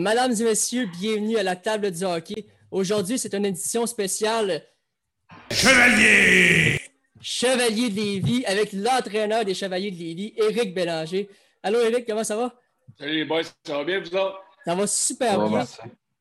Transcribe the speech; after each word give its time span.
Mesdames 0.00 0.32
et 0.32 0.44
messieurs, 0.44 0.86
bienvenue 0.98 1.36
à 1.36 1.42
la 1.42 1.56
table 1.56 1.90
du 1.90 2.04
hockey. 2.04 2.46
Aujourd'hui, 2.70 3.18
c'est 3.18 3.34
une 3.34 3.44
édition 3.44 3.84
spéciale 3.84 4.62
Chevalier! 5.50 6.80
Chevalier 7.20 7.90
de 7.90 7.96
Lévis 7.96 8.44
avec 8.46 8.72
l'entraîneur 8.72 9.44
des 9.44 9.52
Chevaliers 9.52 9.90
de 9.90 9.98
Lévis, 9.98 10.32
Éric 10.38 10.72
Bélanger. 10.72 11.28
Allô 11.62 11.80
Éric, 11.80 12.06
comment 12.06 12.24
ça 12.24 12.34
va? 12.34 12.54
Salut 12.98 13.12
les 13.12 13.24
boys, 13.26 13.42
ça 13.42 13.76
va 13.76 13.84
bien 13.84 14.00
vous 14.00 14.16
autres? 14.16 14.40
Ça 14.64 14.74
va 14.74 14.86
super 14.86 15.46
bien. 15.46 15.66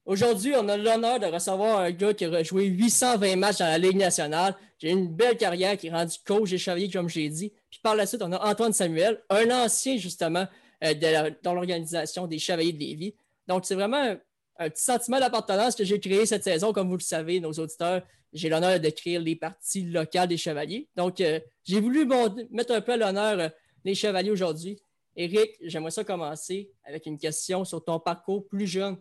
Aujourd'hui, 0.05 0.53
on 0.57 0.67
a 0.67 0.75
l'honneur 0.75 1.17
de 1.17 1.27
recevoir 1.27 1.79
un 1.79 1.91
gars 1.91 2.13
qui 2.13 2.25
a 2.25 2.43
joué 2.43 2.65
820 2.65 3.37
matchs 3.37 3.59
dans 3.59 3.67
la 3.67 3.77
Ligue 3.77 3.95
nationale. 3.95 4.55
J'ai 4.77 4.89
une 4.89 5.07
belle 5.07 5.37
carrière 5.37 5.77
qui 5.77 5.87
est 5.87 5.91
rendu 5.91 6.17
coach 6.25 6.49
des 6.49 6.57
Chevaliers, 6.57 6.89
comme 6.89 7.07
j'ai 7.07 7.29
dit. 7.29 7.53
Puis 7.71 7.79
par 7.81 7.95
la 7.95 8.05
suite, 8.05 8.23
on 8.23 8.31
a 8.33 8.45
Antoine 8.45 8.73
Samuel, 8.73 9.23
un 9.29 9.49
ancien 9.51 9.95
justement 9.95 10.45
euh, 10.83 11.33
dans 11.41 11.53
l'organisation 11.53 12.27
des 12.27 12.39
Chevaliers 12.39 12.73
de 12.73 12.79
Lévis. 12.79 13.15
Donc, 13.49 13.65
c'est 13.65 13.75
vraiment 13.75 14.15
un, 14.57 14.69
petit 14.69 14.83
sentiment 14.83 15.19
d'appartenance 15.19 15.75
que 15.75 15.83
j'ai 15.83 15.99
créé 15.99 16.25
cette 16.27 16.43
saison. 16.43 16.71
Comme 16.71 16.87
vous 16.87 16.97
le 16.97 17.01
savez, 17.01 17.39
nos 17.39 17.51
auditeurs, 17.51 18.03
j'ai 18.31 18.47
l'honneur 18.47 18.79
d'écrire 18.79 19.19
les 19.19 19.35
parties 19.35 19.81
locales 19.81 20.27
des 20.27 20.37
Chevaliers. 20.37 20.87
Donc, 20.95 21.19
euh, 21.19 21.39
j'ai 21.63 21.81
voulu 21.81 22.05
mettre 22.51 22.73
un 22.73 22.81
peu 22.81 22.93
à 22.93 22.97
l'honneur 22.97 23.39
euh, 23.39 23.49
les 23.83 23.95
Chevaliers 23.95 24.29
aujourd'hui. 24.29 24.79
Éric, 25.15 25.57
j'aimerais 25.63 25.91
ça 25.91 26.03
commencer 26.03 26.69
avec 26.83 27.07
une 27.07 27.17
question 27.17 27.65
sur 27.65 27.83
ton 27.83 27.99
parcours 27.99 28.47
plus 28.47 28.67
jeune. 28.67 28.97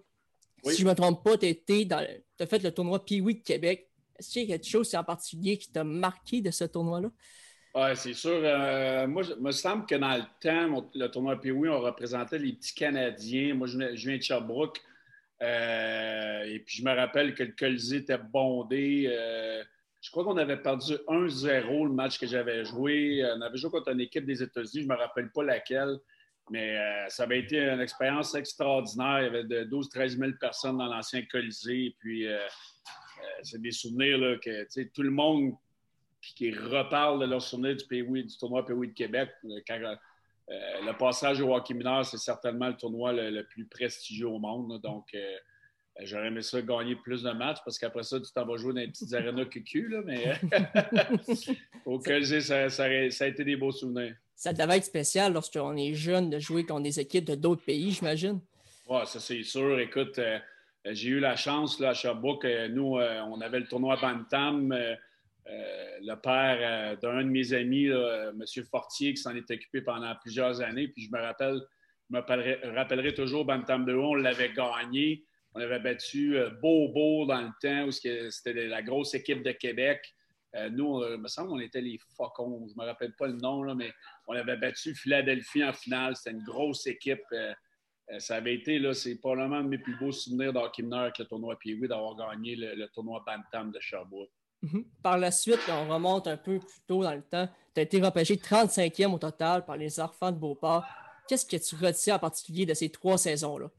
Si 0.64 0.78
je 0.78 0.84
ne 0.84 0.90
me 0.90 0.94
trompe 0.94 1.22
pas, 1.22 1.36
tu 1.36 1.46
as 1.46 2.46
fait 2.46 2.62
le 2.62 2.72
tournoi 2.72 3.04
Pee-Wee 3.04 3.34
de 3.34 3.42
Québec. 3.42 3.90
Est-ce 4.18 4.30
qu'il 4.30 4.42
y 4.48 4.52
a 4.52 4.56
quelque 4.56 4.68
chose 4.68 4.92
en 4.94 5.04
particulier 5.04 5.58
qui 5.58 5.70
t'a 5.70 5.84
marqué 5.84 6.40
de 6.40 6.50
ce 6.50 6.64
tournoi-là? 6.64 7.10
Oui, 7.80 7.94
c'est 7.94 8.14
sûr. 8.14 8.40
Euh, 8.42 9.06
moi, 9.06 9.22
il 9.22 9.40
me 9.40 9.52
semble 9.52 9.86
que 9.86 9.94
dans 9.94 10.16
le 10.16 10.24
temps, 10.40 10.90
le 10.96 11.06
tournoi 11.06 11.40
Pee-Wee, 11.40 11.68
on 11.68 11.80
représentait 11.80 12.38
les 12.38 12.54
petits 12.54 12.74
Canadiens. 12.74 13.54
Moi, 13.54 13.68
je, 13.68 13.78
viens 13.94 14.16
de 14.16 14.22
Sherbrooke. 14.22 14.80
Euh, 15.42 16.42
et 16.42 16.58
puis, 16.58 16.78
je 16.78 16.84
me 16.84 16.92
rappelle 16.92 17.34
que 17.34 17.44
le 17.44 17.52
Colisée 17.52 17.98
était 17.98 18.18
bondé. 18.18 19.06
Euh, 19.08 19.62
je 20.00 20.10
crois 20.10 20.24
qu'on 20.24 20.38
avait 20.38 20.56
perdu 20.56 20.94
1-0 21.06 21.86
le 21.86 21.92
match 21.92 22.18
que 22.18 22.26
j'avais 22.26 22.64
joué. 22.64 23.24
On 23.36 23.42
avait 23.42 23.56
joué 23.56 23.70
contre 23.70 23.92
une 23.92 24.00
équipe 24.00 24.26
des 24.26 24.42
États-Unis, 24.42 24.82
je 24.82 24.88
ne 24.88 24.94
me 24.94 24.98
rappelle 24.98 25.30
pas 25.30 25.44
laquelle. 25.44 25.98
Mais 26.50 26.76
ça 27.10 27.24
avait 27.24 27.40
été 27.40 27.60
une 27.60 27.80
expérience 27.80 28.34
extraordinaire. 28.34 29.20
Il 29.20 29.24
y 29.24 29.26
avait 29.26 29.44
12-13 29.66 30.18
000 30.18 30.30
personnes 30.40 30.78
dans 30.78 30.86
l'ancien 30.86 31.22
Colisée. 31.30 31.86
Et 31.86 31.96
puis, 32.00 32.26
c'est 33.42 33.60
des 33.60 33.70
souvenirs 33.70 34.18
là, 34.18 34.36
que 34.38 34.84
tout 34.92 35.02
le 35.02 35.10
monde 35.10 35.52
qui 36.20 36.50
reparlent 36.52 37.20
de 37.20 37.26
leur 37.26 37.42
souvenir 37.42 37.76
du, 37.76 38.22
du 38.22 38.38
tournoi 38.38 38.64
Pays 38.64 38.88
de 38.88 38.94
Québec. 38.94 39.30
Euh, 39.44 39.60
euh, 40.50 40.56
le 40.86 40.96
passage 40.96 41.40
au 41.40 41.54
hockey 41.54 41.74
mineur, 41.74 42.04
c'est 42.04 42.18
certainement 42.18 42.68
le 42.68 42.76
tournoi 42.76 43.12
le, 43.12 43.42
plus 43.42 43.66
prestigieux 43.66 44.28
au 44.28 44.38
monde. 44.38 44.80
donc, 44.80 45.06
euh, 45.14 45.36
j'aurais 46.00 46.28
aimé 46.28 46.42
ça 46.42 46.62
gagner 46.62 46.96
plus 46.96 47.22
de 47.22 47.30
matchs 47.30 47.58
parce 47.64 47.78
qu'après 47.78 48.02
ça, 48.02 48.18
tu 48.20 48.32
t'en 48.32 48.46
vas 48.46 48.56
jouer 48.56 48.72
dans 48.72 48.80
les 48.80 48.88
petites 48.88 49.12
arénas 49.12 49.44
QQ. 49.46 49.88
Là, 49.88 50.00
mais 50.04 50.34
au 51.84 52.00
ça, 52.00 52.70
ça, 52.70 52.84
a 52.84 53.26
été 53.26 53.44
des 53.44 53.56
beaux 53.56 53.72
souvenirs. 53.72 54.14
Ça 54.34 54.52
devait 54.52 54.78
être 54.78 54.84
spécial 54.84 55.32
lorsqu'on 55.32 55.76
est 55.76 55.94
jeune 55.94 56.30
de 56.30 56.38
jouer 56.38 56.64
contre 56.64 56.84
des 56.84 57.00
équipes 57.00 57.24
de 57.24 57.34
d'autres 57.34 57.64
pays, 57.64 57.90
j'imagine. 57.90 58.40
Oui, 58.88 59.00
ça 59.04 59.20
c'est 59.20 59.42
sûr. 59.42 59.78
Écoute, 59.80 60.20
j'ai 60.86 61.08
eu 61.08 61.20
la 61.20 61.36
chance 61.36 61.80
là, 61.80 61.90
à 61.90 61.94
Sherbrooke. 61.94 62.46
nous, 62.70 62.96
on 62.96 63.40
avait 63.40 63.60
le 63.60 63.66
tournoi 63.66 63.96
Bantam. 64.00 64.72
Euh, 65.50 65.98
le 66.02 66.14
père 66.16 66.58
euh, 66.60 66.96
d'un 66.96 67.24
de 67.24 67.30
mes 67.30 67.52
amis, 67.54 67.86
M. 67.86 68.44
Fortier, 68.70 69.14
qui 69.14 69.22
s'en 69.22 69.34
est 69.34 69.50
occupé 69.50 69.80
pendant 69.80 70.14
plusieurs 70.16 70.60
années. 70.60 70.88
Puis 70.88 71.04
je 71.04 71.10
me 71.10 71.20
rappelle, 71.20 71.60
me 72.10 72.20
rappellerai, 72.20 73.14
toujours 73.14 73.44
Bantam 73.44 73.84
de 73.84 73.94
on 73.94 74.14
l'avait 74.14 74.52
gagné. 74.52 75.24
On 75.54 75.60
avait 75.60 75.80
battu 75.80 76.36
euh, 76.36 76.50
Bobo 76.50 77.26
dans 77.26 77.40
le 77.40 77.50
temps 77.62 77.86
où 77.86 77.90
c'était 77.90 78.66
la 78.66 78.82
grosse 78.82 79.14
équipe 79.14 79.42
de 79.42 79.52
Québec. 79.52 80.14
nous, 80.70 81.02
il 81.04 81.18
me 81.18 81.28
semble 81.28 81.48
qu'on 81.48 81.60
était 81.60 81.80
les 81.80 81.98
Faucons. 82.16 82.66
Je 82.68 82.74
ne 82.74 82.82
me 82.82 82.86
rappelle 82.86 83.14
pas 83.16 83.26
le 83.26 83.36
nom, 83.36 83.74
mais 83.74 83.92
on 84.26 84.34
avait 84.34 84.56
battu 84.56 84.94
Philadelphie 84.94 85.64
en 85.64 85.72
finale. 85.72 86.14
C'était 86.16 86.36
une 86.36 86.44
grosse 86.44 86.86
équipe. 86.86 87.24
ça 88.18 88.36
avait 88.36 88.54
été, 88.54 88.78
là, 88.78 88.92
c'est 88.92 89.18
probablement 89.18 89.56
un 89.56 89.64
de 89.64 89.68
mes 89.68 89.78
plus 89.78 89.96
beaux 89.96 90.12
souvenirs 90.12 90.52
d'hockey 90.52 90.82
mineur 90.82 91.00
avec 91.00 91.18
le 91.18 91.24
tournoi 91.24 91.58
Pee-Wee 91.58 91.88
d'avoir 91.88 92.16
gagné 92.16 92.56
le, 92.56 92.74
le, 92.74 92.88
tournoi 92.88 93.22
Bantam 93.26 93.70
de 93.70 93.80
Sherbrooke. 93.80 94.30
Mhm. 94.62 94.84
Par 95.02 95.18
la 95.18 95.30
suite, 95.30 95.60
on 95.68 95.88
remonte 95.88 96.26
un 96.26 96.36
peu 96.36 96.58
plus 96.58 96.80
tôt 96.86 97.02
dans 97.02 97.14
le 97.14 97.22
temps. 97.22 97.48
Tu 97.74 97.80
as 97.80 97.82
été 97.84 98.00
repêché 98.00 98.36
35e 98.36 99.14
au 99.14 99.18
total 99.18 99.64
par 99.64 99.76
les 99.76 100.00
enfants 100.00 100.32
de 100.32 100.38
Beauport. 100.38 100.84
Qu'est-ce 101.28 101.46
que 101.46 101.56
tu 101.56 101.76
retiens 101.76 102.16
en 102.16 102.18
particulier 102.18 102.66
de 102.66 102.74
ces 102.74 102.88
trois 102.88 103.18
saisons-là? 103.18 103.70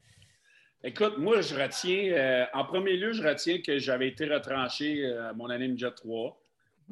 Écoute, 0.82 1.18
moi, 1.18 1.42
je 1.42 1.54
retiens, 1.54 2.12
euh, 2.12 2.46
en 2.54 2.64
premier 2.64 2.96
lieu, 2.96 3.12
je 3.12 3.22
retiens 3.22 3.60
que 3.60 3.78
j'avais 3.78 4.08
été 4.08 4.24
retranché 4.26 5.04
euh, 5.04 5.28
à 5.28 5.32
mon 5.34 5.50
année 5.50 5.68
Midget 5.68 5.90
3. 5.90 6.40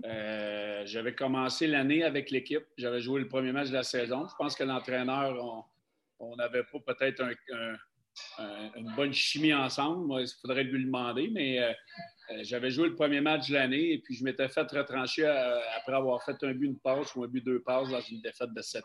Euh, 0.05 0.83
j'avais 0.85 1.15
commencé 1.15 1.67
l'année 1.67 2.03
avec 2.03 2.31
l'équipe. 2.31 2.65
J'avais 2.77 3.01
joué 3.01 3.21
le 3.21 3.29
premier 3.29 3.53
match 3.53 3.69
de 3.69 3.75
la 3.75 3.85
saison. 3.85 4.29
Je 4.29 4.35
pense 4.37 4.55
que 4.55 4.65
l'entraîneur, 4.65 5.65
on 6.21 6.37
n'avait 6.37 6.65
pas 6.65 6.95
peut-être 6.95 7.23
une 8.77 8.93
bonne 8.95 9.15
chimie 9.15 9.55
ensemble. 9.55 10.07
Moi, 10.07 10.23
il 10.23 10.29
faudrait 10.43 10.65
lui 10.65 10.85
demander, 10.85 11.31
mais 11.33 11.75
euh, 12.31 12.41
j'avais 12.43 12.71
joué 12.71 12.89
le 12.89 12.95
premier 12.95 13.21
match 13.21 13.49
de 13.49 13.55
l'année 13.55 13.93
et 13.93 13.99
puis 13.99 14.15
je 14.15 14.23
m'étais 14.23 14.49
fait 14.49 14.71
retrancher 14.71 15.25
euh, 15.25 15.59
après 15.77 15.95
avoir 15.95 16.23
fait 16.23 16.37
un 16.43 16.53
but, 16.53 16.67
une 16.67 16.79
passe 16.79 17.15
ou 17.15 17.25
un 17.25 17.29
but, 17.29 17.43
deux 17.43 17.63
passes 17.63 17.89
dans 17.89 18.01
une 18.01 18.21
défaite 18.21 18.53
de 18.53 18.61
7-4. 18.61 18.83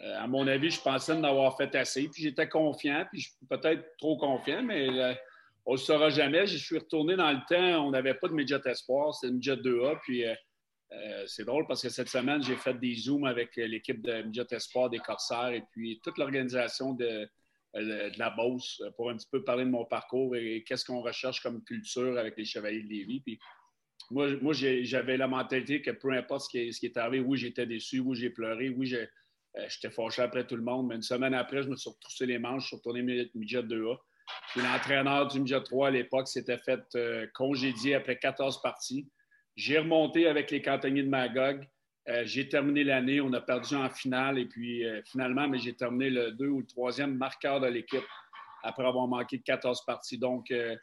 Euh, 0.00 0.18
à 0.18 0.26
mon 0.26 0.46
avis, 0.46 0.70
je 0.70 0.80
pensais 0.80 1.12
en 1.12 1.24
avoir 1.24 1.56
fait 1.56 1.74
assez. 1.74 2.08
Puis 2.08 2.22
j'étais 2.22 2.48
confiant, 2.48 3.04
puis 3.12 3.26
peut-être 3.48 3.84
trop 3.98 4.16
confiant, 4.16 4.62
mais 4.62 4.88
on 5.66 5.72
ne 5.72 5.76
le 5.76 5.82
saura 5.82 6.10
jamais. 6.10 6.46
Je 6.46 6.56
suis 6.56 6.78
retourné 6.78 7.16
dans 7.16 7.30
le 7.30 7.40
temps, 7.48 7.86
on 7.86 7.90
n'avait 7.90 8.14
pas 8.14 8.28
de 8.28 8.34
Midget 8.34 8.60
Espoir, 8.66 9.14
c'était 9.14 9.32
Midget 9.32 9.56
2A. 9.56 9.98
Puis 10.02 10.24
c'est 11.26 11.44
drôle 11.44 11.66
parce 11.66 11.82
que 11.82 11.88
cette 11.88 12.08
semaine, 12.08 12.42
j'ai 12.42 12.56
fait 12.56 12.74
des 12.74 12.94
Zooms 12.94 13.24
avec 13.24 13.56
l'équipe 13.56 14.00
de 14.00 14.22
Midget 14.22 14.46
Espoir 14.50 14.88
des 14.88 14.98
Corsaires 14.98 15.50
et 15.50 15.64
puis 15.72 16.00
toute 16.02 16.16
l'organisation 16.18 16.94
de, 16.94 17.28
de 17.74 18.18
la 18.18 18.30
Beauce 18.30 18.80
euh, 18.84 18.90
pour 18.92 19.10
un 19.10 19.16
petit 19.16 19.28
peu 19.30 19.42
parler 19.42 19.64
de 19.64 19.70
mon 19.70 19.84
parcours 19.84 20.36
et 20.36 20.62
qu'est-ce 20.66 20.84
qu'on 20.84 21.00
recherche 21.00 21.40
comme 21.42 21.62
culture 21.64 22.18
avec 22.18 22.36
les 22.36 22.44
Chevaliers 22.44 22.82
de 22.82 22.88
Lévis. 22.88 23.38
Moi, 24.10 24.52
j'avais 24.52 25.16
la 25.16 25.26
mentalité 25.26 25.80
que 25.80 25.90
peu 25.90 26.10
importe 26.12 26.42
ce 26.42 26.50
qui, 26.50 26.86
est, 26.86 26.96
arrivé, 26.98 27.24
oui, 27.24 27.38
j'étais 27.38 27.66
déçu, 27.66 28.00
oui, 28.00 28.16
j'ai 28.16 28.30
pleuré, 28.30 28.68
oui, 28.68 28.94
euh, 28.94 29.06
j'étais 29.68 29.90
fâché 29.90 30.20
après 30.20 30.46
tout 30.46 30.56
le 30.56 30.62
monde, 30.62 30.88
mais 30.88 30.96
une 30.96 31.02
semaine 31.02 31.32
après, 31.32 31.62
je 31.62 31.68
me 31.68 31.76
suis 31.76 31.88
retroussé 31.88 32.26
les 32.26 32.38
manches, 32.38 32.64
je 32.64 32.66
suis 32.68 32.76
retourné 32.76 33.02
midget 33.34 33.62
2A. 33.62 33.98
Puis 34.50 34.60
l'entraîneur 34.60 35.28
du 35.28 35.40
midget 35.40 35.62
3 35.62 35.88
à 35.88 35.90
l'époque 35.90 36.28
s'était 36.28 36.58
fait 36.58 36.82
congédier 37.32 37.94
après 37.94 38.18
14 38.18 38.60
parties. 38.60 39.08
J'ai 39.56 39.78
remonté 39.78 40.26
avec 40.26 40.50
les 40.50 40.62
cantonniers 40.62 41.02
de 41.02 41.08
Magog. 41.08 41.66
Euh, 42.08 42.22
j'ai 42.24 42.48
terminé 42.48 42.82
l'année, 42.82 43.20
on 43.20 43.32
a 43.32 43.40
perdu 43.40 43.76
en 43.76 43.88
finale 43.88 44.38
et 44.38 44.46
puis 44.46 44.84
euh, 44.84 45.00
finalement, 45.04 45.48
mais 45.48 45.58
j'ai 45.58 45.74
terminé 45.74 46.10
le 46.10 46.32
deux 46.32 46.48
ou 46.48 46.60
le 46.60 46.66
troisième 46.66 47.16
marqueur 47.16 47.60
de 47.60 47.68
l'équipe 47.68 48.02
après 48.64 48.84
avoir 48.84 49.06
manqué 49.06 49.38
de 49.38 49.42
14 49.42 49.84
parties. 49.84 50.18
Donc, 50.18 50.50
euh, 50.50 50.74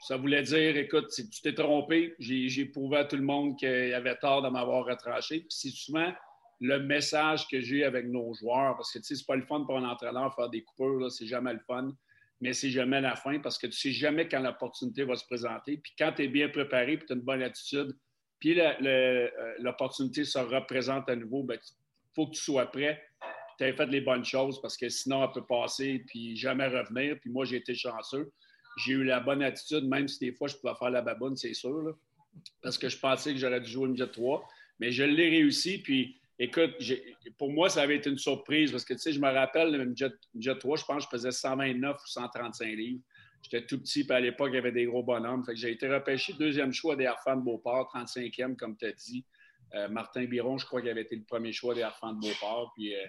ça 0.00 0.16
voulait 0.16 0.42
dire, 0.42 0.76
écoute, 0.76 1.10
si 1.10 1.28
tu 1.28 1.42
t'es 1.42 1.54
trompé, 1.54 2.14
j'ai 2.20 2.64
prouvé 2.66 2.98
à 2.98 3.04
tout 3.04 3.16
le 3.16 3.22
monde 3.22 3.58
qu'il 3.58 3.92
avait 3.92 4.16
tort 4.16 4.42
de 4.42 4.48
m'avoir 4.48 4.84
retranché. 4.84 5.44
C'est 5.48 5.70
souvent 5.70 6.12
le 6.60 6.78
message 6.78 7.48
que 7.48 7.60
j'ai 7.60 7.82
avec 7.84 8.06
nos 8.06 8.32
joueurs, 8.34 8.76
parce 8.76 8.92
que 8.92 8.98
tu 8.98 9.04
sais, 9.04 9.14
c'est 9.16 9.26
pas 9.26 9.36
le 9.36 9.42
fun 9.42 9.64
pour 9.64 9.76
un 9.76 9.88
entraîneur 9.88 10.34
faire 10.34 10.50
des 10.50 10.62
coupures, 10.62 11.10
c'est 11.10 11.26
jamais 11.26 11.52
le 11.52 11.60
fun, 11.66 11.92
mais 12.40 12.52
c'est 12.52 12.70
jamais 12.70 13.00
la 13.00 13.16
fin 13.16 13.40
parce 13.40 13.58
que 13.58 13.66
tu 13.66 13.76
sais 13.76 13.90
jamais 13.90 14.28
quand 14.28 14.40
l'opportunité 14.40 15.02
va 15.04 15.16
se 15.16 15.24
présenter. 15.24 15.78
Puis 15.78 15.92
quand 15.98 16.12
tu 16.12 16.22
es 16.22 16.28
bien 16.28 16.48
préparé, 16.48 16.96
puis 16.96 17.06
tu 17.06 17.12
as 17.12 17.16
une 17.16 17.22
bonne 17.22 17.42
attitude, 17.42 17.96
puis 18.40 18.60
euh, 18.60 19.28
l'opportunité 19.58 20.24
se 20.24 20.38
représente 20.38 21.08
à 21.08 21.16
nouveau, 21.16 21.42
il 21.42 21.46
ben, 21.46 21.58
faut 22.14 22.26
que 22.26 22.34
tu 22.34 22.42
sois 22.42 22.66
prêt. 22.66 23.02
Tu 23.58 23.64
aies 23.64 23.72
fait 23.72 23.86
les 23.86 24.00
bonnes 24.00 24.24
choses 24.24 24.60
parce 24.62 24.76
que 24.76 24.88
sinon, 24.88 25.24
elle 25.24 25.32
peut 25.32 25.46
passer 25.46 26.04
puis 26.06 26.36
jamais 26.36 26.68
revenir. 26.68 27.18
Puis 27.20 27.30
moi, 27.30 27.44
j'ai 27.44 27.56
été 27.56 27.74
chanceux. 27.74 28.30
J'ai 28.84 28.92
eu 28.92 29.04
la 29.04 29.18
bonne 29.18 29.42
attitude, 29.42 29.84
même 29.88 30.06
si 30.06 30.20
des 30.20 30.32
fois, 30.32 30.46
je 30.46 30.56
pouvais 30.56 30.74
faire 30.78 30.90
la 30.90 31.02
baboune, 31.02 31.36
c'est 31.36 31.54
sûr. 31.54 31.96
parce 32.62 32.78
que 32.78 32.88
je 32.88 32.98
pensais 32.98 33.32
que 33.32 33.38
j'aurais 33.38 33.60
dû 33.60 33.68
jouer 33.68 33.88
une 33.88 33.96
jet 33.96 34.10
3. 34.10 34.46
Mais 34.78 34.92
je 34.92 35.02
l'ai 35.02 35.30
réussi. 35.30 35.78
Puis 35.78 36.20
écoute, 36.38 36.76
pour 37.36 37.50
moi, 37.50 37.68
ça 37.68 37.82
avait 37.82 37.96
été 37.96 38.08
une 38.10 38.18
surprise 38.18 38.70
parce 38.70 38.84
que, 38.84 38.94
tu 38.94 39.00
sais, 39.00 39.12
je 39.12 39.18
me 39.18 39.28
rappelle, 39.28 39.74
une 39.74 39.96
jet, 39.96 40.12
jet 40.38 40.56
3, 40.56 40.76
je 40.76 40.84
pense 40.84 41.06
que 41.06 41.16
je 41.16 41.16
faisais 41.16 41.32
129 41.32 41.96
ou 41.96 42.06
135 42.06 42.66
livres. 42.68 43.02
J'étais 43.42 43.66
tout 43.66 43.78
petit, 43.78 44.04
puis 44.04 44.16
à 44.16 44.20
l'époque, 44.20 44.50
il 44.52 44.56
y 44.56 44.58
avait 44.58 44.72
des 44.72 44.84
gros 44.84 45.02
bonhommes. 45.02 45.44
Fait 45.44 45.52
que 45.52 45.58
j'ai 45.58 45.70
été 45.70 45.88
repêché 45.88 46.32
deuxième 46.34 46.72
choix 46.72 46.96
des 46.96 47.06
Harfans 47.06 47.36
de 47.36 47.42
Beauport, 47.42 47.90
35e, 47.94 48.56
comme 48.56 48.76
tu 48.76 48.86
as 48.86 48.92
dit. 48.92 49.24
Euh, 49.74 49.88
Martin 49.88 50.24
Biron, 50.24 50.58
je 50.58 50.66
crois 50.66 50.80
qu'il 50.80 50.90
avait 50.90 51.02
été 51.02 51.16
le 51.16 51.24
premier 51.24 51.52
choix 51.52 51.74
des 51.74 51.82
Harfans 51.82 52.14
de 52.14 52.20
Beauport. 52.20 52.72
Puis 52.74 52.94
euh, 52.94 53.06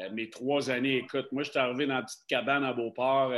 euh, 0.00 0.10
mes 0.10 0.30
trois 0.30 0.70
années, 0.70 0.98
écoute, 0.98 1.30
moi, 1.32 1.42
j'étais 1.42 1.58
arrivé 1.58 1.86
dans 1.86 1.94
la 1.94 2.02
petite 2.02 2.26
cabane 2.26 2.64
à 2.64 2.72
Beauport. 2.72 3.32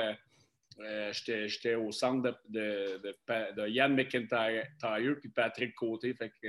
j'étais 1.13 1.75
au 1.75 1.91
centre 1.93 2.41
de, 2.49 3.69
Yann 3.69 3.95
McIntyre 3.95 4.67
puis 5.21 5.29
Patrick 5.31 5.75
Côté. 5.75 6.15
Fait 6.15 6.31
que 6.43 6.49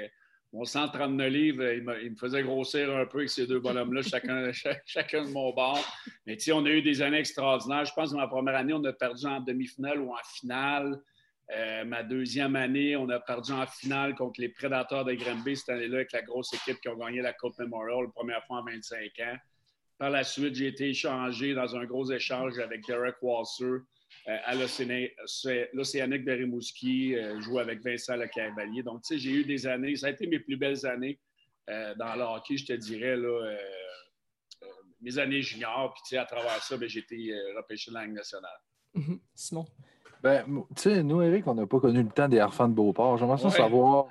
mon 0.51 0.65
139 0.65 1.29
livres, 1.29 1.63
il 1.73 1.83
me, 1.83 2.15
faisait 2.15 2.41
grossir 2.41 2.95
un 2.95 3.05
peu 3.05 3.19
avec 3.19 3.29
ces 3.29 3.45
deux 3.45 3.59
bonhommes-là, 3.59 4.01
chacun, 4.85 5.23
de 5.23 5.29
mon 5.29 5.53
bord. 5.53 5.79
Mais 6.25 6.37
tu 6.37 6.45
sais, 6.45 6.51
on 6.51 6.65
a 6.65 6.69
eu 6.69 6.81
des 6.81 7.01
années 7.01 7.19
extraordinaires. 7.19 7.85
Je 7.85 7.93
pense 7.93 8.11
que 8.11 8.17
ma 8.17 8.27
première 8.27 8.55
année, 8.55 8.73
on 8.73 8.83
a 8.83 8.93
perdu 8.93 9.25
en 9.27 9.41
demi-finale 9.41 9.99
ou 9.99 10.11
en 10.11 10.23
finale. 10.23 10.99
Euh, 11.55 11.85
ma 11.85 12.03
deuxième 12.03 12.55
année, 12.55 12.95
on 12.95 13.09
a 13.09 13.19
perdu 13.19 13.51
en 13.51 13.65
finale 13.65 14.15
contre 14.15 14.41
les 14.41 14.49
Prédateurs 14.49 15.05
de 15.05 15.13
Granby 15.13 15.55
cette 15.55 15.69
année-là 15.69 15.97
avec 15.97 16.11
la 16.11 16.21
grosse 16.21 16.53
équipe 16.53 16.79
qui 16.79 16.89
ont 16.89 16.97
gagné 16.97 17.21
la 17.21 17.33
Coupe 17.33 17.57
Memorial 17.59 18.05
la 18.05 18.11
première 18.11 18.43
fois 18.45 18.57
en 18.57 18.65
25 18.65 18.97
ans. 19.21 19.37
Par 19.97 20.09
la 20.09 20.23
suite, 20.23 20.55
j'ai 20.55 20.67
été 20.67 20.89
échangé 20.89 21.53
dans 21.53 21.75
un 21.75 21.85
gros 21.85 22.09
échange 22.11 22.57
avec 22.59 22.85
Derek 22.87 23.15
Walser 23.21 23.65
euh, 23.65 23.83
à 24.45 24.55
l'Océanique 24.55 26.25
de 26.25 26.31
Rimouski, 26.31 27.15
euh, 27.15 27.39
joué 27.41 27.61
avec 27.61 27.81
Vincent 27.81 28.15
Le 28.15 28.27
Cavalier. 28.27 28.83
Donc, 28.83 29.01
tu 29.03 29.13
sais, 29.13 29.19
j'ai 29.19 29.31
eu 29.31 29.43
des 29.43 29.67
années, 29.67 29.95
ça 29.95 30.07
a 30.07 30.09
été 30.11 30.27
mes 30.27 30.39
plus 30.39 30.57
belles 30.57 30.85
années 30.85 31.19
dans 31.97 32.15
le 32.15 32.23
hockey, 32.23 32.57
je 32.57 32.65
te 32.65 32.73
dirais, 32.73 33.15
là, 33.15 33.55
mes 35.01 35.19
années 35.19 35.43
juniors. 35.43 35.93
Puis, 35.93 36.01
tu 36.01 36.09
sais, 36.09 36.17
à 36.17 36.25
travers 36.25 36.63
ça, 36.63 36.75
ben, 36.77 36.89
j'ai 36.89 37.01
été 37.01 37.31
repêché 37.55 37.91
de 37.91 37.95
la 37.95 38.05
Ligue 38.05 38.15
nationale. 38.15 38.57
Mm-hmm. 38.95 39.19
Simon? 39.35 39.65
Ben, 40.21 40.43
tu 40.75 40.81
sais, 40.81 41.03
nous, 41.03 41.21
Eric, 41.21 41.47
on 41.47 41.55
n'a 41.55 41.65
pas 41.65 41.79
connu 41.79 42.03
le 42.03 42.09
temps 42.09 42.27
des 42.27 42.39
Harfans 42.39 42.67
de 42.67 42.73
Beauport. 42.73 43.17
J'aimerais 43.17 43.37
savoir, 43.49 44.07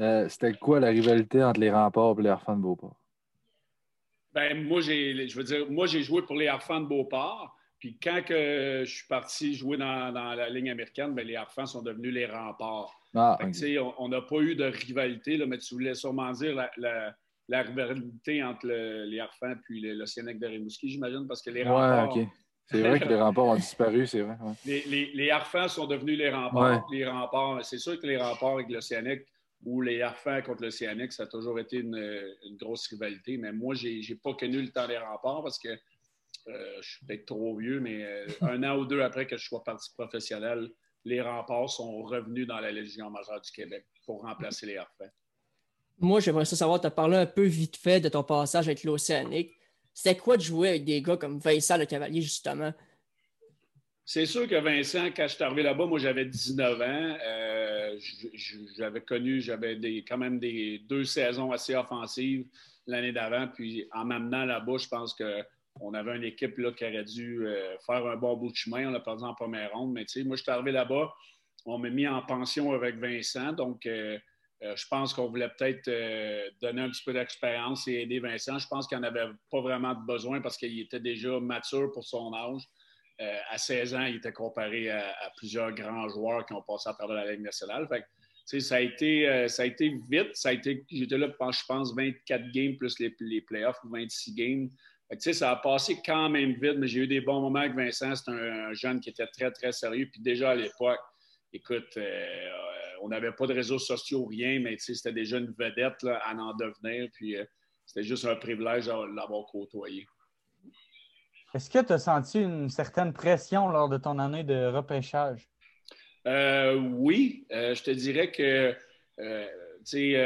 euh, 0.00 0.28
c'était 0.28 0.54
quoi 0.54 0.80
la 0.80 0.88
rivalité 0.88 1.42
entre 1.42 1.60
les 1.60 1.70
remparts 1.70 2.18
et 2.18 2.22
les 2.22 2.30
Harfans 2.30 2.56
de 2.56 2.62
Beauport? 2.62 2.96
Ben, 4.32 4.66
moi, 4.66 4.80
j'ai, 4.80 5.28
je 5.28 5.36
veux 5.36 5.44
dire, 5.44 5.70
moi, 5.70 5.86
j'ai 5.86 6.02
joué 6.02 6.22
pour 6.22 6.34
les 6.34 6.48
Harfans 6.48 6.80
de 6.80 6.86
Beauport. 6.86 7.54
Puis 7.82 7.98
quand 8.00 8.22
que 8.22 8.84
je 8.86 8.94
suis 8.94 9.08
parti 9.08 9.56
jouer 9.56 9.76
dans, 9.76 10.12
la 10.12 10.48
ligne 10.50 10.70
américaine, 10.70 11.14
ben, 11.16 11.26
les 11.26 11.34
Harfans 11.34 11.66
sont 11.66 11.82
devenus 11.82 12.14
les 12.14 12.26
remparts. 12.26 12.96
Ah, 13.12 13.36
On 13.98 14.08
n'a 14.08 14.20
pas 14.20 14.38
eu 14.38 14.54
de 14.54 14.66
rivalité, 14.66 15.36
là, 15.36 15.46
mais 15.46 15.58
tu 15.58 15.74
voulais 15.74 15.96
sûrement 15.96 16.30
dire 16.30 16.54
la, 16.76 17.62
rivalité 17.62 18.40
entre 18.40 18.68
les 18.68 19.18
Harfans 19.18 19.56
et 19.68 19.94
l'Océanique 19.94 20.38
de 20.38 20.46
Rimouski, 20.46 20.90
j'imagine, 20.90 21.26
parce 21.26 21.42
que 21.42 21.50
les 21.50 21.64
remparts. 21.64 22.16
C'est 22.66 22.82
vrai 22.82 23.00
que 23.00 23.08
les 23.08 23.20
remparts 23.20 23.46
ont 23.46 23.56
disparu, 23.56 24.06
c'est 24.06 24.20
vrai. 24.20 24.36
Les, 24.64 25.10
les, 25.12 25.30
Harfans 25.32 25.66
sont 25.66 25.88
devenus 25.88 26.16
les 26.16 26.30
remparts. 26.30 26.86
Les 26.92 27.04
remparts, 27.04 27.64
c'est 27.64 27.78
sûr 27.78 28.00
que 28.00 28.06
les 28.06 28.16
remparts 28.16 28.52
avec 28.52 28.70
l'Océanique 28.70 29.22
ou 29.64 29.80
les 29.80 30.02
Harfans 30.02 30.40
contre 30.42 30.62
l'Océanique, 30.62 31.12
ça 31.12 31.24
a 31.24 31.26
toujours 31.26 31.58
été 31.58 31.78
une, 31.78 32.36
grosse 32.60 32.86
rivalité. 32.86 33.38
Mais 33.38 33.50
moi, 33.52 33.74
je 33.74 33.88
n'ai 33.88 34.18
pas 34.22 34.34
connu 34.34 34.62
le 34.62 34.68
temps 34.68 34.86
des 34.86 34.98
remparts 34.98 35.42
parce 35.42 35.58
que 35.58 35.70
euh, 36.48 36.76
je 36.80 36.90
suis 36.90 37.06
peut-être 37.06 37.26
trop 37.26 37.56
vieux, 37.56 37.80
mais 37.80 38.04
euh, 38.04 38.26
un 38.42 38.62
an 38.64 38.76
ou 38.78 38.86
deux 38.86 39.00
après 39.00 39.26
que 39.26 39.36
je 39.36 39.44
sois 39.44 39.62
parti 39.62 39.90
professionnel, 39.94 40.70
les 41.04 41.20
remparts 41.20 41.70
sont 41.70 42.02
revenus 42.02 42.46
dans 42.46 42.60
la 42.60 42.70
Légion 42.70 43.10
majeure 43.10 43.40
du 43.40 43.50
Québec 43.50 43.86
pour 44.06 44.22
remplacer 44.22 44.66
les 44.66 44.76
Harfans. 44.76 45.10
Moi, 45.98 46.20
j'aimerais 46.20 46.44
savoir, 46.44 46.80
tu 46.80 46.86
as 46.86 46.90
parlé 46.90 47.16
un 47.16 47.26
peu 47.26 47.44
vite 47.44 47.76
fait 47.76 48.00
de 48.00 48.08
ton 48.08 48.24
passage 48.24 48.66
avec 48.66 48.82
l'Océanique. 48.84 49.52
C'était 49.92 50.16
quoi 50.16 50.36
de 50.36 50.42
jouer 50.42 50.70
avec 50.70 50.84
des 50.84 51.02
gars 51.02 51.16
comme 51.16 51.38
Vincent 51.38 51.76
Le 51.76 51.86
Cavalier, 51.86 52.22
justement? 52.22 52.72
C'est 54.04 54.26
sûr 54.26 54.48
que 54.48 54.56
Vincent, 54.56 55.06
quand 55.16 55.28
je 55.28 55.34
suis 55.34 55.44
arrivé 55.44 55.62
là-bas, 55.62 55.86
moi 55.86 55.98
j'avais 55.98 56.24
19 56.24 56.80
ans. 56.80 57.16
Euh, 57.24 57.98
j'avais 58.76 59.00
connu, 59.00 59.40
j'avais 59.40 59.78
quand 60.08 60.18
même 60.18 60.40
des 60.40 60.80
deux 60.88 61.04
saisons 61.04 61.52
assez 61.52 61.74
offensives 61.76 62.46
l'année 62.86 63.12
d'avant. 63.12 63.46
Puis 63.48 63.86
en 63.92 64.04
m'amenant 64.04 64.44
là-bas, 64.44 64.78
je 64.78 64.88
pense 64.88 65.14
qu'on 65.78 65.94
avait 65.94 66.16
une 66.16 66.24
équipe 66.24 66.58
là, 66.58 66.72
qui 66.72 66.84
aurait 66.84 67.04
dû 67.04 67.46
euh, 67.46 67.76
faire 67.86 68.06
un 68.06 68.16
bon 68.16 68.36
bout 68.36 68.50
de 68.50 68.56
chemin. 68.56 68.88
On 68.88 68.90
l'a 68.90 69.00
perdu 69.00 69.24
en 69.24 69.34
première 69.34 69.72
ronde. 69.72 69.92
Mais 69.92 70.04
moi, 70.24 70.36
je 70.36 70.42
suis 70.42 70.50
arrivé 70.50 70.72
là-bas. 70.72 71.12
On 71.64 71.78
m'a 71.78 71.90
mis 71.90 72.06
en 72.06 72.22
pension 72.22 72.72
avec 72.72 72.96
Vincent. 72.96 73.52
Donc, 73.52 73.86
euh, 73.86 74.18
euh, 74.62 74.76
je 74.76 74.86
pense 74.88 75.14
qu'on 75.14 75.28
voulait 75.28 75.50
peut-être 75.58 75.90
donner 76.60 76.82
un 76.82 76.90
petit 76.90 77.02
peu 77.04 77.12
d'expérience 77.12 77.88
et 77.88 78.02
aider 78.02 78.20
Vincent. 78.20 78.58
Je 78.58 78.68
pense 78.68 78.86
qu'il 78.86 78.98
n'en 78.98 79.04
avait 79.04 79.26
pas 79.50 79.60
vraiment 79.60 79.94
besoin 79.94 80.40
parce 80.40 80.56
qu'il 80.56 80.78
était 80.80 81.00
déjà 81.00 81.40
mature 81.40 81.90
pour 81.92 82.04
son 82.04 82.32
âge. 82.34 82.62
À 83.50 83.56
16 83.56 83.94
ans, 83.94 84.02
il 84.02 84.16
était 84.16 84.32
comparé 84.32 84.90
à, 84.90 85.14
plusieurs 85.36 85.72
grands 85.72 86.08
joueurs 86.08 86.44
qui 86.44 86.54
ont 86.54 86.62
passé 86.62 86.88
à 86.88 86.94
travers 86.94 87.14
la 87.14 87.30
Ligue 87.30 87.42
nationale. 87.42 87.86
ça, 88.44 88.74
a 88.74 88.80
été, 88.80 89.46
ça 89.48 89.62
a 89.62 89.64
été 89.66 90.00
vite. 90.10 90.32
J'étais 90.90 91.18
là, 91.18 91.28
je 91.28 91.62
pense, 91.68 91.94
24 91.94 92.50
games 92.50 92.76
plus 92.76 92.98
les, 92.98 93.14
les 93.20 93.40
playoffs, 93.40 93.78
26 93.84 94.34
games. 94.34 94.68
Ça 95.18 95.50
a 95.50 95.56
passé 95.56 96.00
quand 96.04 96.28
même 96.28 96.52
vite, 96.52 96.76
mais 96.78 96.88
j'ai 96.88 97.00
eu 97.00 97.06
des 97.06 97.20
bons 97.20 97.40
moments 97.40 97.60
avec 97.60 97.74
Vincent. 97.74 98.14
C'est 98.14 98.30
un, 98.30 98.72
jeune 98.72 99.00
qui 99.00 99.10
était 99.10 99.26
très, 99.26 99.50
très 99.50 99.72
sérieux. 99.72 100.08
Puis 100.10 100.20
déjà 100.20 100.50
à 100.50 100.54
l'époque, 100.54 101.00
écoute, 101.52 101.98
on 103.02 103.08
n'avait 103.08 103.32
pas 103.32 103.46
de 103.46 103.52
réseaux 103.52 103.78
sociaux, 103.78 104.24
rien, 104.26 104.60
mais 104.60 104.76
c'était 104.78 105.12
déjà 105.12 105.38
une 105.38 105.52
vedette 105.58 106.04
à 106.04 106.34
en 106.34 106.54
devenir. 106.54 107.08
Puis 107.12 107.36
euh, 107.36 107.44
c'était 107.84 108.04
juste 108.04 108.24
un 108.24 108.36
privilège 108.36 108.86
de 108.86 109.14
l'avoir 109.14 109.46
côtoyé. 109.46 110.06
Est-ce 111.54 111.68
que 111.68 111.84
tu 111.84 111.92
as 111.92 111.98
senti 111.98 112.40
une 112.40 112.70
certaine 112.70 113.12
pression 113.12 113.68
lors 113.68 113.88
de 113.88 113.98
ton 113.98 114.18
année 114.18 114.44
de 114.44 114.66
repêchage? 114.66 115.48
Euh, 116.26 116.76
oui, 116.76 117.46
euh, 117.52 117.74
je 117.74 117.82
te 117.82 117.90
dirais 117.90 118.30
que 118.30 118.74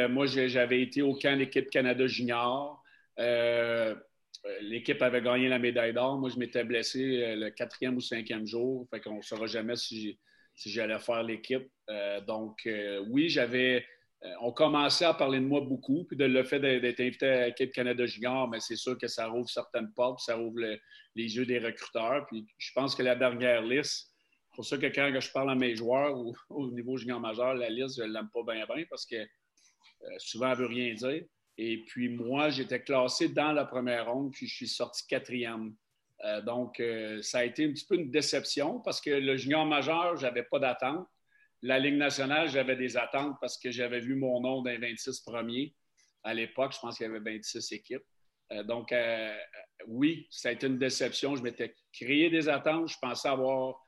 moi, 0.08 0.26
j'avais 0.26 0.82
été 0.82 1.02
au 1.02 1.14
camp 1.14 1.32
de 1.32 1.40
l'équipe 1.40 1.70
Canada 1.70 2.06
Junior. 2.06 2.82
L'équipe 4.60 5.00
avait 5.02 5.22
gagné 5.22 5.48
la 5.48 5.58
médaille 5.58 5.92
d'or. 5.92 6.18
Moi, 6.18 6.30
je 6.30 6.38
m'étais 6.38 6.64
blessé 6.64 7.34
le 7.34 7.50
quatrième 7.50 7.96
ou 7.96 8.00
cinquième 8.00 8.46
jour. 8.46 8.86
Fait 8.90 9.00
qu'on 9.00 9.16
ne 9.16 9.22
saura 9.22 9.46
jamais 9.46 9.76
si 9.76 10.18
j'allais 10.64 10.98
faire 10.98 11.22
l'équipe. 11.22 11.68
Euh, 11.90 12.20
donc, 12.22 12.66
euh, 12.66 13.04
oui, 13.08 13.28
j'avais. 13.28 13.84
Euh, 14.24 14.32
on 14.40 14.52
commençait 14.52 15.04
à 15.04 15.14
parler 15.14 15.38
de 15.38 15.44
moi 15.44 15.60
beaucoup, 15.60 16.04
puis 16.04 16.16
de 16.16 16.24
le 16.24 16.42
fait 16.42 16.58
d'être 16.58 17.00
invité 17.00 17.26
à 17.26 17.46
l'équipe 17.48 17.70
Canada 17.70 18.06
Junior, 18.06 18.48
mais 18.48 18.60
c'est 18.60 18.76
sûr 18.76 18.96
que 18.96 19.08
ça 19.08 19.26
rouvre 19.26 19.48
certaines 19.48 19.92
portes, 19.92 20.20
ça 20.20 20.38
ouvre 20.38 20.58
les 21.14 21.36
yeux 21.36 21.44
des 21.44 21.58
recruteurs. 21.58 22.26
Puis 22.26 22.46
je 22.56 22.72
pense 22.74 22.94
que 22.94 23.02
la 23.02 23.14
dernière 23.14 23.62
liste, 23.62 24.10
pour 24.54 24.64
ça 24.64 24.78
que 24.78 24.86
quand 24.86 25.20
je 25.20 25.32
parle 25.32 25.50
à 25.50 25.54
mes 25.54 25.76
joueurs 25.76 26.16
au, 26.48 26.70
niveau 26.70 26.96
junior 26.96 27.20
majeur, 27.20 27.54
la 27.54 27.68
liste, 27.68 27.98
je 27.98 28.04
ne 28.04 28.12
l'aime 28.14 28.30
pas 28.32 28.54
bien, 28.54 28.64
bien 28.64 28.84
parce 28.88 29.04
que 29.04 29.16
souvent, 30.16 30.46
elle 30.46 30.58
ne 30.58 30.62
veut 30.62 30.66
rien 30.66 30.94
dire. 30.94 31.22
Et 31.58 31.84
puis 31.84 32.08
moi, 32.08 32.50
j'étais 32.50 32.82
classé 32.82 33.28
dans 33.28 33.52
la 33.52 33.64
première 33.64 34.12
ronde, 34.12 34.32
puis 34.32 34.46
je 34.46 34.54
suis 34.54 34.68
sorti 34.68 35.06
quatrième. 35.06 35.74
Euh, 36.24 36.40
donc, 36.42 36.80
euh, 36.80 37.20
ça 37.22 37.38
a 37.38 37.44
été 37.44 37.64
un 37.64 37.72
petit 37.72 37.86
peu 37.86 37.94
une 37.94 38.10
déception 38.10 38.80
parce 38.80 39.00
que 39.00 39.10
le 39.10 39.36
junior 39.36 39.64
majeur, 39.66 40.16
je 40.16 40.26
n'avais 40.26 40.42
pas 40.42 40.58
d'attente. 40.58 41.06
La 41.62 41.78
Ligue 41.78 41.96
nationale, 41.96 42.48
j'avais 42.48 42.76
des 42.76 42.96
attentes 42.96 43.36
parce 43.40 43.58
que 43.58 43.70
j'avais 43.70 44.00
vu 44.00 44.14
mon 44.14 44.40
nom 44.40 44.62
dans 44.62 44.70
les 44.70 44.78
26 44.78 45.20
premiers. 45.20 45.74
À 46.22 46.34
l'époque, 46.34 46.72
je 46.74 46.78
pense 46.80 46.96
qu'il 46.96 47.06
y 47.06 47.08
avait 47.10 47.20
26 47.20 47.72
équipes. 47.72 48.04
Euh, 48.52 48.62
donc, 48.62 48.94
oui, 49.86 50.26
ça 50.30 50.50
a 50.50 50.52
été 50.52 50.66
une 50.66 50.78
déception. 50.78 51.36
Je 51.36 51.42
m'étais 51.42 51.74
créé 51.92 52.30
des 52.30 52.48
attentes. 52.48 52.88
Je 52.88 52.98
pensais 53.00 53.28
avoir 53.28 53.82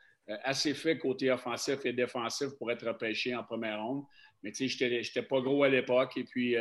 assez 0.44 0.74
fait 0.74 0.98
côté 0.98 1.30
offensif 1.30 1.84
et 1.86 1.92
défensif 1.92 2.48
pour 2.58 2.70
être 2.70 2.86
repêché 2.86 3.34
en 3.34 3.44
première 3.44 3.82
ronde. 3.82 4.04
Mais 4.42 4.52
tu 4.52 4.68
sais, 4.68 5.02
je 5.02 5.08
n'étais 5.08 5.22
pas 5.22 5.40
gros 5.40 5.64
à 5.64 5.68
l'époque. 5.68 6.16
Et 6.16 6.24
puis, 6.24 6.56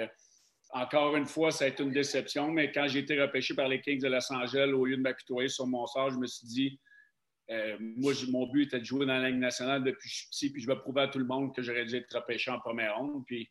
encore 0.71 1.15
une 1.15 1.25
fois, 1.25 1.51
ça 1.51 1.65
a 1.65 1.67
été 1.67 1.83
une 1.83 1.91
déception, 1.91 2.51
mais 2.51 2.71
quand 2.71 2.87
j'ai 2.87 2.99
été 2.99 3.19
repêché 3.19 3.53
par 3.53 3.67
les 3.67 3.81
Kings 3.81 4.01
de 4.01 4.07
Los 4.07 4.31
Angeles, 4.31 4.71
au 4.71 4.85
lieu 4.85 4.97
de 4.97 5.01
m'apitoyer 5.01 5.49
sur 5.49 5.65
mon 5.65 5.85
sort, 5.87 6.11
je 6.11 6.17
me 6.17 6.27
suis 6.27 6.47
dit, 6.47 6.79
euh, 7.49 7.77
moi, 7.79 8.13
mon 8.29 8.47
but 8.47 8.63
était 8.63 8.79
de 8.79 8.85
jouer 8.85 9.05
dans 9.05 9.17
la 9.17 9.29
Ligue 9.29 9.39
nationale 9.39 9.83
depuis 9.83 10.09
que 10.09 10.13
je 10.13 10.15
suis 10.15 10.27
petit, 10.29 10.51
puis 10.51 10.61
je 10.61 10.67
vais 10.67 10.75
prouver 10.75 11.01
à 11.01 11.07
tout 11.07 11.19
le 11.19 11.25
monde 11.25 11.55
que 11.55 11.61
j'aurais 11.61 11.85
dû 11.85 11.95
être 11.95 12.13
repêché 12.13 12.51
en 12.51 12.59
première 12.59 12.97
ronde. 12.97 13.23
Puis 13.25 13.49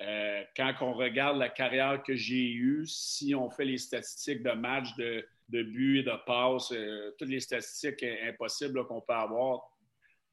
euh, 0.00 0.42
quand 0.56 0.72
on 0.80 0.94
regarde 0.94 1.36
la 1.38 1.50
carrière 1.50 2.02
que 2.02 2.16
j'ai 2.16 2.50
eue, 2.50 2.86
si 2.86 3.34
on 3.34 3.50
fait 3.50 3.66
les 3.66 3.78
statistiques 3.78 4.42
de 4.42 4.52
matchs, 4.52 4.94
de, 4.96 5.26
de 5.50 5.62
buts 5.62 6.02
de 6.02 6.24
passes, 6.26 6.72
euh, 6.72 7.14
toutes 7.18 7.28
les 7.28 7.40
statistiques 7.40 8.02
impossibles 8.02 8.86
qu'on 8.86 9.02
peut 9.02 9.12
avoir, 9.12 9.60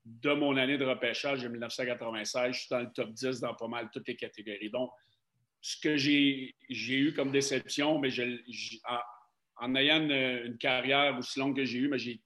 de 0.05 0.33
mon 0.33 0.55
année 0.57 0.77
de 0.77 0.85
repêchage 0.85 1.43
de 1.43 1.47
1996, 1.49 2.53
je 2.53 2.59
suis 2.59 2.67
dans 2.71 2.79
le 2.79 2.91
top 2.91 3.11
10 3.11 3.41
dans 3.41 3.53
pas 3.53 3.67
mal 3.67 3.89
toutes 3.93 4.07
les 4.07 4.15
catégories. 4.15 4.71
Donc, 4.71 4.89
ce 5.61 5.77
que 5.79 5.95
j'ai 5.95 6.55
eu 6.69 7.13
comme 7.13 7.31
déception, 7.31 7.99
mais 7.99 8.09
en, 9.57 9.75
ayant 9.75 10.01
une, 10.01 10.57
carrière 10.57 11.17
aussi 11.17 11.39
longue 11.39 11.55
que 11.55 11.63
j'ai 11.63 11.79
eue, 11.79 11.91
j'ai 11.97 12.19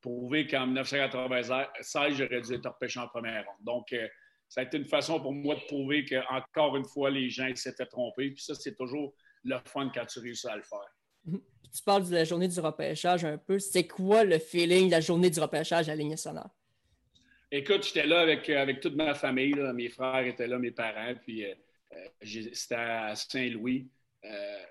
prouvé 0.00 0.46
qu'en 0.46 0.66
1996, 0.66 2.14
j'aurais 2.14 2.40
dû 2.42 2.54
être 2.54 2.68
repêché 2.68 3.00
en 3.00 3.08
première 3.08 3.46
ronde. 3.46 3.64
Donc, 3.64 3.92
euh, 3.92 4.06
ça 4.48 4.60
a 4.60 4.64
été 4.64 4.76
une 4.76 4.86
façon 4.86 5.18
pour 5.20 5.32
moi 5.32 5.54
de 5.54 5.60
prouver 5.60 6.04
qu'encore 6.04 6.76
une 6.76 6.84
fois, 6.84 7.10
les 7.10 7.30
gens 7.30 7.48
s'étaient 7.54 7.86
trompés. 7.86 8.30
Puis 8.32 8.44
ça, 8.44 8.54
c'est 8.54 8.76
toujours 8.76 9.14
le 9.44 9.56
fun 9.64 9.90
quand 9.94 10.04
tu 10.04 10.18
réussis 10.18 10.48
à 10.48 10.56
le 10.56 10.62
faire. 10.62 11.40
Tu 11.74 11.82
parles 11.82 12.06
de 12.06 12.14
la 12.14 12.24
journée 12.24 12.48
du 12.48 12.60
repêchage 12.60 13.24
un 13.24 13.38
peu. 13.38 13.58
C'est 13.58 13.86
quoi 13.86 14.24
le 14.24 14.38
feeling 14.38 14.88
de 14.88 14.90
la 14.90 15.00
journée 15.00 15.30
du 15.30 15.40
repêchage 15.40 15.88
à 15.88 15.92
la 15.92 15.96
Ligue 15.96 16.10
nationale? 16.10 16.50
Écoute, 17.50 17.84
j'étais 17.86 18.06
là 18.06 18.20
avec, 18.20 18.46
avec 18.50 18.80
toute 18.80 18.94
ma 18.94 19.14
famille. 19.14 19.54
Mes 19.54 19.88
frères 19.88 20.26
étaient 20.26 20.46
là, 20.46 20.58
mes 20.58 20.70
parents. 20.70 21.14
Puis 21.22 21.46
euh, 21.46 21.54
c'était 22.22 22.74
à 22.74 23.14
Saint-Louis. 23.14 23.88
Euh, 24.24 24.62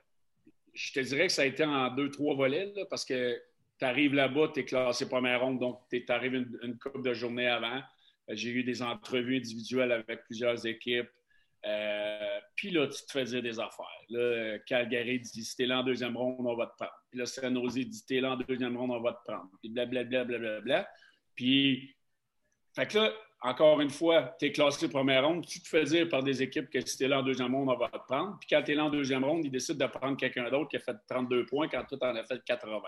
je 0.73 0.93
te 0.93 0.99
dirais 0.99 1.27
que 1.27 1.33
ça 1.33 1.43
a 1.43 1.45
été 1.45 1.63
en 1.63 1.93
deux, 1.93 2.09
trois 2.09 2.35
volets, 2.35 2.73
parce 2.89 3.05
que 3.05 3.41
tu 3.79 3.85
arrives 3.85 4.13
là-bas, 4.13 4.51
tu 4.53 4.61
es 4.61 4.65
classé 4.65 5.07
première 5.07 5.41
ronde, 5.41 5.59
donc 5.59 5.81
tu 5.89 6.03
arrives 6.09 6.35
une, 6.35 6.59
une 6.63 6.77
couple 6.77 7.01
de 7.01 7.13
journées 7.13 7.47
avant. 7.47 7.81
Euh, 8.29 8.33
j'ai 8.35 8.49
eu 8.49 8.63
des 8.63 8.81
entrevues 8.81 9.37
individuelles 9.37 9.91
avec 9.91 10.23
plusieurs 10.25 10.65
équipes. 10.65 11.09
Puis 12.55 12.71
là, 12.71 12.87
tu 12.87 13.05
te 13.05 13.11
fais 13.11 13.23
dire 13.25 13.43
des 13.43 13.59
affaires. 13.59 13.85
Là, 14.09 14.57
Calgary 14.65 15.19
dit 15.19 15.43
si 15.43 15.55
t'es 15.55 15.65
là 15.65 15.79
en 15.79 15.83
deuxième 15.83 16.17
ronde, 16.17 16.45
on 16.45 16.55
va 16.55 16.67
te 16.67 16.75
prendre. 16.75 16.93
Puis 17.09 17.19
là, 17.19 17.25
San 17.25 17.53
dit 17.53 17.93
si 17.93 18.05
t'es 18.05 18.19
là 18.19 18.31
en 18.31 18.37
deuxième 18.37 18.77
ronde, 18.77 18.91
on 18.91 19.01
va 19.01 19.13
te 19.13 19.31
prendre. 19.31 19.49
Puis 19.59 19.69
blablabla, 19.69 20.23
blablabla. 20.23 20.61
Bla, 20.61 20.81
bla. 20.81 20.89
Puis, 21.35 21.95
fait 22.75 22.87
que 22.87 22.97
là, 22.97 23.13
encore 23.43 23.81
une 23.81 23.89
fois, 23.89 24.36
tu 24.39 24.45
es 24.45 24.51
classé 24.51 24.88
première 24.88 25.25
ronde, 25.25 25.45
tu 25.48 25.60
te 25.62 25.67
fais 25.67 25.83
dire 25.83 26.07
par 26.07 26.21
des 26.21 26.43
équipes 26.43 26.69
que 26.69 26.79
si 26.86 26.98
tu 26.98 27.05
es 27.05 27.07
là 27.07 27.19
en 27.19 27.24
deuxième 27.24 27.53
ronde, 27.55 27.69
on 27.69 27.75
va 27.75 27.89
te 27.89 27.98
prendre. 27.98 28.38
Puis 28.39 28.48
quand 28.48 28.62
tu 28.62 28.71
es 28.71 28.75
là 28.75 28.86
en 28.86 28.89
deuxième 28.89 29.24
ronde, 29.24 29.43
ils 29.43 29.50
décident 29.50 29.83
de 29.83 29.91
prendre 29.91 30.15
quelqu'un 30.15 30.50
d'autre 30.51 30.69
qui 30.69 30.77
a 30.77 30.79
fait 30.79 30.95
32 31.10 31.48
points 31.48 31.67
quand 31.67 31.83
toi, 31.86 31.98
tu 32.00 32.05
en 32.05 32.15
as 32.15 32.24
fait 32.24 32.39
80. 32.45 32.79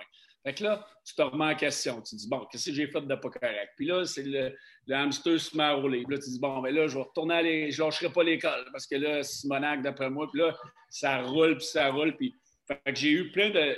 Fait 0.43 0.53
que 0.53 0.63
là, 0.63 0.85
tu 1.03 1.15
te 1.15 1.21
remets 1.23 1.53
en 1.53 1.55
question. 1.55 2.01
Tu 2.01 2.15
te 2.15 2.21
dis, 2.21 2.29
bon, 2.29 2.45
qu'est-ce 2.51 2.69
que 2.69 2.75
j'ai 2.75 2.87
fait 2.87 3.01
de 3.01 3.15
pas 3.15 3.29
correct? 3.29 3.71
Puis 3.75 3.87
là, 3.87 4.05
c'est 4.05 4.23
le, 4.23 4.53
hamster 4.93 5.39
se 5.39 5.57
met 5.57 5.63
à 5.63 5.73
rouler. 5.73 6.03
Puis 6.03 6.15
là, 6.15 6.21
tu 6.21 6.25
te 6.25 6.31
dis, 6.31 6.39
bon, 6.39 6.61
mais 6.61 6.71
ben 6.71 6.81
là, 6.81 6.87
je 6.87 6.97
vais 6.97 7.03
retourner 7.03 7.33
à 7.33 7.41
je 7.71 7.81
lâcherai 7.81 8.11
pas 8.11 8.23
l'école 8.23 8.65
parce 8.71 8.85
que 8.85 8.95
là, 8.95 9.23
Simonac, 9.23 9.81
d'après 9.81 10.11
moi, 10.11 10.27
puis 10.31 10.41
là, 10.41 10.55
ça 10.89 11.23
roule, 11.23 11.57
puis 11.57 11.65
ça 11.65 11.89
roule. 11.89 12.15
Puis 12.15 12.35
fait 12.67 12.79
que 12.85 12.95
j'ai 12.95 13.11
eu 13.11 13.31
plein 13.31 13.49
de 13.49 13.75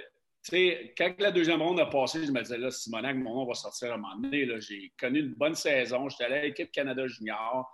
quand 0.52 1.16
la 1.20 1.32
deuxième 1.32 1.62
ronde 1.62 1.80
a 1.80 1.88
passé, 1.88 2.26
je 2.26 2.32
me 2.32 2.42
disais, 2.42 2.58
là, 2.58 2.70
Simonac, 2.70 3.16
mon 3.16 3.34
nom 3.34 3.46
va 3.46 3.54
sortir 3.54 3.92
à 3.92 3.96
un 3.96 3.98
moment 3.98 4.16
donné. 4.16 4.48
J'ai 4.62 4.94
connu 5.00 5.20
une 5.20 5.34
bonne 5.34 5.56
saison. 5.56 6.08
J'étais 6.10 6.26
allé 6.26 6.36
à 6.36 6.42
l'équipe 6.44 6.72
Canada 6.72 7.08
Junior. 7.08 7.68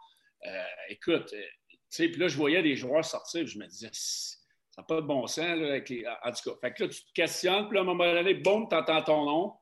Euh, 0.45 0.63
écoute, 0.89 1.33
euh, 1.33 1.41
puis 1.89 2.15
là, 2.15 2.27
je 2.27 2.37
voyais 2.37 2.61
des 2.63 2.75
joueurs 2.75 3.03
sortir. 3.03 3.45
Je 3.45 3.57
me 3.59 3.67
disais, 3.67 3.89
ça 3.91 4.37
n'a 4.77 4.83
pas 4.83 5.01
de 5.01 5.07
bon 5.07 5.27
sens. 5.27 5.57
Là, 5.57 5.67
avec 5.67 5.89
les... 5.89 6.05
En 6.23 6.31
tout 6.31 6.49
cas, 6.49 6.57
fait 6.61 6.73
que 6.73 6.83
là, 6.83 6.89
tu 6.89 7.03
te 7.03 7.11
questionnes. 7.13 7.67
Puis 7.67 7.75
là, 7.75 7.81
à 7.81 7.83
un 7.83 7.87
moment 7.87 8.13
donné, 8.13 8.35
boum, 8.35 8.67
tu 8.69 8.75
entends 8.75 9.01
ton 9.01 9.25
nom. 9.25 9.53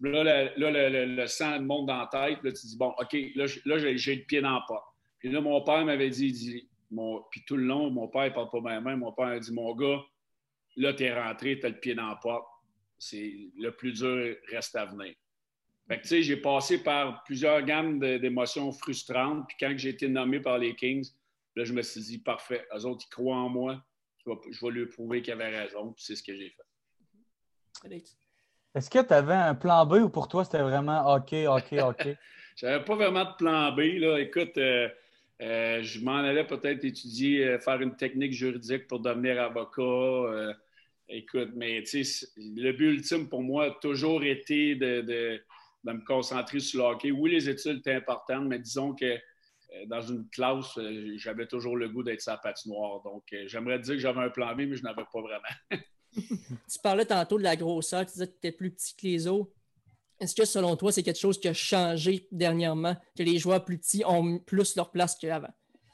Là, 0.00 0.52
le, 0.56 1.06
le, 1.06 1.26
sang 1.26 1.60
monte 1.60 1.86
dans 1.86 1.98
la 1.98 2.06
tête. 2.06 2.38
Là, 2.42 2.52
tu 2.52 2.66
dis, 2.66 2.76
bon, 2.76 2.94
OK, 2.98 3.16
là, 3.34 3.46
j'ai 3.78 4.14
le 4.14 4.24
pied 4.24 4.40
dans 4.40 4.54
la 4.54 4.64
porte. 4.68 4.86
Puis 5.18 5.30
là, 5.30 5.40
mon 5.40 5.62
père 5.62 5.84
m'avait 5.84 6.10
dit, 6.10 6.68
puis 7.30 7.44
tout 7.46 7.56
le 7.56 7.64
long, 7.64 7.90
mon 7.90 8.08
père 8.08 8.24
ne 8.24 8.30
parle 8.30 8.50
pas 8.50 8.60
bien 8.60 8.80
même. 8.80 9.00
Mon 9.00 9.12
père 9.12 9.26
a 9.26 9.38
dit, 9.38 9.52
mon 9.52 9.74
gars, 9.74 10.00
là, 10.76 10.92
tu 10.92 11.04
es 11.04 11.12
rentré, 11.12 11.58
tu 11.58 11.66
as 11.66 11.68
le 11.68 11.80
pied 11.80 11.94
dans 11.94 12.08
la 12.08 12.16
porte 12.16 12.51
c'est 13.02 13.50
le 13.58 13.70
plus 13.72 13.92
dur 13.92 14.36
reste 14.50 14.76
à 14.76 14.84
venir. 14.84 15.12
Fait 15.88 15.96
que, 15.96 16.02
tu 16.02 16.08
sais, 16.08 16.22
j'ai 16.22 16.36
passé 16.36 16.82
par 16.82 17.24
plusieurs 17.24 17.60
gammes 17.62 17.98
d'émotions 17.98 18.70
frustrantes. 18.70 19.44
Puis 19.48 19.56
quand 19.58 19.74
j'ai 19.76 19.88
été 19.88 20.08
nommé 20.08 20.38
par 20.38 20.58
les 20.58 20.76
Kings, 20.76 21.10
là, 21.56 21.64
je 21.64 21.72
me 21.72 21.82
suis 21.82 22.00
dit, 22.00 22.18
parfait, 22.18 22.64
eux 22.72 22.86
autres, 22.86 23.04
ils 23.06 23.10
croient 23.10 23.36
en 23.36 23.48
moi. 23.48 23.82
Je 24.24 24.30
vais, 24.64 24.70
lui 24.70 24.86
prouver 24.86 25.20
qu'il 25.20 25.32
avait 25.32 25.48
raison. 25.48 25.92
Puis 25.92 26.04
c'est 26.04 26.14
ce 26.14 26.22
que 26.22 26.34
j'ai 26.36 26.50
fait. 26.50 28.04
Est-ce 28.76 28.88
que 28.88 29.00
tu 29.00 29.12
avais 29.12 29.34
un 29.34 29.56
plan 29.56 29.84
B 29.84 29.94
ou 29.94 30.08
pour 30.08 30.28
toi, 30.28 30.44
c'était 30.44 30.62
vraiment 30.62 31.12
OK, 31.16 31.34
OK, 31.48 31.72
OK? 31.72 32.08
J'avais 32.56 32.84
pas 32.84 32.94
vraiment 32.94 33.24
de 33.24 33.34
plan 33.36 33.72
B. 33.72 33.98
Là. 33.98 34.20
Écoute, 34.20 34.56
euh, 34.58 34.88
euh, 35.40 35.82
je 35.82 35.98
m'en 36.04 36.18
allais 36.18 36.46
peut-être 36.46 36.84
étudier, 36.84 37.48
euh, 37.48 37.58
faire 37.58 37.80
une 37.80 37.96
technique 37.96 38.32
juridique 38.32 38.86
pour 38.86 39.00
devenir 39.00 39.42
avocat. 39.42 40.54
Écoute, 41.08 41.50
mais 41.54 41.82
le 42.36 42.72
but 42.72 42.94
ultime 42.94 43.28
pour 43.28 43.42
moi 43.42 43.66
a 43.66 43.70
toujours 43.70 44.22
été 44.24 44.76
de, 44.76 45.42
me 45.84 46.04
concentrer 46.04 46.60
sur 46.60 46.82
le 46.84 46.94
hockey. 46.94 47.10
Oui, 47.10 47.30
les 47.30 47.48
études 47.48 47.78
étaient 47.78 47.94
importantes, 47.94 48.46
mais 48.46 48.58
disons 48.58 48.94
que 48.94 49.04
euh, 49.04 49.86
dans 49.86 50.00
une 50.00 50.28
classe, 50.28 50.76
euh, 50.78 51.14
j'avais 51.16 51.46
toujours 51.46 51.76
le 51.76 51.88
goût 51.88 52.02
d'être 52.02 52.20
sa 52.20 52.36
patinoire. 52.36 53.02
Donc, 53.02 53.24
euh, 53.32 53.44
j'aimerais 53.46 53.78
dire 53.78 53.94
que 53.94 54.00
j'avais 54.00 54.20
un 54.20 54.30
plan 54.30 54.54
B, 54.54 54.60
mais 54.60 54.76
je 54.76 54.82
n'avais 54.82 55.04
pas 55.12 55.20
vraiment. 55.20 55.80
tu 56.12 56.78
parlais 56.82 57.06
tantôt 57.06 57.38
de 57.38 57.42
la 57.42 57.56
grosseur, 57.56 58.06
tu 58.06 58.12
disais 58.12 58.26
que 58.26 58.32
tu 58.32 58.38
étais 58.38 58.52
plus 58.52 58.70
petit 58.70 58.94
que 58.96 59.06
les 59.06 59.26
autres. 59.26 59.52
Est-ce 60.20 60.34
que 60.34 60.44
selon 60.44 60.76
toi, 60.76 60.92
c'est 60.92 61.02
quelque 61.02 61.18
chose 61.18 61.40
qui 61.40 61.48
a 61.48 61.54
changé 61.54 62.28
dernièrement, 62.30 62.96
que 63.16 63.22
les 63.22 63.38
joueurs 63.38 63.64
plus 63.64 63.78
petits 63.78 64.04
ont 64.06 64.38
plus 64.38 64.76
leur 64.76 64.92
place 64.92 65.16
qu'avant? 65.16 65.52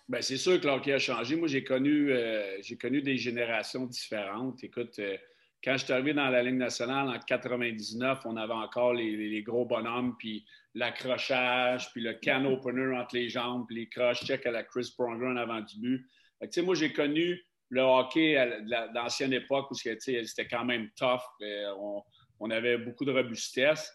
Bien, 0.09 0.23
c'est 0.23 0.39
sûr 0.39 0.59
que 0.59 0.67
l'hockey 0.67 0.93
a 0.95 0.99
changé. 0.99 1.37
Moi, 1.37 1.49
j'ai 1.49 1.63
connu, 1.63 2.11
euh, 2.11 2.57
j'ai 2.63 2.79
connu 2.79 3.03
des 3.03 3.19
générations 3.19 3.85
différentes. 3.85 4.65
Écoute, 4.65 4.99
euh, 5.01 5.19
quand 5.63 5.77
je 5.77 5.85
suis 5.85 5.93
arrivé 5.93 6.15
dans 6.15 6.31
la 6.31 6.43
Ligue 6.43 6.57
nationale 6.57 7.09
en 7.09 7.19
99, 7.19 8.21
on 8.25 8.37
avait 8.39 8.55
encore 8.55 8.95
les, 8.95 9.43
gros 9.43 9.67
bonhommes, 9.67 10.17
puis 10.19 10.47
l'accrochage, 10.75 11.93
puis 11.93 12.01
le 12.01 12.15
can 12.15 12.47
opener 12.47 12.97
entre 12.97 13.17
les 13.17 13.29
jambes, 13.29 13.67
puis 13.67 13.77
les 13.77 13.89
cross-checks 13.91 14.47
à 14.47 14.51
la 14.51 14.63
Chris 14.63 14.91
Pronger 14.97 15.27
en 15.27 15.37
avant 15.37 15.61
du 15.61 15.79
but. 15.79 16.07
Fait 16.41 16.63
moi, 16.63 16.75
j'ai 16.75 16.93
connu 16.93 17.43
le 17.69 17.83
hockey 17.83 18.63
d'ancienne 18.95 19.35
époque 19.35 19.71
où 19.71 19.75
c'était 19.75 20.49
quand 20.51 20.65
même 20.65 20.89
tough. 20.97 21.21
Euh, 21.43 21.75
on, 21.79 22.03
on, 22.41 22.51
avait 22.51 22.79
beaucoup 22.79 23.05
de 23.05 23.13
robustesse. 23.13 23.93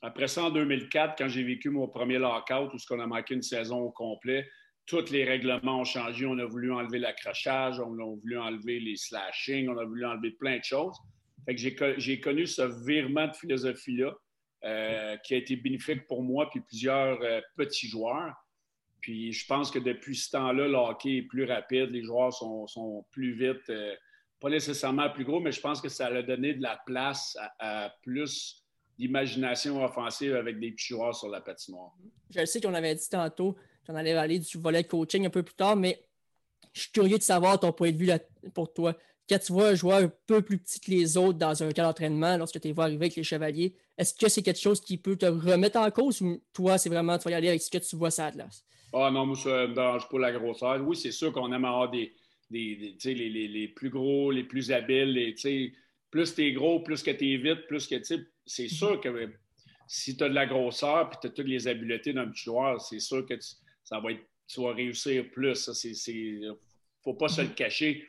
Après 0.00 0.28
ça, 0.28 0.44
en 0.44 0.50
2004, 0.50 1.16
quand 1.18 1.28
j'ai 1.28 1.42
vécu 1.42 1.68
mon 1.68 1.86
premier 1.86 2.16
lockout, 2.16 2.72
où 2.72 2.78
on 2.94 3.00
a 3.00 3.06
manqué 3.06 3.34
une 3.34 3.42
saison 3.42 3.80
au 3.80 3.90
complet, 3.90 4.48
tous 4.90 5.12
les 5.12 5.24
règlements 5.24 5.80
ont 5.80 5.84
changé. 5.84 6.26
On 6.26 6.38
a 6.38 6.44
voulu 6.44 6.72
enlever 6.72 6.98
l'accrochage, 6.98 7.78
on 7.78 7.92
a 7.98 8.04
voulu 8.04 8.38
enlever 8.38 8.80
les 8.80 8.96
slashing, 8.96 9.68
on 9.68 9.78
a 9.78 9.84
voulu 9.84 10.04
enlever 10.04 10.32
plein 10.32 10.58
de 10.58 10.64
choses. 10.64 10.96
j'ai 11.46 12.20
connu 12.20 12.46
ce 12.46 12.62
virement 12.84 13.28
de 13.28 13.32
philosophie-là 13.32 14.12
euh, 14.64 15.16
qui 15.18 15.34
a 15.34 15.36
été 15.36 15.54
bénéfique 15.54 16.06
pour 16.08 16.24
moi 16.24 16.50
puis 16.50 16.60
plusieurs 16.60 17.22
euh, 17.22 17.40
petits 17.56 17.86
joueurs. 17.86 18.34
Puis 19.00 19.32
je 19.32 19.46
pense 19.46 19.70
que 19.70 19.78
depuis 19.78 20.16
ce 20.16 20.30
temps-là, 20.32 20.66
le 20.66 20.74
hockey 20.74 21.18
est 21.18 21.22
plus 21.22 21.44
rapide, 21.44 21.90
les 21.90 22.02
joueurs 22.02 22.32
sont, 22.32 23.06
plus 23.12 23.32
vite, 23.32 23.70
euh, 23.70 23.94
pas 24.40 24.50
nécessairement 24.50 25.08
plus 25.10 25.24
gros, 25.24 25.40
mais 25.40 25.52
je 25.52 25.60
pense 25.60 25.80
que 25.80 25.88
ça 25.88 26.06
a 26.06 26.22
donné 26.22 26.54
de 26.54 26.62
la 26.62 26.78
place 26.84 27.38
à, 27.60 27.94
plus 28.02 28.66
d'imagination 28.98 29.82
offensive 29.82 30.34
avec 30.34 30.58
des 30.58 30.72
petits 30.72 30.88
joueurs 30.88 31.14
sur 31.14 31.28
la 31.28 31.40
patinoire. 31.40 31.92
Je 32.28 32.44
sais 32.44 32.60
qu'on 32.60 32.74
avait 32.74 32.94
dit 32.94 33.08
tantôt, 33.08 33.56
on 33.88 33.94
allait 33.94 34.12
aller 34.12 34.38
du 34.38 34.58
volet 34.58 34.82
de 34.82 34.88
coaching 34.88 35.26
un 35.26 35.30
peu 35.30 35.42
plus 35.42 35.54
tard, 35.54 35.76
mais 35.76 36.02
je 36.72 36.82
suis 36.82 36.90
curieux 36.92 37.18
de 37.18 37.22
savoir 37.22 37.58
ton 37.58 37.72
point 37.72 37.90
de 37.90 37.96
vue 37.96 38.10
pour 38.54 38.72
toi. 38.72 38.96
Quand 39.28 39.38
tu 39.38 39.52
vois 39.52 39.68
un 39.68 39.74
joueur 39.74 39.98
un 39.98 40.12
peu 40.26 40.42
plus 40.42 40.58
petit 40.58 40.80
que 40.80 40.90
les 40.90 41.16
autres 41.16 41.38
dans 41.38 41.62
un 41.62 41.70
cas 41.70 41.84
d'entraînement, 41.84 42.36
lorsque 42.36 42.60
tu 42.60 42.68
es 42.68 42.72
voir 42.72 42.86
arriver 42.86 43.06
avec 43.06 43.16
les 43.16 43.22
chevaliers, 43.22 43.74
est-ce 43.96 44.14
que 44.14 44.28
c'est 44.28 44.42
quelque 44.42 44.60
chose 44.60 44.80
qui 44.80 44.96
peut 44.96 45.16
te 45.16 45.26
remettre 45.26 45.78
en 45.78 45.90
cause 45.90 46.20
ou 46.20 46.42
toi, 46.52 46.78
c'est 46.78 46.88
vraiment, 46.88 47.16
tu 47.18 47.24
vas 47.24 47.30
y 47.32 47.34
aller 47.34 47.48
avec 47.48 47.62
ce 47.62 47.70
que 47.70 47.78
tu 47.78 47.96
vois 47.96 48.10
ça 48.10 48.30
de 48.30 48.42
Ah 48.92 49.10
non, 49.12 49.26
moi, 49.26 49.36
ça 49.36 49.62
ne 49.62 49.66
me 49.68 49.74
dérange 49.74 50.08
pas 50.08 50.18
la 50.18 50.32
grosseur. 50.32 50.80
Oui, 50.84 50.96
c'est 50.96 51.12
sûr 51.12 51.32
qu'on 51.32 51.52
aime 51.52 51.64
avoir 51.64 51.90
des, 51.90 52.12
des, 52.50 52.96
les, 53.04 53.48
les, 53.48 53.68
plus 53.68 53.90
gros, 53.90 54.32
les 54.32 54.44
plus 54.44 54.72
habiles. 54.72 55.12
Les, 55.12 55.34
plus 56.10 56.34
tu 56.34 56.42
es 56.44 56.52
gros, 56.52 56.80
plus 56.80 57.02
que 57.02 57.12
tu 57.12 57.32
es 57.32 57.36
vite, 57.36 57.66
plus 57.68 57.86
que 57.86 57.96
c'est 58.46 58.68
sûr 58.68 59.00
que 59.00 59.30
si 59.86 60.16
tu 60.16 60.24
as 60.24 60.28
de 60.28 60.34
la 60.34 60.46
grosseur 60.46 61.10
et 61.12 61.16
tu 61.20 61.26
as 61.28 61.30
toutes 61.30 61.46
les 61.46 61.68
habiletés 61.68 62.12
d'un 62.12 62.28
petit 62.28 62.44
joueur, 62.44 62.80
c'est 62.80 62.98
sûr 62.98 63.24
que 63.26 63.34
tu 63.34 63.48
ça 63.90 63.98
va 63.98 64.12
être, 64.12 64.22
tu 64.46 64.60
vas 64.60 64.72
réussir 64.72 65.30
plus. 65.30 65.68
Il 66.08 66.40
ne 66.40 66.52
faut 67.02 67.14
pas 67.14 67.28
se 67.28 67.42
le 67.42 67.48
cacher. 67.48 68.06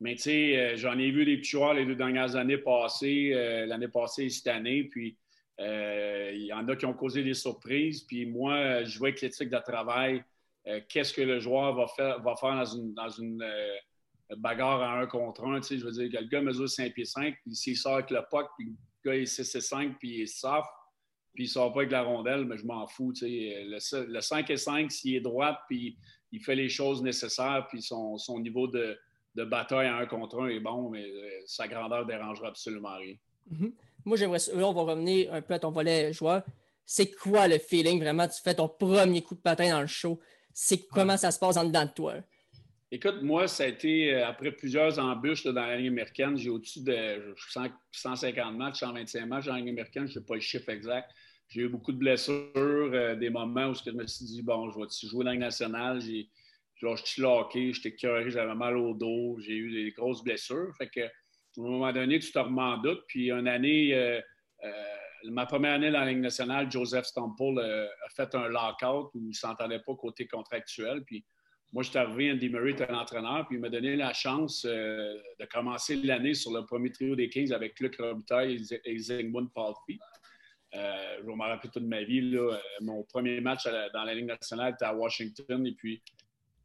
Mais 0.00 0.14
tu 0.14 0.22
sais, 0.22 0.56
euh, 0.56 0.76
j'en 0.76 0.96
ai 0.98 1.10
vu 1.10 1.24
des 1.24 1.38
petits 1.38 1.50
joueurs 1.50 1.74
les 1.74 1.84
deux 1.84 1.96
dernières 1.96 2.36
années 2.36 2.58
passées, 2.58 3.32
euh, 3.34 3.66
l'année 3.66 3.88
passée 3.88 4.24
et 4.24 4.30
cette 4.30 4.46
année. 4.46 4.84
Puis 4.84 5.18
euh, 5.60 6.30
il 6.34 6.44
y 6.44 6.52
en 6.52 6.66
a 6.68 6.76
qui 6.76 6.86
ont 6.86 6.94
causé 6.94 7.22
des 7.22 7.34
surprises. 7.34 8.04
Puis 8.04 8.26
moi, 8.26 8.84
je 8.84 8.98
vois 8.98 9.08
avec 9.08 9.20
l'éthique 9.20 9.50
de 9.50 9.58
travail, 9.58 10.22
qu'est-ce 10.88 11.12
que 11.12 11.22
le 11.22 11.40
joueur 11.40 11.74
va 11.74 11.86
faire, 11.88 12.22
va 12.22 12.36
faire 12.36 12.54
dans 12.94 13.08
une, 13.08 13.44
bagarre 14.36 14.82
à 14.82 15.00
un 15.00 15.06
contre 15.06 15.44
un. 15.46 15.60
Tu 15.60 15.68
sais, 15.68 15.78
je 15.78 15.84
veux 15.84 15.92
dire, 15.92 16.20
le 16.20 16.28
gars 16.28 16.42
mesure 16.42 16.68
5 16.68 16.92
pieds 16.94 17.04
5, 17.04 17.34
puis 17.42 17.56
s'il 17.56 17.76
sort 17.76 17.94
avec 17.94 18.10
le 18.10 18.20
puck, 18.30 18.46
puis 18.56 18.66
le 18.66 19.10
gars 19.10 19.16
est 19.16 19.26
6 19.26 19.54
et 19.54 19.60
5, 19.60 19.98
puis 19.98 20.10
il 20.10 20.20
est 20.22 20.26
puis 21.34 21.44
il 21.44 21.48
sort 21.48 21.72
pas 21.72 21.80
avec 21.80 21.92
la 21.92 22.02
rondelle, 22.02 22.44
mais 22.44 22.56
je 22.58 22.66
m'en 22.66 22.86
fous. 22.86 23.12
Le, 23.20 24.06
le 24.06 24.20
5 24.20 24.50
et 24.50 24.56
5, 24.56 24.90
s'il 24.90 25.14
est 25.14 25.20
droit, 25.20 25.58
puis 25.68 25.96
il 26.32 26.42
fait 26.42 26.54
les 26.54 26.68
choses 26.68 27.02
nécessaires, 27.02 27.66
puis 27.68 27.82
son, 27.82 28.18
niveau 28.40 28.66
de, 28.68 28.98
bataille 29.34 29.86
à 29.86 29.96
un 29.96 30.06
contre 30.06 30.40
un 30.40 30.48
est 30.48 30.60
bon, 30.60 30.90
mais 30.90 31.04
euh, 31.04 31.30
sa 31.46 31.68
grandeur 31.68 32.02
ne 32.02 32.08
dérangera 32.08 32.48
absolument 32.48 32.96
rien. 32.96 33.14
Mm-hmm. 33.52 33.72
Moi, 34.04 34.16
j'aimerais. 34.16 34.38
Là, 34.54 34.66
on 34.66 34.72
va 34.72 34.82
revenir 34.82 35.32
un 35.32 35.42
peu 35.42 35.54
à 35.54 35.58
ton 35.58 35.70
volet 35.70 36.12
joueur. 36.12 36.42
C'est 36.84 37.10
quoi 37.10 37.46
le 37.46 37.58
feeling 37.58 38.00
vraiment? 38.00 38.26
Tu 38.26 38.40
fais 38.42 38.54
ton 38.54 38.68
premier 38.68 39.22
coup 39.22 39.34
de 39.34 39.40
patin 39.40 39.70
dans 39.70 39.80
le 39.80 39.86
show. 39.86 40.18
C'est 40.52 40.86
comment 40.88 41.16
ça 41.16 41.30
se 41.30 41.38
passe 41.38 41.56
en 41.56 41.64
dedans 41.64 41.84
de 41.84 41.90
toi? 41.90 42.14
Écoute, 42.90 43.20
moi, 43.20 43.46
ça 43.48 43.64
a 43.64 43.66
été 43.66 44.14
euh, 44.14 44.26
après 44.26 44.50
plusieurs 44.50 44.98
embûches 44.98 45.44
dans 45.44 45.52
la 45.52 45.76
Ligue 45.76 45.88
américaine. 45.88 46.38
J'ai 46.38 46.48
au-dessus 46.48 46.82
de 46.82 47.34
150 47.92 48.56
matchs, 48.56 48.78
125 48.78 49.26
matchs 49.26 49.44
dans 49.44 49.52
la 49.52 49.58
Ligue 49.58 49.68
américaine. 49.68 50.06
Je 50.06 50.18
ne 50.18 50.20
sais 50.20 50.26
pas 50.26 50.36
le 50.36 50.40
chiffre 50.40 50.70
exact. 50.70 51.10
J'ai 51.48 51.62
eu 51.62 51.68
beaucoup 51.68 51.92
de 51.92 51.98
blessures, 51.98 52.50
euh, 52.56 53.14
des 53.14 53.28
moments 53.28 53.68
où 53.68 53.74
je 53.74 53.90
me 53.90 54.06
suis 54.06 54.24
dit, 54.24 54.42
bon, 54.42 54.70
je 54.70 54.78
vais 54.78 54.86
jouer 55.10 55.22
dans 55.22 55.32
la 55.32 55.36
nationale? 55.36 56.00
J'ai, 56.00 56.30
genre, 56.76 56.96
je 56.96 57.04
suis 57.04 57.20
locké, 57.20 57.74
j'étais 57.74 57.94
curé, 57.94 58.30
j'avais 58.30 58.54
mal 58.54 58.78
au 58.78 58.94
dos, 58.94 59.38
j'ai 59.38 59.56
eu 59.56 59.70
des 59.70 59.90
grosses 59.90 60.24
blessures. 60.24 60.74
Fait 60.78 60.88
que, 60.88 61.00
à 61.00 61.10
un 61.58 61.62
moment 61.62 61.92
donné, 61.92 62.18
tu 62.20 62.32
te 62.32 62.38
remets 62.38 62.62
en 62.62 62.78
doute. 62.78 63.04
Puis, 63.06 63.30
une 63.30 63.48
année, 63.48 63.92
euh, 63.92 64.18
ma 65.24 65.44
première 65.44 65.74
année 65.74 65.90
dans 65.90 66.00
la 66.00 66.06
Ligue 66.06 66.20
nationale, 66.20 66.70
Joseph 66.70 67.04
Stample 67.04 67.60
a 67.60 68.08
fait 68.16 68.34
un 68.34 68.48
lockout 68.48 69.10
où 69.12 69.20
il 69.20 69.28
ne 69.28 69.32
s'entendait 69.34 69.80
pas 69.80 69.94
côté 69.94 70.26
contractuel. 70.26 71.04
Puis, 71.04 71.22
moi, 71.72 71.82
je 71.82 71.90
suis 71.90 71.98
arrivé, 71.98 72.32
Andy 72.32 72.48
Murray 72.48 72.70
était 72.70 72.90
l'entraîneur, 72.90 73.46
puis 73.46 73.56
il 73.56 73.60
m'a 73.60 73.68
donné 73.68 73.94
la 73.94 74.14
chance 74.14 74.64
de 74.64 75.44
commencer 75.52 75.96
l'année 75.96 76.34
sur 76.34 76.50
le 76.52 76.64
premier 76.64 76.90
trio 76.90 77.14
des 77.14 77.28
Kings 77.28 77.52
avec 77.52 77.78
Luc 77.80 77.96
Robitaille 77.96 78.64
et 78.84 78.98
Zygmunt 78.98 79.46
Palfi. 79.54 79.98
Euh, 80.74 81.18
je 81.20 81.26
me 81.26 81.42
rappeler 81.42 81.70
toute 81.70 81.84
ma 81.84 82.02
vie. 82.02 82.20
Là, 82.22 82.58
mon 82.80 83.02
premier 83.02 83.40
match 83.40 83.64
dans 83.92 84.04
la 84.04 84.14
Ligue 84.14 84.26
nationale 84.26 84.72
était 84.74 84.86
à 84.86 84.94
Washington. 84.94 85.66
Et 85.66 85.72
puis, 85.72 86.02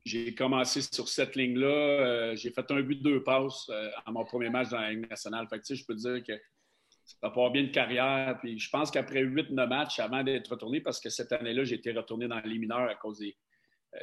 j'ai 0.05 0.33
commencé 0.33 0.81
sur 0.81 1.07
cette 1.07 1.35
ligne-là. 1.35 2.35
j'ai 2.35 2.51
fait 2.51 2.69
un 2.71 2.81
but 2.81 2.95
de 2.95 3.03
deux 3.03 3.23
passes 3.23 3.69
à 4.05 4.11
mon 4.11 4.23
premier 4.23 4.49
match 4.49 4.69
dans 4.69 4.79
la 4.79 4.91
Ligue 4.91 5.09
nationale. 5.09 5.47
Fait 5.49 5.59
que, 5.59 5.75
je 5.75 5.85
peux 5.85 5.95
dire 5.95 6.23
que 6.23 6.33
ça 7.21 7.29
pas 7.29 7.49
bien 7.49 7.63
de 7.63 7.71
carrière. 7.71 8.37
Puis 8.39 8.59
je 8.59 8.69
pense 8.69 8.91
qu'après 8.91 9.21
huit, 9.21 9.49
neuf 9.49 9.69
matchs, 9.69 9.99
avant 9.99 10.23
d'être 10.23 10.49
retourné, 10.49 10.81
parce 10.81 10.99
que 10.99 11.09
cette 11.09 11.31
année-là, 11.31 11.63
j'ai 11.63 11.75
été 11.75 11.91
retourné 11.91 12.27
dans 12.27 12.39
les 12.39 12.57
mineurs 12.57 12.89
à 12.89 12.95
cause 12.95 13.19
des, 13.19 13.35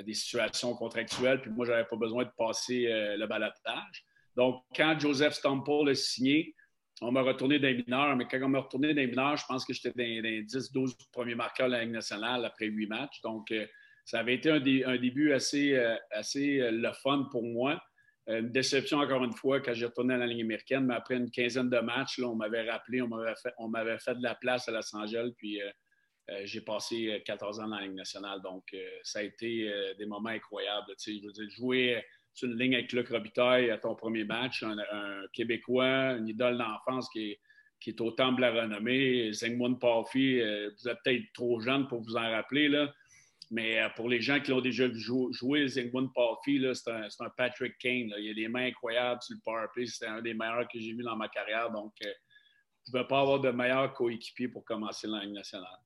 des 0.05 0.15
situations 0.15 0.75
contractuelles. 0.75 1.41
Puis 1.41 1.51
moi, 1.51 1.67
je 1.67 1.73
n'avais 1.73 1.85
pas 1.85 1.97
besoin 1.97 2.25
de 2.25 2.31
passer 2.37 2.87
le 2.89 3.27
balatage. 3.27 4.05
Donc, 4.37 4.63
quand 4.75 4.99
Joseph 4.99 5.35
Stample 5.35 5.89
a 5.89 5.95
signé, 5.95 6.55
on 7.01 7.13
m'a 7.13 7.23
retourné 7.23 7.59
d'un 7.59 7.73
mineur, 7.73 8.15
mais 8.17 8.27
quand 8.31 8.39
on 8.43 8.49
m'a 8.49 8.61
retourné 8.61 8.93
d'un 8.95 9.07
mineur, 9.07 9.37
je 9.37 9.45
pense 9.47 9.65
que 9.65 9.73
j'étais 9.73 9.91
dans 9.91 10.23
les 10.23 10.43
10-12 10.45 10.95
premiers 11.13 11.35
marqueurs 11.35 11.69
de 11.69 11.73
la 11.73 11.83
Ligue 11.83 11.93
nationale 11.93 12.45
après 12.45 12.67
huit 12.67 12.87
matchs. 12.87 13.21
Donc, 13.23 13.51
euh, 13.53 13.67
ça 14.05 14.21
avait 14.21 14.35
été 14.35 14.51
un, 14.51 14.61
début 14.99 15.33
assez, 15.33 15.75
euh, 15.75 15.97
assez 16.11 16.61
euh, 16.61 16.71
le 16.71 16.93
fun 16.93 17.29
pour 17.31 17.43
moi. 17.43 17.81
Une 18.27 18.51
déception, 18.51 18.99
encore 18.99 19.25
une 19.25 19.33
fois, 19.33 19.61
quand 19.61 19.73
j'ai 19.73 19.87
retourné 19.87 20.15
à 20.15 20.19
la 20.19 20.27
Ligue 20.27 20.43
américaine, 20.43 20.87
mais 20.87 20.95
après 20.95 21.17
une 21.17 21.31
quinzaine 21.31 21.69
de 21.69 21.79
matchs, 21.81 22.21
on 22.21 22.37
m'avait 22.37 22.71
rappelé, 22.71 23.03
on 23.03 23.09
m'avait 23.09 23.35
fait, 23.99 24.05
fait 24.05 24.15
de 24.15 24.23
la 24.23 24.35
place 24.37 24.69
à 24.69 24.73
Los 24.73 24.95
Angeles, 24.95 25.33
puis 25.37 25.61
j'ai 26.45 26.61
passé 26.61 27.23
14 27.25 27.61
ans 27.61 27.69
dans 27.69 27.77
la 27.77 27.83
Ligue 27.83 27.95
nationale. 27.95 28.41
Donc, 28.43 28.75
ça 29.03 29.19
a 29.19 29.23
été 29.23 29.73
des 29.99 30.07
moments 30.07 30.31
incroyables. 30.31 30.93
Je 30.99 31.27
veux 31.27 31.33
dire, 31.33 31.51
jouer 31.51 32.03
sur 32.33 32.49
une 32.49 32.59
ligne 32.59 32.75
avec 32.75 32.93
Luc 32.93 33.09
Robitaille 33.09 33.71
à 33.71 33.79
ton 33.79 33.95
premier 33.95 34.25
match, 34.25 34.63
un, 34.63 34.77
Québécois, 35.33 36.17
une 36.17 36.29
idole 36.29 36.59
d'enfance 36.59 37.09
qui 37.11 37.33
est, 37.33 37.41
qui 37.81 37.91
est 37.91 38.01
au 38.01 38.11
temple 38.11 38.37
de 38.37 38.41
la 38.43 38.63
renommée. 38.63 39.33
Zengmund 39.33 39.81
Parfi, 39.81 40.41
euh, 40.41 40.71
vous 40.79 40.89
êtes 40.89 40.99
peut-être 41.05 41.33
trop 41.35 41.61
jeune 41.61 41.89
pour 41.89 42.03
vous 42.03 42.17
en 42.17 42.31
rappeler, 42.31 42.69
là. 42.69 42.93
mais 43.51 43.81
euh, 43.81 43.89
pour 43.97 44.09
les 44.09 44.21
gens 44.21 44.41
qui 44.41 44.51
l'ont 44.51 44.61
déjà 44.61 44.87
vu 44.87 45.01
jouer, 45.01 45.67
Zengmund 45.69 46.13
Parfi, 46.15 46.65
c'est 46.75 46.91
un, 46.91 47.09
un, 47.21 47.31
Patrick 47.37 47.77
Kane. 47.79 48.13
Il 48.19 48.31
a 48.31 48.35
des 48.35 48.49
mains 48.49 48.67
incroyables 48.67 49.23
sur 49.23 49.35
le 49.35 49.41
powerplay. 49.45 49.87
C'est 49.87 50.07
un 50.07 50.23
des 50.23 50.35
meilleurs 50.35 50.69
que 50.69 50.79
j'ai 50.79 50.93
vu 50.93 51.03
dans 51.03 51.17
ma 51.17 51.29
carrière. 51.29 51.71
Donc, 51.71 51.93
euh, 52.05 52.13
je 52.87 52.91
ne 52.91 52.93
pouvais 52.93 53.09
pas 53.09 53.21
avoir 53.21 53.41
de 53.41 53.51
meilleur 53.51 53.93
coéquipier 53.93 54.49
pour 54.49 54.65
commencer 54.65 55.07
la 55.07 55.25
Ligue 55.25 55.35
nationale. 55.35 55.79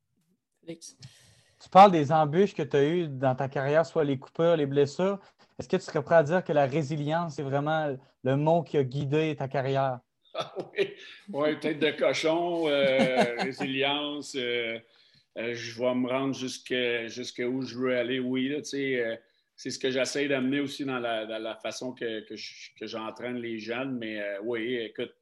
Tu 0.66 1.68
parles 1.70 1.92
des 1.92 2.12
embûches 2.12 2.54
que 2.54 2.62
tu 2.62 2.76
as 2.76 2.84
eues 2.84 3.08
dans 3.08 3.34
ta 3.34 3.48
carrière, 3.48 3.86
soit 3.86 4.04
les 4.04 4.18
coupures, 4.18 4.56
les 4.56 4.66
blessures. 4.66 5.18
Est-ce 5.58 5.68
que 5.68 5.76
tu 5.76 5.82
serais 5.82 6.02
prêt 6.02 6.16
à 6.16 6.22
dire 6.22 6.44
que 6.44 6.52
la 6.52 6.66
résilience, 6.66 7.36
c'est 7.36 7.42
vraiment 7.42 7.96
le 8.22 8.36
mot 8.36 8.62
qui 8.62 8.76
a 8.76 8.84
guidé 8.84 9.34
ta 9.36 9.48
carrière? 9.48 10.00
Ah 10.36 10.52
oui, 10.76 10.92
ouais, 11.28 11.54
peut-être 11.60 11.78
de 11.78 11.92
cochon, 11.92 12.64
euh, 12.66 13.36
résilience. 13.38 14.34
Euh, 14.34 14.80
euh, 15.38 15.54
je 15.54 15.80
vais 15.80 15.94
me 15.94 16.08
rendre 16.08 16.34
jusqu'à 16.34 17.46
où 17.46 17.62
je 17.62 17.78
veux 17.78 17.96
aller. 17.96 18.18
Oui, 18.18 18.52
c'est 18.64 19.70
ce 19.70 19.78
que 19.78 19.92
j'essaie 19.92 20.26
d'amener 20.26 20.58
aussi 20.58 20.84
dans 20.84 20.98
la, 20.98 21.56
façon 21.62 21.92
que, 21.92 22.26
que 22.28 22.86
j'entraîne 22.88 23.36
les 23.36 23.60
jeunes. 23.60 23.96
Mais 23.96 24.20
oui, 24.42 24.74
écoute, 24.74 25.14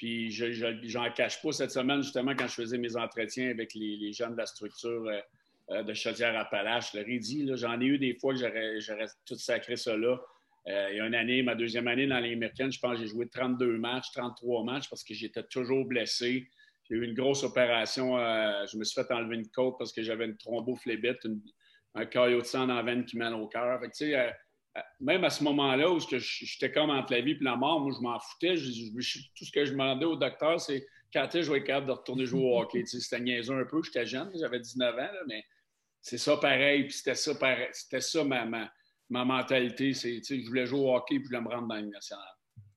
puis 0.00 0.30
je 0.30 0.96
n'en 0.96 1.12
cache 1.12 1.42
pas 1.42 1.52
cette 1.52 1.72
semaine, 1.72 2.02
justement, 2.02 2.34
quand 2.34 2.46
je 2.46 2.54
faisais 2.54 2.78
mes 2.78 2.96
entretiens 2.96 3.50
avec 3.50 3.74
les, 3.74 3.98
les 3.98 4.14
jeunes 4.14 4.32
de 4.32 4.38
la 4.38 4.46
structure 4.46 5.06
euh, 5.68 5.82
de 5.82 5.92
Chaudière-Appalaches. 5.92 6.94
Le 6.94 7.18
dit, 7.18 7.46
j'en 7.56 7.78
ai 7.78 7.84
eu 7.84 7.98
des 7.98 8.14
fois 8.14 8.32
que 8.32 8.40
j'aurais 8.40 9.06
tout 9.26 9.34
sacré 9.34 9.76
ça 9.76 9.94
là. 9.98 10.18
Euh, 10.68 10.88
il 10.90 10.96
y 10.96 11.00
a 11.00 11.06
une 11.06 11.14
année, 11.14 11.42
ma 11.42 11.54
deuxième 11.54 11.86
année 11.86 12.06
dans 12.06 12.18
les 12.18 12.32
américaines, 12.32 12.72
je 12.72 12.80
pense 12.80 12.94
que 12.94 13.00
j'ai 13.00 13.08
joué 13.08 13.28
32 13.28 13.76
matchs, 13.76 14.10
33 14.14 14.64
matchs 14.64 14.88
parce 14.88 15.04
que 15.04 15.12
j'étais 15.12 15.42
toujours 15.42 15.84
blessé. 15.84 16.48
J'ai 16.88 16.96
eu 16.96 17.04
une 17.04 17.12
grosse 17.12 17.44
opération. 17.44 18.16
Euh, 18.16 18.64
je 18.72 18.78
me 18.78 18.84
suis 18.84 19.02
fait 19.02 19.12
enlever 19.12 19.36
une 19.36 19.48
côte 19.48 19.74
parce 19.78 19.92
que 19.92 20.00
j'avais 20.00 20.24
une 20.24 20.38
thrombophlébite, 20.38 21.28
un 21.94 22.06
caillot 22.06 22.40
de 22.40 22.46
sang 22.46 22.66
dans 22.66 22.76
la 22.76 22.82
veine 22.82 23.04
qui 23.04 23.18
mène 23.18 23.34
au 23.34 23.48
cœur. 23.48 23.78
Même 25.00 25.24
à 25.24 25.30
ce 25.30 25.42
moment-là 25.44 25.90
où 25.90 25.98
j'étais 26.00 26.70
comme 26.70 26.90
entre 26.90 27.12
la 27.12 27.20
vie 27.20 27.32
et 27.32 27.38
la 27.40 27.56
mort, 27.56 27.80
moi, 27.80 27.92
je 27.96 28.02
m'en 28.02 28.18
foutais. 28.18 28.54
tout 28.54 29.44
ce 29.44 29.50
que 29.50 29.64
je 29.64 29.72
demandais 29.72 30.04
au 30.04 30.16
docteur, 30.16 30.60
c'est 30.60 30.86
quand 31.12 31.28
je 31.32 31.50
vais 31.50 31.58
être 31.58 31.64
capable 31.64 31.86
de 31.86 31.92
retourner 31.92 32.26
jouer 32.26 32.42
au 32.42 32.58
hockey. 32.60 32.84
C'était 32.86 33.20
niaiseux 33.20 33.58
un 33.58 33.64
peu. 33.64 33.82
J'étais 33.82 34.06
jeune, 34.06 34.30
j'avais 34.38 34.60
19 34.60 34.98
ans, 34.98 35.08
mais 35.26 35.44
c'est 36.00 36.18
ça 36.18 36.36
pareil, 36.36 36.84
puis 36.84 36.92
c'était 36.92 37.16
ça 37.16 37.34
pareil. 37.34 37.68
C'était 37.72 38.00
ça 38.00 38.22
ma, 38.22 38.44
ma, 38.44 38.70
ma 39.08 39.24
mentalité. 39.24 39.92
Je 39.92 40.46
voulais 40.46 40.66
jouer 40.66 40.80
au 40.80 40.94
hockey, 40.94 41.16
puis 41.16 41.24
je 41.24 41.28
voulais 41.28 41.40
me 41.40 41.48
rendre 41.48 41.68
dans 41.68 41.78
une 41.78 41.90
nationale. 41.90 42.24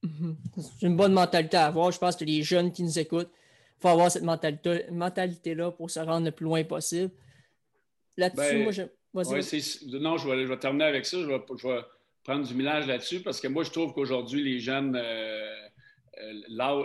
Mhm. 0.02 0.38
C'est 0.58 0.88
une 0.88 0.98
bonne 0.98 1.14
mentalité 1.14 1.58
à 1.58 1.68
avoir. 1.68 1.92
Je 1.92 2.00
pense 2.00 2.16
que 2.16 2.26
les 2.26 2.44
jeunes 2.44 2.72
qui 2.72 2.84
nous 2.84 3.00
écoutent, 3.00 3.32
il 3.78 3.82
faut 3.82 3.88
avoir 3.90 4.12
cette 4.12 4.24
mentalité-là 4.24 5.72
pour 5.72 5.90
se 5.90 6.00
rendre 6.00 6.26
le 6.26 6.32
plus 6.32 6.46
loin 6.46 6.64
possible. 6.64 7.12
Là-dessus, 8.18 8.56
ben, 8.56 8.64
moi, 8.64 8.72
je. 8.72 8.84
Non, 9.14 10.18
je 10.18 10.28
vais, 10.28 10.42
je 10.42 10.48
vais, 10.48 10.60
terminer 10.60 10.86
avec 10.86 11.06
ça. 11.06 11.18
Je 11.20 11.28
vais, 11.28 11.42
je 11.58 11.68
vais 11.68 11.82
prendre 12.24 12.48
du 12.48 12.54
millage 12.54 12.88
là-dessus 12.88 13.22
parce 13.22 13.40
que 13.40 13.48
moi, 13.48 13.64
je 13.64 13.72
trouve 13.72 13.94
qu'aujourd'hui, 13.94 14.44
les 14.44 14.60
jeunes 14.60 14.96
euh, 14.96 15.68
euh, 16.22 16.34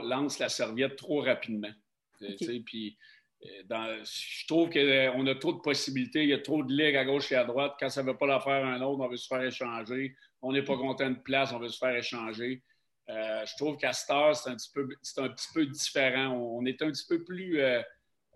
lancent 0.03 0.39
la 0.39 0.49
serviette 0.49 0.97
trop 0.97 1.21
rapidement. 1.21 1.73
Puis 2.19 2.99
euh, 3.45 4.05
je 4.05 4.47
trouve 4.47 4.71
qu'on 4.71 5.27
a 5.27 5.35
trop 5.37 5.53
de 5.53 5.61
possibilités, 5.61 6.23
il 6.23 6.31
y 6.31 6.33
a 6.33 6.39
trop 6.39 6.63
de 6.63 6.73
ligues 6.73 6.97
à 6.97 7.05
gauche 7.05 7.31
et 7.31 7.37
à 7.37 7.45
droite. 7.45 7.77
Quand 7.79 7.89
ça 7.89 8.03
ne 8.03 8.09
veut 8.09 8.17
pas 8.17 8.27
la 8.27 8.41
faire 8.41 8.65
un 8.65 8.81
autre, 8.81 9.01
on 9.01 9.09
veut 9.09 9.17
se 9.17 9.29
faire 9.29 9.43
échanger. 9.43 10.17
On 10.43 10.53
n'est 10.53 10.65
pas 10.65 10.77
mm. 10.77 10.81
content 10.81 11.11
de 11.11 11.19
place, 11.19 11.53
on 11.53 11.59
veut 11.59 11.69
se 11.69 11.79
faire 11.79 11.95
échanger. 11.95 12.63
Euh, 13.09 13.45
je 13.47 13.57
trouve 13.57 13.77
qu'à 13.77 13.93
Star, 13.93 14.35
c'est 14.35 14.51
un, 14.51 14.57
petit 14.57 14.71
peu, 14.73 14.89
un 15.19 15.29
petit 15.29 15.49
peu 15.55 15.67
différent. 15.67 16.29
On, 16.29 16.65
est 16.67 16.83
un 16.83 16.91
petit 16.91 17.07
peu 17.09 17.25
plus, 17.25 17.59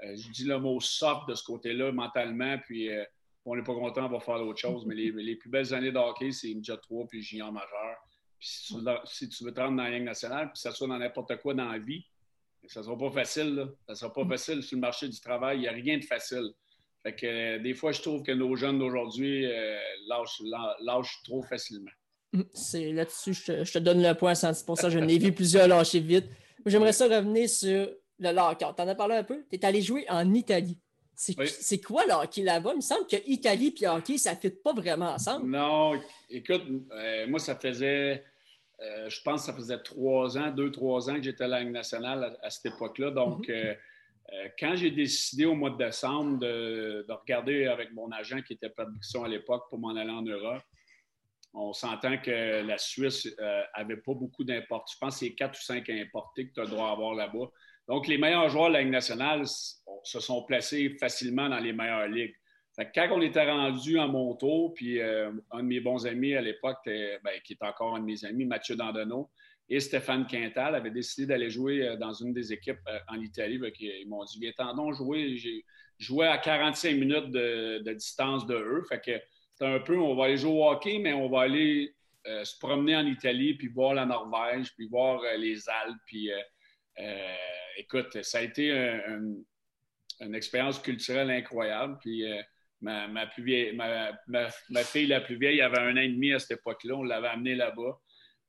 je 0.02 0.30
dis 0.30 0.44
le 0.44 0.58
mot 0.58 0.80
soft 0.80 1.28
de 1.28 1.34
ce 1.34 1.44
côté-là 1.44 1.92
mentalement, 1.92 2.56
puis 2.58 2.88
on 3.44 3.56
n'est 3.56 3.62
pas 3.62 3.74
content, 3.74 4.06
on 4.06 4.08
va 4.08 4.20
faire 4.20 4.40
autre 4.42 4.58
chose. 4.58 4.84
Mais 4.86 4.94
les, 4.94 5.36
plus 5.36 5.50
belles 5.50 5.72
années 5.74 5.92
de 5.92 5.98
hockey, 5.98 6.30
c'est 6.30 6.54
Jet 6.62 6.80
3 6.80 7.06
puis 7.06 7.22
junior 7.22 7.52
majeur. 7.52 7.96
Puis 8.38 8.48
si 8.48 8.66
tu, 8.66 8.80
veux, 8.80 8.84
si 9.04 9.28
tu 9.28 9.44
veux 9.44 9.52
te 9.52 9.60
rendre 9.60 9.76
dans 9.76 9.84
la 9.84 9.90
Ligue 9.90 10.04
nationale, 10.04 10.46
puis 10.46 10.54
que 10.54 10.58
ça 10.58 10.72
soit 10.72 10.88
dans 10.88 10.98
n'importe 10.98 11.36
quoi 11.40 11.54
dans 11.54 11.70
la 11.70 11.78
vie, 11.78 12.04
ça 12.68 12.80
ne 12.80 12.84
sera 12.84 12.98
pas 12.98 13.10
facile. 13.10 13.54
Là. 13.54 13.68
Ça 13.86 13.92
ne 13.92 13.96
sera 13.96 14.12
pas 14.12 14.24
mm. 14.24 14.28
facile 14.30 14.62
sur 14.62 14.76
le 14.76 14.80
marché 14.80 15.08
du 15.08 15.20
travail. 15.20 15.58
Il 15.58 15.60
n'y 15.62 15.68
a 15.68 15.72
rien 15.72 15.98
de 15.98 16.04
facile. 16.04 16.52
Fait 17.02 17.14
que, 17.14 17.26
euh, 17.26 17.58
des 17.58 17.74
fois, 17.74 17.92
je 17.92 18.00
trouve 18.00 18.22
que 18.22 18.32
nos 18.32 18.54
jeunes 18.54 18.78
d'aujourd'hui 18.78 19.46
euh, 19.46 19.78
lâchent, 20.08 21.22
trop 21.24 21.42
facilement. 21.42 21.90
Mm. 22.32 22.42
C'est 22.52 22.92
là-dessus, 22.92 23.34
je, 23.34 23.72
te 23.72 23.78
donne 23.78 24.02
le 24.02 24.14
point 24.14 24.32
à 24.32 24.34
110 24.34 24.64
Je 24.88 24.98
n'ai 24.98 25.18
vu 25.18 25.32
plusieurs 25.34 25.66
lâcher 25.66 26.00
vite. 26.00 26.26
J'aimerais 26.64 26.92
ça 26.92 27.06
revenir 27.06 27.48
sur 27.48 27.90
le 28.18 28.32
lock-out. 28.32 28.76
Tu 28.76 28.82
en 28.82 28.88
as 28.88 28.94
parlé 28.94 29.16
un 29.16 29.24
peu. 29.24 29.44
Tu 29.50 29.56
es 29.56 29.64
allé 29.64 29.82
jouer 29.82 30.04
en 30.08 30.32
Italie. 30.32 30.78
C'est 31.24 31.80
quoi 31.80 32.04
le 32.04 32.12
hockey 32.12 32.42
là-bas? 32.42 32.70
Il 32.72 32.76
me 32.76 32.80
semble 32.80 33.06
que 33.06 33.16
Italie 33.26 33.74
et 33.80 33.86
hockey, 33.86 34.18
ça 34.18 34.34
ne 34.34 34.40
fit 34.40 34.50
pas 34.50 34.72
vraiment 34.72 35.10
ensemble. 35.10 35.48
Non, 35.48 36.00
écoute, 36.28 36.62
euh, 36.92 37.26
moi, 37.28 37.38
ça 37.38 37.54
faisait 37.54 38.24
euh, 38.82 39.08
je 39.08 39.22
pense 39.22 39.42
que 39.42 39.46
ça 39.46 39.52
faisait 39.52 39.78
trois 39.78 40.36
ans, 40.36 40.50
deux, 40.50 40.70
trois 40.70 41.08
ans 41.08 41.14
que 41.14 41.22
j'étais 41.22 41.44
à 41.44 41.48
la 41.48 41.60
Ligue 41.60 41.72
nationale 41.72 42.36
à, 42.42 42.50
cette 42.50 42.74
époque-là. 42.74 43.10
Donc, 43.10 43.46
mhm. 43.48 43.54
euh, 43.54 43.74
euh, 44.32 44.48
quand 44.58 44.74
j'ai 44.74 44.90
décidé 44.90 45.44
au 45.44 45.54
mois 45.54 45.70
de 45.70 45.76
décembre 45.76 46.38
de, 46.38 47.06
regarder 47.08 47.66
avec 47.66 47.92
mon 47.92 48.10
agent 48.10 48.42
qui 48.42 48.54
était 48.54 48.70
production 48.70 49.24
à 49.24 49.28
l'époque 49.28 49.64
pour 49.68 49.78
m'en 49.78 49.94
aller 49.94 50.10
en 50.10 50.22
Europe, 50.22 50.62
on 51.54 51.72
s'entend 51.74 52.16
que 52.16 52.62
la 52.62 52.78
Suisse 52.78 53.28
n'avait 53.76 53.98
pas 53.98 54.14
beaucoup 54.14 54.42
d'imports. 54.42 54.86
Je 54.90 54.96
pense 54.98 55.20
que 55.20 55.26
c'est 55.26 55.34
quatre 55.34 55.58
ou 55.58 55.62
cinq 55.62 55.90
importés 55.90 56.48
que 56.48 56.54
tu 56.54 56.60
as 56.60 56.64
le 56.64 56.70
droit 56.70 56.88
d'avoir 56.90 57.14
là-bas. 57.14 57.50
Donc, 57.88 58.06
les 58.06 58.18
meilleurs 58.18 58.48
joueurs 58.48 58.68
de 58.68 58.74
la 58.74 58.82
Ligue 58.82 58.92
nationale 58.92 59.44
se 59.46 60.20
sont 60.20 60.44
placés 60.44 60.90
facilement 61.00 61.48
dans 61.48 61.58
les 61.58 61.72
meilleures 61.72 62.08
ligues 62.08 62.34
quand 62.94 63.08
on 63.10 63.20
était 63.20 63.50
rendu 63.50 63.98
à 63.98 64.06
mon 64.06 64.34
tour, 64.34 64.72
puis 64.74 65.00
euh, 65.00 65.30
un 65.50 65.62
de 65.62 65.68
mes 65.68 65.80
bons 65.80 66.06
amis 66.06 66.34
à 66.34 66.40
l'époque, 66.40 66.78
ben, 66.86 67.40
qui 67.44 67.52
est 67.52 67.62
encore 67.62 67.94
un 67.94 68.00
de 68.00 68.04
mes 68.04 68.24
amis, 68.24 68.46
Mathieu 68.46 68.76
Dandonneau, 68.76 69.30
et 69.68 69.80
Stéphane 69.80 70.26
Quintal 70.26 70.74
avaient 70.74 70.90
décidé 70.90 71.26
d'aller 71.26 71.50
jouer 71.50 71.86
euh, 71.86 71.96
dans 71.96 72.12
une 72.12 72.32
des 72.32 72.52
équipes 72.52 72.80
euh, 72.88 72.98
en 73.08 73.20
Italie. 73.20 73.60
ils 73.80 74.08
m'ont 74.08 74.24
dit 74.24 74.38
Viens, 74.40 74.74
donc 74.74 74.94
jouer. 74.94 75.36
J'ai 75.36 75.64
joué 75.98 76.26
à 76.26 76.38
45 76.38 76.96
minutes 76.96 77.30
de, 77.30 77.92
distance 77.92 78.46
de 78.46 78.54
eux. 78.54 78.82
Fait 78.88 79.00
que 79.00 79.22
c'est 79.54 79.66
un 79.66 79.78
peu, 79.78 79.98
on 79.98 80.14
va 80.14 80.24
aller 80.24 80.36
jouer 80.36 80.52
au 80.52 80.68
hockey, 80.68 80.98
mais 80.98 81.12
on 81.12 81.28
va 81.28 81.42
aller 81.42 81.94
se 82.24 82.56
promener 82.58 82.96
en 82.96 83.06
Italie, 83.06 83.54
puis 83.54 83.68
voir 83.68 83.94
la 83.94 84.06
Norvège, 84.06 84.72
puis 84.76 84.88
voir 84.88 85.20
les 85.38 85.68
Alpes. 85.68 85.98
Puis 86.06 86.30
écoute, 87.76 88.22
ça 88.22 88.38
a 88.38 88.42
été 88.42 88.70
une 90.20 90.34
expérience 90.34 90.78
culturelle 90.78 91.30
incroyable. 91.30 91.98
Puis 92.00 92.24
vieille, 93.38 93.76
ma, 93.76 94.84
fille 94.84 95.06
la 95.06 95.20
plus 95.20 95.36
vieille 95.36 95.60
avait 95.60 95.78
un 95.78 95.96
an 95.96 96.00
et 96.00 96.08
demi 96.08 96.32
à 96.32 96.38
cette 96.38 96.58
époque-là. 96.58 96.94
On 96.94 97.02
l'avait 97.02 97.28
amenée 97.28 97.54
là-bas. 97.54 97.98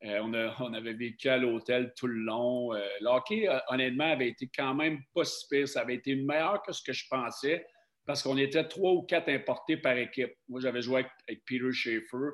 Euh, 0.05 0.19
on, 0.59 0.73
avait 0.73 0.93
vécu 0.93 1.29
à 1.29 1.37
l'hôtel 1.37 1.93
tout 1.95 2.07
le 2.07 2.19
long. 2.19 2.73
Euh, 2.73 2.85
L'hockey, 2.99 3.47
euh, 3.47 3.57
honnêtement, 3.69 4.11
avait 4.11 4.27
été 4.27 4.49
quand 4.53 4.73
même 4.73 4.99
pas 5.13 5.23
si 5.23 5.47
pire. 5.49 5.67
Ça 5.67 5.81
avait 5.81 5.95
été 5.95 6.15
meilleur 6.15 6.61
que 6.61 6.73
ce 6.73 6.83
que 6.83 6.91
je 6.91 7.05
pensais 7.09 7.65
parce 8.05 8.21
qu'on 8.21 8.37
était 8.37 8.67
trois 8.67 8.91
ou 8.91 9.03
quatre 9.03 9.29
importés 9.29 9.77
par 9.77 9.97
équipe. 9.97 10.33
Moi, 10.49 10.59
j'avais 10.59 10.81
joué 10.81 11.05
avec, 11.27 11.45
Peter 11.45 11.71
Schaefer 11.71 12.31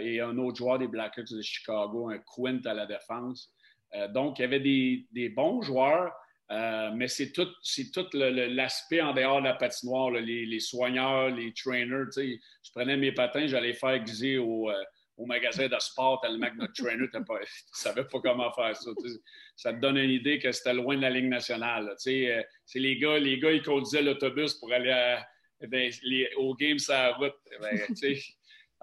et 0.00 0.20
un 0.20 0.36
autre 0.36 0.56
joueur 0.56 0.80
des 0.80 0.88
Blackhawks 0.88 1.30
de 1.30 1.42
Chicago, 1.42 2.10
un 2.10 2.18
Quint 2.18 2.60
à 2.64 2.74
la 2.74 2.86
défense. 2.86 3.53
Donc, 4.10 4.38
il 4.38 4.42
y 4.42 4.44
avait 4.44 4.60
des, 4.60 5.28
bons 5.28 5.62
joueurs, 5.62 6.12
mais 6.50 7.08
c'est 7.08 7.32
tout, 7.32 7.48
l'aspect 8.12 9.00
en 9.00 9.12
dehors 9.12 9.40
de 9.40 9.44
la 9.44 9.54
patinoire, 9.54 10.10
les, 10.10 10.60
soigneurs, 10.60 11.30
les 11.30 11.52
trainers. 11.52 12.10
Je 12.16 12.70
prenais 12.72 12.96
mes 12.96 13.12
patins, 13.12 13.46
j'allais 13.46 13.72
faire 13.72 13.98
guiser 13.98 14.38
au, 14.38 14.70
au 15.16 15.26
magasin 15.26 15.68
de 15.68 15.76
sport 15.78 16.20
tellement 16.20 16.50
que 16.50 16.56
notre 16.56 16.72
trainer 16.72 17.08
ne 17.12 17.20
savait 17.72 18.04
pas 18.04 18.20
comment 18.20 18.52
faire 18.52 18.76
ça. 18.76 18.90
Ça 19.56 19.72
te 19.72 19.80
donne 19.80 19.96
une 19.96 20.10
idée 20.10 20.38
que 20.38 20.50
c'était 20.52 20.74
loin 20.74 20.96
de 20.96 21.02
la 21.02 21.10
ligne 21.10 21.28
nationale. 21.28 21.94
Euh, 22.06 22.42
c'est 22.64 22.78
les 22.78 22.98
gars, 22.98 23.18
les 23.18 23.38
gars, 23.38 23.52
ils 23.52 23.62
conduisaient 23.62 24.02
l'autobus 24.02 24.54
pour 24.54 24.72
aller 24.72 25.18
ben, 25.68 25.90
au 26.36 26.54
game 26.54 26.78
sur 26.78 26.94
la 26.94 27.12
route. 27.12 27.34
Ben, 27.60 27.78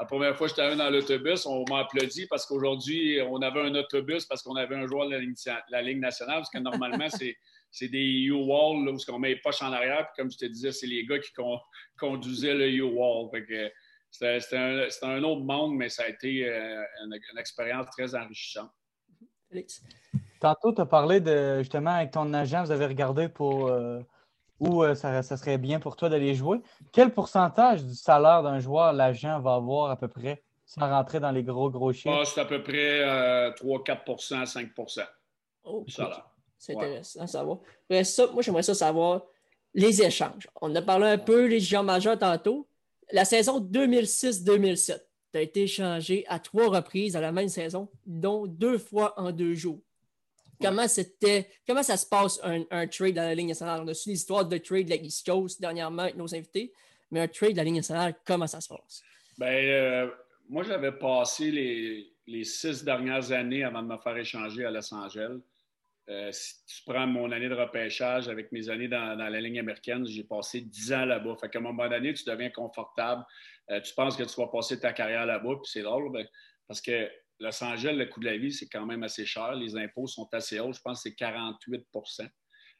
la 0.01 0.07
première 0.07 0.35
fois 0.35 0.47
que 0.47 0.55
j'étais 0.55 0.75
dans 0.75 0.89
l'autobus, 0.89 1.45
on 1.45 1.63
m'a 1.69 1.81
applaudi 1.81 2.25
parce 2.25 2.47
qu'aujourd'hui, 2.47 3.21
on 3.21 3.39
avait 3.43 3.61
un 3.61 3.75
autobus 3.75 4.25
parce 4.25 4.41
qu'on 4.41 4.55
avait 4.55 4.75
un 4.75 4.87
joueur 4.87 5.07
de 5.07 5.11
la 5.69 5.81
ligne, 5.83 5.99
nationale, 5.99 6.37
parce 6.37 6.49
que 6.49 6.57
normalement, 6.57 7.07
c'est 7.71 7.87
des 7.87 8.23
U-Wall 8.23 8.89
où 8.89 8.97
on 9.09 9.19
met 9.19 9.29
les 9.29 9.35
poches 9.35 9.61
en 9.61 9.71
arrière. 9.71 10.07
Puis 10.07 10.23
comme 10.23 10.31
je 10.31 10.39
te 10.39 10.45
disais, 10.45 10.71
c'est 10.71 10.87
les 10.87 11.05
gars 11.05 11.19
qui 11.19 11.31
conduisaient 11.99 12.55
le 12.55 12.67
U-Wall. 12.71 13.29
C'était 14.09 14.57
un, 14.57 15.23
autre 15.23 15.43
monde, 15.43 15.75
mais 15.75 15.89
ça 15.89 16.05
a 16.05 16.07
été 16.07 16.49
euh, 16.49 16.83
une, 17.03 17.37
expérience 17.37 17.85
très 17.91 18.15
enrichissante. 18.15 18.71
Félix. 19.49 19.83
Tantôt, 20.39 20.73
tu 20.73 20.81
as 20.81 20.87
parlé 20.87 21.19
de 21.19 21.59
justement 21.59 21.91
avec 21.91 22.09
ton 22.09 22.33
agent, 22.33 22.63
vous 22.63 22.71
avez 22.71 22.87
regardé 22.87 23.29
pour 23.29 23.67
euh, 23.67 23.99
où 24.61 24.83
euh, 24.83 24.95
ça, 24.95 25.21
serait 25.23 25.57
bien 25.57 25.81
pour 25.81 25.97
toi 25.97 26.07
d'aller 26.07 26.33
jouer. 26.33 26.61
Quel 26.93 27.11
pourcentage 27.13 27.83
du 27.83 27.93
salaire 27.93 28.43
d'un 28.43 28.59
joueur 28.59 28.93
l'agent 28.93 29.41
va 29.41 29.55
avoir 29.55 29.91
à 29.91 29.97
peu 29.97 30.07
près, 30.07 30.41
sans 30.65 30.89
rentrer 30.89 31.19
dans 31.19 31.31
les 31.31 31.43
gros, 31.43 31.69
gros 31.69 31.91
chiffres? 31.91 32.17
Ah, 32.21 32.23
c'est 32.23 32.39
à 32.39 32.45
peu 32.45 32.63
près 32.63 33.01
3-4% 33.55 34.45
5% 34.45 35.01
C'est 36.57 36.75
intéressant 36.75 37.21
à 37.21 37.27
savoir. 37.27 37.57
moi, 37.89 38.41
j'aimerais 38.41 38.63
ça 38.63 38.73
savoir 38.73 39.23
les 39.73 40.01
échanges. 40.01 40.47
On 40.61 40.73
a 40.75 40.81
parlé 40.81 41.07
un 41.07 41.17
peu 41.17 41.47
les 41.47 41.59
géants 41.59 41.83
majeurs 41.83 42.17
tantôt 42.17 42.67
la 43.11 43.25
saison 43.25 43.59
2006-2007, 43.59 45.01
tu 45.31 45.37
as 45.37 45.41
été 45.41 45.63
échangé 45.63 46.25
à 46.27 46.39
trois 46.39 46.69
reprises 46.69 47.15
à 47.15 47.21
la 47.21 47.31
même 47.31 47.49
saison, 47.49 47.89
dont 48.05 48.47
deux 48.47 48.77
fois 48.77 49.19
en 49.19 49.31
deux 49.31 49.53
jours. 49.53 49.79
Comment 50.61 50.87
c'était, 50.87 51.49
comment 51.67 51.83
ça 51.83 51.97
se 51.97 52.05
passe 52.05 52.39
un, 52.43 52.87
trade 52.87 53.15
dans 53.15 53.23
la 53.23 53.35
Ligue 53.35 53.47
nationale? 53.47 53.81
On 53.83 53.87
a 53.87 53.93
su 53.93 54.09
l'histoire 54.09 54.45
de 54.45 54.57
trade 54.57 54.85
de 54.85 54.91
la 54.91 54.95
East 54.97 55.25
Coast 55.25 55.59
dernièrement 55.59 56.03
avec 56.03 56.15
nos 56.15 56.33
invités, 56.33 56.71
mais 57.09 57.21
un 57.21 57.27
trade 57.27 57.53
de 57.53 57.57
la 57.57 57.63
Ligue 57.63 57.75
nationale, 57.75 58.15
comment 58.25 58.47
ça 58.47 58.61
se 58.61 58.69
passe? 58.69 59.01
Ben, 59.37 59.47
euh, 59.47 60.11
moi, 60.49 60.63
j'avais 60.63 60.91
passé 60.91 61.51
les, 61.51 62.13
les, 62.27 62.43
six 62.43 62.83
dernières 62.83 63.31
années 63.31 63.63
avant 63.63 63.81
de 63.81 63.87
me 63.87 63.97
faire 63.97 64.17
échanger 64.17 64.65
à 64.65 64.71
Los 64.71 64.93
Angeles. 64.93 65.39
Euh, 66.09 66.29
si 66.31 66.65
tu 66.65 66.83
prends 66.85 67.07
mon 67.07 67.31
année 67.31 67.47
de 67.47 67.55
repêchage 67.55 68.27
avec 68.27 68.51
mes 68.51 68.69
années 68.69 68.87
dans, 68.87 69.15
la 69.15 69.39
ligne 69.39 69.59
américaine, 69.59 70.05
j'ai 70.05 70.23
passé 70.23 70.61
10 70.61 70.93
ans 70.93 71.05
là-bas. 71.05 71.35
Fait 71.39 71.49
qu'à 71.49 71.59
un 71.59 71.61
moment 71.61 71.87
donné, 71.87 72.13
tu 72.13 72.25
deviens 72.25 72.49
confortable. 72.49 73.23
Euh, 73.69 73.79
tu 73.79 73.93
penses 73.93 74.17
que 74.17 74.23
tu 74.23 74.35
vas 74.35 74.47
passer 74.47 74.79
ta 74.79 74.93
carrière 74.93 75.25
là-bas, 75.25 75.55
puis 75.55 75.71
c'est 75.71 75.83
drôle 75.83 76.11
ben, 76.11 76.27
parce 76.67 76.81
que 76.81 77.09
Los 77.41 77.63
Angeles, 77.63 77.93
le 77.93 78.05
coût 78.05 78.19
de 78.19 78.25
la 78.25 78.37
vie, 78.37 78.53
c'est 78.53 78.67
quand 78.67 78.85
même 78.85 79.03
assez 79.03 79.25
cher. 79.25 79.55
Les 79.55 79.75
impôts 79.75 80.07
sont 80.07 80.29
assez 80.33 80.59
hauts. 80.59 80.71
Je 80.71 80.79
pense 80.81 81.03
que 81.03 81.09
c'est 81.09 81.15
48% 81.17 82.27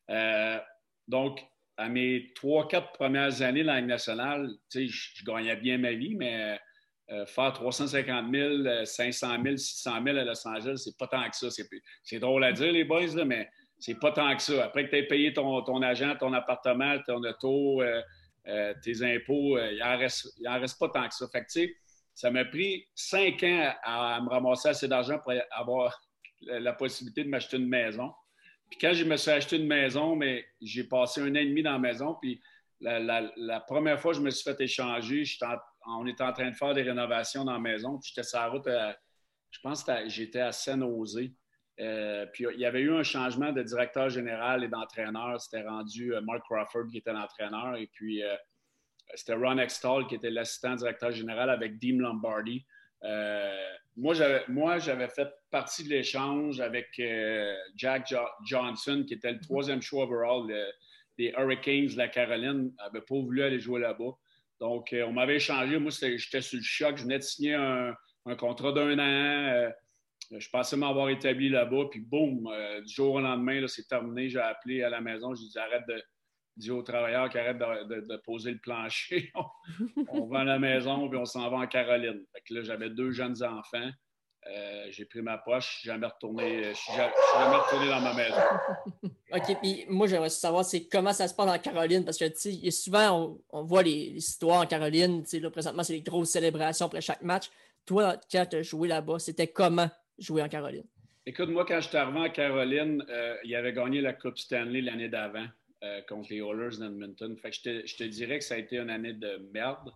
euh, 0.10 0.60
Donc, 1.08 1.44
à 1.78 1.90
mes 1.90 2.32
trois, 2.36 2.68
quatre 2.68 2.92
premières 2.92 3.42
années 3.42 3.64
dans 3.64 3.74
la 3.74 3.80
Ligue 3.80 3.90
nationale, 3.90 4.50
je, 4.74 4.86
je 4.86 5.26
gagnais 5.26 5.56
bien 5.56 5.78
ma 5.80 5.94
vie, 5.94 6.16
mais 6.16 6.60
euh, 7.12 7.26
faire 7.26 7.52
350 7.52 8.34
000, 8.34 8.86
500 8.86 9.44
000, 9.44 9.58
600 9.58 10.04
000 10.06 10.18
à 10.18 10.24
Los 10.24 10.48
Angeles, 10.48 10.82
c'est 10.86 10.98
pas 10.98 11.08
tant 11.08 11.30
que 11.30 11.36
ça. 11.36 11.48
C'est 12.04 12.20
drôle 12.20 12.44
à 12.44 12.54
dire, 12.54 12.72
les 12.72 12.86
boys, 12.86 13.16
là, 13.16 13.26
mais 13.26 13.50
c'est 13.80 14.00
pas 14.00 14.12
tant 14.12 14.34
que 14.34 14.42
ça. 14.42 14.66
Après 14.66 14.86
que 14.86 14.92
tu 14.92 14.98
aies 14.98 15.08
payé 15.08 15.34
ton, 15.34 15.82
agent, 15.82 16.16
ton 16.20 16.32
appartement, 16.34 16.98
ton 17.06 17.22
auto, 17.24 17.82
euh, 17.82 18.02
euh, 18.48 18.74
tes 18.82 19.04
impôts, 19.04 19.58
il 19.58 19.80
n'en 19.80 19.98
reste, 19.98 20.40
reste, 20.46 20.80
pas 20.80 20.88
tant 20.90 21.08
que 21.08 21.16
ça. 21.16 21.28
Fait 21.30 21.44
que, 21.44 21.74
ça 22.22 22.30
m'a 22.30 22.46
pris 22.46 22.88
cinq 22.94 23.42
ans 23.42 23.74
à, 23.82 24.22
me 24.22 24.30
ramasser 24.30 24.70
assez 24.70 24.88
d'argent 24.88 25.18
pour 25.18 25.34
avoir 25.50 26.00
la, 26.42 26.72
possibilité 26.72 27.24
de 27.24 27.30
m'acheter 27.30 27.58
une 27.58 27.68
maison. 27.68 28.14
Puis 28.70 28.78
quand 28.80 28.94
je 28.94 29.04
me 29.06 29.18
suis 29.18 29.32
acheté 29.32 29.56
une 29.56 29.66
maison, 29.66 30.16
mais 30.16 30.46
j'ai 30.62 30.84
passé 30.84 31.22
un 31.22 31.32
an 31.32 31.40
et 31.40 31.48
demi 31.48 31.64
dans 31.64 31.72
la 31.72 31.80
maison, 31.80 32.16
puis 32.22 32.40
la, 32.80 33.60
première 33.62 34.00
fois 34.00 34.12
que 34.12 34.20
je 34.20 34.22
me 34.22 34.30
suis 34.30 34.44
fait 34.44 34.62
échanger, 34.62 35.24
on 35.88 36.06
était 36.06 36.24
en 36.24 36.32
train 36.32 36.52
de 36.52 36.56
faire 36.56 36.76
des 36.76 36.84
rénovations 36.84 37.44
dans 37.44 37.54
la 37.54 37.60
maison. 37.60 37.98
Puis 37.98 38.12
j'étais 38.14 38.28
sur 38.28 38.38
la 38.38 38.50
route, 38.50 38.68
je 38.68 39.60
pense 39.64 39.84
que 39.84 39.92
j'étais 40.08 40.42
à 40.42 40.52
Saint-Nosé. 40.52 41.34
Euh, 41.80 42.28
puis 42.34 42.46
il 42.54 42.60
y 42.60 42.66
avait 42.66 42.82
eu 42.82 42.94
un 42.94 43.02
changement 43.02 43.52
de 43.52 43.64
directeur 43.64 44.10
général 44.10 44.64
et 44.64 44.68
d'entraîneur. 44.68 45.42
C'était 45.42 45.68
rendu 45.68 46.14
euh, 46.14 46.22
Mark 46.22 46.44
Crawford 46.48 46.86
qui 46.92 47.00
était 47.00 47.14
l'entraîneur. 47.14 47.74
Euh, 47.74 48.36
c'était 49.16 49.34
Ron 49.34 49.58
Extall 49.58 50.08
qui 50.08 50.16
était 50.16 50.30
l'assistant 50.30 50.76
directeur 50.76 51.12
général 51.12 51.50
avec 51.50 51.80
Dean 51.80 51.98
Lombardi. 51.98 52.66
moi, 53.98 54.14
j'avais 54.80 55.10
fait 55.10 55.30
partie 55.50 55.84
de 55.84 55.90
l'échange 55.90 56.60
avec 56.60 57.02
Jack 57.76 58.14
Johnson, 58.46 59.04
qui 59.08 59.14
était 59.14 59.32
le 59.32 59.40
troisième 59.40 59.82
choix 59.82 60.04
overall 60.04 60.52
les 61.22 61.34
Hurricanes 61.38 61.88
de 61.88 61.98
la 61.98 62.08
Caroline 62.08 62.74
n'avaient 62.78 63.02
pas 63.02 63.16
voulu 63.16 63.44
aller 63.44 63.60
jouer 63.60 63.80
là-bas. 63.80 64.18
Donc, 64.60 64.94
euh, 64.94 65.06
on 65.06 65.14
m'avait 65.14 65.38
échangé. 65.38 65.78
Moi, 65.78 65.92
j'étais 65.92 66.42
sur 66.42 66.58
le 66.58 66.64
choc. 66.64 66.98
Je 66.98 67.04
venais 67.04 67.20
de 67.20 67.24
signer 67.24 67.54
un, 67.54 67.96
contrat 68.38 68.72
d'un 68.72 68.98
an. 69.00 69.54
Euh, 69.54 69.70
je 70.32 70.50
pensais 70.50 70.78
m'avoir 70.78 71.10
établi 71.10 71.50
là-bas. 71.50 71.86
Puis, 71.92 72.00
boum, 72.00 72.48
euh, 72.48 72.82
du 72.82 72.94
jour 72.94 73.16
au 73.16 73.20
lendemain, 73.20 73.66
c'est 73.68 73.88
terminé. 73.88 74.30
J'ai 74.30 74.40
appelé 74.40 74.84
à 74.84 74.90
la 74.90 75.02
maison. 75.02 75.34
J'ai 75.36 75.48
dit 75.48 75.58
arrête 75.58 75.88
de 75.88 76.02
dire 76.62 76.78
aux 76.78 76.84
travailleurs 76.84 77.30
qu'ils 77.30 77.40
arrêtent 77.40 77.58
de, 77.58 78.18
poser 78.18 78.52
le 78.52 78.60
plancher. 78.60 79.32
on, 80.10 80.26
va 80.28 80.40
à 80.40 80.44
la 80.44 80.60
maison 80.60 81.10
puis 81.10 81.18
on 81.18 81.26
s'en 81.26 81.50
va 81.50 81.58
en 81.58 81.68
Caroline. 81.68 82.24
Fait 82.34 82.42
que 82.42 82.54
là, 82.54 82.64
j'avais 82.64 82.90
deux 82.90 83.12
jeunes 83.12 83.44
enfants. 83.44 83.90
Euh, 84.48 84.88
j'ai 84.90 85.06
pris 85.06 85.22
ma 85.22 85.38
poche, 85.38 85.72
je 85.72 85.80
suis 85.80 85.88
jamais 85.88 86.08
retourné, 86.08 86.64
je 86.64 86.74
suis 86.74 86.94
jamais, 86.94 87.12
retourné 87.58 87.90
dans 87.90 88.02
ma 88.02 88.14
maison. 88.16 88.36
OK, 89.34 89.58
puis 89.62 89.86
moi, 89.88 90.08
j'aimerais 90.08 90.30
savoir 90.30 90.66
c'est 90.66 90.88
comment 90.88 91.14
ça 91.14 91.28
se 91.28 91.36
passe 91.36 91.48
en 91.48 91.60
Caroline, 91.60 92.04
parce 92.04 92.18
que 92.18 92.26
souvent, 92.72 93.40
on, 93.52 93.64
voit 93.64 93.84
les, 93.84 93.92
histoires 93.92 94.62
en 94.62 94.66
Caroline, 94.66 95.24
là, 95.32 95.52
présentement, 95.52 95.84
c'est 95.84 95.94
les 95.94 96.02
grosses 96.02 96.32
célébrations 96.32 96.88
après 96.88 97.02
chaque 97.02 97.22
match. 97.22 97.52
Toi, 97.86 98.16
quand 98.32 98.48
tu 98.50 98.56
as 98.56 98.64
joué 98.64 98.88
là-bas, 98.88 99.20
c'était 99.20 99.48
comment 99.48 99.90
jouer 100.18 100.42
en 100.42 100.50
Caroline? 100.50 100.86
Écoute, 101.28 101.50
moi, 101.50 101.64
quand 101.64 101.80
je 101.80 101.88
suis 101.88 101.98
arrivé 101.98 102.20
en 102.20 102.30
Caroline, 102.32 103.06
euh, 103.10 103.38
il 103.44 103.56
avait 103.56 103.74
gagné 103.74 104.02
la 104.02 104.14
Coupe 104.14 104.40
Stanley 104.40 104.82
l'année 104.82 105.08
d'avant 105.08 105.46
euh, 105.84 106.02
contre 106.04 106.30
les 106.32 106.40
Oilers 106.40 106.78
d'Edmonton. 106.78 107.36
Fait 107.38 107.50
que 107.50 107.56
je 107.56 107.62
te, 107.62 107.88
je 107.88 107.96
te 107.96 108.04
dirais 108.04 108.40
que 108.40 108.46
ça 108.46 108.56
a 108.56 108.58
été 108.58 108.78
une 108.78 108.90
année 108.90 109.14
de 109.14 109.50
merde. 109.54 109.92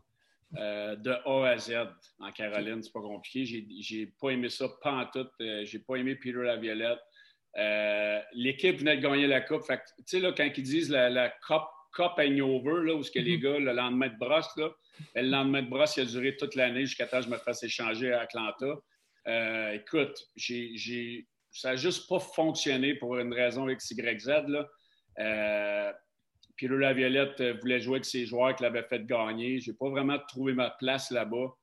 Euh, 0.58 0.96
de 0.96 1.12
A 1.12 1.50
à 1.50 1.58
Z 1.58 1.74
en 2.20 2.32
Caroline. 2.32 2.82
C'est 2.82 2.94
pas 2.94 3.02
compliqué. 3.02 3.66
J'ai 3.82 4.14
pas 4.20 4.30
aimé 4.30 4.50
ça 4.50 4.68
pas 4.82 4.92
en 4.92 5.06
tout. 5.08 5.28
Euh, 5.42 5.66
j'ai 5.66 5.80
pas 5.80 5.96
aimé 5.96 6.16
Peter 6.16 6.44
Laviolette. 6.44 7.00
Euh, 7.58 8.20
l'équipe 8.34 8.78
venait 8.78 8.98
de 8.98 9.02
gagner 9.02 9.28
la 9.28 9.42
Coupe. 9.42 9.64
Tu 9.68 9.78
sais, 10.06 10.20
là, 10.20 10.32
quand 10.32 10.50
ils 10.56 10.64
disent 10.64 10.90
la, 10.90 11.10
la 11.10 11.30
Cup, 11.30 11.64
cup 11.94 12.14
hangover, 12.18 12.86
là, 12.86 12.96
où 12.96 13.04
ce 13.04 13.12
que 13.12 13.20
les 13.20 13.38
mhm. 13.38 13.44
gars, 13.44 13.60
le 13.60 13.74
lendemain 13.74 14.10
de 14.10 14.18
brosse, 14.18 14.56
là, 14.58 14.70
ben, 15.14 15.26
le 15.26 15.32
lendemain 15.32 15.62
de 15.62 15.70
brosse, 15.70 15.98
il 15.98 16.02
a 16.02 16.06
duré 16.06 16.36
toute 16.38 16.56
l'année 16.56 16.86
jusqu'à 16.86 17.08
temps 17.08 17.20
que 17.20 17.26
je 17.26 17.30
me 17.30 17.38
fasse 17.38 17.64
échanger 17.64 18.14
à 18.14 18.22
Atlanta. 18.22 18.76
écoute, 19.74 20.18
ça 21.52 21.70
n'a 21.70 21.76
juste 21.76 22.08
pas 22.08 22.20
fonctionné 22.20 22.96
pour 22.96 23.18
une 23.18 23.34
raison 23.34 23.68
X, 23.70 23.94
Y, 25.18 25.22
Z. 25.22 25.24
Là. 25.24 25.94
Peter 26.58 26.76
Laviolette 26.76 27.42
euh, 27.42 27.54
voulait 27.60 27.80
jouer 27.80 27.96
avec 27.96 28.06
ses 28.06 28.26
joueurs 28.26 28.56
qui 28.56 28.64
l'avaient 28.64 28.84
fait 28.84 29.06
gagner. 29.06 29.60
Je 29.60 29.72
n'ai 29.72 29.78
pas 29.78 29.90
vraiment 29.90 30.18
trouvé 30.28 30.54
ma 30.54 30.70
place 30.70 31.12
là-bas. 31.12 31.54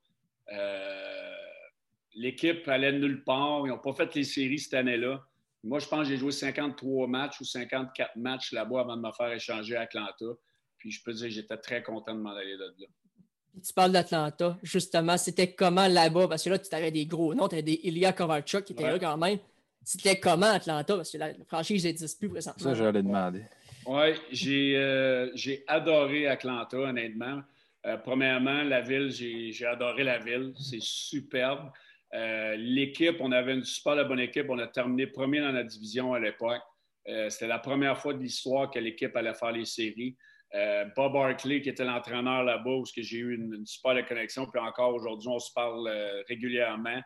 Euh, 0.52 1.34
l'équipe 2.14 2.66
allait 2.68 2.92
nulle 2.92 3.24
part. 3.24 3.66
Ils 3.66 3.70
n'ont 3.70 3.78
pas 3.78 3.94
fait 3.94 4.14
les 4.14 4.24
séries 4.24 4.58
cette 4.58 4.74
année-là. 4.74 5.24
Moi, 5.64 5.78
je 5.78 5.86
pense 5.86 6.00
que 6.00 6.08
j'ai 6.08 6.16
joué 6.16 6.32
53 6.32 7.06
matchs 7.06 7.40
ou 7.40 7.44
54 7.44 8.16
matchs 8.16 8.52
là-bas 8.52 8.80
avant 8.80 8.96
de 8.96 9.02
me 9.02 9.12
faire 9.12 9.32
échanger 9.32 9.76
à 9.76 9.82
Atlanta. 9.82 10.26
Puis 10.76 10.90
je 10.90 11.02
peux 11.04 11.12
dire 11.12 11.28
que 11.28 11.34
j'étais 11.34 11.56
très 11.56 11.82
content 11.82 12.14
de 12.14 12.20
m'en 12.20 12.34
aller 12.34 12.56
de 12.56 12.74
là. 12.78 12.86
Tu 13.64 13.72
parles 13.72 13.92
d'Atlanta, 13.92 14.58
justement. 14.62 15.16
C'était 15.16 15.52
comment 15.54 15.86
là-bas? 15.86 16.26
Parce 16.26 16.42
que 16.42 16.50
là, 16.50 16.58
tu 16.58 16.74
avais 16.74 16.90
des 16.90 17.06
gros 17.06 17.34
noms. 17.34 17.48
Tu 17.48 17.54
avais 17.54 17.62
des 17.62 17.80
Ilya 17.84 18.12
Kovalchuk 18.12 18.64
qui 18.64 18.72
était 18.72 18.90
là 18.90 18.98
quand 18.98 19.16
même. 19.16 19.38
C'était 19.84 20.18
comment 20.18 20.52
Atlanta? 20.52 20.96
Parce 20.96 21.10
que 21.10 21.18
la 21.18 21.32
franchise 21.46 21.84
n'existe 21.84 22.18
plus 22.18 22.28
présentement. 22.28 22.62
Ça, 22.62 22.74
j'allais 22.74 23.02
demander. 23.02 23.42
Oui, 23.86 24.12
euh, 24.76 25.30
j'ai 25.34 25.64
adoré 25.66 26.26
Atlanta, 26.28 26.78
honnêtement. 26.78 27.42
Euh, 27.84 27.96
premièrement, 27.96 28.62
la 28.62 28.80
ville, 28.80 29.10
j'ai 29.10 29.66
adoré 29.66 30.04
la 30.04 30.18
ville. 30.18 30.52
C'est 30.56 30.80
superbe. 30.80 31.70
Euh, 32.14 32.54
l'équipe, 32.56 33.16
on 33.20 33.32
avait 33.32 33.54
une 33.54 33.64
super 33.64 34.06
bonne 34.06 34.20
équipe. 34.20 34.46
On 34.50 34.58
a 34.58 34.68
terminé 34.68 35.06
premier 35.06 35.40
dans 35.40 35.50
la 35.50 35.64
division 35.64 36.14
à 36.14 36.20
l'époque. 36.20 36.62
C'était 37.04 37.48
la 37.48 37.58
première 37.58 37.98
fois 37.98 38.14
de 38.14 38.20
l'histoire 38.20 38.70
que 38.70 38.78
l'équipe 38.78 39.16
allait 39.16 39.34
faire 39.34 39.50
les 39.50 39.64
séries. 39.64 40.16
Bob 40.94 41.14
Barkley, 41.14 41.60
qui 41.60 41.70
était 41.70 41.84
l'entraîneur 41.84 42.44
là-bas, 42.44 42.70
où 42.70 42.84
j'ai 42.96 43.16
eu 43.16 43.34
une, 43.34 43.66
super 43.66 44.06
connexion. 44.06 44.46
Puis 44.46 44.60
encore 44.60 44.94
aujourd'hui, 44.94 45.28
on 45.28 45.40
se 45.40 45.52
parle 45.52 45.90
régulièrement. 46.28 47.00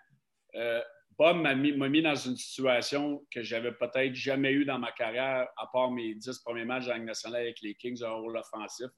Bob 1.18 1.38
m'a 1.38 1.55
mis, 1.55 1.72
mis, 1.72 2.02
dans 2.02 2.14
une 2.14 2.37
situation 2.37 3.24
que 3.31 3.42
j'avais 3.42 3.72
peut-être 3.72 4.14
jamais 4.14 4.52
eu 4.52 4.64
dans 4.66 4.79
ma 4.79 4.92
carrière, 4.92 5.48
à 5.57 5.66
part 5.72 5.90
mes 5.90 6.14
dix 6.14 6.38
premiers 6.40 6.66
matchs 6.66 6.87
de 6.87 6.92
nationale 6.92 7.42
avec 7.42 7.61
les 7.62 7.74
Kings, 7.74 8.02
un 8.02 8.11
rôle 8.11 8.37
offensif, 8.37 8.88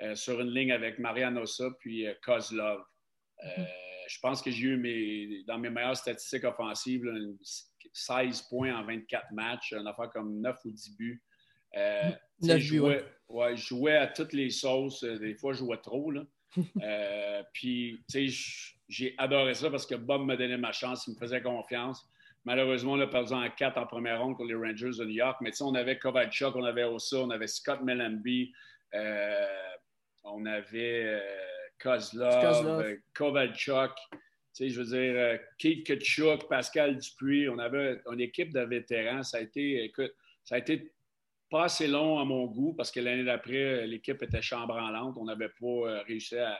euh, 0.00 0.14
sur 0.14 0.40
une 0.40 0.50
ligne 0.50 0.70
avec 0.70 0.98
Mariano 0.98 1.42
Ossa 1.42 1.68
puis 1.80 2.06
euh, 2.06 2.14
Kozlov. 2.24 2.80
Euh, 3.44 3.64
je 4.08 4.18
pense 4.20 4.42
que 4.42 4.50
j'ai 4.50 4.68
eu 4.68 4.76
mes, 4.76 5.42
dans 5.44 5.58
mes 5.58 5.70
meilleures 5.70 5.96
statistiques 5.96 6.44
offensives 6.44 7.04
16 7.92 8.42
points 8.42 8.74
en 8.74 8.84
24 8.84 9.32
matchs, 9.32 9.72
une 9.72 9.86
affaire 9.88 10.10
comme 10.10 10.40
9 10.40 10.56
ou 10.64 10.70
10 10.70 10.96
buts. 10.96 11.22
je, 11.74 12.58
jouais, 12.58 13.04
ouais, 13.28 13.56
jouais 13.56 13.96
à 13.96 14.06
toutes 14.06 14.32
les 14.32 14.50
sauces. 14.50 15.02
Des 15.02 15.34
fois, 15.34 15.52
je 15.52 15.58
jouais 15.58 15.78
trop. 15.78 16.12
Là. 16.12 16.22
Puis, 17.52 18.02
tu 18.10 18.28
sais, 18.28 18.74
j'ai 18.88 19.14
adoré 19.18 19.54
ça 19.54 19.70
parce 19.70 19.86
que 19.86 19.94
Bob 19.94 20.26
me 20.26 20.36
donnait 20.36 20.56
ma 20.56 20.72
chance, 20.72 21.06
il 21.06 21.14
me 21.14 21.18
faisait 21.18 21.40
confiance. 21.40 22.08
Malheureusement, 22.44 22.92
on 22.92 23.00
a 23.00 23.06
perdu 23.06 23.34
en 23.34 23.48
4 23.48 23.76
en 23.76 23.86
première 23.86 24.20
ronde 24.22 24.36
contre 24.36 24.48
les 24.48 24.54
Rangers 24.54 24.98
de 24.98 25.04
New 25.04 25.10
York. 25.10 25.38
Mais 25.42 25.50
tu 25.50 25.58
sais, 25.58 25.64
on 25.64 25.74
avait 25.74 25.98
Kovalchuk, 25.98 26.56
on 26.56 26.64
avait 26.64 26.84
Ossa, 26.84 27.18
on 27.18 27.30
avait 27.30 27.46
Scott 27.46 27.82
Mellenby, 27.82 28.52
euh, 28.94 29.46
on 30.24 30.46
avait 30.46 31.04
euh, 31.04 31.20
Kozlov, 31.78 32.80
euh, 32.80 32.96
Kovalchuk. 33.14 33.92
Tu 34.10 34.18
sais, 34.52 34.70
je 34.70 34.80
veux 34.80 34.86
dire, 34.86 35.14
euh, 35.16 35.36
Keith 35.58 35.86
Kachuk, 35.86 36.48
Pascal 36.48 36.96
Dupuis. 36.98 37.48
On 37.48 37.58
avait 37.58 38.00
une 38.10 38.20
équipe 38.20 38.52
de 38.52 38.60
vétérans. 38.60 39.22
Ça 39.22 39.38
a 39.38 39.40
été, 39.40 39.84
écoute, 39.84 40.12
ça 40.42 40.56
a 40.56 40.58
été 40.58 40.90
pas 41.50 41.64
assez 41.64 41.88
long 41.88 42.18
à 42.18 42.24
mon 42.24 42.46
goût 42.46 42.74
parce 42.74 42.90
que 42.90 43.00
l'année 43.00 43.24
d'après, 43.24 43.86
l'équipe 43.86 44.22
était 44.22 44.42
chambranlante. 44.42 45.16
On 45.18 45.24
n'avait 45.24 45.48
pas 45.48 46.02
réussi 46.06 46.36
à 46.36 46.58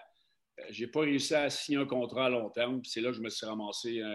euh, 0.61 0.64
j'ai 0.70 0.87
pas 0.87 1.00
réussi 1.00 1.35
à 1.35 1.48
signer 1.50 1.79
un 1.79 1.87
contrat 1.87 2.26
à 2.26 2.29
long 2.29 2.48
terme. 2.50 2.81
C'est 2.85 3.00
là 3.00 3.11
que 3.11 3.16
je 3.16 3.22
me 3.22 3.31
suis 3.31 3.46
ramassé 3.46 4.00
euh, 4.00 4.07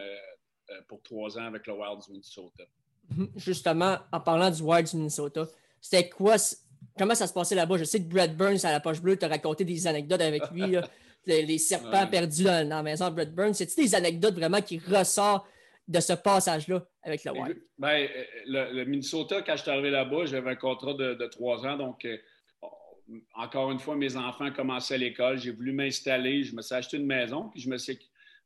euh, 0.70 0.82
pour 0.88 1.02
trois 1.02 1.38
ans 1.38 1.46
avec 1.46 1.66
le 1.68 1.74
Wild 1.74 2.02
du 2.06 2.12
Minnesota. 2.12 2.64
Mhm. 3.10 3.30
Justement, 3.36 3.98
en 4.12 4.20
parlant 4.20 4.50
du 4.50 4.62
Wild 4.62 4.90
du 4.90 4.98
Minnesota, 4.98 5.48
c'était 5.82 6.10
quoi? 6.10 6.36
Comment 6.98 7.16
ça 7.16 7.28
se 7.28 7.34
passait 7.34 7.56
là-bas? 7.56 7.78
Je 7.78 7.84
sais 7.84 8.00
que 8.00 8.08
Brad 8.08 8.36
Burns 8.36 8.64
à 8.64 8.72
la 8.72 8.80
poche 8.80 9.02
bleue 9.02 9.18
t'a 9.18 9.28
raconté 9.28 9.66
des 9.66 9.88
anecdotes 9.88 10.22
avec 10.22 10.50
lui, 10.52 10.76
les, 11.26 11.58
serpents 11.58 12.08
perdus 12.08 12.44
dans, 12.44 12.68
la 12.68 12.84
maison 12.84 13.10
de 13.10 13.16
Brad 13.16 13.34
Burns. 13.34 13.54
C'est-tu 13.54 13.82
des 13.82 13.96
anecdotes 13.96 14.36
vraiment 14.36 14.62
qui 14.62 14.80
ressortent 14.80 15.46
de 15.88 16.00
ce 16.00 16.14
passage-là 16.14 16.84
avec 17.04 17.24
le 17.24 17.32
Wild? 17.32 17.62
Ben, 17.78 18.08
le, 18.48 18.84
Minnesota, 18.86 19.42
quand 19.42 19.56
je 19.56 19.62
suis 19.62 19.72
arrivé 19.72 19.92
là-bas, 19.92 20.26
j'avais 20.26 20.52
un 20.52 20.56
contrat 20.56 20.94
de, 20.94 21.26
trois 21.28 21.66
ans, 21.66 21.78
donc 21.78 22.06
encore 23.34 23.72
une 23.72 23.80
fois, 23.80 23.96
mes 23.96 24.16
enfants 24.16 24.52
commençaient 24.52 24.96
à 24.96 24.98
l'école. 24.98 25.38
J'ai 25.38 25.52
voulu 25.52 25.74
m'installer. 25.74 26.44
Je 26.44 26.56
me 26.56 26.62
suis 26.62 26.76
acheté 26.76 26.98
une 26.98 27.06
maison. 27.06 27.50
Puis 27.50 27.62
je 27.62 27.70
me 27.70 27.78
suis, 27.78 28.00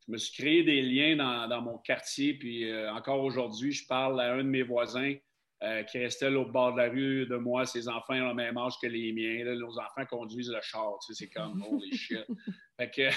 je 0.05 0.11
me 0.11 0.17
suis 0.17 0.41
créé 0.41 0.63
des 0.63 0.81
liens 0.81 1.47
dans, 1.47 1.61
mon 1.61 1.77
quartier. 1.77 2.33
Puis 2.33 2.69
euh, 2.69 2.91
encore 2.93 3.23
aujourd'hui, 3.23 3.71
je 3.71 3.87
parle 3.87 4.19
à 4.19 4.33
un 4.33 4.43
de 4.43 4.49
mes 4.49 4.63
voisins 4.63 5.15
euh, 5.63 5.83
qui 5.83 5.99
restait 5.99 6.27
au 6.27 6.45
bord 6.45 6.73
de 6.73 6.77
la 6.77 6.89
rue 6.89 7.25
de 7.25 7.35
moi. 7.35 7.65
Ses 7.65 7.87
enfants 7.87 8.15
ont 8.15 8.29
le 8.29 8.33
même 8.33 8.57
âge 8.57 8.73
que 8.81 8.87
les 8.87 9.13
miens. 9.13 9.55
nos 9.55 9.77
enfants 9.79 10.05
conduisent 10.09 10.51
le 10.51 10.61
char. 10.61 10.97
c'est 11.09 11.29
comme, 11.29 11.63
holy 11.69 11.95
shit. 11.95 12.25
Fait 12.77 12.89
que, 12.89 13.09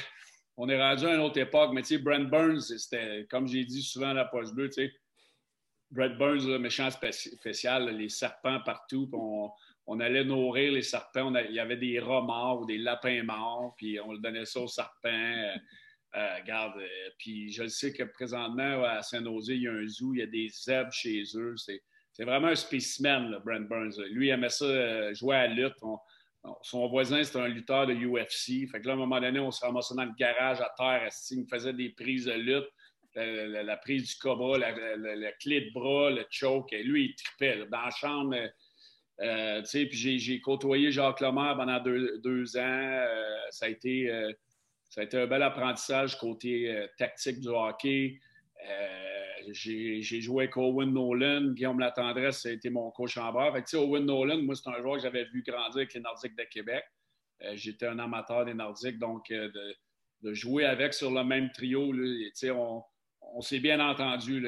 on 0.56 0.68
est 0.68 0.80
rendu 0.80 1.06
à 1.06 1.14
une 1.14 1.20
autre 1.20 1.38
époque. 1.38 1.70
Mais 1.72 1.82
tu 1.82 1.88
sais, 1.88 1.98
Brent 1.98 2.28
Burns, 2.28 2.60
c'était, 2.60 3.26
comme 3.30 3.46
j'ai 3.46 3.64
dit 3.64 3.82
souvent 3.82 4.10
à 4.10 4.14
la 4.14 4.24
poche 4.24 4.52
bleue, 4.52 4.68
tu 4.68 4.86
sais, 4.86 4.92
Brent 5.92 6.16
Burns, 6.16 6.46
le 6.48 6.58
méchant 6.58 6.88
spécial, 6.90 7.90
les 7.96 8.08
serpents 8.08 8.60
partout. 8.60 9.10
On, 9.86 10.00
allait 10.00 10.24
nourrir 10.24 10.72
les 10.72 10.82
serpents. 10.82 11.34
il 11.34 11.54
y 11.54 11.60
avait 11.60 11.76
des 11.76 12.00
rats 12.00 12.22
morts 12.22 12.62
ou 12.62 12.66
des 12.66 12.78
lapins 12.78 13.22
morts, 13.22 13.74
puis 13.76 14.00
on 14.00 14.14
donnait 14.14 14.46
ça 14.46 14.60
aux 14.60 14.68
serpents. 14.68 15.08
Euh, 15.10 15.54
euh, 16.14 16.36
regarde, 16.40 16.78
euh, 16.78 17.10
puis 17.18 17.52
je 17.52 17.64
le 17.64 17.68
sais 17.68 17.92
que 17.92 18.04
présentement, 18.04 18.84
à 18.84 19.02
Saint-Nosé, 19.02 19.54
il 19.54 19.62
y 19.62 19.68
a 19.68 19.72
un 19.72 19.86
zoo, 19.86 20.14
il 20.14 20.20
y 20.20 20.22
a 20.22 20.26
des 20.26 20.48
zèbres 20.48 20.92
chez 20.92 21.24
eux. 21.34 21.54
C'est, 21.56 21.82
vraiment 22.24 22.48
un 22.48 22.54
spécimen, 22.54 23.38
Brent 23.44 23.68
Burns. 23.68 24.00
Lui, 24.10 24.28
il 24.28 24.30
aimait 24.30 24.48
ça, 24.48 25.12
jouer 25.12 25.36
à 25.36 25.48
la 25.48 25.54
lutte. 25.54 25.76
Son 26.62 26.88
voisin, 26.88 27.22
c'était 27.22 27.38
un 27.38 27.48
lutteur 27.48 27.86
de 27.86 27.94
UFC. 27.94 28.68
Fait 28.70 28.80
que 28.80 28.86
là, 28.86 28.92
à 28.92 28.96
un 28.96 28.98
moment 28.98 29.20
donné, 29.20 29.38
on 29.38 29.50
se 29.50 29.64
ramassait 29.64 29.94
dans 29.94 30.04
le 30.04 30.14
garage 30.18 30.60
à 30.60 30.72
terre. 30.76 31.08
Il 31.30 31.40
me 31.40 31.46
faisait 31.46 31.72
des 31.72 31.90
prises 31.90 32.24
de 32.26 32.32
lutte? 32.32 32.68
La, 33.14 33.76
prise 33.76 34.08
du 34.08 34.14
cobra, 34.16 34.56
la, 34.56 35.32
clé 35.32 35.60
de 35.60 35.72
bras, 35.72 36.10
le 36.10 36.24
choke. 36.30 36.72
Et 36.72 36.82
lui, 36.82 37.10
il 37.10 37.14
tripait. 37.14 37.66
Dans 37.70 37.82
la 37.82 37.90
chambre, 37.90 38.34
euh, 39.20 39.62
puis 39.72 40.18
j'ai 40.18 40.40
côtoyé 40.40 40.90
Jacques 40.90 41.20
Lemaire 41.20 41.56
pendant 41.56 41.80
deux, 41.80 42.56
ans. 42.56 42.60
Euh, 42.60 43.36
ça, 43.50 43.66
a 43.66 43.68
été, 43.68 44.10
euh, 44.10 44.32
ça 44.88 45.02
a 45.02 45.04
été 45.04 45.18
un 45.18 45.26
bel 45.26 45.42
apprentissage 45.42 46.18
côté 46.18 46.86
tactique 46.98 47.40
du 47.40 47.48
hockey. 47.48 48.18
J'ai 49.52 50.02
joué 50.02 50.44
avec 50.44 50.56
Owen 50.56 50.92
Nolan. 50.92 51.52
Guillaume 51.52 51.80
Latendresse, 51.80 52.46
a 52.46 52.50
été 52.50 52.70
mon 52.70 52.90
coach 52.90 53.16
en 53.18 53.32
bord. 53.32 53.56
Owen 53.74 54.04
Nolan, 54.04 54.42
moi, 54.42 54.54
c'est 54.54 54.68
un 54.70 54.80
joueur 54.80 54.96
que 54.96 55.02
j'avais 55.02 55.24
vu 55.24 55.42
grandir 55.42 55.76
avec 55.76 55.94
les 55.94 56.00
Nordiques 56.00 56.36
de 56.36 56.44
Québec. 56.44 56.84
J'étais 57.54 57.86
un 57.86 57.98
amateur 57.98 58.44
des 58.44 58.54
Nordiques, 58.54 58.98
donc 58.98 59.28
de, 59.30 60.32
jouer 60.32 60.64
avec 60.64 60.94
sur 60.94 61.10
le 61.10 61.24
même 61.24 61.50
trio, 61.50 61.92
on, 62.54 62.82
on 63.34 63.40
s'est 63.40 63.60
bien 63.60 63.80
entendu. 63.80 64.42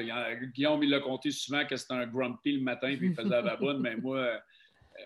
Guillaume, 0.53 0.83
il 0.83 0.89
l'a 0.89 0.99
compté 0.99 1.31
souvent 1.31 1.65
que 1.65 1.75
c'était 1.75 1.93
un 1.93 2.07
grumpy 2.07 2.53
le 2.53 2.61
matin, 2.61 2.95
puis 2.97 3.07
il 3.07 3.15
faisait 3.15 3.29
la 3.29 3.41
baboune, 3.41 3.79
mais 3.79 3.95
moi, 3.95 4.17
euh, 4.17 4.37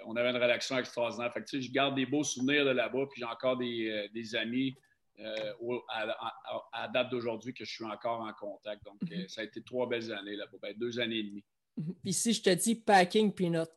on 0.06 0.16
avait 0.16 0.30
une 0.30 0.38
rédaction 0.38 0.78
extraordinaire. 0.78 1.32
Je 1.36 1.72
garde 1.72 1.96
des 1.96 2.06
beaux 2.06 2.24
souvenirs 2.24 2.66
de 2.66 2.72
là-bas, 2.72 3.06
puis 3.12 3.20
j'ai 3.20 3.26
encore 3.26 3.58
des, 3.58 3.90
euh, 3.90 4.40
amis 4.40 4.76
euh, 5.22 5.80
à, 6.72 6.88
date 6.88 7.10
d'aujourd'hui 7.10 7.54
que 7.54 7.66
je 7.66 7.72
suis 7.72 7.86
encore 7.86 8.22
en 8.22 8.34
contact. 8.34 8.84
Donc, 8.86 9.02
mhm. 9.02 9.28
ça 9.28 9.42
a 9.42 9.44
été 9.44 9.62
trois 9.62 9.88
belles 9.88 10.12
années 10.14 10.36
là-bas, 10.36 10.58
ben, 10.62 10.74
deux 10.78 11.00
années 11.00 11.20
et 11.20 11.24
demie. 11.24 11.44
Mhm. 11.78 11.96
Puis 12.04 12.14
si 12.14 12.34
je 12.34 12.42
te 12.42 12.50
dis 12.50 12.76
packing 12.76 13.34
peanut, 13.34 13.70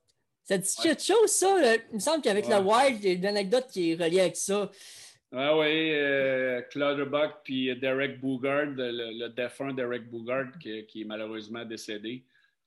ça 0.45 0.59
dit 0.59 0.75
quelque 0.83 1.03
chose, 1.03 1.31
ça? 1.31 1.77
Il 1.91 1.95
me 1.95 2.01
semble 2.01 2.23
qu'avec 2.23 2.49
la 2.49 2.61
Wild, 2.61 3.03
il 3.03 3.07
y 3.07 3.11
a 3.11 3.15
une 3.15 3.27
anecdote 3.27 3.69
qui 3.71 3.93
est 3.93 3.95
reliée 3.95 4.21
avec 4.21 4.37
ça. 4.37 4.71
Ah 5.31 5.57
oui, 5.57 5.93
Claude 6.71 7.09
Buck 7.09 7.37
puis 7.45 7.75
Derek 7.79 8.21
Bougard, 8.21 8.67
le, 8.67 9.29
défunt 9.29 9.73
Derek 9.73 10.11
Bougard, 10.11 10.59
qui, 10.59 11.01
est 11.01 11.05
malheureusement 11.05 11.65
décédé. 11.65 12.25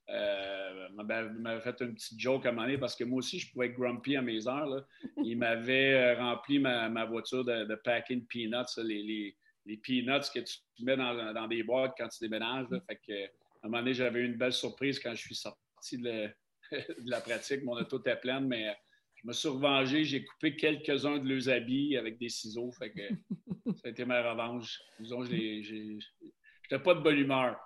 Euh, 0.08 0.88
m'avait 1.04 1.60
fait 1.60 1.80
une 1.80 1.94
petite 1.94 2.18
joke 2.18 2.46
à 2.46 2.50
un 2.50 2.52
moment 2.52 2.66
donné 2.66 2.78
parce 2.78 2.94
que 2.94 3.04
moi 3.04 3.18
aussi, 3.18 3.38
je 3.38 3.50
pouvais 3.52 3.66
être 3.66 3.74
grumpy 3.74 4.16
à 4.16 4.22
mes 4.22 4.46
heures. 4.46 4.86
Il 5.22 5.38
m'avait 5.38 5.94
euh, 5.94 6.18
rempli 6.18 6.58
ma, 6.58 7.04
voiture 7.04 7.44
de, 7.44 7.74
packing 7.76 8.24
peanuts, 8.26 8.82
les, 8.84 9.36
peanuts 9.82 10.30
que 10.32 10.40
tu 10.40 10.84
mets 10.84 10.96
dans, 10.96 11.48
des 11.48 11.62
boîtes 11.62 11.94
quand 11.98 12.08
tu 12.08 12.18
déménages. 12.20 12.68
Fait 12.86 13.00
que, 13.06 13.24
à 13.24 13.28
un 13.64 13.68
moment 13.68 13.78
donné, 13.78 13.94
j'avais 13.94 14.20
eu 14.20 14.26
une 14.26 14.36
belle 14.36 14.52
surprise 14.52 15.00
quand 15.00 15.14
je 15.14 15.20
suis 15.20 15.34
sorti 15.34 15.98
de, 15.98 16.28
la 17.06 17.20
pratique. 17.20 17.64
Mon 17.64 17.74
auto 17.74 17.98
était 17.98 18.16
pleine, 18.16 18.46
mais 18.46 18.76
je 19.16 19.26
me 19.26 19.32
suis 19.32 19.48
revengé. 19.48 20.04
J'ai 20.04 20.24
coupé 20.24 20.56
quelques-uns 20.56 21.18
de 21.18 21.28
leurs 21.28 21.48
habits 21.48 21.96
avec 21.96 22.18
des 22.18 22.28
ciseaux. 22.28 22.70
Fait 22.72 22.90
que 22.90 23.08
ça 23.74 23.86
a 23.86 23.88
été 23.88 24.04
ma 24.04 24.22
revanche. 24.30 24.80
Disons, 25.00 25.24
j'étais 25.24 26.78
pas 26.82 26.94
de 26.94 27.00
bonne 27.00 27.18
humeur. 27.18 27.58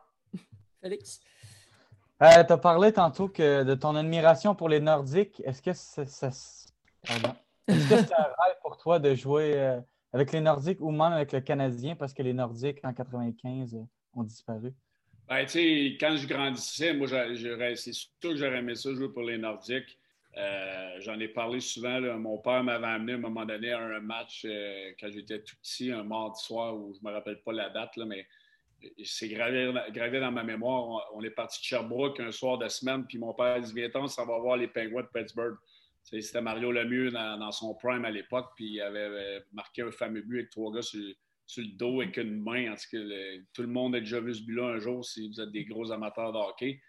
Félix? 0.80 1.20
Euh, 2.22 2.44
tu 2.44 2.52
as 2.52 2.58
parlé 2.58 2.92
tantôt 2.92 3.28
que 3.28 3.64
de 3.64 3.74
ton 3.74 3.96
admiration 3.96 4.54
pour 4.54 4.68
les 4.68 4.80
Nordiques. 4.80 5.40
Est-ce 5.44 5.62
que 5.62 5.72
c'est 5.72 6.02
un 7.08 7.18
rêve 7.68 8.56
pour 8.62 8.76
toi 8.76 8.98
de 8.98 9.14
jouer 9.14 9.54
euh, 9.54 9.80
avec 10.12 10.32
les 10.32 10.40
Nordiques 10.42 10.82
ou 10.82 10.90
même 10.90 11.12
avec 11.12 11.32
le 11.32 11.40
Canadien 11.40 11.96
parce 11.96 12.12
que 12.12 12.22
les 12.22 12.34
Nordiques 12.34 12.80
en 12.84 12.92
95 12.92 13.74
euh, 13.74 13.78
ont 14.12 14.22
disparu? 14.22 14.74
Ben, 15.28 15.46
quand 15.46 16.16
je 16.16 16.26
grandissais, 16.26 16.92
moi, 16.92 17.06
c'est 17.08 17.92
sûr 17.92 18.10
que 18.20 18.36
j'aurais 18.36 18.58
aimé 18.58 18.74
ça 18.74 18.92
jouer 18.92 19.08
pour 19.08 19.22
les 19.22 19.38
Nordiques. 19.38 19.98
J'en 20.98 21.18
ai 21.18 21.28
parlé 21.28 21.60
souvent. 21.60 22.00
Mon 22.18 22.36
père 22.38 22.62
m'avait 22.62 22.86
amené 22.86 23.12
à 23.12 23.16
un 23.16 23.20
moment 23.20 23.46
donné 23.46 23.72
à 23.72 23.78
un 23.78 24.00
match 24.00 24.44
quand 25.00 25.08
j'étais 25.10 25.40
tout 25.40 25.56
petit, 25.62 25.92
un 25.92 26.02
mardi 26.02 26.42
soir 26.42 26.74
où 26.74 26.92
je 26.92 26.98
ne 27.02 27.08
me 27.08 27.14
rappelle 27.14 27.40
pas 27.42 27.52
la 27.52 27.70
date, 27.70 27.96
là, 27.96 28.04
mais 28.04 28.26
c'est 29.04 29.28
gravé, 29.28 30.20
dans 30.20 30.32
ma 30.32 30.44
mémoire. 30.44 31.10
On, 31.14 31.22
est 31.22 31.30
parti 31.30 31.60
de 31.60 31.64
Sherbrooke 31.64 32.20
un 32.20 32.30
soir 32.30 32.58
de 32.58 32.68
semaine, 32.68 33.06
puis 33.06 33.18
mon 33.18 33.34
père 33.34 33.60
dit 33.60 33.72
Viens, 33.74 34.06
ça 34.06 34.24
va 34.24 34.38
voir 34.38 34.56
les 34.56 34.68
Penguins 34.68 35.02
de 35.02 35.08
Pittsburgh. 35.12 35.56
C'était 36.02 36.40
Mario 36.40 36.72
Lemieux 36.72 37.10
dans, 37.10 37.52
son 37.52 37.74
prime 37.74 38.04
à 38.04 38.10
l'époque, 38.10 38.52
puis 38.56 38.74
il 38.74 38.80
avait 38.80 39.00
euh, 39.00 39.40
marqué 39.52 39.82
un 39.82 39.90
fameux 39.90 40.22
but 40.22 40.38
avec 40.38 40.50
trois 40.50 40.72
gars 40.72 40.82
sur, 40.82 40.98
le 40.98 41.76
dos 41.76 42.00
avec 42.00 42.16
une 42.16 42.42
main. 42.42 42.72
En 42.72 42.74
tout 42.74 42.82
cas, 42.90 42.98
tout 43.52 43.62
le 43.62 43.68
monde 43.68 43.94
a 43.94 44.00
déjà 44.00 44.20
vu 44.20 44.34
ce 44.34 44.42
but-là 44.42 44.64
un 44.64 44.78
jour 44.78 45.04
si 45.04 45.28
vous 45.28 45.40
êtes 45.40 45.50
des 45.50 45.64
gros 45.64 45.92
amateurs 45.92 46.32
de 46.32 46.38
hockey. 46.38 46.80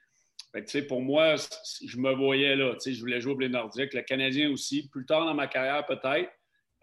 pour 0.87 1.01
moi, 1.01 1.35
je 1.35 1.97
me 1.97 2.13
voyais 2.13 2.55
là. 2.55 2.75
Je 2.83 2.99
voulais 2.99 3.19
jouer 3.19 3.33
pour 3.33 3.41
les 3.41 3.49
Nordiques. 3.49 3.93
Le 3.93 4.01
Canadien 4.01 4.49
aussi. 4.51 4.87
Plus 4.89 5.05
tard 5.05 5.25
dans 5.25 5.33
ma 5.33 5.47
carrière, 5.47 5.85
peut-être. 5.85 6.29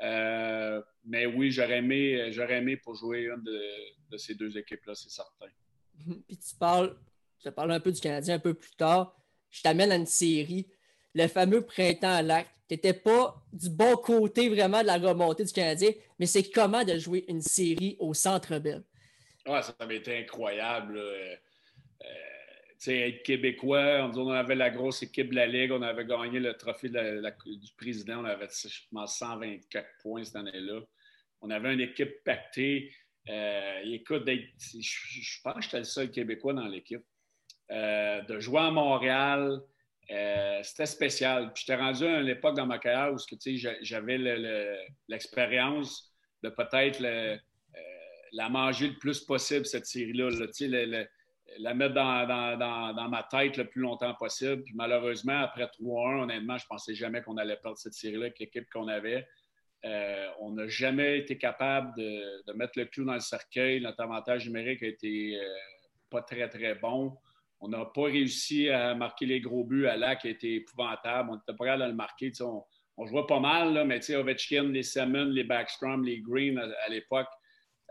Euh, 0.00 0.82
mais 1.04 1.26
oui, 1.26 1.50
j'aurais 1.50 1.78
aimé, 1.78 2.30
j'aurais 2.32 2.58
aimé 2.58 2.76
pour 2.76 2.94
jouer 2.94 3.24
une 3.24 3.42
de, 3.42 4.16
ces 4.16 4.34
deux 4.34 4.56
équipes-là, 4.56 4.94
c'est 4.94 5.10
certain. 5.10 5.46
Puis 6.28 6.38
tu 6.38 6.54
parles, 6.56 6.96
tu 7.40 7.50
parles 7.50 7.72
un 7.72 7.80
peu 7.80 7.92
du 7.92 8.00
Canadien 8.00 8.36
un 8.36 8.40
peu 8.40 8.54
plus 8.54 8.74
tard. 8.76 9.16
Je 9.50 9.62
t'amène 9.62 9.90
à 9.90 9.96
une 9.96 10.06
série, 10.06 10.68
le 11.14 11.26
fameux 11.26 11.64
printemps 11.64 12.14
à 12.14 12.22
l'acte. 12.22 12.50
Tu 12.68 12.74
n'étais 12.74 12.92
pas 12.92 13.42
du 13.52 13.70
bon 13.70 13.96
côté 13.96 14.48
vraiment 14.50 14.82
de 14.82 14.86
la 14.86 14.98
remontée 14.98 15.44
du 15.44 15.52
Canadien, 15.52 15.90
mais 16.18 16.26
c'est 16.26 16.50
comment 16.50 16.84
de 16.84 16.98
jouer 16.98 17.24
une 17.28 17.40
série 17.40 17.96
au 17.98 18.12
Centre 18.12 18.58
Bell? 18.58 18.84
Ouais, 19.46 19.62
ça 19.62 19.74
avait 19.78 19.96
été 19.96 20.18
incroyable. 20.18 21.00
Être 22.86 23.22
québécois, 23.22 24.10
on, 24.14 24.30
avait 24.30 24.54
la 24.54 24.70
grosse 24.70 25.02
équipe 25.02 25.30
de 25.30 25.34
la 25.34 25.46
Ligue, 25.46 25.72
on 25.72 25.82
avait 25.82 26.04
gagné 26.04 26.38
le 26.38 26.54
trophée 26.54 26.88
du 26.88 27.72
président, 27.76 28.20
on 28.20 28.24
avait, 28.24 28.46
je 28.48 28.80
pense, 28.90 29.18
124 29.18 29.86
points 30.00 30.24
cette 30.24 30.36
année-là. 30.36 30.80
On 31.40 31.50
avait 31.50 31.74
une 31.74 31.80
équipe 31.80 32.22
pactée. 32.24 32.92
Euh, 33.28 33.80
écoute, 33.84 34.24
je, 34.26 35.42
pense 35.42 35.54
que 35.54 35.62
j'étais 35.62 35.78
le 35.78 35.84
seul 35.84 36.10
Québécois 36.10 36.54
dans 36.54 36.66
l'équipe. 36.66 37.04
Euh, 37.70 38.22
de 38.22 38.40
jouer 38.40 38.60
à 38.60 38.70
Montréal, 38.70 39.60
euh, 40.10 40.60
c'était 40.62 40.86
spécial. 40.86 41.52
J'étais 41.54 41.76
rendu 41.76 42.04
à 42.06 42.20
une 42.20 42.28
époque 42.28 42.56
dans 42.56 42.66
ma 42.66 42.78
carrière 42.78 43.12
où 43.12 43.18
j'avais 43.82 44.18
l'expérience 45.08 46.14
de 46.42 46.48
peut-être 46.48 47.00
la 48.32 48.48
manger 48.48 48.88
le 48.88 48.98
plus 48.98 49.20
possible, 49.20 49.66
cette 49.66 49.86
série-là. 49.86 50.30
La 51.58 51.74
mettre 51.74 51.94
dans, 51.94 53.08
ma 53.08 53.22
tête 53.24 53.56
le 53.56 53.64
plus 53.66 53.80
longtemps 53.80 54.14
possible. 54.14 54.62
Puis 54.62 54.74
malheureusement, 54.74 55.40
après 55.40 55.64
3-1, 55.64 56.22
honnêtement, 56.22 56.58
je 56.58 56.64
ne 56.64 56.68
pensais 56.68 56.94
jamais 56.94 57.22
qu'on 57.22 57.36
allait 57.36 57.56
perdre 57.56 57.78
cette 57.78 57.94
série-là 57.94 58.26
avec 58.26 58.38
l'équipe 58.38 58.68
qu'on 58.72 58.88
avait. 58.88 59.26
Euh, 59.84 60.28
on 60.40 60.52
n'a 60.52 60.66
jamais 60.66 61.18
été 61.18 61.38
capable 61.38 61.96
de, 61.96 62.52
mettre 62.54 62.78
le 62.78 62.86
clou 62.86 63.04
dans 63.04 63.14
le 63.14 63.20
cercueil. 63.20 63.80
Notre 63.80 64.02
avantage 64.02 64.46
numérique 64.46 64.82
a 64.82 64.86
été 64.86 65.36
euh, 65.36 65.44
pas 66.10 66.22
très, 66.22 66.48
très 66.48 66.74
bon. 66.74 67.16
On 67.60 67.68
n'a 67.68 67.84
pas 67.84 68.04
réussi 68.04 68.68
à 68.70 68.94
marquer 68.94 69.26
les 69.26 69.40
gros 69.40 69.64
buts 69.64 69.86
à 69.86 69.96
là 69.96 70.16
qui 70.16 70.28
a 70.28 70.30
été 70.30 70.56
épouvantable. 70.56 71.30
On 71.30 71.34
n'était 71.36 71.54
pas 71.54 71.64
capable 71.64 71.84
de 71.84 71.88
le 71.88 71.94
marquer. 71.94 72.32
On, 72.40 72.64
on, 72.96 73.06
jouait 73.06 73.26
pas 73.26 73.40
mal, 73.40 73.72
là, 73.74 73.84
mais 73.84 74.10
Ovechkin, 74.10 74.64
les 74.64 74.82
Salmon, 74.82 75.26
les 75.26 75.44
Backstrom, 75.44 76.04
les 76.04 76.20
Green 76.20 76.58
à, 76.58 76.88
l'époque, 76.88 77.28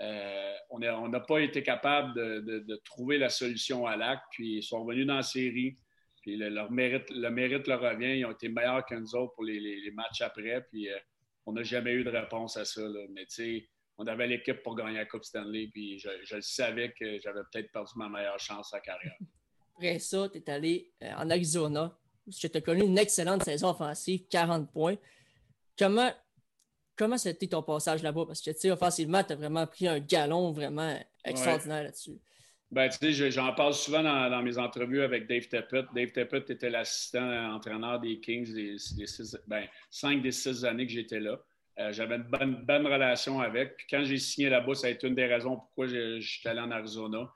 euh, 0.01 0.53
on 0.69 0.79
n'a 0.79 1.19
pas 1.19 1.39
été 1.39 1.63
capable 1.63 2.13
de, 2.15 2.81
trouver 2.85 3.17
la 3.17 3.29
solution 3.29 3.85
à 3.85 3.95
l'acte. 3.95 4.23
Puis 4.31 4.57
ils 4.57 4.63
sont 4.63 4.83
revenus 4.83 5.07
dans 5.07 5.15
la 5.15 5.23
série. 5.23 5.77
Puis 6.21 6.35
le, 6.35 6.49
leur 6.49 6.71
mérite, 6.71 7.09
le 7.09 7.67
leur 7.67 7.81
revient. 7.81 8.19
Ils 8.19 8.25
ont 8.25 8.31
été 8.31 8.49
meilleurs 8.49 8.85
que 8.85 8.95
nous 8.95 9.15
autres 9.15 9.33
pour 9.33 9.43
les, 9.43 9.91
matchs 9.93 10.21
après. 10.21 10.65
Puis 10.71 10.87
on 11.45 11.53
n'a 11.53 11.63
jamais 11.63 11.93
eu 11.93 12.03
de 12.03 12.09
réponse 12.09 12.57
à 12.57 12.65
ça. 12.65 12.81
Mais 13.11 13.25
tu 13.25 13.35
sais, 13.35 13.69
on 13.97 14.05
avait 14.05 14.27
l'équipe 14.27 14.61
pour 14.63 14.75
gagner 14.75 14.97
la 14.97 15.05
Coupe 15.05 15.23
Stanley, 15.23 15.69
puis 15.73 15.99
je, 15.99 16.39
savais 16.41 16.93
que 16.97 17.19
j'avais 17.19 17.41
peut-être 17.51 17.71
perdu 17.71 17.93
ma 17.95 18.07
meilleure 18.07 18.39
chance 18.39 18.73
à 18.73 18.79
carrière. 18.79 19.17
Après 19.75 19.99
ça, 19.99 20.29
tu 20.29 20.37
es 20.37 20.49
allé 20.49 20.91
euh, 21.03 21.11
en 21.17 21.29
Arizona, 21.29 21.97
où 22.25 22.31
tu 22.31 22.47
as 22.53 22.61
connu 22.61 22.83
une 22.83 22.97
excellente 22.97 23.43
saison 23.43 23.69
offensive, 23.69 24.27
40 24.29 24.71
points. 24.71 24.97
Comment 25.77 26.11
comment 26.97 27.17
c'était 27.17 27.47
ton 27.47 27.63
passage 27.63 28.03
là-bas? 28.03 28.25
Parce 28.25 28.41
que, 28.41 28.51
tu 28.51 28.59
sais, 28.59 28.71
offensivement, 28.71 29.23
tu 29.23 29.33
as 29.33 29.35
vraiment 29.35 29.65
pris 29.67 29.87
un 29.87 29.99
galon 29.99 30.51
vraiment 30.51 30.97
extraordinaire 31.23 31.83
là-dessus. 31.83 32.19
Ben, 32.69 32.89
tu 32.89 33.13
sais, 33.13 33.31
j'en 33.31 33.53
parle 33.53 33.73
souvent 33.73 34.03
dans, 34.03 34.41
mes 34.43 34.57
entrevues 34.57 35.01
avec 35.01 35.27
Dave 35.27 35.47
Teppett. 35.47 35.85
Dave 35.95 36.11
Teppett 36.11 36.49
était 36.49 36.69
l'assistant 36.69 37.53
entraîneur 37.53 37.99
des 37.99 38.19
Kings 38.19 38.53
les, 38.53 38.75
ben, 39.47 39.65
cinq 39.89 40.21
des 40.21 40.33
six 40.33 40.65
années 40.65 40.85
que 40.85 40.91
j'étais 40.91 41.21
là. 41.21 41.39
Euh, 41.79 41.93
j'avais 41.93 42.15
une 42.15 42.23
bonne, 42.23 42.65
bonne, 42.65 42.87
relation 42.87 43.39
avec. 43.39 43.77
Puis 43.77 43.87
quand 43.89 44.03
j'ai 44.03 44.17
signé 44.17 44.49
là-bas, 44.49 44.73
ça 44.73 44.87
a 44.87 44.89
été 44.89 45.07
une 45.07 45.15
des 45.15 45.27
raisons 45.27 45.57
pourquoi 45.57 45.87
j'étais 45.87 46.49
allé 46.49 46.59
en 46.59 46.71
Arizona. 46.71 47.31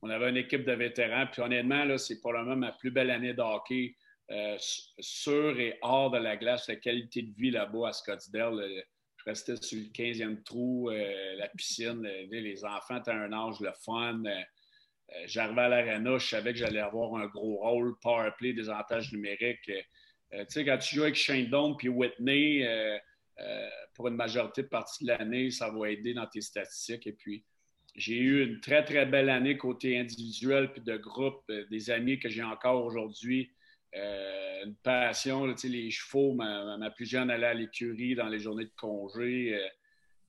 On 0.00 0.10
avait 0.10 0.30
une 0.30 0.38
équipe 0.38 0.64
de 0.64 0.72
vétérans. 0.72 1.26
Puis 1.30 1.42
honnêtement, 1.42 1.84
là, 1.84 1.98
c'est 1.98 2.20
probablement 2.20 2.56
ma 2.56 2.72
plus 2.72 2.90
belle 2.90 3.10
année 3.10 3.34
de 3.34 3.42
hockey 3.42 3.94
euh, 4.30 4.56
sur 4.58 5.60
et 5.60 5.78
hors 5.82 6.10
de 6.10 6.18
la 6.18 6.36
glace. 6.36 6.68
La 6.68 6.76
qualité 6.76 7.22
de 7.22 7.32
vie 7.34 7.50
là-bas 7.50 7.88
à 7.88 7.92
Scottsdale, 7.92 8.60
euh, 8.60 8.82
je 9.24 9.30
restais 9.30 9.56
sur 9.56 9.78
le 9.78 9.86
15e 9.86 10.42
trou, 10.42 10.90
la 10.90 11.48
piscine. 11.48 12.02
les 12.30 12.64
enfants 12.64 12.98
étaient 12.98 13.10
un 13.10 13.32
âge, 13.32 13.60
le 13.60 13.72
fun. 13.84 14.22
Euh, 15.16 15.24
j'arrivais 15.26 15.62
à 15.62 15.68
l'arena, 15.68 16.18
je 16.18 16.26
savais 16.26 16.52
que 16.52 16.58
j'allais 16.58 16.80
avoir 16.80 17.14
un 17.16 17.26
gros 17.26 17.56
rôle, 17.56 17.98
power 18.00 18.30
play, 18.38 18.54
numériques. 19.12 19.70
Euh, 20.32 20.44
tu 20.44 20.46
sais, 20.48 20.64
quand 20.64 20.78
tu 20.78 20.96
joues 20.96 21.02
avec 21.02 21.14
Shane 21.14 21.46
Doan 21.46 21.76
puis 21.76 21.88
Whitney, 21.88 22.66
euh, 22.66 22.98
pour 23.94 24.08
une 24.08 24.14
majorité 24.14 24.62
de 24.62 24.68
partie 24.68 25.04
de 25.04 25.08
l'année, 25.08 25.50
ça 25.50 25.70
va 25.70 25.90
aider 25.90 26.14
dans 26.14 26.26
tes 26.26 26.40
statistiques. 26.40 27.06
Et 27.06 27.12
puis, 27.12 27.44
j'ai 27.94 28.16
eu 28.16 28.46
une 28.46 28.60
très, 28.60 28.84
très 28.84 29.04
belle 29.04 29.28
année 29.28 29.56
côté 29.58 29.98
individuel 29.98 30.72
puis 30.72 30.80
de 30.80 30.96
groupe, 30.96 31.50
des 31.70 31.90
amis 31.90 32.18
que 32.18 32.28
j'ai 32.28 32.42
encore 32.42 32.84
aujourd'hui. 32.84 33.50
Une 33.94 34.74
passion, 34.82 35.46
les 35.46 35.90
chevaux, 35.90 36.34
ma, 36.34 36.76
ma, 36.76 36.90
plus 36.90 37.06
jeune 37.06 37.30
allait 37.30 37.46
à 37.46 37.54
l'écurie 37.54 38.14
dans 38.14 38.28
les 38.28 38.38
journées 38.38 38.64
de 38.64 38.72
congé 38.76 39.58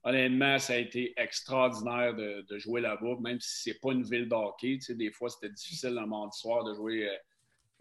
honnêtement, 0.04 0.60
ça 0.60 0.74
a 0.74 0.78
été 0.78 1.14
extraordinaire 1.18 2.14
de, 2.14 2.58
jouer 2.58 2.82
là-bas, 2.82 3.16
même 3.22 3.40
si 3.40 3.64
c'est 3.64 3.80
pas 3.80 3.92
une 3.92 4.04
ville 4.04 4.28
d'hockey. 4.28 4.78
Des 4.90 5.12
fois, 5.12 5.30
c'était 5.30 5.54
difficile 5.54 5.96
le 5.96 6.06
mardi 6.06 6.38
soir 6.38 6.64
de 6.64 6.74
jouer 6.74 7.10
euh, 7.10 7.16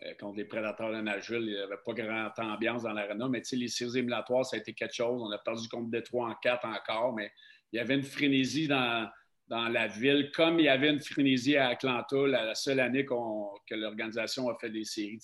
euh, 0.05 0.15
contre 0.19 0.37
les 0.37 0.45
prédateurs 0.45 0.93
de 0.93 1.01
Nashville. 1.01 1.43
Il 1.43 1.55
n'y 1.55 1.61
avait 1.61 1.77
pas 1.85 1.93
grande 1.93 2.33
ambiance 2.39 2.85
dans 2.85 2.93
l'arena, 2.93 3.29
mais 3.29 3.43
les 3.53 3.69
séries 3.69 3.99
éliminatoires, 3.99 4.47
ça 4.47 4.57
a 4.57 4.61
été 4.61 4.73
quelque 4.73 4.95
chose. 4.95 5.21
On 5.21 5.31
a 5.31 5.39
perdu 5.39 5.69
contre 5.69 5.91
Détroit 5.91 6.29
en 6.29 6.35
quatre 6.35 6.65
encore, 6.65 7.13
mais 7.13 7.31
il 7.73 7.77
y 7.77 7.81
avait 7.81 7.95
une 7.95 8.03
frénésie 8.03 8.69
dans, 8.69 9.09
dans 9.49 9.69
la 9.69 9.87
ville, 9.87 10.31
comme 10.35 10.59
il 10.59 10.65
y 10.65 10.69
avait 10.69 10.91
une 10.91 11.01
frénésie 11.01 11.57
à 11.57 11.69
Atlanta 11.69 12.17
la, 12.27 12.55
seule 12.55 12.81
année 12.81 13.05
que 13.05 13.75
l'organisation 13.75 14.49
a 14.49 14.57
fait 14.57 14.71
des 14.71 14.85
séries. 14.85 15.19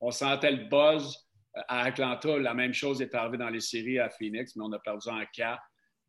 On, 0.00 0.10
sentait 0.10 0.50
le 0.50 0.64
buzz 0.68 1.16
à 1.54 1.82
Atlanta. 1.84 2.38
La 2.38 2.54
même 2.54 2.72
chose 2.72 3.00
est 3.00 3.14
arrivée 3.14 3.38
dans 3.38 3.50
les 3.50 3.60
séries 3.60 3.98
à 3.98 4.10
Phoenix, 4.10 4.56
mais 4.56 4.64
on 4.64 4.72
a 4.72 4.78
perdu 4.78 5.08
en 5.08 5.22
quatre. 5.32 5.62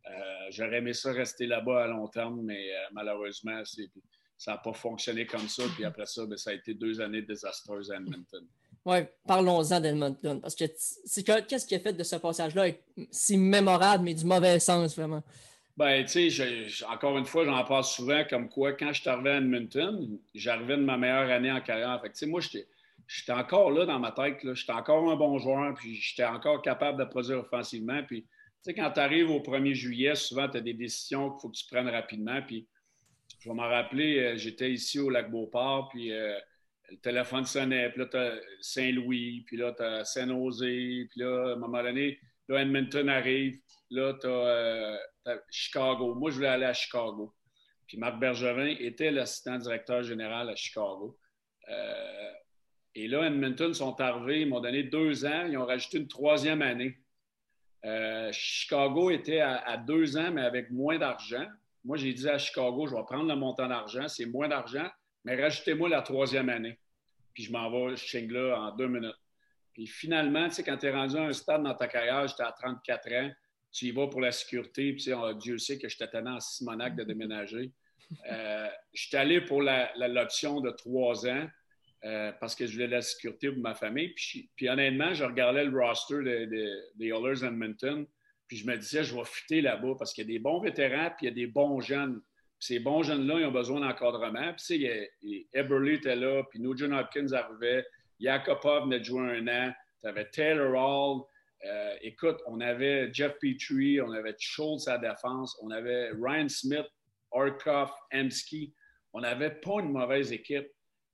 Euh, 0.09 0.13
j'aurais 0.49 0.77
aimé 0.77 0.93
ça 0.93 1.11
rester 1.11 1.45
là-bas 1.45 1.83
à 1.83 1.87
long 1.87 2.07
terme, 2.07 2.41
mais 2.43 2.73
euh, 2.73 2.83
malheureusement, 2.91 3.61
ça 4.37 4.51
n'a 4.51 4.57
pas 4.57 4.73
fonctionné 4.73 5.25
comme 5.25 5.47
ça. 5.47 5.63
Puis 5.75 5.85
après 5.85 6.05
ça, 6.05 6.25
ben, 6.25 6.37
ça 6.37 6.49
a 6.49 6.53
été 6.53 6.73
deux 6.73 6.99
années 6.99 7.21
désastreuses 7.21 7.91
à 7.91 7.97
Edmonton. 7.97 8.45
Oui, 8.85 8.97
parlons-en 9.25 9.79
d'Edmonton. 9.79 10.41
Parce 10.41 10.55
que 10.55 10.65
qu'est-ce 10.65 11.65
qui 11.65 11.75
a 11.75 11.79
fait 11.79 11.93
de 11.93 12.03
ce 12.03 12.17
passage-là 12.17 12.67
si 13.11 13.37
mémorable, 13.37 14.03
mais 14.03 14.13
du 14.13 14.25
mauvais 14.25 14.59
sens, 14.59 14.95
vraiment? 14.97 15.23
Ben, 15.75 16.05
tu 16.05 16.29
sais, 16.29 16.85
encore 16.85 17.17
une 17.17 17.25
fois, 17.25 17.45
j'en 17.45 17.63
parle 17.63 17.83
souvent 17.83 18.23
comme 18.29 18.47
quoi, 18.47 18.73
quand 18.73 18.93
je 18.93 19.01
suis 19.01 19.09
arrivé 19.09 19.31
à 19.31 19.37
Edmonton, 19.37 20.19
j'arrivais 20.35 20.77
de 20.77 20.83
ma 20.83 20.97
meilleure 20.97 21.31
année 21.31 21.51
en 21.51 21.61
carrière. 21.61 21.99
Fait 22.01 22.09
tu 22.09 22.17
sais, 22.17 22.25
moi, 22.27 22.41
j'étais 22.41 23.31
encore 23.31 23.71
là 23.71 23.85
dans 23.85 23.99
ma 23.99 24.11
tête. 24.11 24.37
J'étais 24.53 24.71
encore 24.71 25.09
un 25.09 25.15
bon 25.15 25.39
joueur, 25.39 25.73
puis 25.73 25.95
j'étais 25.95 26.25
encore 26.25 26.61
capable 26.61 26.99
de 26.99 27.05
produire 27.05 27.39
offensivement. 27.39 28.03
Puis 28.03 28.21
tu 28.21 28.29
sais, 28.61 28.73
quand 28.75 28.91
tu 28.91 28.99
arrives 28.99 29.31
au 29.31 29.39
1er 29.39 29.73
juillet, 29.73 30.15
souvent, 30.15 30.47
tu 30.47 30.57
as 30.57 30.61
des 30.61 30.73
décisions 30.73 31.31
qu'il 31.31 31.41
faut 31.41 31.49
que 31.49 31.57
tu 31.57 31.65
prennes 31.65 31.89
rapidement. 31.89 32.41
Puis, 32.43 32.67
je 33.39 33.49
vais 33.49 33.55
m'en 33.55 33.67
rappeler, 33.67 34.19
euh, 34.19 34.37
j'étais 34.37 34.71
ici 34.71 34.99
au 34.99 35.09
lac 35.09 35.29
Beauport, 35.29 35.89
puis 35.89 36.13
euh, 36.13 36.37
le 36.89 36.97
téléphone 36.97 37.45
sonnait, 37.45 37.89
puis 37.89 37.99
là, 37.99 38.05
tu 38.05 38.41
Saint-Louis, 38.61 39.43
puis 39.47 39.57
là, 39.57 39.73
tu 39.75 39.83
as 39.83 40.05
Saint-Nosé, 40.05 41.07
puis 41.09 41.21
là, 41.21 41.49
à 41.49 41.53
un 41.53 41.55
moment 41.57 41.83
donné, 41.83 42.19
là, 42.49 42.61
Edmonton 42.61 43.09
arrive, 43.09 43.59
là, 43.89 44.13
tu 44.19 44.27
as, 44.27 44.29
euh, 44.29 44.97
Chicago. 45.49 46.15
Moi, 46.15 46.31
je 46.31 46.35
voulais 46.35 46.47
aller 46.47 46.65
à 46.65 46.73
Chicago. 46.73 47.33
Puis 47.87 47.97
Marc 47.97 48.19
Bergevin 48.19 48.75
était 48.79 49.11
l'assistant 49.11 49.57
directeur 49.57 50.03
général 50.03 50.49
à 50.49 50.55
Chicago. 50.55 51.17
et 52.95 53.07
là, 53.07 53.25
Edmonton 53.25 53.73
sont 53.73 53.99
arrivés, 53.99 54.41
ils 54.41 54.49
m'ont 54.49 54.59
donné 54.59 54.83
deux 54.83 55.25
ans, 55.25 55.45
ils 55.47 55.57
ont 55.57 55.65
rajouté 55.65 55.97
une 55.97 56.07
troisième 56.07 56.61
année. 56.61 57.03
Euh, 57.85 58.31
Chicago 58.31 59.09
était 59.09 59.41
à, 59.41 59.77
deux 59.77 60.17
ans, 60.17 60.31
mais 60.31 60.41
avec 60.41 60.71
moins 60.71 60.97
d'argent. 60.97 61.45
Moi, 61.83 61.97
j'ai 61.97 62.13
dit 62.13 62.29
à 62.29 62.37
Chicago, 62.37 62.87
je 62.87 62.95
vais 62.95 63.03
prendre 63.03 63.27
le 63.27 63.35
montant 63.35 63.67
d'argent, 63.67 64.07
c'est 64.07 64.25
moins 64.25 64.47
d'argent, 64.47 64.87
mais 65.25 65.35
rajoutez-moi 65.41 65.89
la 65.89 66.01
troisième 66.01 66.49
année. 66.49 66.79
Puis 67.33 67.43
je 67.43 67.51
m'en 67.51 67.69
vais 67.69 67.95
chez 67.97 68.25
là 68.27 68.57
en 68.57 68.75
deux 68.75 68.87
minutes. 68.87 69.15
Puis 69.73 69.87
finalement, 69.87 70.47
tu 70.49 70.55
sais, 70.55 70.63
quand 70.63 70.77
tu 70.77 70.85
es 70.85 70.91
rendu 70.91 71.17
à 71.17 71.23
un 71.23 71.33
stade 71.33 71.63
dans 71.63 71.73
ta 71.73 71.87
carrière, 71.87 72.27
j'étais 72.27 72.43
à 72.43 72.51
34 72.51 73.13
ans, 73.13 73.31
tu 73.71 73.85
y 73.85 73.91
vas 73.91 74.07
pour 74.07 74.21
la 74.21 74.31
sécurité, 74.31 74.93
puis 74.93 75.11
Dieu 75.39 75.57
sait 75.57 75.79
que 75.79 75.89
j'étais 75.89 76.07
tellement 76.07 76.35
en 76.35 76.39
Simonac 76.39 76.95
de 76.95 77.03
déménager. 77.03 77.71
Euh, 78.29 78.69
j'étais 78.93 79.17
allé 79.17 79.41
pour 79.41 79.63
l'option 79.63 80.61
de 80.61 80.69
trois 80.69 81.25
ans. 81.25 81.47
Euh, 82.05 82.33
parce 82.33 82.53
que 82.53 82.65
je 82.65 82.73
voulais 82.73 82.87
de 82.87 82.91
la 82.91 83.01
sécurité 83.01 83.49
pour 83.49 83.61
ma 83.61 83.73
famille. 83.73 84.09
Puis, 84.09 84.49
puis 84.57 84.67
honnêtement, 84.67 85.13
je 85.13 85.23
regardais 85.23 85.63
le 85.63 85.79
roster 85.79 86.21
des 86.21 87.07
Oilers 87.07 87.45
Edmonton, 87.45 88.05
puis 88.45 88.57
je 88.57 88.67
me 88.67 88.75
disais, 88.77 89.05
je 89.05 89.15
vais 89.15 89.23
fitter 89.23 89.61
là-bas 89.61 89.95
parce 89.97 90.13
qu'il 90.13 90.27
y 90.27 90.29
a 90.29 90.33
des 90.33 90.39
bons 90.39 90.59
vétérans, 90.59 91.11
puis 91.11 91.25
il 91.25 91.29
y 91.29 91.31
a 91.31 91.33
des 91.33 91.47
bons 91.47 91.79
jeunes. 91.79 92.21
Puis 92.59 92.67
ces 92.67 92.79
bons 92.79 93.03
jeunes-là, 93.03 93.39
ils 93.39 93.45
ont 93.45 93.51
besoin 93.51 93.79
d'encadrement. 93.79 94.53
Puis, 94.53 94.77
tu 94.77 94.85
sais, 94.85 95.11
Eberle 95.53 95.89
était 95.89 96.17
là, 96.17 96.43
puis 96.49 96.59
Nugent 96.59 96.91
Hopkins 96.91 97.31
arrivait, 97.31 97.85
Yakupov 98.23 98.85
venait 98.85 98.99
de 98.99 99.03
jouer 99.03 99.37
un 99.37 99.47
an, 99.47 99.73
tu 100.01 100.07
avais 100.07 100.29
Taylor 100.29 100.73
Hall. 100.73 101.23
Euh, 101.65 101.95
écoute, 102.01 102.39
on 102.47 102.61
avait 102.61 103.13
Jeff 103.13 103.33
Petrie, 103.39 104.01
on 104.01 104.11
avait 104.11 104.35
Schultz 104.39 104.87
à 104.87 104.97
défense, 104.97 105.57
on 105.61 105.71
avait 105.71 106.11
Ryan 106.11 106.47
Smith, 106.47 106.87
Orkoff, 107.31 107.91
Emski. 108.13 108.73
On 109.11 109.21
n'avait 109.21 109.51
pas 109.51 109.81
une 109.81 109.91
mauvaise 109.91 110.31
équipe, 110.31 110.67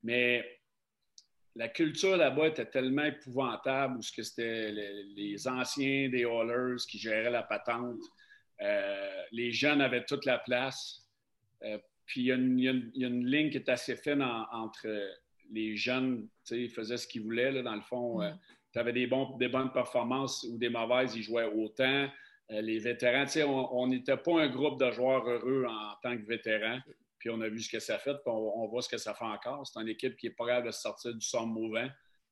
mais 0.04 0.44
la 1.56 1.68
culture 1.68 2.16
là-bas 2.16 2.48
était 2.48 2.70
tellement 2.70 3.06
épouvantable 3.06 3.98
où 3.98 4.02
c'était 4.02 4.72
les, 4.72 5.48
anciens 5.48 6.10
des 6.10 6.26
Hallers 6.26 6.78
qui 6.90 7.00
géraient 7.00 7.32
la 7.32 7.44
patente. 7.44 8.02
Euh, 8.62 9.24
les 9.32 9.52
jeunes 9.52 9.82
avaient 9.82 10.06
toute 10.06 10.26
la 10.26 10.38
place. 10.38 11.08
Euh, 11.64 11.78
puis 12.06 12.22
il 12.22 12.28
y, 12.28 12.32
a 12.32 12.36
une, 12.36 13.26
ligne 13.26 13.50
qui 13.50 13.58
est 13.58 13.70
assez 13.70 13.96
fine 13.96 14.22
entre 14.22 14.88
les 15.52 15.76
jeunes, 15.76 16.28
ils 16.52 16.70
faisaient 16.70 16.98
ce 16.98 17.08
qu'ils 17.08 17.24
voulaient, 17.24 17.62
dans 17.64 17.76
le 17.76 17.82
fond. 17.82 18.22
Mm. 18.22 18.38
tu 18.74 18.80
avais 18.80 18.94
des, 18.94 19.08
bons, 19.08 19.38
des 19.38 19.50
bonnes 19.50 19.72
performances 19.72 20.44
ou 20.44 20.58
des 20.58 20.70
mauvaises, 20.70 21.16
ils 21.16 21.24
jouaient 21.24 21.52
autant. 21.52 22.10
les 22.50 22.80
vétérans, 22.80 23.26
on 23.72 23.88
n'était 23.88 24.18
pas 24.18 24.42
un 24.42 24.48
groupe 24.48 24.80
de 24.80 24.92
joueurs 24.92 25.28
heureux 25.28 25.66
en 25.68 25.94
tant 26.02 26.18
que 26.18 26.26
vétérans. 26.26 26.80
Puis 27.20 27.30
on 27.30 27.42
a 27.42 27.50
vu 27.50 27.60
ce 27.60 27.70
que 27.70 27.80
ça 27.80 28.00
fait, 28.00 28.14
puis 28.14 28.28
on, 28.28 28.66
voit 28.68 28.82
ce 28.82 28.90
que 28.90 28.98
ça 28.98 29.14
fait 29.14 29.26
encore. 29.26 29.68
C'est 29.68 29.80
une 29.80 29.90
équipe 29.90 30.16
qui 30.16 30.28
est 30.28 30.32
pas 30.32 30.48
capable 30.48 30.68
de 30.68 30.72
sortir 30.72 31.14
du 31.14 31.22
somme 31.22 31.52
mouvant 31.52 31.88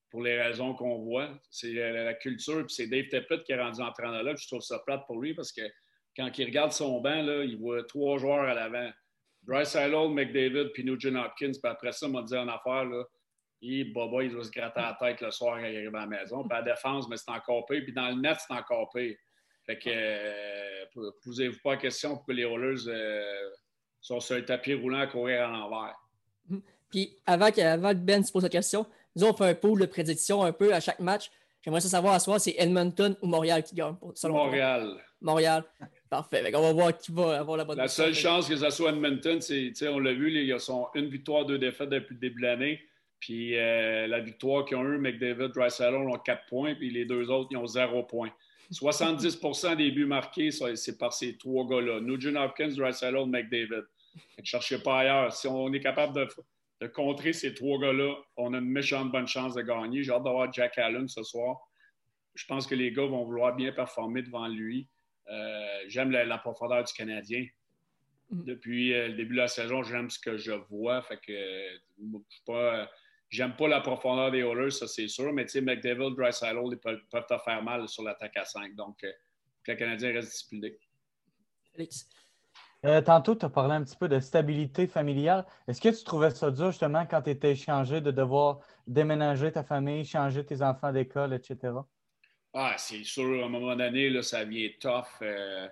pour 0.09 0.23
les 0.23 0.41
raisons 0.41 0.73
qu'on 0.73 0.99
voit. 0.99 1.29
C'est 1.51 1.73
la, 1.73 2.13
culture, 2.13 2.65
puis 2.65 2.73
c'est 2.73 2.87
Dave 2.87 3.07
Tepet 3.09 3.43
qui 3.43 3.51
est 3.51 3.61
rendu 3.61 3.81
entraîneur 3.81 4.23
là. 4.23 4.33
je 4.35 4.47
trouve 4.47 4.61
ça 4.61 4.79
plate 4.79 5.05
pour 5.05 5.19
lui 5.19 5.33
parce 5.33 5.51
que 5.51 5.61
quand 6.15 6.35
il 6.37 6.45
regarde 6.45 6.71
son 6.71 7.01
banc, 7.01 7.21
là, 7.21 7.43
il 7.43 7.57
voit 7.57 7.83
trois 7.83 8.17
joueurs 8.17 8.47
à 8.47 8.53
l'avant. 8.53 8.89
Bryce 9.47 9.75
Hall, 9.75 10.13
McDavid, 10.13 10.71
puis 10.73 10.83
Nugent 10.83 11.15
Hopkins. 11.15 11.51
Puis 11.51 11.71
après 11.71 11.93
ça, 11.93 12.07
m'a 12.07 12.21
dit 12.21 12.35
en 12.35 12.47
affaire, 12.47 12.83
là, 12.85 13.03
il, 13.61 13.93
Boba, 13.93 14.23
il 14.23 14.31
doit 14.31 14.43
se 14.43 14.51
gratter 14.51 14.81
la 14.81 14.97
tête 14.99 15.21
le 15.21 15.31
soir 15.31 15.57
quand 15.59 15.65
il 15.65 15.77
arrive 15.77 15.95
à 15.95 16.01
la 16.01 16.07
maison. 16.07 16.43
Puis 16.43 16.57
à 16.57 16.61
la 16.61 16.73
défense, 16.73 17.07
mais 17.09 17.17
c'est 17.17 17.31
encore 17.31 17.65
pire. 17.65 17.81
Puis 17.83 17.93
dans 17.93 18.09
le 18.09 18.21
net, 18.21 18.37
c'est 18.45 18.53
encore 18.53 18.89
pire. 18.93 19.15
Fait 19.65 19.79
que, 19.79 19.89
euh, 19.89 21.11
posez-vous 21.23 21.57
pas 21.63 21.71
la 21.71 21.77
question 21.77 22.15
pour 22.15 22.25
que 22.25 22.31
les 22.31 22.45
rollers 22.45 22.87
euh, 22.87 23.49
sont 24.01 24.19
sur 24.19 24.35
un 24.35 24.41
tapis 24.41 24.73
roulant 24.73 24.99
à 24.99 25.07
courir 25.07 25.47
à 25.47 25.51
l'envers. 25.51 25.95
Mhm. 26.49 26.61
Puis 26.89 27.17
avant 27.25 27.51
que, 27.51 27.61
avant 27.61 27.93
Ben 27.93 28.23
se 28.23 28.31
pose 28.31 28.43
la 28.43 28.49
question, 28.49 28.85
nous 29.15 29.25
on 29.25 29.33
fait 29.33 29.45
un 29.45 29.55
pool 29.55 29.81
de 29.81 29.85
prédiction 29.85 30.43
un 30.43 30.53
peu 30.53 30.73
à 30.73 30.79
chaque 30.79 30.99
match. 30.99 31.29
J'aimerais 31.61 31.81
savoir 31.81 32.13
à 32.13 32.19
soi, 32.19 32.39
c'est 32.39 32.55
Edmonton 32.57 33.17
ou 33.21 33.27
Montréal 33.27 33.61
qui 33.63 33.75
gagne. 33.75 33.95
Montréal. 34.23 35.03
Montréal. 35.19 35.65
Parfait. 36.09 36.43
on 36.55 36.61
va 36.61 36.73
voir 36.73 36.97
qui 36.97 37.11
va 37.11 37.39
avoir 37.39 37.57
la 37.57 37.65
bonne 37.65 37.77
La 37.77 37.87
seule 37.87 38.13
chance 38.13 38.47
que 38.47 38.55
ça 38.55 38.71
soit 38.71 38.91
Edmonton, 38.91 39.41
c'est, 39.41 39.73
on 39.87 39.99
l'a 39.99 40.13
vu, 40.13 40.31
ils 40.31 40.71
ont 40.71 40.87
une 40.95 41.07
victoire, 41.07 41.45
deux 41.45 41.57
défaites 41.57 41.89
depuis 41.89 42.15
le 42.15 42.19
début 42.19 42.41
de 42.41 42.47
l'année. 42.47 42.81
Puis 43.19 43.57
euh, 43.57 44.07
la 44.07 44.19
victoire 44.19 44.63
qu'ils 44.65 44.77
ont 44.77 44.85
eue, 44.85 44.97
McDavid, 44.97 45.49
Drysdale 45.49 45.95
ont 45.95 46.17
quatre 46.19 46.45
points, 46.45 46.75
puis 46.75 46.91
les 46.91 47.05
deux 47.05 47.29
autres, 47.29 47.49
ils 47.51 47.57
ont 47.57 47.67
zéro 47.67 48.03
point. 48.03 48.31
70% 48.71 49.77
des 49.77 49.91
buts 49.91 50.05
marqués, 50.05 50.51
c'est 50.51 50.97
par 50.97 51.13
ces 51.13 51.37
trois 51.37 51.65
gars-là. 51.65 52.01
Nugent 52.01 52.35
Hopkins, 52.35 52.73
Drysdale, 52.75 53.25
McDavid. 53.25 53.83
Ne 54.37 54.43
cherchez 54.43 54.79
pas 54.79 54.99
ailleurs. 54.99 55.33
Si 55.33 55.47
on 55.47 55.71
est 55.73 55.79
capable 55.79 56.27
de, 56.79 56.87
contrer 56.87 57.33
ces 57.33 57.53
trois 57.53 57.79
gars-là, 57.79 58.15
on 58.35 58.53
a 58.53 58.57
une 58.57 58.69
méchante 58.69 59.11
bonne 59.11 59.27
chance 59.27 59.55
de 59.55 59.61
gagner. 59.61 60.03
J'ai 60.03 60.11
hâte 60.11 60.23
d'avoir 60.23 60.51
Jack 60.51 60.77
Allen 60.77 61.07
ce 61.07 61.23
soir. 61.23 61.57
Je 62.35 62.45
pense 62.45 62.67
que 62.67 62.75
les 62.75 62.91
gars 62.91 63.05
vont 63.05 63.23
vouloir 63.23 63.55
bien 63.55 63.71
performer 63.71 64.21
devant 64.21 64.47
lui. 64.47 64.87
Euh, 65.29 65.83
j'aime 65.87 66.11
la, 66.11 66.37
profondeur 66.37 66.83
du 66.83 66.93
Canadien. 66.93 67.45
Mm. 68.29 68.43
Depuis 68.43 68.93
euh, 68.93 69.09
le 69.09 69.13
début 69.13 69.35
de 69.35 69.41
la 69.41 69.47
saison, 69.47 69.83
j'aime 69.83 70.09
ce 70.09 70.19
que 70.19 70.37
je 70.37 70.51
vois. 70.51 71.01
Fait 71.01 71.17
que 71.17 71.31
euh, 71.31 72.19
pas. 72.45 72.89
J'aime 73.29 73.57
pas 73.57 73.67
la 73.67 73.81
profondeur 73.81 74.31
des 74.31 74.39
Oilers, 74.39 74.71
ça 74.71 74.87
c'est 74.87 75.09
sûr, 75.09 75.33
mais 75.33 75.43
tu 75.43 75.51
sais, 75.51 75.61
McDavid, 75.61 76.15
Dreisaitl, 76.15 76.61
ils 76.71 76.77
peuvent, 76.77 77.01
te 77.11 77.37
faire 77.43 77.61
mal 77.61 77.85
sur 77.89 78.03
l'attaque 78.03 78.37
à 78.37 78.45
5. 78.45 78.73
Donc, 78.73 79.05
le 79.67 79.75
Canadien 79.75 80.13
reste 80.13 80.29
discipliné. 80.29 80.79
Félix. 81.73 82.07
Euh, 82.85 83.01
tantôt, 83.01 83.35
tu 83.35 83.45
as 83.45 83.49
parlé 83.49 83.73
un 83.73 83.83
petit 83.83 83.97
peu 83.97 84.07
de 84.07 84.19
stabilité 84.19 84.87
familiale. 84.87 85.45
Est-ce 85.67 85.81
que 85.81 85.89
tu 85.89 86.03
trouvais 86.03 86.29
ça 86.29 86.51
dur 86.51 86.71
justement 86.71 87.05
quand 87.05 87.21
tu 87.23 87.31
étais 87.31 87.51
échangé 87.51 88.01
de 88.01 88.11
devoir 88.11 88.59
déménager 88.85 89.51
ta 89.51 89.63
famille, 89.63 90.05
changer 90.05 90.45
tes 90.45 90.61
enfants 90.61 90.91
d'école, 90.91 91.33
etc.? 91.33 91.73
Ah, 92.59 92.73
c'est 92.79 93.03
sûr, 93.03 93.43
à 93.43 93.45
un 93.45 93.49
moment 93.49 93.75
donné, 93.75 94.19
ça 94.23 94.43
vient 94.43 94.67
tough 94.79 95.21
euh, 95.21 95.67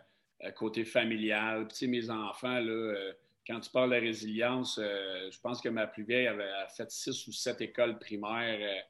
côté 0.55 0.86
familial. 0.86 1.67
Mes 1.81 2.09
enfants, 2.11 2.61
euh, 2.63 3.11
quand 3.47 3.59
tu 3.59 3.71
parles 3.71 3.89
de 3.89 3.95
résilience, 3.95 4.79
je 4.79 5.39
pense 5.39 5.61
que 5.61 5.69
ma 5.69 5.88
plus 5.88 6.03
vieille 6.03 6.27
avait 6.27 6.47
fait 6.75 6.91
six 6.91 7.27
ou 7.27 7.31
sept 7.31 7.59
écoles 7.61 7.97
primaires 7.97 8.83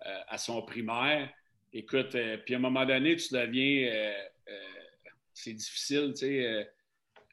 à 0.00 0.38
son 0.38 0.62
primaire. 0.62 1.28
Écoute, 1.72 2.16
puis 2.44 2.54
à 2.54 2.58
un 2.58 2.60
moment 2.60 2.86
donné, 2.86 3.16
tu 3.16 3.34
deviens. 3.34 4.14
c'est 5.34 5.54
difficile, 5.54 6.12
tu 6.12 6.26
sais 6.26 6.70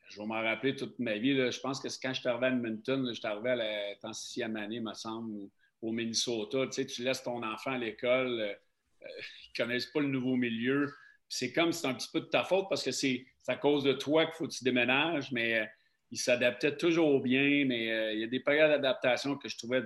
je 0.09 0.19
vais 0.19 0.25
m'en 0.25 0.41
rappeler 0.41 0.75
toute 0.75 0.97
ma 0.99 1.17
vie. 1.17 1.35
Je 1.35 1.59
pense 1.59 1.79
que 1.79 1.87
quand 2.01 2.13
je 2.13 2.21
suis 2.21 2.29
arrivé 2.29 2.45
à 2.45 2.49
Edmonton, 2.49 3.05
je 3.09 3.13
suis 3.13 3.27
arrivé 3.27 3.49
à 3.51 3.55
la 3.55 4.13
sixième 4.13 4.55
année, 4.55 4.79
me 4.79 4.93
semble, 4.93 5.49
au 5.81 5.91
Minnesota. 5.91 6.65
Tu, 6.67 6.73
sais, 6.73 6.85
tu 6.85 7.03
laisses 7.03 7.23
ton 7.23 7.43
enfant 7.43 7.71
à 7.71 7.77
l'école, 7.77 8.39
euh, 8.39 8.53
euh, 8.53 8.55
ne 9.01 9.63
connaissent 9.63 9.87
pas 9.87 9.99
le 9.99 10.07
nouveau 10.07 10.35
milieu. 10.35 10.93
C'est 11.29 11.51
comme 11.51 11.73
c'est 11.73 11.87
un 11.87 11.93
petit 11.93 12.09
peu 12.11 12.21
de 12.21 12.25
ta 12.25 12.43
faute 12.43 12.67
parce 12.69 12.83
que 12.83 12.91
c'est 12.91 13.25
à 13.47 13.55
cause 13.55 13.83
de 13.83 13.93
toi 13.93 14.25
qu'il 14.25 14.35
faut 14.35 14.47
que 14.47 14.53
tu 14.53 14.63
déménages, 14.63 15.31
mais 15.31 15.59
euh, 15.59 15.65
il 16.11 16.17
s'adaptait 16.17 16.77
toujours 16.77 17.21
bien. 17.21 17.65
Mais 17.65 18.13
il 18.13 18.19
y 18.19 18.23
a 18.23 18.27
des 18.27 18.39
périodes 18.39 18.71
d'adaptation 18.71 19.37
que 19.37 19.49
je 19.49 19.57
trouvais 19.57 19.83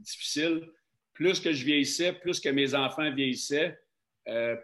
difficiles. 0.00 0.68
Plus 1.14 1.40
que 1.40 1.52
je 1.52 1.64
vieillissais, 1.64 2.12
plus 2.12 2.40
que 2.40 2.50
mes 2.50 2.74
enfants 2.74 3.10
vieillissaient, 3.10 3.78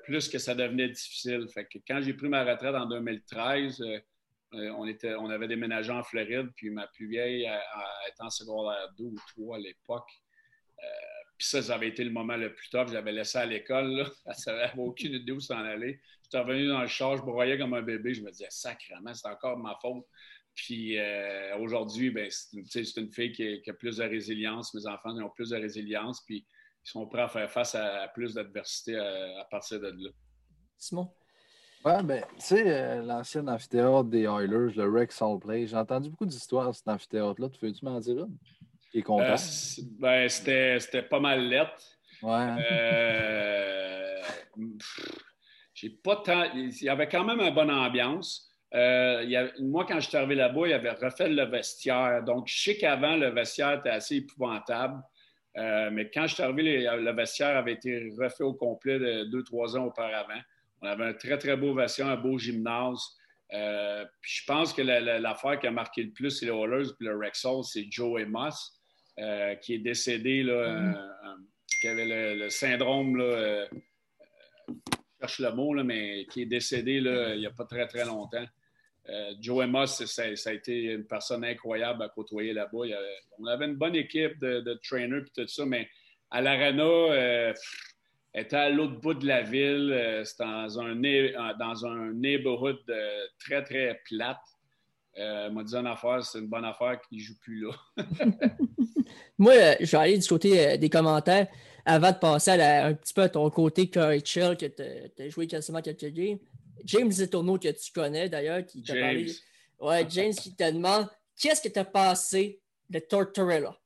plus 0.05 0.29
que 0.29 0.37
ça 0.37 0.55
devenait 0.55 0.91
difficile. 0.91 1.47
Fait 1.49 1.65
que 1.65 1.79
quand 1.89 2.03
j'ai 2.03 2.13
pris 2.13 2.29
ma 2.29 2.45
retraite 2.45 2.75
en 2.75 2.85
2013, 2.85 3.83
euh, 4.55 4.71
on, 4.77 4.87
était, 4.87 5.15
on 5.15 5.31
avait 5.31 5.49
déménagé 5.49 5.91
en 5.93 6.03
Floride, 6.03 6.51
puis 6.57 6.71
ma 6.71 6.87
plus 6.89 7.09
vieille 7.09 7.51
était 8.07 8.23
en 8.23 8.31
secondaire 8.31 8.93
2 8.99 9.05
ou 9.05 9.17
3 9.35 9.57
à 9.57 9.59
l'époque. 9.61 10.22
Euh, 11.43 11.49
puis 11.49 11.49
ça, 11.49 11.63
ça 11.63 11.75
avait 11.75 11.89
été 11.89 12.05
le 12.05 12.11
moment 12.11 12.37
le 12.37 12.55
plus 12.55 12.69
top. 12.71 12.89
Je 12.89 12.95
l'avais 12.95 13.13
laissé 13.13 13.39
à 13.39 13.47
l'école. 13.47 14.07
Elle 14.27 14.35
n'avait 14.47 14.73
aucune 14.79 15.15
idée 15.15 15.33
où 15.33 15.41
s'en 15.41 15.59
aller. 15.59 16.01
J'étais 16.23 16.39
revenu 16.39 16.69
dans 16.69 16.81
le 16.81 16.89
char, 16.89 17.17
je 17.17 17.23
broyais 17.23 17.59
comme 17.59 17.75
un 17.75 17.83
bébé. 17.83 18.15
Je 18.15 18.23
me 18.23 18.31
disais, 18.31 18.47
sacrément, 18.51 19.13
c'est 19.15 19.29
encore 19.29 19.59
ma 19.59 19.77
faute. 19.81 20.05
Puis 20.55 20.99
euh, 20.99 21.57
aujourd'hui, 21.59 22.11
ben, 22.11 22.29
c'est 22.31 22.97
une, 22.97 23.11
fille 23.11 23.33
qui, 23.33 23.63
a 23.69 23.73
plus 23.73 23.97
de 23.97 24.05
résilience. 24.05 24.75
Mes 24.75 24.87
enfants 24.87 25.17
ont 25.19 25.31
plus 25.31 25.51
de 25.51 25.57
résilience. 25.57 26.21
Puis 26.25 26.47
ils 26.85 26.91
sont 26.91 27.07
prêts 27.07 27.23
à 27.23 27.29
faire 27.29 27.51
face 27.51 27.75
à, 27.75 28.09
plus 28.09 28.35
d'adversité 28.35 28.97
à, 28.97 29.41
à, 29.41 29.45
partir 29.51 29.81
de 29.81 29.89
là. 29.89 30.11
Simon? 30.77 31.11
Ouais, 31.85 32.03
ben, 32.03 32.23
tu 32.35 32.41
sais, 32.41 32.63
euh, 32.65 33.03
l'ancien 33.03 33.49
amphithéâtre 33.49 34.05
des 34.05 34.23
Oilers, 34.23 34.73
le 34.77 34.89
Rex 34.89 35.21
All 35.21 35.39
Play, 35.41 35.67
j'ai 35.67 35.77
entendu 35.77 36.11
beaucoup 36.11 36.27
d'histoires 36.27 36.71
de 36.71 36.77
cet 36.77 36.87
amphithéâtre-là. 36.87 37.49
Tu 37.49 37.67
veux-tu 37.67 37.85
m'en 37.85 37.99
dire 37.99 38.19
une? 38.19 38.39
Qui 38.93 38.99
est 38.99 39.03
content? 39.03 39.25
Euh, 39.25 39.83
ben, 39.99 40.29
c'était 40.29 41.03
pas 41.03 41.19
mal 41.19 41.49
lettre. 41.49 41.83
Ouais. 42.23 42.57
Euh, 42.71 44.23
j'ai 45.75 45.91
pas 45.91 46.17
tant. 46.17 46.45
Il 46.55 46.83
y 46.83 46.89
avait 46.89 47.09
quand 47.09 47.25
même 47.25 47.41
une 47.41 47.55
bonne 47.55 47.71
ambiance. 47.71 48.49
moi, 48.73 49.87
quand 49.89 49.99
je 49.99 50.09
suis 50.09 50.17
arrivé 50.17 50.37
là-bas, 50.37 50.67
il 50.67 50.73
avait 50.75 50.93
refait 50.93 51.29
le 51.29 51.45
vestiaire. 51.45 52.23
Donc, 52.23 52.47
je 52.47 52.63
sais 52.63 52.77
qu'avant, 52.77 53.17
le 53.17 53.31
vestiaire 53.31 53.79
était 53.79 53.91
assez 53.91 54.17
épouvantable. 54.17 55.03
mais 55.57 56.11
quand 56.13 56.27
je 56.29 56.35
suis 56.35 56.43
arrivé, 56.43 56.83
le 56.85 57.13
vestiaire 57.13 57.57
avait 57.57 57.73
été 57.73 58.13
refait 58.21 58.45
au 58.45 58.55
complet 58.55 58.99
de 58.99 59.25
deux, 59.25 59.43
trois 59.43 59.77
ans 59.77 59.87
auparavant. 59.87 60.41
On 60.83 60.87
avait 60.87 61.07
un 61.07 61.15
très, 61.15 61.39
très 61.39 61.57
beau 61.57 61.75
vestiaire, 61.75 62.09
un 62.09 62.17
beau 62.17 62.39
gymnase. 62.39 63.17
Euh, 63.55 64.05
puis 64.21 64.33
je 64.41 64.45
pense 64.47 64.73
que 64.73 64.83
l'affaire 64.83 65.59
qui 65.59 65.67
a 65.67 65.71
marqué 65.71 66.03
le 66.03 66.11
plus, 66.11 66.31
c'est 66.31 66.47
les 66.47 66.53
Oilers 66.53 66.89
puis 66.99 67.07
le 67.07 67.19
Rexall, 67.19 67.63
c'est 67.65 67.87
Joe 67.91 68.25
Moss, 68.27 68.81
euh, 69.19 69.55
qui 69.57 69.75
est 69.75 69.79
décédé, 69.79 70.43
là, 70.43 70.69
mm-hmm. 70.69 70.97
euh, 70.97 71.37
qui 71.81 71.89
avait 71.89 72.35
le, 72.35 72.49
syndrome, 72.51 73.17
là, 73.17 73.67
je 74.69 74.75
cherche 75.21 75.39
le 75.41 75.53
mot, 75.53 75.75
là, 75.75 75.85
mais 75.85 76.27
qui 76.31 76.43
est 76.43 76.47
décédé 76.47 77.01
là, 77.01 77.35
il 77.35 77.41
n'y 77.41 77.47
a 77.47 77.51
pas 77.51 77.65
très, 77.65 77.87
très 77.87 78.05
longtemps. 78.05 78.47
Joe 79.41 79.67
Moss, 79.67 80.05
ça, 80.05 80.23
a 80.23 80.53
été 80.53 80.93
une 80.93 81.07
personne 81.07 81.45
incroyable 81.45 82.05
à 82.05 82.09
côtoyer 82.09 82.53
là-bas. 82.53 82.83
On 83.39 83.47
avait 83.47 83.65
une 83.65 83.75
bonne 83.75 83.97
équipe 83.97 84.39
de, 84.39 84.61
de 84.61 84.75
trainers 84.75 85.25
et 85.27 85.43
tout 85.43 85.49
ça, 85.49 85.67
mais 85.67 85.89
à 86.31 86.41
l'Arena, 86.41 87.53
était 88.35 88.57
à 88.57 88.71
l'autre 88.71 89.01
bout 89.01 89.15
de 89.15 89.27
la 89.27 89.43
ville. 89.43 89.93
Euh, 89.93 90.25
c'était 90.25 90.45
dans 90.45 90.81
un, 90.81 90.95
dans 91.59 91.87
un 91.87 92.13
neighborhood 92.13 92.79
euh, 92.89 93.27
très, 93.39 93.63
très 93.63 94.01
plate. 94.07 94.41
Euh, 95.19 95.51
m'a 95.51 95.63
dit 95.63 95.75
une 95.75 95.87
affaire, 95.87 96.25
c'est 96.25 96.39
une 96.39 96.49
bonne 96.49 96.65
affaire 96.65 97.01
qu'il 97.03 97.19
ne 97.19 97.23
joue 97.23 97.39
plus 97.39 97.67
là. 97.67 97.73
Moi, 99.39 99.53
je 99.81 99.91
vais 99.91 100.03
aller 100.03 100.19
du 100.19 100.27
côté 100.27 100.79
des 100.79 100.89
commentaires 100.89 101.49
avant 101.85 102.13
de 102.13 102.17
passer 102.17 102.53
un 102.53 102.95
petit 102.95 103.13
peu 103.13 103.23
à 103.23 103.29
ton 103.29 103.49
côté 103.51 103.91
Curry 103.91 104.23
Chill, 104.25 104.57
que 104.57 104.67
tu 104.67 105.23
as, 105.23 105.29
joué 105.29 105.47
quasiment 105.47 105.83
quelques 105.83 106.07
games. 106.07 106.39
James 106.85 107.11
Zetourneau, 107.11 107.59
que 107.59 107.69
tu 107.69 107.93
connais 107.93 108.29
d'ailleurs, 108.29 108.65
qui 108.65 108.83
t'a 108.83 108.95
parlé. 108.95 109.33
Ouais, 109.81 110.07
James 110.09 110.33
qui 110.33 110.55
te 110.55 110.71
demande 110.71 111.09
qu'est-ce 111.41 111.61
que 111.61 111.73
tu 111.73 111.79
as 111.79 111.85
passé 111.85 112.61
de 112.89 112.99
Tortorella? 113.01 113.77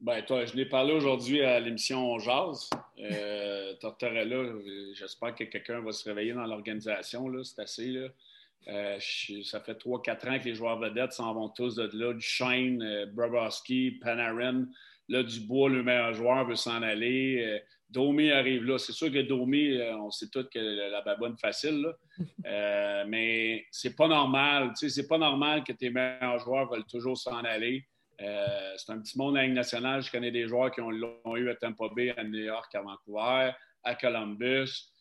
Ben, 0.00 0.22
toi, 0.22 0.44
je 0.44 0.54
l'ai 0.54 0.66
parlé 0.66 0.92
aujourd'hui 0.92 1.42
à 1.42 1.58
l'émission 1.58 2.18
Jazz. 2.18 2.70
Euh, 2.98 3.74
Tortorella, 3.80 4.54
j'espère 4.94 5.34
que 5.34 5.44
quelqu'un 5.44 5.80
va 5.80 5.92
se 5.92 6.08
réveiller 6.08 6.32
dans 6.32 6.46
l'organisation. 6.46 7.32
C'est 7.44 7.62
assez. 7.62 7.86
Là. 7.86 8.08
Euh, 8.66 8.98
ça 9.44 9.60
fait 9.60 9.74
3-4 9.74 10.28
ans 10.28 10.38
que 10.38 10.44
les 10.44 10.54
joueurs 10.54 10.78
vedettes 10.78 11.12
s'en 11.12 11.32
vont 11.32 11.48
tous 11.48 11.76
de 11.76 11.88
là. 11.94 12.12
Duchesne, 12.12 12.82
euh, 12.82 13.90
Panarin. 14.00 14.66
Là, 15.10 15.22
Dubois, 15.22 15.70
le 15.70 15.82
meilleur 15.82 16.12
joueur, 16.12 16.46
veut 16.46 16.54
s'en 16.54 16.82
aller. 16.82 17.42
Euh, 17.42 17.58
Domi 17.88 18.30
arrive 18.30 18.64
là. 18.64 18.76
C'est 18.76 18.92
sûr 18.92 19.10
que 19.10 19.22
Domi, 19.22 19.70
euh, 19.70 19.96
on 19.96 20.10
sait 20.10 20.28
tous 20.28 20.44
que 20.52 20.58
la 20.58 21.00
babonne 21.00 21.38
facile, 21.38 21.80
là. 21.80 23.04
mais 23.08 23.64
c'est 23.70 23.96
pas 23.96 24.08
normal. 24.08 24.72
C'est 24.74 25.08
pas 25.08 25.16
normal 25.16 25.64
que 25.64 25.72
tes 25.72 25.88
meilleurs 25.88 26.38
joueurs 26.40 26.70
veulent 26.70 26.84
toujours 26.84 27.16
s'en 27.16 27.38
aller. 27.38 27.86
c'est 28.18 28.92
un 28.92 29.00
petit 29.00 29.16
monde 29.16 29.38
à 29.38 29.42
la 29.42 29.48
nationale. 29.48 30.02
Je 30.02 30.10
connais 30.10 30.30
des 30.30 30.46
joueurs 30.46 30.70
qui 30.70 30.82
ont, 30.82 30.90
l'ont 30.90 31.36
eu 31.36 31.48
à 31.48 31.54
Tampa 31.54 31.86
Bay, 31.96 32.12
à 32.18 32.24
New 32.24 32.44
York, 32.44 32.74
à 32.74 32.82
Vancouver, 32.82 33.52
à 33.82 33.94
Columbus 33.94 34.92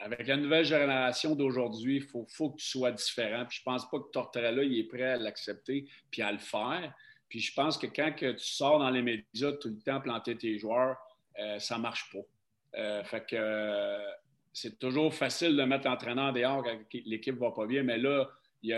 avec 0.00 0.26
la 0.26 0.36
nouvelle 0.36 0.64
génération 0.64 1.34
d'aujourd'hui, 1.34 1.96
il 1.96 2.02
faut, 2.02 2.26
faut, 2.28 2.50
que 2.50 2.60
tu 2.60 2.66
sois 2.66 2.90
différent. 2.90 3.44
Puis 3.46 3.58
je 3.58 3.62
pense 3.62 3.88
pas 3.88 3.98
que 3.98 4.10
Tortorella 4.12 4.64
il 4.64 4.78
est 4.78 4.84
prêt 4.84 5.02
à 5.02 5.16
l'accepter 5.16 5.86
puis 6.10 6.22
à 6.22 6.32
le 6.32 6.38
faire. 6.38 6.92
Puis 7.28 7.40
je 7.40 7.52
pense 7.54 7.76
que 7.76 7.86
quand 7.86 8.12
tu 8.18 8.34
sors 8.38 8.78
dans 8.78 8.90
les 8.90 9.02
médias 9.02 9.52
tout 9.52 9.68
le 9.68 9.78
temps 9.78 10.00
planter 10.00 10.36
tes 10.36 10.58
joueurs, 10.58 10.96
euh, 11.38 11.58
ça 11.58 11.78
marche 11.78 12.10
pas. 12.12 12.78
Euh, 12.78 13.04
fait 13.04 13.26
que 13.26 13.36
euh, 13.36 14.10
c'est 14.52 14.78
toujours 14.78 15.14
facile 15.14 15.56
de 15.56 15.62
mettre 15.64 15.86
l'entraîneur 15.86 16.32
dehors 16.32 16.64
quand 16.64 16.78
l'équipe 16.92 17.36
va 17.36 17.52
pas 17.52 17.66
bien, 17.66 17.82
mais 17.82 17.98
là, 17.98 18.28
il 18.62 18.70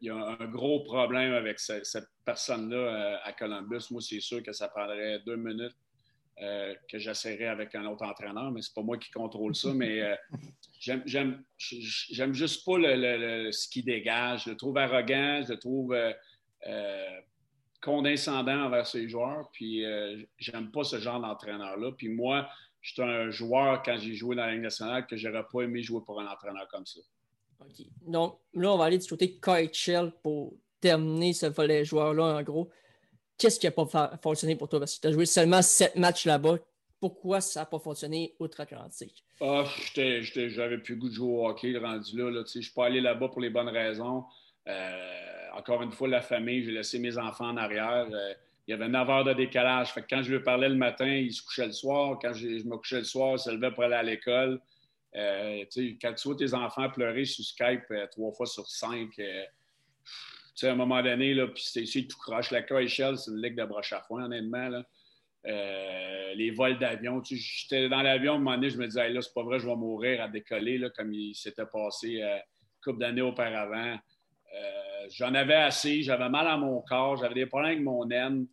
y 0.00 0.10
a, 0.10 0.14
un 0.14 0.46
gros 0.46 0.82
problème 0.82 1.32
avec 1.32 1.60
cette 1.60 2.08
personne-là 2.24 3.20
à 3.22 3.32
Columbus. 3.32 3.82
Moi, 3.90 4.00
c'est 4.00 4.18
sûr 4.18 4.42
que 4.42 4.52
ça 4.52 4.68
prendrait 4.68 5.20
deux 5.20 5.36
minutes 5.36 5.76
euh, 6.40 6.72
que 6.88 6.98
j'essaierai 6.98 7.46
avec 7.46 7.74
un 7.74 7.84
autre 7.86 8.04
entraîneur, 8.04 8.52
mais 8.52 8.62
c'est 8.62 8.74
pas 8.74 8.82
moi 8.82 8.96
qui 8.96 9.10
contrôle 9.10 9.56
ça. 9.56 9.74
Mais 9.74 10.02
euh, 10.02 10.14
j'aime 11.04 11.42
juste 12.32 12.64
pas 12.64 12.78
le, 12.78 13.50
ce 13.50 13.68
qu'il 13.68 13.84
dégage. 13.84 14.44
Je 14.44 14.50
le 14.50 14.56
trouve 14.56 14.78
arrogant, 14.78 15.42
je 15.44 15.52
le 15.52 15.58
trouve 15.58 15.96
euh, 16.66 17.20
condescendant 17.82 18.66
envers 18.66 18.86
ses 18.86 19.08
joueurs. 19.08 19.50
Puis 19.52 19.82
j'aime 20.38 20.70
pas 20.70 20.84
ce 20.84 21.00
genre 21.00 21.20
d'entraîneur-là. 21.20 21.90
Puis 21.98 22.08
moi, 22.08 22.48
je 22.82 22.92
suis 22.92 23.02
un 23.02 23.30
joueur, 23.30 23.82
quand 23.82 23.98
j'ai 23.98 24.14
joué 24.14 24.36
dans 24.36 24.46
la 24.46 24.52
Ligue 24.52 24.62
nationale, 24.62 25.06
que 25.06 25.16
j'aurais 25.16 25.44
pas 25.52 25.62
aimé 25.62 25.82
jouer 25.82 26.02
pour 26.06 26.20
un 26.20 26.26
entraîneur 26.26 26.68
comme 26.68 26.86
ça. 26.86 27.00
OK. 27.60 27.84
Donc 28.06 28.38
là, 28.54 28.72
on 28.72 28.78
va 28.78 28.84
aller 28.84 28.98
du 28.98 29.08
côté 29.08 29.40
Kyle 29.40 30.12
pour 30.22 30.54
terminer 30.80 31.32
ce 31.32 31.46
volet 31.46 31.84
joueur-là, 31.84 32.36
en 32.36 32.42
gros 32.44 32.70
qu'est-ce 33.38 33.60
qui 33.60 33.66
n'a 33.66 33.72
pas 33.72 34.18
fonctionné 34.22 34.56
pour 34.56 34.68
toi? 34.68 34.80
Parce 34.80 34.96
que 34.96 35.00
tu 35.00 35.06
as 35.06 35.12
joué 35.12 35.24
seulement 35.26 35.62
sept 35.62 35.96
matchs 35.96 36.26
là-bas. 36.26 36.58
Pourquoi 37.00 37.40
ça 37.40 37.60
n'a 37.60 37.66
pas 37.66 37.78
fonctionné 37.78 38.34
outre-Atlantique? 38.40 39.24
Ah, 39.40 39.64
j'avais 39.94 40.78
plus 40.78 40.96
goût 40.96 41.08
de 41.08 41.14
jouer 41.14 41.30
au 41.30 41.46
hockey 41.46 41.78
rendu 41.78 42.18
là. 42.18 42.24
là 42.30 42.42
je 42.52 42.58
ne 42.58 42.62
suis 42.62 42.72
pas 42.72 42.86
allé 42.86 43.00
là-bas 43.00 43.28
pour 43.28 43.40
les 43.40 43.50
bonnes 43.50 43.68
raisons. 43.68 44.24
Euh, 44.66 45.48
encore 45.54 45.82
une 45.82 45.92
fois, 45.92 46.08
la 46.08 46.20
famille, 46.20 46.64
j'ai 46.64 46.72
laissé 46.72 46.98
mes 46.98 47.16
enfants 47.16 47.48
en 47.48 47.56
arrière. 47.56 48.08
Euh, 48.12 48.34
il 48.66 48.72
y 48.72 48.74
avait 48.74 48.88
9 48.88 49.08
heures 49.08 49.24
de 49.24 49.32
décalage. 49.32 49.92
Fait 49.92 50.04
quand 50.08 50.22
je 50.22 50.34
lui 50.34 50.42
parlais 50.42 50.68
le 50.68 50.74
matin, 50.74 51.06
il 51.06 51.32
se 51.32 51.42
couchait 51.42 51.66
le 51.66 51.72
soir. 51.72 52.18
Quand 52.20 52.34
je, 52.34 52.46
me 52.66 52.76
couchais 52.76 52.98
le 52.98 53.04
soir, 53.04 53.34
il 53.34 53.38
se 53.38 53.50
levait 53.50 53.70
pour 53.70 53.84
aller 53.84 53.94
à 53.94 54.02
l'école. 54.02 54.60
Euh, 55.14 55.64
quand 56.02 56.12
tu 56.14 56.28
vois 56.28 56.36
tes 56.36 56.52
enfants 56.52 56.90
pleurer 56.90 57.24
sur 57.24 57.44
Skype 57.44 57.84
trois 58.10 58.32
fois 58.32 58.44
sur 58.44 58.68
cinq, 58.68 59.18
sais, 60.58 60.68
à 60.68 60.72
un 60.72 60.76
moment 60.76 61.02
donné, 61.02 61.34
là, 61.34 61.46
puis 61.46 61.62
c'est 61.62 62.06
tout 62.06 62.18
croche. 62.18 62.50
La 62.50 62.62
KHL, 62.62 63.16
c'est 63.18 63.30
une 63.30 63.42
ligue 63.42 63.56
de 63.56 63.64
broche 63.64 63.92
à 63.92 64.00
foin, 64.00 64.24
honnêtement. 64.24 64.68
Là. 64.68 64.84
Euh, 65.46 66.34
les 66.34 66.50
vols 66.50 66.78
d'avion. 66.78 67.22
J'étais 67.24 67.88
dans 67.88 68.02
l'avion, 68.02 68.32
à 68.32 68.36
un 68.36 68.38
moment 68.38 68.56
donné, 68.56 68.70
je 68.70 68.76
me 68.76 68.86
disais, 68.86 69.08
là, 69.08 69.22
c'est 69.22 69.32
pas 69.32 69.42
vrai, 69.42 69.58
je 69.60 69.66
vais 69.66 69.76
mourir 69.76 70.20
à 70.22 70.28
décoller, 70.28 70.78
là, 70.78 70.90
comme 70.90 71.12
il 71.12 71.34
s'était 71.34 71.66
passé 71.66 72.20
euh, 72.22 72.36
une 72.36 72.82
couple 72.82 72.98
d'années 72.98 73.22
auparavant. 73.22 73.96
Euh, 74.54 75.06
j'en 75.10 75.32
avais 75.34 75.54
assez, 75.54 76.02
j'avais 76.02 76.28
mal 76.28 76.46
à 76.46 76.56
mon 76.56 76.82
corps, 76.82 77.16
j'avais 77.16 77.34
des 77.34 77.46
problèmes 77.46 77.72
avec 77.72 77.84
mon 77.84 78.10
aine. 78.10 78.46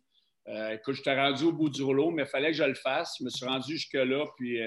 écoute, 0.72 0.94
j'étais 0.94 1.20
rendu 1.20 1.44
au 1.44 1.52
bout 1.52 1.68
du 1.68 1.82
rouleau, 1.82 2.10
mais 2.10 2.22
il 2.22 2.28
fallait 2.28 2.52
que 2.52 2.56
je 2.56 2.64
le 2.64 2.74
fasse. 2.74 3.16
Je 3.18 3.24
me 3.24 3.30
suis 3.30 3.46
rendu 3.46 3.72
jusque-là, 3.72 4.24
puis 4.36 4.58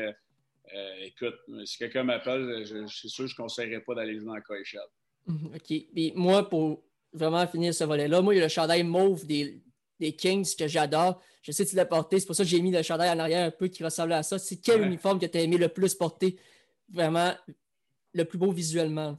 écoute, 1.02 1.40
si 1.66 1.78
quelqu'un 1.78 2.04
m'appelle, 2.04 2.64
c'est 2.66 3.08
sûr 3.08 3.26
que 3.26 3.32
je 3.32 3.36
ne 3.36 3.44
conseillerais 3.44 3.82
pas 3.82 3.96
d'aller 3.96 4.18
jouer 4.18 4.26
dans 4.26 4.36
la 4.36 4.42
KHL. 4.42 4.80
OK. 5.56 5.86
Puis 5.94 6.12
moi, 6.16 6.50
pour 6.50 6.84
vraiment 7.14 7.46
finir 7.48 7.74
ce 7.74 7.84
volet-là. 7.84 8.22
Moi, 8.22 8.36
il 8.36 8.38
y 8.38 8.40
a 8.42 8.44
le 8.44 8.50
chandail 8.50 8.84
mauve 8.84 9.26
des, 9.26 9.62
Kings 10.18 10.56
que 10.58 10.68
j'adore. 10.68 11.22
Je 11.42 11.52
sais 11.52 11.66
que 11.66 11.70
tu 11.70 11.76
l'as 11.76 11.86
porté, 11.86 12.20
c'est 12.20 12.26
pour 12.26 12.36
ça 12.36 12.44
que 12.44 12.50
j'ai 12.50 12.62
mis 12.62 12.72
le 12.72 12.82
chandail 12.84 13.10
en 13.10 13.20
arrière 13.20 13.46
un 13.46 13.52
peu 13.52 13.68
qui 13.68 13.84
ressemble 13.84 14.14
à 14.14 14.24
ça. 14.24 14.38
C'est 14.40 14.58
quel 14.58 14.82
uniforme 14.84 15.20
que 15.20 15.26
tu 15.26 15.38
as 15.38 15.42
aimé 15.42 15.58
le 15.58 15.68
plus 15.68 15.94
porter? 15.96 16.38
Vraiment 16.92 17.34
le 18.14 18.26
plus 18.26 18.38
beau 18.38 18.52
visuellement? 18.52 19.18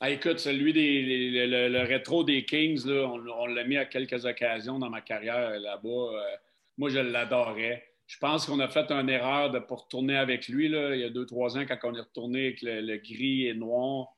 Ah, 0.00 0.10
écoute, 0.10 0.40
celui 0.40 0.72
des 0.72 1.46
le, 1.46 1.82
rétro 1.84 2.24
des 2.24 2.44
Kings, 2.44 2.84
là, 2.86 3.06
on, 3.06 3.46
l'a 3.46 3.64
mis 3.64 3.76
à 3.76 3.84
quelques 3.84 4.24
occasions 4.24 4.80
dans 4.80 4.90
ma 4.90 5.00
carrière 5.00 5.58
là-bas. 5.60 5.88
Euh, 5.88 6.36
moi, 6.78 6.90
je 6.90 6.98
l'adorais. 6.98 7.84
Je 8.08 8.18
pense 8.18 8.46
qu'on 8.46 8.58
a 8.58 8.68
fait 8.68 8.90
une 8.90 9.08
erreur 9.08 9.52
de 9.52 9.60
pas 9.60 9.76
retourner 9.76 10.16
avec 10.16 10.48
lui 10.48 10.68
là, 10.68 10.94
il 10.94 11.00
y 11.00 11.04
a 11.04 11.10
deux, 11.10 11.24
trois 11.24 11.56
ans 11.56 11.64
quand 11.66 11.78
on 11.84 11.94
est 11.94 12.00
retourné 12.00 12.46
avec 12.46 12.62
le 12.62 12.96
gris 12.96 13.46
et 13.46 13.54
noir. 13.54 14.08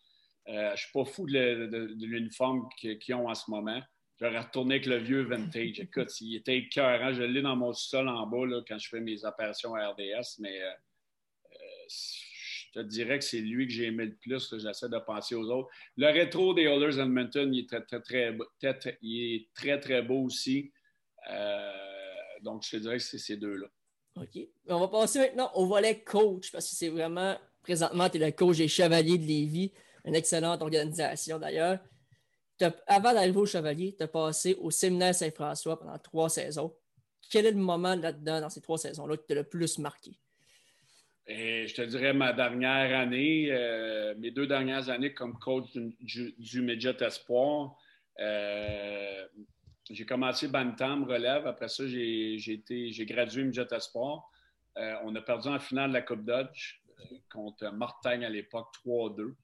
Euh, 0.48 0.68
je 0.68 0.72
ne 0.72 0.76
suis 0.76 0.92
pas 0.92 1.04
fou 1.04 1.26
de, 1.26 2.04
l'uniforme 2.04 2.68
qu'ils 2.76 3.14
ont 3.14 3.28
en 3.28 3.34
ce 3.34 3.50
moment. 3.50 3.80
J'aurais 4.20 4.40
retourné 4.40 4.76
avec 4.76 4.86
le 4.86 4.98
vieux 4.98 5.22
vintage. 5.22 5.80
Écoute, 5.80 6.20
il 6.20 6.36
était 6.36 6.58
écœurant. 6.58 7.12
Je 7.12 7.22
l'ai 7.22 7.42
dans 7.42 7.56
mon 7.56 7.72
sol 7.72 8.08
en 8.08 8.26
bas 8.26 8.62
quand 8.68 8.78
je 8.78 8.88
fais 8.88 9.00
mes 9.00 9.24
apparitions 9.24 9.74
à 9.74 9.88
RDS, 9.88 10.38
mais 10.38 10.62
euh, 10.62 10.70
euh, 11.52 11.88
je 11.88 12.80
te 12.80 12.80
dirais 12.80 13.18
que 13.18 13.24
c'est 13.24 13.40
lui 13.40 13.66
que 13.66 13.72
j'ai 13.72 13.86
aimé 13.86 14.04
le 14.04 14.16
plus. 14.16 14.54
J'essaie 14.58 14.88
de 14.88 14.98
penser 14.98 15.34
aux 15.34 15.50
autres. 15.50 15.68
Le 15.96 16.06
rétro 16.06 16.52
des 16.54 16.62
Oilers 16.62 17.00
Edmonton, 17.00 17.52
il 17.52 17.60
est 17.60 17.66
très, 17.66 18.00
très, 18.00 18.00
très, 18.00 18.98
il 19.00 19.34
est 19.34 19.48
très, 19.54 19.80
très 19.80 20.02
beau 20.02 20.24
aussi. 20.24 20.72
donc, 22.42 22.64
je 22.64 22.70
te 22.70 22.76
dirais 22.76 22.98
que 22.98 23.02
c'est 23.02 23.18
ces 23.18 23.36
deux-là. 23.36 23.66
OK. 24.16 24.38
On 24.68 24.78
va 24.78 24.88
passer 24.88 25.18
maintenant 25.20 25.50
au 25.54 25.66
volet 25.66 26.02
coach, 26.04 26.52
parce 26.52 26.68
que 26.68 26.76
c'est 26.76 26.90
vraiment, 26.90 27.36
présentement, 27.62 28.08
tu 28.08 28.18
es 28.18 28.26
le 28.26 28.32
coach 28.32 28.58
des 28.58 28.68
Chevaliers 28.68 29.18
de 29.18 29.26
Lévis 29.26 29.72
une 30.04 30.14
excellente 30.14 30.62
organisation 30.62 31.38
d'ailleurs. 31.38 31.78
Avant 32.86 33.12
d'arriver 33.12 33.38
au 33.38 33.46
Chevalier, 33.46 33.94
tu 33.96 34.04
as 34.04 34.08
passé 34.08 34.54
au 34.60 34.70
séminaire 34.70 35.14
Saint-François 35.14 35.78
pendant 35.78 35.98
trois 35.98 36.28
saisons. 36.28 36.74
Quel 37.30 37.46
est 37.46 37.52
le 37.52 37.58
moment 37.58 37.96
là-dedans, 37.96 38.40
dans 38.40 38.50
ces 38.50 38.60
trois 38.60 38.78
saisons-là, 38.78 39.16
qui 39.16 39.26
t'a 39.26 39.34
le 39.34 39.44
plus 39.44 39.78
marqué? 39.78 40.12
Et 41.26 41.66
je 41.66 41.74
te 41.74 41.82
dirais 41.82 42.12
ma 42.12 42.32
dernière 42.32 42.98
année, 42.98 43.48
euh, 43.50 44.14
mes 44.18 44.30
deux 44.30 44.46
dernières 44.46 44.90
années 44.90 45.14
comme 45.14 45.38
coach 45.38 45.72
du, 45.72 46.34
du, 46.38 46.62
Midget 46.62 47.02
Espoir. 47.02 47.76
Euh, 48.20 49.26
j'ai 49.90 50.04
commencé 50.04 50.48
Bantam, 50.48 51.04
relève. 51.04 51.46
Après 51.46 51.68
ça, 51.68 51.86
j'ai 51.86 53.06
gradué 53.06 53.42
Midget 53.42 53.66
Espoir. 53.72 54.30
Euh, 54.76 54.94
on 55.04 55.14
a 55.14 55.22
perdu 55.22 55.48
en 55.48 55.58
finale 55.58 55.90
de 55.90 55.94
la 55.94 56.02
Coupe 56.02 56.24
Dodge 56.24 56.80
contre 57.32 57.70
Mortagne 57.72 58.24
à 58.24 58.28
l'époque 58.28 58.68
3-2. 58.84 59.34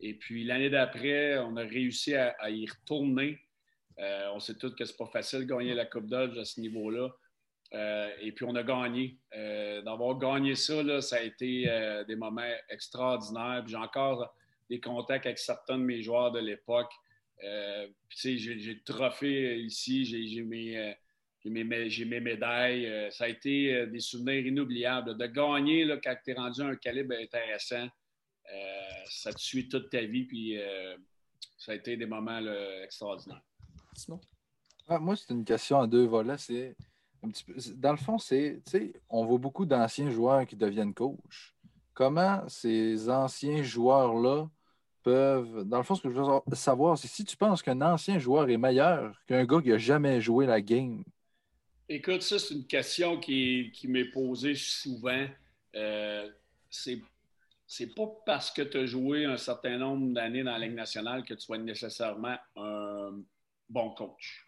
Et 0.00 0.14
puis 0.14 0.44
l'année 0.44 0.70
d'après, 0.70 1.38
on 1.38 1.56
a 1.56 1.62
réussi 1.62 2.14
à, 2.14 2.50
y 2.50 2.66
retourner. 2.66 3.38
Euh, 3.98 4.30
on 4.34 4.40
sait 4.40 4.54
tous 4.54 4.74
que 4.74 4.84
c'est 4.84 4.96
pas 4.96 5.06
facile 5.06 5.40
de 5.40 5.44
gagner 5.44 5.74
la 5.74 5.86
Coupe 5.86 6.06
Dodge 6.06 6.36
à 6.36 6.44
ce 6.44 6.60
niveau-là. 6.60 7.14
Euh, 7.74 8.10
et 8.20 8.32
puis 8.32 8.44
on 8.44 8.54
a 8.54 8.62
gagné. 8.62 9.16
Euh, 9.34 9.82
d'avoir 9.82 10.18
gagné 10.18 10.54
ça, 10.54 11.00
ça 11.00 11.16
a 11.16 11.22
été 11.22 11.64
des 12.06 12.16
moments 12.16 12.42
extraordinaires. 12.68 13.64
J'ai 13.66 13.76
encore 13.76 14.34
des 14.68 14.80
contacts 14.80 15.26
avec 15.26 15.38
certains 15.38 15.78
de 15.78 15.84
mes 15.84 16.02
joueurs 16.02 16.30
de 16.32 16.40
l'époque. 16.40 16.92
j'ai 17.40 18.36
le 18.36 18.84
trophée 18.84 19.60
ici, 19.60 20.04
j'ai 20.04 20.42
mes, 20.42 20.94
mes, 21.46 22.20
médailles. 22.20 23.10
ça 23.12 23.24
a 23.24 23.28
été 23.28 23.86
des 23.86 24.00
souvenirs 24.00 24.46
inoubliables. 24.46 25.16
De 25.16 25.26
gagner 25.26 25.86
là, 25.86 25.96
quand 26.02 26.14
tu 26.22 26.32
es 26.32 26.34
rendu 26.34 26.60
à 26.60 26.66
un 26.66 26.76
calibre 26.76 27.14
intéressant, 27.14 27.88
ça 29.08 29.32
te 29.32 29.40
suit 29.40 29.68
toute 29.68 29.90
ta 29.90 30.02
vie, 30.02 30.24
puis 30.24 30.58
euh, 30.58 30.96
ça 31.58 31.72
a 31.72 31.74
été 31.74 31.96
des 31.96 32.06
moments 32.06 32.40
extraordinaires. 32.82 33.42
Ah, 34.88 34.98
moi, 34.98 35.16
c'est 35.16 35.32
une 35.32 35.44
question 35.44 35.80
à 35.80 35.86
deux 35.86 36.06
volets. 36.06 36.38
C'est 36.38 36.76
Dans 37.74 37.92
le 37.92 37.96
fond, 37.96 38.18
c'est, 38.18 38.62
on 39.08 39.24
voit 39.24 39.38
beaucoup 39.38 39.66
d'anciens 39.66 40.10
joueurs 40.10 40.46
qui 40.46 40.56
deviennent 40.56 40.94
coach. 40.94 41.54
Comment 41.94 42.46
ces 42.48 43.08
anciens 43.08 43.62
joueurs-là 43.62 44.48
peuvent. 45.02 45.64
Dans 45.64 45.78
le 45.78 45.82
fond, 45.84 45.94
ce 45.94 46.02
que 46.02 46.10
je 46.10 46.14
veux 46.14 46.56
savoir, 46.56 46.98
c'est 46.98 47.08
si 47.08 47.24
tu 47.24 47.36
penses 47.36 47.62
qu'un 47.62 47.80
ancien 47.80 48.18
joueur 48.18 48.50
est 48.50 48.56
meilleur 48.56 49.16
qu'un 49.26 49.44
gars 49.44 49.62
qui 49.62 49.68
n'a 49.68 49.78
jamais 49.78 50.20
joué 50.20 50.46
la 50.46 50.60
game. 50.60 51.04
Écoute, 51.88 52.22
ça, 52.22 52.40
c'est 52.40 52.54
une 52.54 52.66
question 52.66 53.18
qui, 53.20 53.72
m'est 53.84 54.06
posée 54.06 54.56
souvent. 54.56 55.26
Euh, 55.76 56.28
c'est 56.68 57.00
c'est 57.66 57.94
pas 57.94 58.06
parce 58.24 58.50
que 58.50 58.62
tu 58.62 58.78
as 58.78 58.86
joué 58.86 59.24
un 59.24 59.36
certain 59.36 59.76
nombre 59.76 60.12
d'années 60.14 60.44
dans 60.44 60.52
la 60.52 60.60
Ligue 60.60 60.76
nationale 60.76 61.24
que 61.24 61.34
tu 61.34 61.52
être 61.52 61.62
nécessairement 61.62 62.36
un 62.56 63.20
bon 63.68 63.90
coach. 63.90 64.46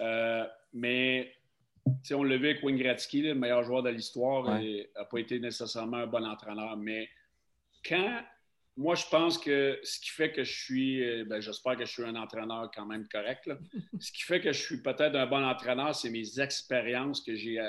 Euh, 0.00 0.46
mais 0.72 1.34
on 2.10 2.22
l'a 2.22 2.36
vu 2.38 2.50
avec 2.50 2.62
Wayne 2.62 2.78
Gretzky, 2.78 3.22
le 3.22 3.34
meilleur 3.34 3.62
joueur 3.64 3.82
de 3.82 3.90
l'histoire, 3.90 4.44
n'a 4.48 5.04
pas 5.04 5.18
été 5.18 5.38
nécessairement 5.38 5.98
un 5.98 6.06
bon 6.06 6.24
entraîneur. 6.24 6.76
Mais 6.76 7.08
quand 7.86 8.22
moi, 8.78 8.94
je 8.94 9.04
pense 9.10 9.36
que 9.36 9.78
ce 9.82 10.00
qui 10.00 10.08
fait 10.08 10.32
que 10.32 10.44
je 10.44 10.64
suis, 10.64 11.04
euh, 11.04 11.24
ben, 11.26 11.42
j'espère 11.42 11.76
que 11.76 11.84
je 11.84 11.92
suis 11.92 12.04
un 12.04 12.16
entraîneur 12.16 12.70
quand 12.74 12.86
même 12.86 13.06
correct. 13.06 13.50
ce 14.00 14.10
qui 14.10 14.22
fait 14.22 14.40
que 14.40 14.50
je 14.50 14.62
suis 14.62 14.80
peut-être 14.80 15.14
un 15.14 15.26
bon 15.26 15.44
entraîneur, 15.44 15.94
c'est 15.94 16.08
mes 16.08 16.40
expériences 16.40 17.20
que 17.20 17.34
j'ai 17.34 17.60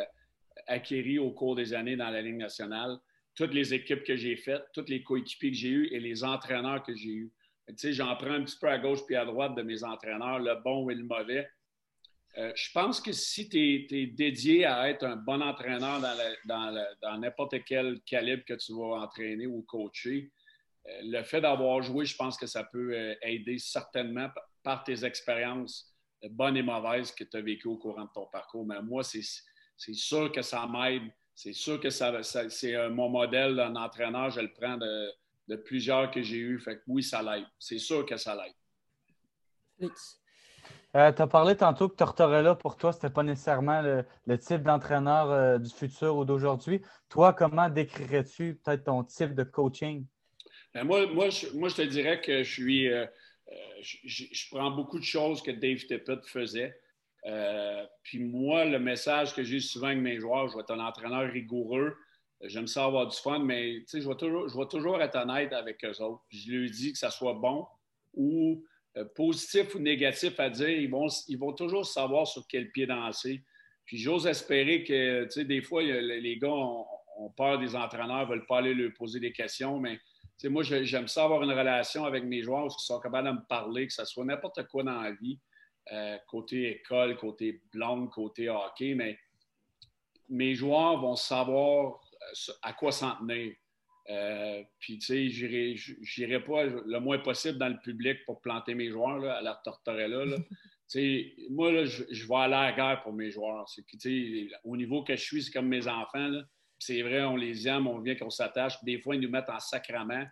acquis 0.68 1.20
au 1.20 1.32
cours 1.32 1.56
des 1.56 1.74
années 1.74 1.98
dans 1.98 2.10
la 2.10 2.22
Ligue 2.22 2.38
nationale, 2.38 2.98
toutes 3.36 3.54
les 3.54 3.74
équipes 3.74 4.04
que 4.04 4.16
j'ai 4.16 4.36
faites, 4.36 4.64
tous 4.74 4.86
les 4.88 5.04
coéquipiers 5.04 5.52
que 5.52 5.58
j'ai 5.58 5.70
eus 5.70 5.88
et 5.92 6.00
les 6.00 6.24
entraîneurs 6.24 6.84
que 6.84 6.96
j'ai 6.96 7.10
eus. 7.10 7.32
Tu 7.68 7.76
sais, 7.78 7.94
j'en 7.94 8.16
prends 8.16 8.32
un 8.32 8.44
petit 8.44 8.58
peu 8.60 8.68
à 8.68 8.78
gauche 8.78 9.06
puis 9.06 9.16
à 9.16 9.26
droite 9.26 9.56
de 9.56 9.62
mes 9.62 9.84
entraîneurs, 9.84 10.40
le 10.40 10.56
bon 10.64 10.90
et 10.90 10.96
le 10.96 11.04
mauvais. 11.04 11.48
Euh, 12.38 12.52
je 12.56 12.72
pense 12.72 13.00
que 13.00 13.12
si 13.12 13.48
tu 13.48 13.86
es, 13.92 14.08
dédié 14.08 14.66
à 14.66 14.90
être 14.90 15.04
un 15.06 15.16
bon 15.16 15.42
entraîneur 15.42 16.02
dans 16.46 17.18
n'importe 17.20 17.64
quel 17.64 18.02
calibre 18.02 18.44
que 18.44 18.56
tu 18.56 18.74
vas 18.74 19.04
entraîner 19.04 19.46
ou 19.46 19.62
coacher, 19.64 20.32
euh, 20.88 21.00
le 21.04 21.24
fait 21.24 21.42
d'avoir 21.42 21.82
joué, 21.84 22.06
je 22.06 22.16
pense 22.16 22.38
que 22.38 22.48
ça 22.48 22.64
peut 22.64 22.94
euh, 22.94 23.16
aider 23.22 23.60
certainement 23.60 24.30
par 24.64 24.84
tes 24.84 25.06
expériences 25.06 25.94
bonnes 26.32 26.58
et 26.58 26.64
mauvaises 26.64 27.12
que 27.12 27.24
tu 27.24 27.38
as 27.38 27.42
vécues 27.42 27.68
au 27.68 27.78
courant 27.78 28.06
de 28.06 28.12
ton 28.14 28.26
parcours. 28.28 28.66
Mais 28.66 28.82
moi, 28.82 29.04
c'est 29.04 29.24
sûr 29.94 30.32
que 30.32 30.42
ça 30.42 30.66
m'aide. 30.68 31.04
C'est 31.36 31.54
sûr 31.54 31.80
que 31.80 31.90
ça, 31.90 32.22
c'est 32.50 32.90
mon 32.90 33.10
modèle 33.10 33.56
d'un 33.56 33.76
entraîneur. 33.76 34.30
Je 34.30 34.42
le 34.42 34.52
prends 34.52 34.78
de, 34.78 35.56
plusieurs 35.56 36.12
que 36.12 36.22
j'ai 36.22 36.38
eus. 36.38 36.60
Fait 36.60 36.78
que 36.78 36.82
oui, 36.88 37.04
ça 37.04 37.22
l'aide. 37.22 37.46
C'est 37.60 37.80
sûr 37.80 38.06
que 38.06 38.18
ça 38.18 38.36
l'aide. 38.36 39.92
Euh, 40.96 41.12
tu 41.12 41.22
as 41.22 41.28
parlé 41.28 41.56
tantôt 41.56 41.90
que 41.90 41.96
Tortorella, 41.96 42.54
pour 42.54 42.78
toi, 42.78 42.92
ce 42.92 42.98
n'était 42.98 43.10
pas 43.10 43.24
nécessairement 43.24 43.82
le, 43.82 44.38
type 44.38 44.62
d'entraîneur 44.62 45.32
euh, 45.32 45.58
du 45.58 45.72
futur 45.72 46.16
ou 46.18 46.26
d'aujourd'hui. 46.26 46.82
Toi, 47.10 47.34
comment 47.34 47.68
décrirais-tu 47.68 48.60
peut-être 48.64 48.84
ton 48.84 49.04
type 49.04 49.34
de 49.34 49.44
coaching? 49.44 50.06
Ben, 50.74 50.84
moi, 50.84 51.08
moi, 51.08 51.30
je, 51.30 51.48
moi, 51.56 51.70
je 51.70 51.76
te 51.76 51.82
dirais 51.82 52.22
que 52.22 52.44
je 52.44 52.52
suis. 52.52 52.92
Euh, 52.92 53.06
je, 53.82 54.50
prends 54.52 54.72
beaucoup 54.72 55.00
de 55.00 55.04
choses 55.04 55.42
que 55.42 55.52
Dave 55.52 55.80
Tippett 55.80 56.26
faisait. 56.26 56.80
Puis 58.04 58.20
moi, 58.20 58.66
le 58.66 58.80
message 58.80 59.34
que 59.34 59.44
j'ai 59.44 59.60
souvent 59.60 59.88
avec 59.88 60.00
mes 60.00 60.20
joueurs, 60.20 60.48
je 60.50 60.56
vais 60.56 60.62
être 60.62 60.72
un 60.72 60.80
entraîneur 60.80 61.32
rigoureux. 61.32 61.96
J'aime 62.42 62.68
ça 62.68 62.84
avoir 62.84 63.08
du 63.08 63.16
fun, 63.16 63.40
mais 63.40 63.86
je 63.92 64.08
vais, 64.08 64.16
toujours, 64.16 64.50
je 64.50 64.64
toujours 64.66 65.02
être 65.02 65.16
honnête 65.16 65.54
avec 65.54 65.84
eux 65.86 66.02
autres. 66.02 66.22
Je 66.30 66.52
lui 66.52 66.70
dis 66.70 66.92
que 66.92 66.98
ça 66.98 67.10
soit 67.10 67.34
bon 67.34 67.66
ou 68.14 68.64
euh, 68.98 69.06
positif 69.16 69.74
ou 69.76 69.80
négatif 69.80 70.40
à 70.40 70.50
dire, 70.50 70.70
ils 70.70 70.90
vont, 70.90 71.08
ils 71.28 71.38
vont 71.38 71.54
toujours 71.54 71.86
savoir 71.86 72.28
sur 72.28 72.46
quel 72.48 72.70
pied 72.72 72.86
danser. 72.86 73.44
Puis 73.86 73.98
j'ose 73.98 74.28
espérer 74.28 74.84
que, 74.84 75.24
tu 75.26 75.32
sais, 75.32 75.46
des 75.46 75.62
fois, 75.62 75.82
les 75.82 76.38
gars 76.38 76.52
ont, 76.52 76.86
peur 77.38 77.58
des 77.58 77.76
entraîneurs, 77.76 78.28
ne 78.28 78.30
veulent 78.32 78.46
pas 78.46 78.58
aller 78.58 78.74
leur 78.74 78.92
poser 78.94 79.20
des 79.20 79.32
questions, 79.32 79.80
mais 79.80 79.98
moi, 80.46 80.64
j'aime 80.64 81.08
ça 81.08 81.24
avoir 81.24 81.42
une 81.44 81.52
relation 81.52 82.06
avec 82.06 82.24
mes 82.24 82.42
joueurs 82.44 82.68
qui 82.68 82.86
sont 82.86 83.00
capables 83.00 83.30
de 83.30 83.34
me 83.34 83.48
parler, 83.48 83.88
que 83.88 83.94
ce 83.94 84.04
soit 84.04 84.26
n'importe 84.26 84.68
quoi 84.68 84.84
dans 84.84 85.02
la 85.02 85.12
vie, 85.12 85.40
euh, 85.92 86.18
côté 86.28 86.72
école, 86.72 87.18
côté 87.18 87.62
blonde, 87.72 88.10
côté 88.10 88.50
hockey, 88.50 88.96
mais 88.96 89.20
mes 90.30 90.56
joueurs 90.56 91.02
vont 91.02 91.16
savoir 91.16 92.00
euh, 92.14 92.54
à 92.62 92.74
quoi 92.74 92.92
s'en 92.92 93.16
tenir. 93.18 93.54
Euh, 94.10 94.64
puis, 94.80 94.98
tu 95.00 95.30
sais, 95.32 95.76
j'irai 96.02 96.44
pas 96.44 96.66
le 96.66 97.00
moins 97.00 97.20
possible 97.20 97.58
dans 97.58 97.70
le 97.70 97.80
public 97.80 98.26
pour 98.26 98.42
planter 98.42 98.76
mes 98.76 98.90
joueurs 98.90 99.20
là, 99.20 99.36
à 99.36 99.42
la 99.42 99.60
Tortorella. 99.64 100.26
Là. 100.26 100.38
moi, 101.50 101.72
là, 101.72 101.86
je, 101.86 102.28
vais 102.28 102.36
aller 102.36 102.54
à 102.54 102.72
la 102.72 102.72
guerre 102.74 103.02
pour 103.04 103.14
mes 103.14 103.32
joueurs. 103.32 103.66
Au 104.64 104.78
niveau 104.78 105.04
que 105.04 105.16
je 105.16 105.22
suis, 105.22 105.44
c'est 105.44 105.52
comme 105.52 105.68
mes 105.68 105.88
enfants. 105.88 106.32
C'est 106.80 107.02
vrai, 107.02 107.24
on 107.24 107.38
les 107.38 107.68
aime, 107.68 107.88
on 107.88 108.00
vient 108.00 108.16
qu'on 108.16 108.30
s'attache. 108.30 108.82
Des 108.84 109.00
fois, 109.00 109.16
ils 109.16 109.22
nous 109.22 109.30
mettent 109.30 109.50
en 109.50 109.60
sacrament. 109.60 110.30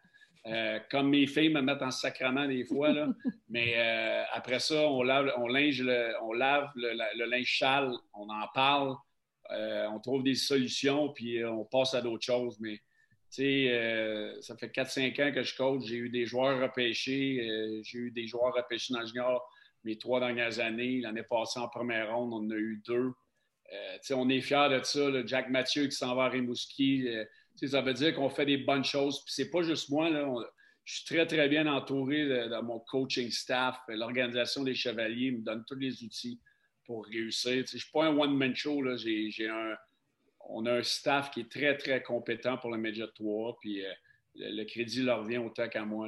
Euh, 0.48 0.80
comme 0.90 1.10
mes 1.10 1.28
filles 1.28 1.50
me 1.50 1.62
mettent 1.62 1.84
en 1.84 1.92
sacrament 1.92 2.48
des 2.48 2.66
fois. 2.66 2.92
Là. 2.92 3.08
Mais 3.50 3.74
euh, 3.76 4.24
après 4.32 4.60
ça, 4.60 4.88
on 4.88 5.04
lave, 5.04 5.32
on 5.38 5.48
linge 5.48 5.82
le, 5.82 6.14
on 6.24 6.34
lave 6.34 6.70
le, 6.76 7.26
linge 7.26 7.60
sale, 7.60 7.92
on 8.14 8.30
en 8.30 8.48
parle, 8.54 8.96
on 9.50 10.00
trouve 10.00 10.24
des 10.24 10.36
solutions, 10.36 11.10
puis 11.10 11.44
on 11.46 11.66
passe 11.66 11.94
à 11.94 12.02
d'autres 12.02 12.26
choses. 12.26 12.58
Mais 12.60 12.82
euh, 13.40 14.42
ça 14.42 14.58
fait 14.58 14.68
4-5 14.68 15.30
ans 15.30 15.34
que 15.34 15.44
je 15.44 15.56
coach. 15.56 15.84
J'ai 15.86 15.96
eu 15.96 16.10
des 16.10 16.26
joueurs 16.26 16.62
repêchés. 16.62 17.48
Euh, 17.48 17.82
j'ai 17.84 18.00
eu 18.00 18.12
des 18.12 18.28
joueurs 18.28 18.54
repêchés 18.54 18.94
dans 18.94 19.00
le 19.00 19.06
junior 19.06 19.50
mes 19.84 19.98
trois 19.98 20.20
dernières 20.20 20.60
années. 20.60 21.00
L'année 21.02 21.24
passée, 21.24 21.60
en 21.60 21.70
première 21.70 22.16
ronde, 22.16 22.34
on 22.34 22.46
en 22.46 22.52
a 22.52 22.56
eu 22.56 22.82
deux. 22.86 23.12
Euh, 23.74 23.98
on 24.16 24.30
est 24.30 24.42
fiers 24.42 24.68
de 24.70 24.84
ça. 24.84 25.26
Jack 25.26 25.50
Mathieu 25.50 25.86
qui 25.86 25.96
s'en 25.96 26.16
va 26.16 26.26
à 26.26 26.30
Rimouski. 26.30 27.08
Ça 27.68 27.82
veut 27.82 27.94
dire 27.94 28.16
qu'on 28.16 28.30
fait 28.30 28.46
des 28.46 28.58
bonnes 28.58 28.84
choses. 28.84 29.24
Puis 29.24 29.34
c'est 29.36 29.50
pas 29.50 29.62
juste 29.62 29.90
moi. 29.90 30.10
je 30.84 30.96
suis 30.96 31.06
très, 31.06 31.26
très 31.26 31.48
bien 31.48 31.68
entouré 31.68 32.26
de, 32.26 32.62
mon 32.62 32.80
coaching 32.80 33.30
staff. 33.30 33.80
L'organisation 33.88 34.64
des 34.64 34.76
Chevaliers 34.76 35.32
me 35.32 35.42
donne 35.42 35.64
tous 35.68 35.76
les 35.76 36.04
outils 36.04 36.40
pour 36.86 37.06
réussir. 37.06 37.52
je 37.54 37.76
ne 37.76 37.80
suis 37.80 37.92
pas 37.92 38.06
un 38.06 38.18
one-man 38.18 38.56
show. 38.56 38.84
J'ai 38.98 39.48
un 39.48 39.76
on 40.50 40.66
a 40.66 40.74
un 40.74 40.84
staff 40.84 41.32
qui 41.32 41.42
est 41.42 41.52
très, 41.52 41.78
très 41.78 42.02
compétent 42.02 42.58
pour 42.58 42.72
le 42.72 42.78
Média 42.78 43.08
3, 43.08 43.58
puis 43.60 43.86
euh, 43.86 43.92
le, 44.36 44.64
crédit 44.66 45.04
leur 45.04 45.24
vient 45.24 45.42
autant 45.42 45.68
qu'à 45.68 45.86
moi. 45.86 46.08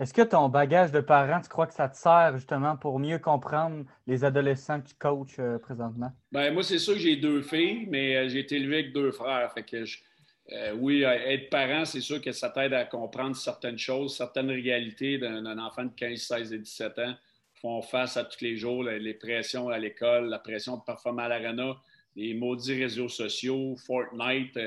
Est-ce 0.00 0.14
que 0.14 0.22
ton 0.22 0.48
bagage 0.48 0.90
de 0.90 1.00
parent, 1.00 1.40
tu 1.40 1.48
crois 1.48 1.66
que 1.66 1.74
ça 1.74 1.88
te 1.88 1.96
sert 1.96 2.32
justement 2.34 2.76
pour 2.76 2.98
mieux 2.98 3.18
comprendre 3.18 3.84
les 4.06 4.24
adolescents 4.24 4.80
que 4.80 4.88
tu 4.88 4.94
coaches 4.94 5.38
euh, 5.38 5.58
présentement? 5.58 6.12
Ben, 6.32 6.52
moi, 6.52 6.62
c'est 6.62 6.78
sûr 6.78 6.94
que 6.94 7.00
j'ai 7.00 7.16
deux 7.16 7.42
filles, 7.42 7.86
mais 7.88 8.16
euh, 8.16 8.28
j'ai 8.28 8.40
été 8.40 8.56
élevé 8.56 8.80
avec 8.80 8.92
deux 8.92 9.12
frères. 9.12 9.52
Fait 9.52 9.62
que 9.62 9.84
oui, 10.74 11.02
être 11.02 11.50
parent, 11.50 11.84
c'est 11.84 12.00
sûr 12.00 12.20
que 12.20 12.32
ça 12.32 12.50
t'aide 12.50 12.74
à 12.74 12.84
comprendre 12.84 13.36
certaines 13.36 13.78
choses, 13.78 14.16
certaines 14.16 14.50
réalités 14.50 15.16
d'un 15.16 15.58
enfant 15.58 15.84
de 15.84 15.92
15, 15.94 16.18
16 16.18 16.52
et 16.52 16.58
17 16.58 16.98
ans 16.98 17.14
font 17.62 17.80
face 17.80 18.16
à 18.16 18.24
tous 18.24 18.40
les 18.40 18.56
jours, 18.56 18.82
les 18.82 19.14
pressions 19.14 19.68
à 19.68 19.78
l'école, 19.78 20.28
la 20.28 20.40
pression 20.40 20.76
de 20.76 20.82
performer 20.82 21.22
à 21.22 21.28
l'arena, 21.28 21.76
les 22.16 22.34
maudits 22.34 22.74
réseaux 22.74 23.08
sociaux, 23.08 23.76
Fortnite. 23.76 24.58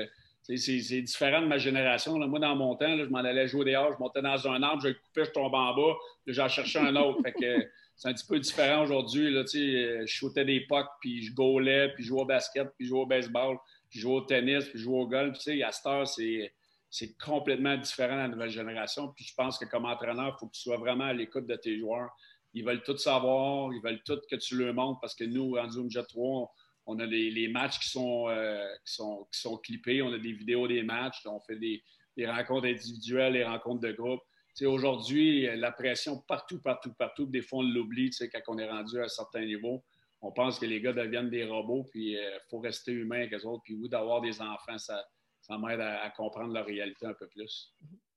Euh, 0.50 0.56
c'est 0.56 1.02
différent 1.02 1.42
de 1.42 1.46
ma 1.46 1.58
génération. 1.58 2.18
Moi, 2.18 2.38
dans 2.38 2.56
mon 2.56 2.76
temps, 2.76 2.96
je 2.96 3.04
m'en 3.04 3.18
allais 3.18 3.48
jouer 3.48 3.64
dehors, 3.64 3.92
je 3.92 3.98
montais 3.98 4.22
dans 4.22 4.48
un 4.48 4.62
arbre, 4.62 4.82
je 4.82 4.88
le 4.88 4.94
coupais, 4.94 5.24
je 5.24 5.30
tombais 5.30 5.56
en 5.56 5.74
bas, 5.74 5.96
j'en 6.26 6.48
cherchais 6.48 6.78
un 6.78 6.94
autre. 6.96 7.20
c'est 7.96 8.08
un 8.08 8.12
petit 8.12 8.26
peu 8.26 8.38
différent 8.38 8.82
aujourd'hui. 8.82 9.32
Je 9.32 10.04
shootais 10.06 10.44
des 10.44 10.60
pucks, 10.60 10.86
puis 11.00 11.22
je 11.22 11.34
gaulais, 11.34 11.92
puis 11.94 12.04
je 12.04 12.08
jouais 12.08 12.22
au 12.22 12.26
basket, 12.26 12.68
puis 12.76 12.86
je 12.86 12.90
jouais 12.90 13.00
au 13.00 13.06
baseball, 13.06 13.56
puis 13.90 13.98
je 13.98 14.02
jouais 14.02 14.16
au 14.16 14.20
tennis, 14.20 14.64
puis 14.66 14.78
je 14.78 14.84
jouais 14.84 15.00
au 15.00 15.06
golf. 15.06 15.36
à 15.36 15.72
cette 15.72 15.86
heure, 15.86 16.06
c'est 16.06 17.16
complètement 17.18 17.76
différent 17.76 18.14
de 18.14 18.20
la 18.22 18.28
nouvelle 18.28 18.50
génération. 18.50 19.12
Puis 19.14 19.24
je 19.24 19.34
pense 19.34 19.58
que 19.58 19.64
comme 19.64 19.84
entraîneur, 19.84 20.34
il 20.36 20.38
faut 20.38 20.46
que 20.46 20.54
tu 20.54 20.62
sois 20.62 20.76
vraiment 20.76 21.04
à 21.04 21.12
l'écoute 21.12 21.46
de 21.46 21.56
tes 21.56 21.78
joueurs. 21.78 22.10
Ils 22.54 22.64
veulent 22.64 22.82
tout 22.82 22.96
savoir, 22.96 23.70
ils 23.74 23.82
veulent 23.82 24.02
tout 24.04 24.18
que 24.30 24.36
tu 24.36 24.56
leur 24.56 24.72
montres 24.72 25.00
parce 25.00 25.14
que 25.14 25.24
nous, 25.24 25.56
en 25.56 25.68
Zoom 25.68 25.90
Jet 25.90 26.06
3, 26.06 26.24
on 26.24 26.48
a 26.98 27.06
les, 27.06 27.48
matchs 27.48 27.78
qui 27.80 27.90
sont, 27.90 28.28
euh, 28.28 28.66
qui 28.84 29.40
sont 29.40 29.56
clippés, 29.58 30.02
on 30.02 30.12
a 30.12 30.18
des 30.18 30.32
vidéos 30.32 30.68
des 30.68 30.82
matchs, 30.82 31.26
on 31.26 31.40
fait 31.40 31.56
des, 31.56 31.82
rencontres 32.26 32.66
individuelles, 32.66 33.34
des 33.34 33.44
rencontres 33.44 33.80
de 33.80 33.92
groupe. 33.92 34.20
Aujourd'hui, 34.64 35.46
la 35.56 35.70
pression 35.70 36.22
partout, 36.26 36.62
partout, 36.62 36.94
partout. 36.94 37.26
Des 37.26 37.42
fois, 37.42 37.58
on 37.58 37.62
l'oublie 37.62 38.10
quand 38.10 38.40
on 38.54 38.58
est 38.58 38.70
rendu 38.70 38.98
à 39.00 39.04
un 39.04 39.08
certain 39.08 39.44
niveau. 39.44 39.84
On 40.22 40.32
pense 40.32 40.58
que 40.58 40.66
les 40.66 40.80
gars 40.80 40.92
deviennent 40.92 41.28
des 41.28 41.44
robots, 41.44 41.84
puis 41.90 42.12
il 42.12 42.16
euh, 42.16 42.38
faut 42.48 42.58
rester 42.58 42.92
humain 42.92 43.16
avec 43.16 43.34
eux 43.34 43.46
autres. 43.46 43.62
Puis 43.64 43.74
oui, 43.74 43.88
d'avoir 43.88 44.20
des 44.20 44.40
enfants, 44.40 44.78
ça, 44.78 45.04
ça 45.40 45.58
m'aide 45.58 45.80
à, 45.80 46.10
comprendre 46.10 46.52
la 46.52 46.62
réalité 46.62 47.06
un 47.06 47.14
peu 47.14 47.28
plus. 47.28 47.74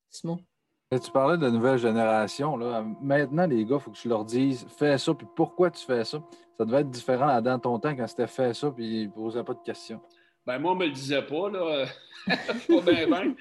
Simon? 0.09 0.39
Tu 0.91 1.11
parlais 1.11 1.37
de 1.37 1.47
nouvelle 1.51 1.77
génération. 1.77 2.57
Là. 2.57 2.83
Maintenant, 2.99 3.45
les 3.45 3.63
gars, 3.63 3.75
il 3.75 3.79
faut 3.79 3.91
que 3.91 3.95
tu 3.97 4.09
leur 4.09 4.25
dises 4.25 4.65
fais 4.75 4.97
ça, 4.97 5.13
puis 5.13 5.27
pourquoi 5.35 5.69
tu 5.69 5.85
fais 5.85 6.03
ça? 6.03 6.19
Ça 6.57 6.65
devait 6.65 6.81
être 6.81 6.89
différent 6.89 7.39
dans 7.41 7.59
ton 7.59 7.77
temps 7.77 7.95
quand 7.95 8.07
c'était 8.07 8.25
fait 8.25 8.55
ça, 8.55 8.71
puis 8.71 9.01
ils 9.01 9.05
ne 9.05 9.11
posaient 9.11 9.43
pas 9.43 9.53
de 9.53 9.61
questions. 9.63 10.01
Ben 10.47 10.57
moi, 10.57 10.71
on 10.71 10.75
ne 10.75 10.79
me 10.79 10.85
le 10.87 10.91
disait 10.91 11.21
pas, 11.21 11.47
là. 11.47 11.85
pas 12.27 12.81
bien, 12.81 13.05
bien. 13.05 13.35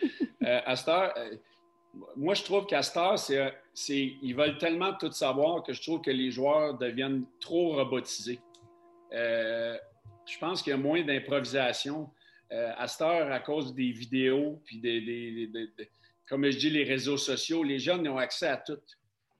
Euh, 0.45 0.61
euh, 0.69 1.37
moi, 2.17 2.35
je 2.35 2.43
trouve 2.43 2.67
qu'à 2.67 2.83
c'est, 2.83 4.19
ils 4.23 4.35
veulent 4.35 4.59
tellement 4.59 4.93
tout 4.93 5.11
savoir 5.13 5.63
que 5.63 5.73
je 5.73 5.81
trouve 5.81 6.03
que 6.03 6.11
les 6.11 6.31
joueurs 6.31 6.77
deviennent 6.77 7.25
trop 7.41 7.77
robotisés. 7.77 8.41
Euh, 9.15 9.75
je 10.27 10.39
pense 10.39 10.61
qu'il 10.61 10.73
y 10.73 10.75
a 10.75 10.77
moins 10.77 11.03
d'improvisation. 11.03 12.11
à 12.51 12.87
cette 12.89 13.01
heure, 13.01 13.33
à 13.33 13.41
cause 13.41 13.75
des 13.75 13.91
vidéos, 13.91 14.61
puis 14.67 14.81
des, 14.81 15.01
des 15.01 15.51
comme 16.29 16.45
je 16.51 16.59
dis, 16.59 16.71
les 16.71 16.85
réseaux 16.85 17.17
sociaux, 17.17 17.63
les 17.63 17.79
jeunes 17.79 18.07
ont 18.09 18.19
accès 18.19 18.49
à 18.49 18.57
tout. 18.57 18.79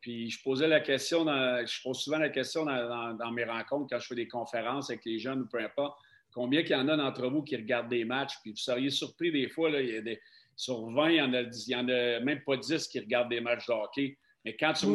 Puis 0.01 0.31
je 0.31 0.43
posais 0.43 0.69
la 0.69 0.81
question, 0.81 1.25
je 1.27 1.83
pose 1.83 2.01
souvent 2.01 2.19
la 2.19 2.31
question 2.31 2.65
dans, 2.65 3.33
mes 3.33 3.45
rencontres 3.45 3.89
quand 3.91 3.99
je 3.99 4.07
fais 4.07 4.15
des 4.15 4.29
conférences 4.29 4.91
avec 4.91 5.05
les 5.05 5.19
jeunes 5.19 5.41
ou 5.41 5.47
peu 5.47 5.61
importe, 5.61 5.99
combien 6.33 6.63
qu'il 6.63 6.73
y 6.73 6.81
en 6.81 6.89
a 6.89 6.97
d'entre 6.97 7.27
vous 7.29 7.43
qui 7.43 7.57
regardent 7.57 7.89
des 7.89 8.05
matchs, 8.05 8.35
puis 8.43 8.53
vous 8.53 8.57
seriez 8.57 8.91
surpris 8.91 9.33
des 9.33 9.49
fois, 9.49 9.71
là, 9.71 9.81
il 9.81 9.95
y 9.95 9.97
a 9.97 10.01
des, 10.01 10.21
sur 10.57 10.91
20, 10.91 11.11
il 11.11 11.17
y, 11.17 11.23
en 11.23 11.35
a, 11.35 11.41
il 11.43 11.69
y 11.69 11.77
en 11.77 11.89
a 11.89 12.21
même 12.21 12.43
pas 12.45 12.57
10 12.57 12.89
qui 12.89 13.01
regardent 13.01 13.31
des 13.31 13.41
matchs 13.41 13.67
de 13.67 13.73
hockey. 13.73 14.17
Mais 14.45 14.57
quand 14.57 14.73
tu, 14.73 14.87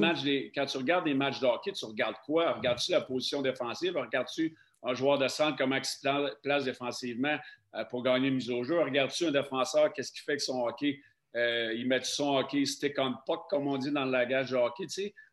quand 0.56 0.66
tu 0.66 0.78
regardes 0.78 1.06
des 1.06 1.14
matchs 1.14 1.40
de 1.40 1.46
hockey, 1.46 1.74
tu 1.74 1.86
regardes 1.86 2.16
quoi? 2.26 2.54
Regardes-tu 2.54 2.92
la 2.92 3.02
position 3.02 3.42
défensive? 3.42 3.96
Regardes-tu 3.96 4.56
un 4.84 4.94
joueur 4.94 5.18
de 5.18 5.28
centre, 5.28 5.58
comment 5.58 5.78
il 5.78 5.86
se 5.86 6.42
place 6.42 6.66
défensivement 6.66 7.38
euh, 7.76 7.86
pour 7.86 8.04
gagner 8.04 8.28
une 8.28 8.36
mise 8.36 8.50
au 8.50 8.64
jeu? 8.64 8.80
Regardes-tu 8.82 9.28
un 9.28 9.32
défenseur, 9.32 9.94
qu'est-ce 9.94 10.12
qu'il 10.12 10.22
fait 10.22 10.34
avec 10.34 10.42
son 10.42 10.62
hockey? 10.66 11.00
Euh, 11.36 11.74
ils 11.74 11.88
mettent 11.88 12.06
son 12.06 12.38
hockey 12.38 12.66
stick 12.66 13.00
on 13.00 13.14
puck, 13.26 13.50
comme 13.50 13.68
on 13.68 13.78
dit 13.78 13.92
dans 13.92 14.06
le 14.06 14.12
langage 14.12 14.52
de 14.52 14.56
hockey. 14.56 14.86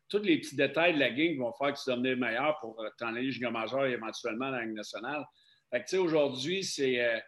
Tous 0.09 0.17
les 0.19 0.39
petits 0.39 0.55
détails 0.55 0.95
de 0.95 0.99
la 0.99 1.11
game 1.11 1.37
vont 1.37 1.53
faire 1.53 1.73
que 1.73 1.79
tu 1.79 1.89
deviens 1.89 2.15
meilleur 2.15 2.57
pour 2.59 2.81
euh, 2.81 2.89
t'en 2.97 3.15
aller 3.15 3.31
jusqu'à 3.31 3.51
majeur 3.51 3.85
et 3.85 3.91
éventuellement 3.91 4.49
dans 4.49 4.57
la 4.57 4.65
Ligue 4.65 4.75
nationale. 4.75 5.25
Aujourd'hui, 5.93 6.63
c'est, 6.63 7.21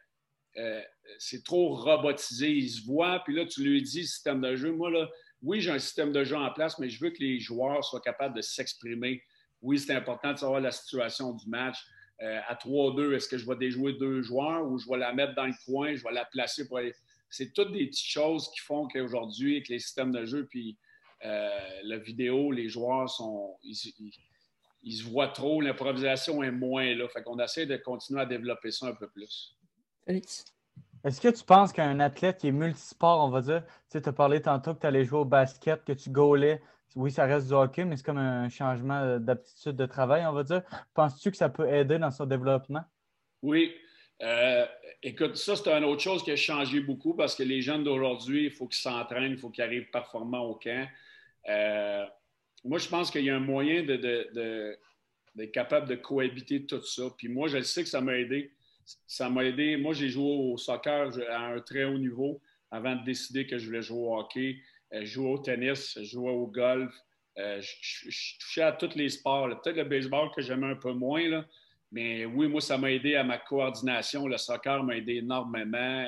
euh, 0.58 0.82
c'est 1.18 1.44
trop 1.44 1.76
robotisé. 1.76 2.52
Ils 2.52 2.70
se 2.70 2.86
voient, 2.86 3.22
puis 3.24 3.36
là, 3.36 3.46
tu 3.46 3.64
lui 3.64 3.82
dis 3.82 4.06
système 4.06 4.42
de 4.42 4.56
jeu. 4.56 4.72
Moi, 4.72 4.90
là, 4.90 5.08
oui, 5.42 5.62
j'ai 5.62 5.72
un 5.72 5.80
système 5.80 6.12
de 6.12 6.24
jeu 6.24 6.36
en 6.36 6.52
place, 6.52 6.78
mais 6.80 6.90
je 6.90 7.00
veux 7.02 7.12
que 7.12 7.20
les 7.20 7.40
joueurs 7.40 7.84
soient 7.86 8.02
capables 8.02 8.36
de 8.36 8.42
s'exprimer. 8.42 9.22
Oui, 9.62 9.80
c'est 9.80 9.94
important 9.94 10.34
de 10.34 10.40
savoir 10.40 10.60
la 10.60 10.72
situation 10.72 11.34
du 11.34 11.48
match. 11.48 11.78
À 12.20 12.56
3-2, 12.56 13.16
est-ce 13.16 13.28
que 13.28 13.38
je 13.38 13.46
vais 13.46 13.58
déjouer 13.58 13.94
deux 13.94 14.22
joueurs 14.22 14.66
ou 14.66 14.78
je 14.78 14.88
vais 14.88 14.98
la 14.98 15.12
mettre 15.12 15.36
dans 15.36 15.46
le 15.46 15.54
coin, 15.66 15.94
je 15.94 16.04
vais 16.04 16.14
la 16.14 16.24
placer 16.24 16.66
pour 16.66 16.78
aller. 16.78 16.94
C'est 17.34 17.52
toutes 17.52 17.72
des 17.72 17.88
petites 17.88 18.08
choses 18.08 18.52
qui 18.52 18.60
font 18.60 18.88
qu'aujourd'hui, 18.88 19.54
avec 19.56 19.68
les 19.68 19.80
systèmes 19.80 20.12
de 20.12 20.24
jeu, 20.24 20.46
puis 20.46 20.78
euh, 21.26 21.50
la 21.84 21.98
vidéo, 21.98 22.52
les 22.52 22.70
joueurs 22.70 23.10
sont. 23.10 23.58
Ils, 23.64 23.76
se 24.94 25.04
voient 25.04 25.30
trop, 25.30 25.60
l'improvisation 25.60 26.44
est 26.44 26.52
moins 26.52 26.94
là. 26.94 27.08
Fait 27.10 27.24
qu'on 27.24 27.40
essaie 27.40 27.66
de 27.66 27.76
continuer 27.78 28.22
à 28.22 28.28
développer 28.28 28.70
ça 28.70 28.86
un 28.86 28.94
peu 28.94 29.08
plus. 29.08 29.58
Est-ce 30.06 31.20
que 31.20 31.30
tu 31.30 31.44
penses 31.44 31.74
qu'un 31.74 32.00
athlète 32.02 32.38
qui 32.38 32.50
est 32.50 32.52
multisport, 32.52 33.26
on 33.26 33.30
va 33.30 33.42
dire, 33.42 33.64
tu 33.66 33.98
sais, 33.98 34.08
as 34.08 34.14
parlé 34.14 34.40
tantôt 34.40 34.76
que 34.76 34.82
tu 34.82 34.86
allais 34.86 35.04
jouer 35.04 35.20
au 35.20 35.26
basket, 35.26 35.84
que 35.84 35.94
tu 35.94 36.12
gaulais, 36.12 36.62
oui, 36.96 37.10
ça 37.10 37.26
reste 37.26 37.48
du 37.48 37.54
hockey, 37.54 37.84
mais 37.84 37.98
c'est 37.98 38.06
comme 38.06 38.20
un 38.20 38.48
changement 38.50 39.18
d'aptitude 39.18 39.76
de 39.76 39.88
travail, 39.88 40.24
on 40.28 40.34
va 40.34 40.44
dire. 40.44 40.62
Penses-tu 40.94 41.32
que 41.32 41.38
ça 41.38 41.50
peut 41.50 41.68
aider 41.68 41.98
dans 41.98 42.12
son 42.12 42.28
développement? 42.28 42.84
Oui. 43.42 43.74
Euh, 44.24 44.66
écoute, 45.04 45.36
ça, 45.38 45.56
c'est 45.56 45.70
une 45.70 45.84
autre 45.84 46.02
chose 46.02 46.24
qui 46.24 46.32
a 46.32 46.36
changé 46.36 46.80
beaucoup 46.80 47.14
parce 47.14 47.36
que 47.36 47.44
les 47.44 47.62
jeunes 47.62 47.84
d'aujourd'hui, 47.84 48.46
il 48.46 48.52
faut 48.52 48.68
qu'ils 48.68 48.82
s'entraînent, 48.82 49.34
il 49.34 49.38
faut 49.38 49.50
qu'ils 49.50 49.64
arrivent 49.64 49.92
performants 49.92 50.46
au 50.46 50.56
camp. 50.56 50.88
Euh, 51.50 52.06
moi, 52.64 52.80
je 52.80 52.88
pense 52.88 53.12
qu'il 53.12 53.26
y 53.26 53.30
a 53.30 53.36
un 53.36 53.40
moyen 53.40 53.84
d'être 53.84 54.80
capable 55.52 55.88
de 55.88 55.96
cohabiter 55.96 56.66
tout 56.66 56.82
ça. 56.82 57.04
Puis 57.18 57.28
moi, 57.28 57.48
je 57.48 57.62
sais 57.62 57.84
que 57.84 57.90
ça 57.90 58.02
m'a 58.02 58.18
aidé 58.18 58.52
ça 59.08 59.30
m'a 59.30 59.46
aidé. 59.46 59.78
Moi, 59.78 59.94
j'ai 59.94 60.10
joué 60.10 60.24
au 60.24 60.58
soccer 60.58 61.10
à 61.30 61.48
un 61.48 61.60
très 61.60 61.84
haut 61.84 61.98
niveau 61.98 62.42
avant 62.72 62.96
de 62.96 63.04
décider 63.04 63.46
que 63.46 63.58
je 63.58 63.68
voulais 63.68 63.82
jouer 63.82 64.00
au 64.00 64.18
hockey. 64.18 64.58
Euh, 64.94 65.02
je 65.02 65.06
jouais 65.06 65.30
au 65.30 65.38
tennis, 65.38 65.98
je 65.98 66.04
jouais 66.04 66.32
au 66.32 66.48
golf. 66.48 66.94
Euh, 67.38 67.62
je, 67.62 68.38
touchais 68.40 68.62
à 68.62 68.72
tous 68.72 68.96
les 68.96 69.10
sports. 69.10 69.50
Peut-être 69.62 69.78
le 69.78 69.84
baseball 69.86 70.30
que 70.36 70.42
j'aimais 70.42 70.68
un 70.68 70.76
peu 70.76 70.94
moins, 70.94 71.28
là. 71.28 71.46
Mais 71.94 72.26
oui, 72.26 72.50
moi, 72.50 72.60
ça 72.60 72.78
m'a 72.78 72.92
aidé 72.92 73.16
à 73.16 73.24
ma 73.24 73.38
coordination. 73.38 74.28
Le 74.28 74.38
soccer 74.38 74.84
m'a 74.84 74.98
aidé 74.98 75.16
énormément. 75.16 76.06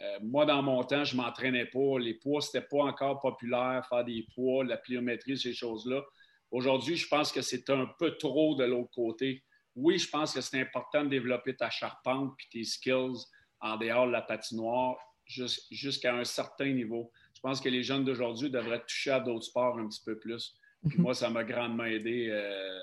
Euh, 0.00 0.18
moi, 0.22 0.46
dans 0.46 0.62
mon 0.62 0.82
temps, 0.84 1.04
je 1.04 1.14
ne 1.14 1.22
m'entraînais 1.22 1.66
pas. 1.66 1.98
Les 1.98 2.14
poids, 2.14 2.40
ce 2.40 2.56
n'était 2.56 2.66
pas 2.66 2.84
encore 2.84 3.20
populaire, 3.20 3.84
faire 3.88 4.04
des 4.04 4.26
poids, 4.34 4.64
la 4.64 4.78
pliométrie, 4.78 5.36
ces 5.36 5.52
choses-là. 5.52 6.02
Aujourd'hui, 6.50 6.96
je 6.96 7.08
pense 7.08 7.30
que 7.30 7.42
c'est 7.42 7.68
un 7.68 7.86
peu 7.98 8.16
trop 8.16 8.54
de 8.54 8.64
l'autre 8.64 8.92
côté 8.92 9.42
oui, 9.76 9.98
je 9.98 10.08
pense 10.08 10.32
que 10.32 10.40
c'est 10.40 10.58
important 10.58 11.04
de 11.04 11.10
développer 11.10 11.54
ta 11.54 11.70
charpente 11.70 12.34
et 12.40 12.58
tes 12.58 12.64
skills 12.64 13.26
en 13.60 13.76
dehors 13.76 14.06
de 14.06 14.12
la 14.12 14.22
patinoire 14.22 14.96
jusqu'à 15.26 16.14
un 16.14 16.24
certain 16.24 16.72
niveau. 16.72 17.12
Je 17.34 17.40
pense 17.40 17.60
que 17.60 17.68
les 17.68 17.82
jeunes 17.82 18.04
d'aujourd'hui 18.04 18.50
devraient 18.50 18.80
toucher 18.80 19.10
à 19.10 19.20
d'autres 19.20 19.44
sports 19.44 19.78
un 19.78 19.86
petit 19.86 20.02
peu 20.04 20.18
plus. 20.18 20.56
Puis 20.88 20.96
mhm. 20.96 21.04
moi, 21.04 21.14
ça 21.14 21.28
m'a 21.28 21.44
grandement 21.44 21.84
aidé 21.84 22.28
euh, 22.30 22.78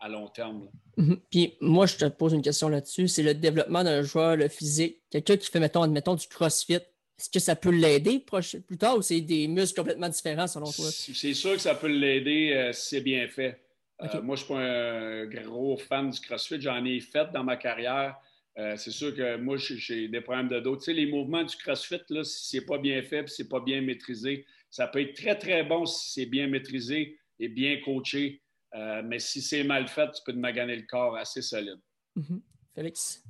à 0.00 0.08
long 0.08 0.28
terme. 0.28 0.68
Mhm. 0.96 1.18
Puis 1.30 1.54
moi, 1.60 1.86
je 1.86 1.96
te 1.96 2.04
pose 2.06 2.32
une 2.32 2.42
question 2.42 2.68
là-dessus. 2.68 3.08
C'est 3.08 3.22
le 3.22 3.34
développement 3.34 3.84
d'un 3.84 4.02
joueur 4.02 4.36
le 4.36 4.48
physique. 4.48 5.02
Quelqu'un 5.10 5.36
qui 5.36 5.50
fait, 5.50 5.60
mettons, 5.60 5.82
admettons, 5.82 6.14
du 6.14 6.26
crossfit. 6.26 6.74
Est-ce 6.74 7.30
que 7.30 7.38
ça 7.38 7.54
peut 7.54 7.70
l'aider 7.70 8.18
plus 8.18 8.76
tard 8.76 8.98
ou 8.98 9.02
c'est 9.02 9.20
des 9.20 9.46
muscles 9.46 9.78
complètement 9.78 10.08
différents 10.08 10.48
selon 10.48 10.70
toi? 10.72 10.86
C'est 10.90 11.34
sûr 11.34 11.52
que 11.52 11.60
ça 11.60 11.76
peut 11.76 11.88
l'aider 11.88 12.52
euh, 12.52 12.72
si 12.72 12.88
c'est 12.88 13.00
bien 13.00 13.28
fait. 13.28 13.60
Euh, 14.02 14.20
moi, 14.20 14.34
je 14.34 14.42
ne 14.42 14.46
suis 14.46 14.54
pas 14.54 14.60
un 14.60 15.26
gros 15.26 15.76
fan 15.76 16.10
du 16.10 16.20
CrossFit. 16.20 16.60
J'en 16.60 16.84
ai 16.84 17.00
fait 17.00 17.30
dans 17.32 17.44
ma 17.44 17.56
carrière. 17.56 18.16
Euh, 18.58 18.76
c'est 18.76 18.90
sûr 18.90 19.14
que 19.14 19.36
moi, 19.36 19.56
j'ai 19.56 20.08
des 20.08 20.20
problèmes 20.20 20.48
de 20.48 20.60
dos. 20.60 20.76
Tu 20.76 20.84
sais, 20.84 20.92
les 20.92 21.06
mouvements 21.06 21.42
du 21.42 21.56
CrossFit, 21.56 22.02
là, 22.08 22.24
si 22.24 22.48
ce 22.48 22.56
n'est 22.56 22.64
pas 22.64 22.78
bien 22.78 23.02
fait, 23.02 23.28
si 23.28 23.36
ce 23.36 23.42
n'est 23.42 23.48
pas 23.48 23.60
bien 23.60 23.80
maîtrisé, 23.80 24.44
ça 24.70 24.86
peut 24.86 25.00
être 25.00 25.14
très, 25.14 25.36
très 25.38 25.62
bon 25.64 25.86
si 25.86 26.10
c'est 26.10 26.26
bien 26.26 26.48
maîtrisé 26.48 27.18
et 27.38 27.48
bien 27.48 27.80
coaché. 27.84 28.42
Euh, 28.74 29.02
mais 29.04 29.18
si 29.18 29.40
c'est 29.40 29.64
mal 29.64 29.86
fait, 29.88 30.10
tu 30.12 30.22
peux 30.24 30.32
te 30.32 30.38
maganer 30.38 30.76
le 30.76 30.82
corps 30.82 31.16
assez 31.16 31.42
solide. 31.42 31.80
Mm-hmm. 32.16 32.40
Félix? 32.74 33.22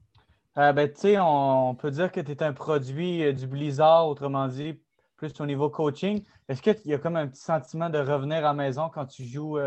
ben, 0.56 0.88
tu 0.88 1.00
sais, 1.00 1.16
on, 1.18 1.74
peut 1.74 1.90
dire 1.90 2.10
que 2.10 2.20
tu 2.20 2.32
es 2.32 2.42
un 2.42 2.52
produit 2.52 3.32
du 3.34 3.46
Blizzard, 3.46 4.08
autrement 4.08 4.48
dit, 4.48 4.80
plus 5.16 5.32
au 5.40 5.46
niveau 5.46 5.68
coaching. 5.68 6.22
Est-ce 6.48 6.62
qu'il 6.62 6.76
y 6.86 6.94
a 6.94 6.98
comme 6.98 7.16
un 7.16 7.26
petit 7.26 7.42
sentiment 7.42 7.90
de 7.90 7.98
revenir 7.98 8.38
à 8.38 8.40
la 8.40 8.54
maison 8.54 8.88
quand 8.88 9.06
tu 9.06 9.24
joues 9.24 9.58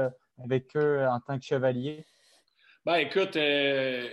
avec 0.43 0.75
eux 0.75 1.05
en 1.07 1.19
tant 1.19 1.38
que 1.38 1.45
chevalier? 1.45 2.05
Ben, 2.88 2.95
écoute, 2.95 3.36
euh, 3.36 4.07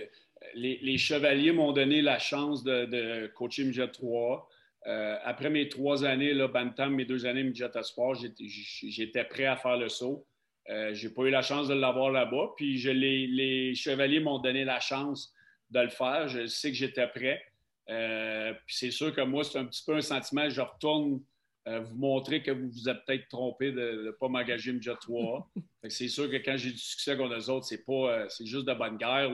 les, 0.53 0.97
chevaliers 0.97 1.53
m'ont 1.53 1.71
donné 1.71 2.01
la 2.01 2.19
chance 2.19 2.61
de, 2.61 3.27
coacher 3.27 3.63
Midget 3.63 3.87
3. 3.87 4.49
Euh, 4.87 5.17
après 5.23 5.49
mes 5.49 5.69
trois 5.69 6.03
années, 6.03 6.33
là, 6.33 6.49
Bantam, 6.49 6.93
mes 6.93 7.05
deux 7.05 7.25
années 7.25 7.43
Midget 7.43 7.71
Sport, 7.83 8.15
j'étais 8.15 9.23
prêt 9.23 9.45
à 9.45 9.55
faire 9.55 9.77
le 9.77 9.87
saut. 9.87 10.27
Euh, 10.69 10.93
je 10.93 11.07
n'ai 11.07 11.13
pas 11.13 11.23
eu 11.23 11.29
la 11.29 11.41
chance 11.41 11.67
de 11.67 11.73
l'avoir 11.73 12.11
là-bas. 12.11 12.53
Puis 12.57 12.77
les, 12.81 13.75
chevaliers 13.75 14.19
m'ont 14.19 14.39
donné 14.39 14.65
la 14.65 14.79
chance 14.79 15.33
de 15.71 15.79
le 15.79 15.89
faire. 15.89 16.27
Je 16.27 16.47
sais 16.47 16.69
que 16.69 16.77
j'étais 16.77 17.07
prêt. 17.07 17.41
puis 17.87 18.75
c'est 18.75 18.91
sûr 18.91 19.13
que 19.13 19.21
moi, 19.21 19.43
c'est 19.43 19.59
un 19.59 19.65
petit 19.65 19.83
peu 19.85 19.95
un 19.95 20.01
sentiment. 20.01 20.49
Je 20.49 20.61
retourne 20.61 21.21
euh, 21.67 21.79
vous 21.79 21.95
montrer 21.95 22.43
que 22.43 22.51
vous 22.51 22.69
vous 22.69 22.89
êtes 22.89 23.03
peut-être 23.05 23.27
trompé 23.27 23.71
de 23.71 24.03
ne 24.05 24.11
pas 24.11 24.27
m'engager 24.27 24.69
une 24.69 24.81
Jet 24.81 24.95
3. 25.01 25.51
c'est 25.89 26.07
sûr 26.07 26.29
que 26.29 26.35
quand 26.35 26.57
j'ai 26.57 26.71
du 26.71 26.77
succès 26.77 27.17
contre 27.17 27.35
les 27.35 27.49
autres, 27.49 27.65
c'est 27.65 27.83
pas 27.83 28.11
euh, 28.11 28.25
c'est 28.29 28.45
juste 28.45 28.65
de 28.65 28.73
bonne 28.73 28.97
guerre. 28.97 29.31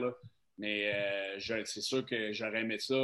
Mais 0.56 0.92
euh, 0.94 1.64
c'est 1.64 1.82
sûr 1.82 2.06
que 2.06 2.32
j'aurais 2.32 2.60
aimé 2.60 2.78
ça. 2.78 2.94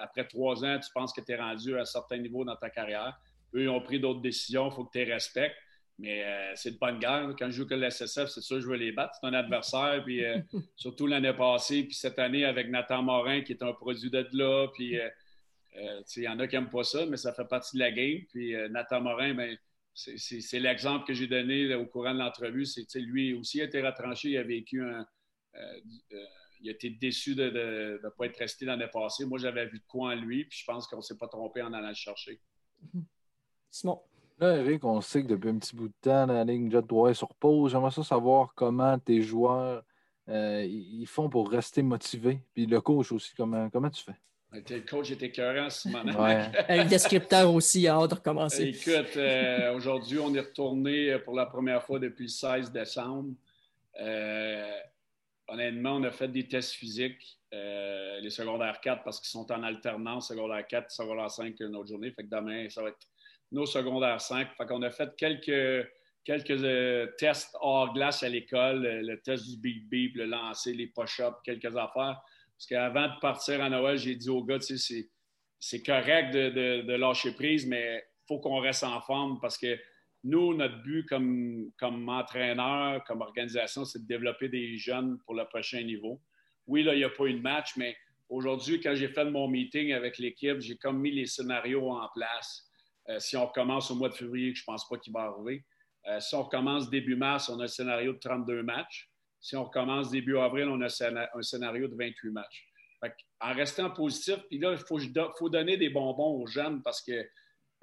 après 0.00 0.26
trois 0.26 0.64
ans, 0.64 0.78
tu 0.78 0.90
penses 0.92 1.12
que 1.12 1.20
tu 1.20 1.32
es 1.32 1.36
rendu 1.36 1.76
à 1.76 1.82
un 1.82 1.84
certain 1.84 2.18
niveau 2.18 2.44
dans 2.44 2.56
ta 2.56 2.68
carrière. 2.68 3.18
Eux, 3.54 3.62
ils 3.62 3.68
ont 3.68 3.80
pris 3.80 4.00
d'autres 4.00 4.20
décisions, 4.20 4.68
il 4.68 4.74
faut 4.74 4.84
que 4.84 4.92
tu 4.92 4.98
les 4.98 5.12
respectes. 5.12 5.56
Mais 5.98 6.24
c'est 6.54 6.72
de 6.72 6.78
bonne 6.78 7.00
guerre. 7.00 7.34
Quand 7.36 7.46
je 7.46 7.56
joue 7.56 7.66
que 7.66 7.74
l'SSF, 7.74 8.28
c'est 8.28 8.40
sûr 8.40 8.56
que 8.56 8.62
je 8.62 8.68
veux 8.68 8.76
les 8.76 8.92
battre. 8.92 9.14
C'est 9.20 9.26
un 9.26 9.34
adversaire. 9.34 10.02
Puis 10.04 10.22
surtout 10.76 11.08
l'année 11.08 11.32
passée, 11.32 11.82
puis 11.82 11.94
cette 11.94 12.20
année 12.20 12.44
avec 12.44 12.68
Nathan 12.68 13.02
Morin, 13.02 13.40
qui 13.40 13.52
est 13.52 13.62
un 13.64 13.72
produit 13.72 14.08
de 14.08 14.24
là. 14.32 14.68
Puis 14.74 14.96
euh, 15.76 16.02
il 16.16 16.22
y 16.22 16.28
en 16.28 16.38
a 16.38 16.46
qui 16.46 16.56
n'aiment 16.56 16.70
pas 16.70 16.84
ça, 16.84 17.06
mais 17.06 17.16
ça 17.16 17.32
fait 17.32 17.44
partie 17.44 17.76
de 17.76 17.80
la 17.80 17.92
game. 17.92 18.20
Puis 18.30 18.54
euh, 18.54 18.68
Nathan 18.68 19.00
Morin, 19.00 19.34
ben, 19.34 19.56
c'est 19.94 20.60
l'exemple 20.60 21.06
que 21.06 21.14
j'ai 21.14 21.26
donné 21.26 21.74
au 21.74 21.86
courant 21.86 22.14
de 22.14 22.18
l'entrevue. 22.18 22.64
C'est 22.64 23.00
lui 23.00 23.34
aussi 23.34 23.60
a 23.60 23.64
été 23.64 23.82
retranché, 23.82 24.30
il 24.30 24.38
a 24.38 24.42
vécu 24.42 24.82
un. 24.82 25.06
Euh, 25.54 25.80
il 26.60 26.68
a 26.68 26.72
été 26.72 26.90
déçu 26.90 27.36
de 27.36 28.00
ne 28.02 28.08
pas 28.10 28.26
être 28.26 28.36
resté 28.36 28.64
l'année 28.64 28.88
passée. 28.92 29.24
Moi, 29.24 29.38
j'avais 29.38 29.66
vu 29.66 29.78
de 29.78 29.84
quoi 29.86 30.10
en 30.10 30.14
lui, 30.16 30.44
puis 30.44 30.58
je 30.58 30.64
pense 30.64 30.88
qu'on 30.88 30.96
ne 30.96 31.02
s'est 31.02 31.16
pas 31.16 31.28
trompé 31.28 31.62
en 31.62 31.72
allant 31.72 31.88
le 31.88 31.94
chercher. 31.94 32.40
Simon. 33.70 34.02
Là, 34.40 34.56
Eric, 34.56 34.84
on 34.84 35.00
sait 35.00 35.22
que 35.22 35.28
depuis 35.28 35.50
un 35.50 35.58
petit 35.58 35.74
bout 35.74 35.88
de 35.88 35.94
temps, 36.00 36.26
la 36.26 36.44
ligne 36.44 36.70
Jet 36.70 36.86
3 36.86 37.10
est 37.10 37.14
sur 37.14 37.34
pause. 37.34 37.72
J'aimerais 37.72 37.90
ça 37.90 38.04
savoir 38.04 38.52
comment 38.54 38.98
tes 38.98 39.22
joueurs 39.22 39.82
ils 40.28 41.06
font 41.06 41.28
pour 41.30 41.50
rester 41.50 41.82
motivés. 41.82 42.40
Puis 42.54 42.66
le 42.66 42.80
coach 42.80 43.12
aussi, 43.12 43.32
comment, 43.34 43.70
comment 43.70 43.88
tu 43.90 44.04
fais? 44.04 44.14
Le 44.50 44.80
coach 44.80 45.10
était 45.10 45.26
écœurant, 45.26 45.68
Simon. 45.68 46.04
Ouais. 46.04 46.50
Un 46.68 46.86
descripteur 46.86 47.52
aussi, 47.52 47.86
a 47.86 47.96
hâte 47.96 48.10
de 48.10 48.14
recommencer. 48.14 48.64
Écoute, 48.68 49.16
euh, 49.16 49.74
aujourd'hui, 49.76 50.18
on 50.18 50.34
est 50.34 50.40
retourné 50.40 51.18
pour 51.18 51.34
la 51.34 51.44
première 51.46 51.82
fois 51.82 51.98
depuis 51.98 52.24
le 52.24 52.30
16 52.30 52.72
décembre. 52.72 53.34
Euh, 54.00 54.78
honnêtement, 55.48 55.96
on 55.96 56.04
a 56.04 56.10
fait 56.10 56.28
des 56.28 56.48
tests 56.48 56.72
physiques, 56.72 57.38
euh, 57.52 58.20
les 58.20 58.30
secondaires 58.30 58.80
4, 58.80 59.04
parce 59.04 59.20
qu'ils 59.20 59.28
sont 59.28 59.50
en 59.52 59.62
alternance, 59.62 60.28
secondaire 60.28 60.66
4, 60.66 60.90
secondaire 60.90 61.30
5 61.30 61.54
une 61.60 61.76
autre 61.76 61.88
journée. 61.88 62.10
Fait 62.12 62.24
que 62.24 62.34
demain, 62.34 62.70
ça 62.70 62.82
va 62.82 62.88
être 62.88 63.06
nos 63.52 63.66
secondaires 63.66 64.20
5. 64.20 64.48
Fait 64.56 64.66
qu'on 64.66 64.82
a 64.82 64.90
fait 64.90 65.10
quelques, 65.16 65.88
quelques 66.24 67.16
tests 67.16 67.56
hors 67.60 67.92
glace 67.92 68.22
à 68.22 68.28
l'école, 68.28 68.82
le 68.82 69.20
test 69.20 69.48
du 69.48 69.56
beep 69.56 69.88
beep, 69.88 70.16
le 70.16 70.26
lancer, 70.26 70.74
les 70.74 70.88
push-ups, 70.88 71.36
quelques 71.44 71.76
affaires. 71.76 72.20
Parce 72.58 72.66
qu'avant 72.68 73.06
de 73.14 73.20
partir 73.20 73.62
à 73.62 73.70
Noël, 73.70 73.96
j'ai 73.96 74.16
dit 74.16 74.28
au 74.28 74.42
gars, 74.42 74.58
c'est 74.60 75.82
correct 75.82 76.32
de, 76.32 76.92
lâcher 76.96 77.32
prise, 77.32 77.66
mais 77.66 78.04
il 78.04 78.26
faut 78.26 78.40
qu'on 78.40 78.58
reste 78.58 78.84
en 78.84 79.00
forme 79.00 79.38
parce 79.40 79.56
que 79.56 79.78
nous, 80.24 80.54
notre 80.54 80.82
but 80.82 81.06
comme, 81.06 81.70
comme 81.78 82.08
entraîneur, 82.08 83.04
comme 83.04 83.20
organisation, 83.20 83.84
c'est 83.84 84.00
de 84.00 84.06
développer 84.06 84.48
des 84.48 84.76
jeunes 84.76 85.18
pour 85.24 85.34
le 85.34 85.44
prochain 85.44 85.82
niveau. 85.82 86.20
Oui, 86.66 86.82
là, 86.82 86.94
il 86.94 86.98
n'y 86.98 87.04
a 87.04 87.10
pas 87.10 87.24
eu 87.26 87.34
de 87.34 87.40
match, 87.40 87.76
mais 87.76 87.96
aujourd'hui, 88.28 88.80
quand 88.80 88.94
j'ai 88.94 89.08
fait 89.08 89.24
mon 89.24 89.48
meeting 89.48 89.92
avec 89.92 90.18
l'équipe, 90.18 90.58
j'ai 90.58 90.76
comme 90.76 91.00
mis 91.00 91.12
les 91.12 91.26
scénarios 91.26 91.90
en 91.90 92.08
place. 92.12 92.67
Euh, 93.10 93.18
si 93.18 93.36
on 93.36 93.46
recommence 93.46 93.90
au 93.90 93.94
mois 93.94 94.08
de 94.08 94.14
février, 94.14 94.54
je 94.54 94.62
ne 94.62 94.66
pense 94.66 94.86
pas 94.88 94.98
qu'il 94.98 95.12
va 95.12 95.20
arriver. 95.20 95.64
Euh, 96.06 96.20
si 96.20 96.34
on 96.34 96.42
recommence 96.42 96.90
début 96.90 97.16
mars, 97.16 97.48
on 97.48 97.58
a 97.60 97.64
un 97.64 97.68
scénario 97.68 98.12
de 98.12 98.18
32 98.18 98.62
matchs. 98.62 99.10
Si 99.40 99.56
on 99.56 99.64
recommence 99.64 100.10
début 100.10 100.36
avril, 100.38 100.68
on 100.68 100.80
a 100.80 100.86
un 100.86 101.42
scénario 101.42 101.88
de 101.88 101.94
28 101.94 102.30
matchs. 102.30 102.68
en 103.40 103.52
restant 103.54 103.90
positif, 103.90 104.38
puis 104.48 104.58
là, 104.58 104.72
il 104.72 104.78
faut, 104.78 105.48
donner 105.48 105.76
des 105.76 105.90
bonbons 105.90 106.42
aux 106.42 106.46
jeunes 106.46 106.82
parce 106.82 107.00
que 107.02 107.24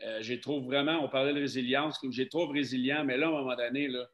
euh, 0.03 0.17
j'ai 0.21 0.41
trouve 0.41 0.65
vraiment, 0.65 0.99
on 1.03 1.07
parlait 1.07 1.33
de 1.33 1.39
résilience, 1.39 1.97
j'ai 2.09 2.27
trouve 2.27 2.51
résilient, 2.51 3.05
mais 3.05 3.15
là, 3.15 3.27
à 3.27 3.29
un 3.29 3.33
moment 3.33 3.55
donné, 3.55 3.85
il 3.85 4.07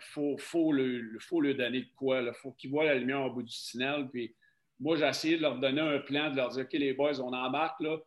faut, 0.00 0.36
faut, 0.38 0.72
le, 0.72 1.54
donner 1.54 1.82
de 1.82 1.90
quoi. 1.96 2.22
Il 2.22 2.32
faut 2.34 2.52
qu'il 2.52 2.70
voit 2.70 2.84
la 2.84 2.94
lumière 2.94 3.22
au 3.22 3.30
bout 3.30 3.42
du 3.42 3.54
tunnel. 3.54 4.08
Puis 4.12 4.34
moi, 4.78 4.96
j'ai 4.96 5.06
essayé 5.06 5.36
de 5.36 5.42
leur 5.42 5.58
donner 5.58 5.80
un 5.80 5.98
plan, 5.98 6.30
de 6.30 6.36
leur 6.36 6.50
dire 6.50 6.64
OK, 6.64 6.72
les 6.74 6.94
boys, 6.94 7.20
on 7.20 7.32
embarque 7.32 7.80
là. 7.80 7.98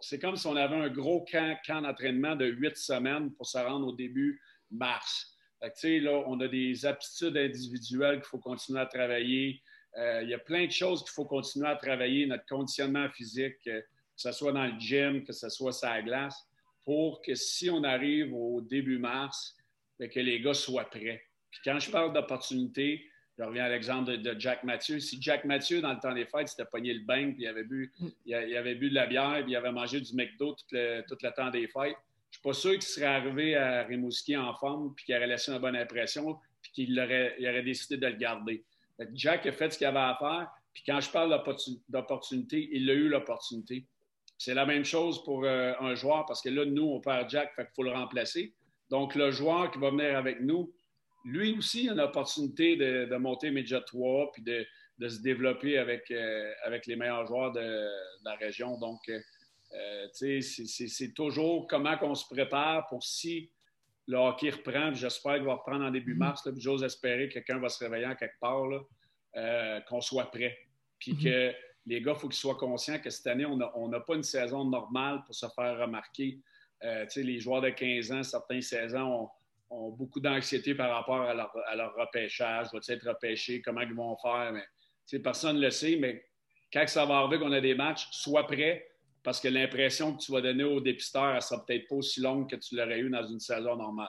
C'est 0.00 0.18
comme 0.18 0.36
si 0.36 0.46
on 0.46 0.56
avait 0.56 0.76
un 0.76 0.88
gros 0.88 1.24
camp, 1.24 1.56
camp 1.64 1.82
d'entraînement 1.82 2.36
de 2.36 2.46
huit 2.46 2.76
semaines 2.76 3.32
pour 3.34 3.46
se 3.46 3.58
rendre 3.58 3.88
au 3.88 3.92
début 3.92 4.40
mars. 4.70 5.36
là, 5.60 6.24
on 6.26 6.40
a 6.40 6.48
des 6.48 6.86
aptitudes 6.86 7.36
individuelles 7.36 8.16
qu'il 8.16 8.28
faut 8.28 8.38
continuer 8.38 8.80
à 8.80 8.86
travailler. 8.86 9.62
Euh, 9.96 10.22
il 10.22 10.28
y 10.28 10.34
a 10.34 10.38
plein 10.38 10.66
de 10.66 10.70
choses 10.70 11.02
qu'il 11.02 11.12
faut 11.12 11.24
continuer 11.24 11.68
à 11.68 11.76
travailler, 11.76 12.26
notre 12.26 12.46
conditionnement 12.46 13.08
physique, 13.10 13.56
euh, 13.66 13.80
que 13.80 13.86
ce 14.16 14.32
soit 14.32 14.52
dans 14.52 14.66
le 14.66 14.78
gym, 14.78 15.24
que 15.24 15.32
ce 15.32 15.48
soit 15.48 15.72
sur 15.72 15.88
la 15.88 16.02
glace, 16.02 16.36
pour 16.84 17.22
que 17.22 17.34
si 17.34 17.70
on 17.70 17.82
arrive 17.84 18.34
au 18.34 18.60
début 18.60 18.98
mars, 18.98 19.56
ben, 19.98 20.08
que 20.08 20.20
les 20.20 20.40
gars 20.40 20.54
soient 20.54 20.88
prêts. 20.90 21.22
Puis 21.50 21.60
quand 21.64 21.78
je 21.78 21.90
parle 21.90 22.12
d'opportunité, 22.12 23.04
je 23.38 23.44
reviens 23.44 23.64
à 23.64 23.68
l'exemple 23.68 24.18
de, 24.18 24.40
Jack 24.40 24.64
Mathieu. 24.64 24.98
Si 24.98 25.22
Jack 25.22 25.44
Mathieu, 25.44 25.80
dans 25.80 25.92
le 25.92 26.00
temps 26.00 26.12
des 26.12 26.26
fêtes, 26.26 26.48
s'était 26.48 26.64
pogné 26.64 26.92
le 26.92 27.04
bain, 27.04 27.32
puis 27.32 27.44
il 27.44 27.46
avait, 27.46 27.62
bu, 27.62 27.92
il, 28.26 28.34
avait 28.34 28.74
bu 28.74 28.90
de 28.90 28.94
la 28.94 29.06
bière, 29.06 29.42
puis 29.44 29.52
il 29.52 29.56
avait 29.56 29.70
mangé 29.70 30.00
du 30.00 30.12
McDo 30.14 30.54
tout 30.54 30.64
le, 30.72 31.02
tout 31.02 31.16
le 31.22 31.30
temps 31.30 31.50
des 31.50 31.68
fêtes, 31.68 31.96
je 32.30 32.38
ne 32.38 32.40
suis 32.40 32.42
pas 32.42 32.52
sûr 32.52 32.72
qu'il 32.72 32.82
serait 32.82 33.06
arrivé 33.06 33.56
à 33.56 33.84
Rimouski 33.84 34.36
en 34.36 34.52
forme, 34.54 34.94
puis 34.94 35.06
qu'il 35.06 35.16
aurait 35.16 35.28
laissé 35.28 35.50
une 35.50 35.58
bonne 35.58 35.76
impression, 35.76 36.36
puis 36.60 36.72
qu'il 36.72 37.00
aurait, 37.00 37.36
il 37.38 37.48
aurait 37.48 37.62
décidé 37.62 37.96
de 37.96 38.06
le 38.06 38.16
garder. 38.16 38.64
Jack 39.14 39.46
a 39.46 39.52
fait 39.52 39.72
ce 39.72 39.78
qu'il 39.78 39.86
avait 39.86 39.98
à 39.98 40.16
faire, 40.18 40.50
puis 40.74 40.82
quand 40.84 41.00
je 41.00 41.10
parle 41.10 41.30
d'opportunité, 41.88 42.68
il 42.72 42.90
a 42.90 42.92
eu 42.92 43.08
l'opportunité. 43.08 43.86
C'est 44.36 44.54
la 44.54 44.66
même 44.66 44.84
chose 44.84 45.24
pour 45.24 45.44
euh, 45.44 45.72
un 45.80 45.94
joueur, 45.94 46.26
parce 46.26 46.42
que 46.42 46.48
là, 46.48 46.64
nous, 46.64 46.84
on 46.84 47.00
perd 47.00 47.30
Jack, 47.30 47.54
fait 47.54 47.64
qu'il 47.64 47.74
faut 47.74 47.82
le 47.82 47.92
remplacer. 47.92 48.52
Donc, 48.90 49.14
le 49.14 49.30
joueur 49.30 49.70
qui 49.70 49.78
va 49.78 49.90
venir 49.90 50.16
avec 50.16 50.40
nous, 50.40 50.72
lui 51.28 51.56
aussi 51.56 51.88
a 51.88 51.94
l'opportunité 51.94 52.76
de, 52.76 53.16
monter 53.16 53.50
Média 53.50 53.80
3 53.80 54.32
puis 54.32 54.42
de, 54.42 54.66
se 55.08 55.20
développer 55.20 55.78
avec, 55.78 56.10
euh, 56.10 56.52
avec 56.64 56.86
les 56.86 56.96
meilleurs 56.96 57.26
joueurs 57.26 57.52
de, 57.52 57.88
la 58.24 58.34
région. 58.36 58.78
Donc, 58.78 59.08
euh, 59.08 60.08
c'est 60.12 61.14
toujours 61.14 61.66
comment 61.66 61.96
on 62.02 62.14
se 62.14 62.26
prépare 62.26 62.86
pour 62.88 63.04
si 63.04 63.50
le 64.06 64.16
hockey 64.16 64.50
reprend. 64.50 64.92
J'espère 64.94 65.34
qu'il 65.34 65.44
va 65.44 65.54
reprendre 65.54 65.84
en 65.84 65.90
début 65.90 66.14
mars. 66.14 66.48
J'ose 66.56 66.82
espérer 66.82 67.28
que 67.28 67.34
quelqu'un 67.34 67.58
va 67.58 67.68
se 67.68 67.84
réveiller 67.84 68.06
en 68.06 68.16
quelque 68.16 68.40
part, 68.40 68.66
euh, 69.36 69.80
qu'on 69.82 70.00
soit 70.00 70.30
prêt. 70.30 70.56
Puis 70.98 71.12
mhm. 71.12 71.22
que 71.22 71.54
les 71.86 72.00
gars, 72.00 72.12
il 72.16 72.18
faut 72.18 72.28
qu'ils 72.28 72.38
soient 72.38 72.56
conscients 72.56 72.98
que 72.98 73.10
cette 73.10 73.26
année, 73.26 73.46
on 73.46 73.88
n'a 73.88 74.00
pas 74.00 74.14
une 74.14 74.22
saison 74.22 74.64
normale 74.64 75.22
pour 75.24 75.34
se 75.34 75.46
faire 75.54 75.78
remarquer. 75.78 76.40
les 77.16 77.40
joueurs 77.40 77.60
de 77.60 77.70
15 77.70 78.12
ans, 78.12 78.22
certains 78.22 78.60
16 78.60 78.94
ans 78.96 79.30
ont 79.70 79.90
beaucoup 79.90 80.20
d'anxiété 80.20 80.74
par 80.74 80.90
rapport 80.90 81.22
à 81.22 81.34
leur, 81.34 81.94
repêchage. 81.96 82.68
Va-t-il 82.72 82.94
être 82.94 83.08
repêché? 83.08 83.60
Comment 83.62 83.82
ils 83.82 83.94
vont 83.94 84.16
faire? 84.16 84.52
Mais, 84.52 85.18
personne 85.20 85.56
ne 85.56 85.62
le 85.62 85.70
sait, 85.70 85.96
mais 85.96 86.24
quand 86.72 86.86
ça 86.86 87.04
va 87.04 87.18
arriver 87.18 87.38
qu'on 87.38 87.52
a 87.52 87.60
des 87.60 87.74
matchs, 87.74 88.08
sois 88.10 88.46
prêt 88.46 88.86
parce 89.22 89.40
que 89.40 89.48
l'impression 89.48 90.14
que 90.14 90.22
tu 90.22 90.32
vas 90.32 90.40
donner 90.40 90.64
au 90.64 90.80
dépisteur, 90.80 91.34
elle 91.34 91.42
sera 91.42 91.64
peut-être 91.64 91.88
pas 91.88 91.96
aussi 91.96 92.20
longue 92.20 92.48
que 92.48 92.56
tu 92.56 92.76
l'aurais 92.76 93.00
eu 93.00 93.10
dans 93.10 93.26
une 93.26 93.40
saison 93.40 93.76
normale. 93.76 94.08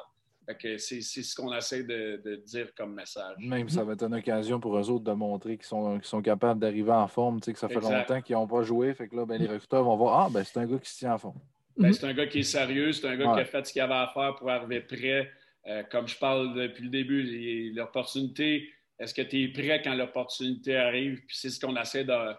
c'est, 0.78 1.01
ce 1.01 1.36
qu'on 1.36 1.53
essaie 1.53 1.84
de, 1.84 2.41
dire 2.45 2.74
comme 2.76 2.93
message. 2.93 3.36
Même 3.39 3.68
ça 3.70 3.84
va 3.84 3.93
être 3.93 4.03
une 4.03 4.16
occasion 4.16 4.60
pour 4.60 4.78
eux 4.78 4.89
autres 4.89 5.03
de 5.03 5.12
montrer 5.12 5.57
qu'ils 5.57 5.66
sont, 5.66 6.01
sont 6.03 6.22
capables 6.22 6.60
d'arriver 6.60 6.91
en 6.91 7.07
forme, 7.07 7.41
que 7.41 7.53
ça 7.53 7.68
fait 7.68 7.82
longtemps 7.82 8.22
qu'ils 8.22 8.36
n'ont 8.36 8.47
pas 8.47 8.64
joué. 8.64 8.93
Fait 8.93 9.07
que 9.07 9.16
là, 9.16 9.26
ben, 9.26 9.41
les 9.41 9.47
recruteurs 9.47 9.84
vont 9.84 9.97
voir 9.97 10.26
Ah, 10.26 10.30
ben, 10.32 10.43
c'est 10.43 10.60
un 10.60 10.66
gars 10.66 10.78
qui 10.78 10.89
se 10.89 10.99
tient 10.99 11.14
en 11.14 11.18
forme. 11.18 11.39
Ben, 11.78 11.93
c'est 11.93 12.05
un 12.05 12.14
gars 12.14 12.28
qui 12.28 12.39
est 12.39 12.43
sérieux, 12.43 12.91
c'est 12.91 13.07
un 13.07 13.16
gars 13.16 13.34
qui 13.34 13.39
a 13.39 13.45
fait 13.45 13.66
ce 13.66 13.74
qu'il 13.74 13.82
avait 13.82 13.93
à 13.93 14.12
faire 14.14 14.36
pour 14.36 14.49
arriver 14.49 14.82
prêt. 14.82 15.32
Euh, 15.70 15.84
comme 15.91 16.07
je 16.07 16.17
parle 16.17 16.53
depuis 16.55 16.84
le 16.84 16.89
début, 16.89 17.72
l'opportunité, 17.74 18.70
est-ce 18.99 19.13
que 19.13 19.22
tu 19.22 19.43
es 19.43 19.47
prêt 19.49 19.82
quand 19.84 19.93
l'opportunité 19.93 20.76
arrive? 20.76 21.22
Puis 21.28 21.38
c'est 21.38 21.49
ce 21.49 21.59
qu'on 21.59 21.76
essaie 21.76 22.03
de, 22.03 22.34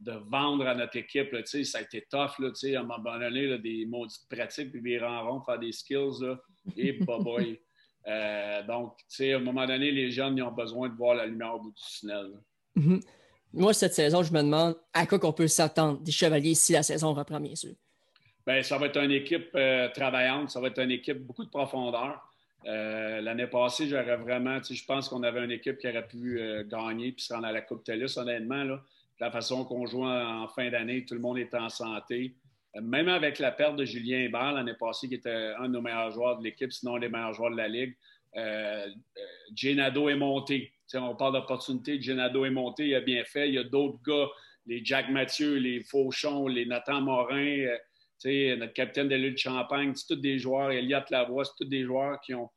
de, 0.00 0.12
vendre 0.30 0.66
à 0.66 0.74
notre 0.74 0.96
équipe. 0.96 1.34
ça 1.44 1.78
a 1.78 1.80
été 1.82 2.06
tough, 2.08 2.38
là, 2.38 2.50
à 2.50 2.80
un 2.80 2.82
moment 2.82 3.18
donné, 3.18 3.58
des 3.58 3.86
maudites 3.86 4.28
pratiques, 4.30 4.70
puis 4.70 4.80
des 4.80 4.98
rencontres, 4.98 5.46
faire 5.46 5.58
des 5.58 5.72
skills. 5.72 6.22
Là, 6.22 6.38
et 6.76 6.92
boy. 7.00 7.60
Euh, 8.06 8.62
donc, 8.66 8.98
à 9.18 9.22
un 9.22 9.38
moment 9.38 9.66
donné, 9.66 9.90
les 9.90 10.10
jeunes 10.10 10.36
ils 10.36 10.42
ont 10.42 10.52
besoin 10.52 10.88
de 10.88 10.94
voir 10.94 11.14
la 11.14 11.26
lumière 11.26 11.54
au 11.54 11.60
bout 11.60 11.72
du 11.72 11.82
tunnel. 11.98 12.32
Mm-hmm. 12.76 13.02
Moi, 13.54 13.74
cette 13.74 13.94
saison, 13.94 14.22
je 14.22 14.32
me 14.32 14.42
demande 14.42 14.76
à 14.92 15.06
quoi 15.06 15.18
qu'on 15.18 15.32
peut 15.32 15.48
s'attendre 15.48 16.00
des 16.00 16.12
Chevaliers 16.12 16.54
si 16.54 16.72
la 16.72 16.82
saison 16.82 17.12
reprend, 17.12 17.38
bien 17.40 17.54
sûr. 17.54 17.74
Bien, 18.46 18.62
ça 18.62 18.76
va 18.76 18.86
être 18.86 18.96
une 18.96 19.12
équipe 19.12 19.50
euh, 19.54 19.88
travaillante, 19.90 20.50
ça 20.50 20.60
va 20.60 20.68
être 20.68 20.80
une 20.80 20.90
équipe 20.90 21.18
beaucoup 21.18 21.44
de 21.44 21.50
profondeur. 21.50 22.20
Euh, 22.66 23.20
l'année 23.20 23.46
passée, 23.46 23.86
j'aurais 23.88 24.16
vraiment, 24.16 24.60
je 24.62 24.84
pense 24.84 25.08
qu'on 25.08 25.22
avait 25.22 25.44
une 25.44 25.52
équipe 25.52 25.78
qui 25.78 25.88
aurait 25.88 26.06
pu 26.06 26.40
euh, 26.40 26.64
gagner 26.64 27.12
puis 27.12 27.24
se 27.24 27.32
rendre 27.32 27.46
à 27.46 27.52
la 27.52 27.60
Coupe 27.60 27.84
TELUS, 27.84 28.16
honnêtement. 28.16 28.64
Là, 28.64 28.82
la 29.20 29.30
façon 29.30 29.64
qu'on 29.64 29.86
joue 29.86 30.04
en, 30.04 30.48
fin 30.48 30.70
d'année, 30.70 31.04
tout 31.04 31.14
le 31.14 31.20
monde 31.20 31.38
est 31.38 31.54
en 31.54 31.68
santé. 31.68 32.34
même 32.80 33.08
avec 33.08 33.38
la 33.38 33.52
perte 33.52 33.76
de 33.76 33.84
Julien 33.84 34.20
Hébert 34.20 34.52
l'année 34.52 34.74
passée, 34.74 35.08
qui 35.08 35.14
était 35.14 35.52
un 35.58 35.68
de 35.68 35.74
nos 35.74 35.82
meilleurs 35.82 36.10
joueurs 36.10 36.38
de 36.38 36.44
l'équipe, 36.44 36.72
sinon 36.72 36.96
les 36.96 37.08
meilleurs 37.08 37.34
joueurs 37.34 37.52
de 37.52 37.56
la 37.56 37.68
Ligue, 37.68 37.94
Genado 39.54 40.08
est 40.08 40.16
monté. 40.16 40.72
on 40.94 41.14
parle 41.14 41.34
d'opportunité, 41.34 42.02
Genado 42.02 42.44
est 42.44 42.50
monté, 42.50 42.88
il 42.88 42.94
a 42.96 43.00
bien 43.00 43.22
fait. 43.24 43.48
Il 43.48 43.54
y 43.54 43.58
a 43.58 43.64
d'autres 43.64 44.00
gars, 44.04 44.28
les 44.66 44.84
Jack 44.84 45.10
Mathieu, 45.10 45.56
les 45.56 45.80
Fauchon, 45.84 46.48
les 46.48 46.66
Nathan 46.66 47.02
Morin 47.02 47.68
notre 48.24 48.72
capitaine 48.72 49.08
de 49.08 49.16
l'île 49.16 49.32
de 49.32 49.38
Champagne, 49.38 49.92
c'est 49.94 50.14
tous 50.14 50.20
des 50.20 50.38
joueurs, 50.38 50.70
Elliott 50.70 51.08
Lavoie, 51.10 51.44
c'est 51.44 51.52
tous 51.58 51.68
des 51.68 51.84
joueurs 51.84 52.20
qui 52.20 52.34
ont, 52.34 52.50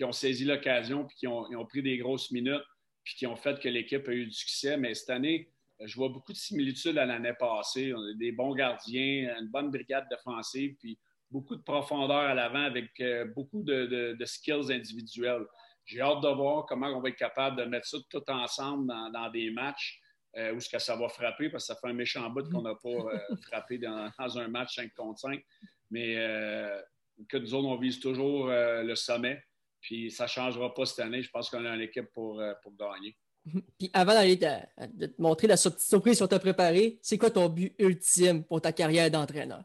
euh, 0.00 0.12
saisi 0.12 0.44
l'occasion 0.44 1.04
puis 1.06 1.16
qui 1.16 1.26
ont, 1.26 1.66
pris 1.66 1.82
des 1.82 1.98
grosses 1.98 2.30
minutes 2.30 2.64
puis 3.04 3.14
qui 3.14 3.26
ont 3.26 3.36
fait 3.36 3.58
que 3.58 3.68
l'équipe 3.68 4.06
a 4.08 4.12
eu 4.12 4.26
du 4.26 4.32
succès. 4.32 4.76
Mais 4.76 4.94
cette 4.94 5.10
année, 5.10 5.50
euh, 5.80 5.86
je 5.86 5.96
vois 5.96 6.08
beaucoup 6.08 6.32
de 6.32 6.38
similitudes 6.38 6.98
à 6.98 7.06
l'année 7.06 7.32
passée. 7.38 7.92
On 7.94 8.00
a 8.00 8.14
des 8.14 8.32
bons 8.32 8.54
gardiens, 8.54 9.34
une 9.40 9.48
bonne 9.48 9.70
brigade 9.70 10.06
défensive, 10.10 10.76
puis 10.78 10.98
beaucoup 11.30 11.56
de 11.56 11.62
profondeur 11.62 12.18
à 12.18 12.34
l'avant 12.34 12.64
avec 12.64 12.90
euh, 13.00 13.24
beaucoup 13.34 13.62
de, 13.62 14.16
skills 14.24 14.72
individuels. 14.72 15.46
J'ai 15.84 16.02
hâte 16.02 16.22
de 16.22 16.28
voir 16.28 16.66
comment 16.66 16.88
on 16.88 17.00
va 17.00 17.08
être 17.08 17.16
capable 17.16 17.56
de 17.56 17.64
mettre 17.64 17.86
ça 17.86 17.96
tout 18.10 18.30
ensemble 18.30 18.92
dans 19.12 19.30
des 19.30 19.50
matchs. 19.50 20.00
Euh, 20.36 20.52
où 20.52 20.58
est-ce 20.58 20.68
que 20.68 20.78
ça 20.78 20.94
va 20.94 21.08
frapper, 21.08 21.48
parce 21.48 21.66
que 21.66 21.74
ça 21.74 21.80
fait 21.80 21.88
un 21.88 21.94
méchant 21.94 22.28
bout 22.28 22.48
qu'on 22.50 22.62
n'a 22.62 22.74
pas 22.74 22.88
euh, 22.88 23.18
frappé 23.48 23.78
dans, 23.78 24.10
un 24.18 24.48
match 24.48 24.76
5 24.76 24.92
contre 24.94 25.20
5. 25.20 25.42
Mais 25.90 26.16
euh, 26.16 26.80
que 27.28 27.38
nous 27.38 27.54
autres, 27.54 27.66
on 27.66 27.76
vise 27.76 27.98
toujours 27.98 28.48
le 28.48 28.94
sommet. 28.94 29.42
Puis 29.80 30.10
ça 30.10 30.24
ne 30.24 30.28
changera 30.28 30.74
pas 30.74 30.84
cette 30.84 31.00
année. 31.00 31.22
Je 31.22 31.30
pense 31.30 31.48
qu'on 31.48 31.64
a 31.64 31.74
une 31.74 31.80
équipe 31.80 32.12
pour, 32.12 32.42
pour 32.62 32.72
gagner. 32.76 33.16
Puis 33.78 33.90
avant 33.92 34.12
d'aller 34.12 34.36
de, 34.36 35.06
te 35.06 35.20
montrer 35.20 35.46
la 35.46 35.56
surprise 35.56 36.16
sur 36.16 36.28
t'a 36.28 36.38
préparé, 36.38 36.98
c'est 37.00 37.16
quoi 37.16 37.30
ton 37.30 37.48
but 37.48 37.74
ultime 37.78 38.44
pour 38.44 38.60
ta 38.60 38.72
carrière 38.72 39.10
d'entraîneur? 39.10 39.64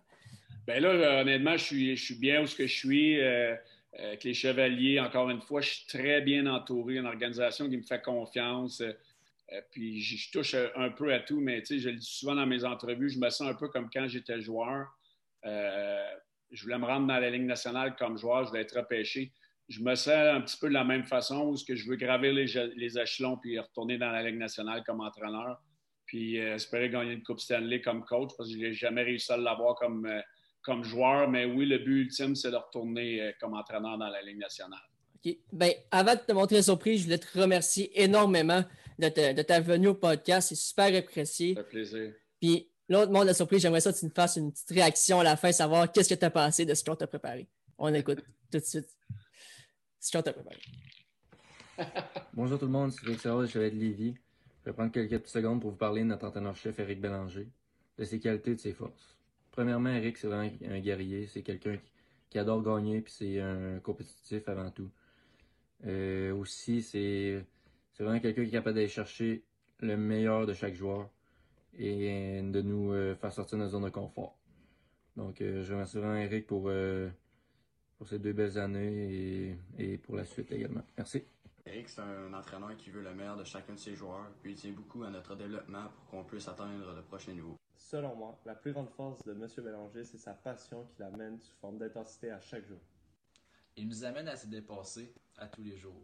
Bien 0.65 0.79
là, 0.79 1.21
honnêtement, 1.21 1.57
je 1.57 1.63
suis, 1.63 1.97
je 1.97 2.05
suis 2.05 2.15
bien 2.15 2.41
où 2.41 2.47
ce 2.47 2.55
que 2.55 2.65
je 2.65 2.75
suis. 2.75 3.21
avec 3.21 4.23
les 4.23 4.33
chevaliers, 4.33 4.99
encore 4.99 5.29
une 5.29 5.41
fois, 5.41 5.59
je 5.59 5.71
suis 5.71 5.85
très 5.87 6.21
bien 6.21 6.47
entouré, 6.47 6.95
une 6.95 7.05
organisation 7.05 7.69
qui 7.69 7.75
me 7.75 7.83
fait 7.83 8.01
confiance. 8.01 8.81
Euh, 9.53 9.61
puis 9.71 10.01
je, 10.01 10.31
touche 10.31 10.55
un 10.75 10.89
peu 10.89 11.13
à 11.13 11.19
tout, 11.19 11.39
mais 11.39 11.63
je 11.69 11.89
le 11.89 11.95
dis 11.95 12.05
souvent 12.05 12.35
dans 12.35 12.45
mes 12.45 12.63
entrevues, 12.63 13.09
je 13.09 13.19
me 13.19 13.29
sens 13.29 13.47
un 13.47 13.53
peu 13.53 13.67
comme 13.69 13.89
quand 13.91 14.07
j'étais 14.07 14.41
joueur. 14.41 14.87
Euh, 15.45 16.13
je 16.51 16.63
voulais 16.63 16.77
me 16.77 16.85
rendre 16.85 17.07
dans 17.07 17.19
la 17.19 17.29
Ligue 17.29 17.45
nationale 17.45 17.95
comme 17.95 18.17
joueur, 18.17 18.43
je 18.45 18.49
voulais 18.49 18.61
être 18.61 18.77
repêché. 18.77 19.31
Je 19.69 19.81
me 19.81 19.95
sens 19.95 20.09
un 20.09 20.41
petit 20.41 20.57
peu 20.57 20.67
de 20.67 20.73
la 20.73 20.83
même 20.83 21.03
façon 21.03 21.47
où 21.47 21.55
que 21.65 21.75
je 21.75 21.87
veux 21.89 21.95
gravir 21.95 22.33
les, 22.33 22.99
échelons 22.99 23.37
puis 23.37 23.57
retourner 23.57 23.97
dans 23.97 24.11
la 24.11 24.23
Ligue 24.23 24.37
nationale 24.37 24.83
comme 24.85 25.01
entraîneur. 25.01 25.61
Puis 26.05 26.39
euh, 26.39 26.55
espérer 26.55 26.89
gagner 26.89 27.13
une 27.13 27.23
Coupe 27.23 27.39
Stanley 27.39 27.81
comme 27.81 28.03
coach 28.03 28.31
parce 28.37 28.49
que 28.49 28.55
je 28.55 28.59
n'ai 28.59 28.73
jamais 28.73 29.03
réussi 29.03 29.31
à 29.31 29.37
l'avoir 29.37 29.75
comme, 29.75 30.07
comme 30.61 30.83
joueur. 30.83 31.29
Mais 31.29 31.45
oui, 31.45 31.65
le 31.65 31.77
but 31.79 32.01
ultime, 32.01 32.35
c'est 32.35 32.51
de 32.51 32.57
retourner 32.57 33.33
comme 33.39 33.53
entraîneur 33.53 33.97
dans 33.97 34.09
la 34.09 34.21
Ligue 34.21 34.39
nationale. 34.39 34.81
OK. 35.25 35.35
Ben, 35.51 35.71
avant 35.91 36.15
de 36.15 36.19
te 36.19 36.33
montrer 36.33 36.57
la 36.57 36.63
surprise, 36.63 36.99
je 36.99 37.05
voulais 37.05 37.17
te 37.17 37.39
remercier 37.39 37.89
énormément 38.01 38.63
de, 38.99 39.41
ta 39.41 39.59
venue 39.59 39.89
au 39.89 39.93
podcast. 39.93 40.49
C'est 40.49 40.55
super 40.55 40.95
apprécié. 40.95 41.55
Ça 41.55 41.63
fait 41.63 41.69
plaisir. 41.69 42.13
Puis, 42.39 42.69
l'autre 42.89 43.11
monde 43.11 43.27
de 43.27 43.33
surprise, 43.33 43.61
j'aimerais 43.61 43.81
ça 43.81 43.93
que 43.93 43.99
tu 43.99 44.05
nous 44.05 44.11
fasses 44.11 44.35
une 44.35 44.51
petite 44.51 44.69
réaction 44.69 45.19
à 45.19 45.23
la 45.23 45.35
fin, 45.35 45.51
savoir 45.51 45.91
qu'est-ce 45.91 46.09
que 46.09 46.19
tu 46.19 46.25
as 46.25 46.31
pensé 46.31 46.65
de 46.65 46.73
ce 46.73 46.83
qu'on 46.83 46.95
t'a 46.95 47.07
préparé. 47.07 47.47
On 47.77 47.93
écoute 47.93 48.19
tout 48.51 48.59
de 48.59 48.63
suite 48.63 48.89
ce 49.99 50.11
qu'on 50.11 50.21
t'a 50.21 50.33
préparé. 50.33 50.59
Bonjour 52.33 52.59
tout 52.59 52.65
le 52.65 52.71
monde, 52.71 52.91
c'est 52.91 53.05
Rick 53.05 53.19
Serra 53.19 53.45
je 53.45 53.57
vais 53.57 53.71
de 53.71 53.75
Lévis. 53.75 54.15
Je 54.61 54.69
vais 54.69 54.73
prendre 54.73 54.91
quelques 54.91 55.17
petites 55.19 55.27
secondes 55.27 55.59
pour 55.59 55.71
vous 55.71 55.77
parler 55.77 56.01
de 56.01 56.07
notre 56.07 56.27
entraîneur-chef 56.27 56.79
Eric 56.79 57.01
Bélanger, 57.01 57.47
de 57.97 58.03
ses 58.05 58.19
qualités 58.19 58.51
et 58.51 58.55
de 58.55 58.59
ses 58.59 58.73
forces. 58.73 59.17
Premièrement, 59.51 59.89
Eric, 59.89 60.17
c'est 60.17 60.27
vraiment 60.27 60.49
un 60.65 60.79
guerrier, 60.79 61.27
c'est 61.27 61.41
quelqu'un 61.41 61.77
qui, 62.29 62.39
adore 62.39 62.63
gagner, 62.63 63.01
puis 63.01 63.13
c'est 63.15 63.39
un 63.39 63.79
compétitif 63.79 64.47
avant 64.47 64.71
tout. 64.71 64.89
Euh, 65.85 66.33
aussi, 66.33 66.81
c'est 66.81 67.45
c'est 67.93 68.03
vraiment 68.03 68.19
quelqu'un 68.19 68.43
qui 68.43 68.49
est 68.49 68.51
capable 68.51 68.75
d'aller 68.75 68.87
chercher 68.87 69.43
le 69.79 69.97
meilleur 69.97 70.45
de 70.45 70.53
chaque 70.53 70.75
joueur 70.75 71.09
et 71.77 72.41
de 72.41 72.61
nous 72.61 72.91
euh, 72.91 73.15
faire 73.15 73.31
sortir 73.31 73.57
de 73.57 73.63
notre 73.63 73.73
zone 73.73 73.85
de 73.85 73.89
confort. 73.89 74.37
Donc, 75.15 75.41
euh, 75.41 75.63
je 75.63 75.73
remercie 75.73 75.97
vraiment 75.97 76.15
Eric 76.15 76.47
pour, 76.47 76.65
euh, 76.67 77.09
pour 77.97 78.07
ces 78.07 78.19
deux 78.19 78.33
belles 78.33 78.57
années 78.57 79.57
et, 79.77 79.93
et 79.93 79.97
pour 79.97 80.15
la 80.15 80.25
suite 80.25 80.51
également. 80.51 80.83
Merci. 80.97 81.23
Eric, 81.65 81.87
c'est 81.87 82.01
un 82.01 82.33
entraîneur 82.33 82.75
qui 82.75 82.89
veut 82.89 83.01
le 83.01 83.13
meilleur 83.13 83.37
de 83.37 83.43
chacun 83.43 83.73
de 83.73 83.79
ses 83.79 83.95
joueurs, 83.95 84.29
puis 84.41 84.51
il 84.51 84.57
tient 84.57 84.73
beaucoup 84.73 85.03
à 85.03 85.09
notre 85.09 85.35
développement 85.35 85.85
pour 85.95 86.07
qu'on 86.09 86.23
puisse 86.23 86.47
atteindre 86.47 86.93
le 86.93 87.01
prochain 87.03 87.31
niveau. 87.31 87.57
Selon 87.75 88.15
moi, 88.15 88.37
la 88.45 88.55
plus 88.55 88.73
grande 88.73 88.89
force 88.89 89.23
de 89.23 89.31
M. 89.31 89.47
Bélanger, 89.63 90.03
c'est 90.03 90.17
sa 90.17 90.33
passion 90.33 90.85
qui 90.87 91.01
l'amène 91.01 91.39
sous 91.39 91.55
forme 91.61 91.77
d'intensité 91.77 92.31
à 92.31 92.39
chaque 92.41 92.65
jour. 92.65 92.79
Il 93.77 93.87
nous 93.87 94.03
amène 94.03 94.27
à 94.27 94.35
se 94.35 94.47
dépasser 94.47 95.13
à 95.37 95.47
tous 95.47 95.63
les 95.63 95.77
jours. 95.77 96.01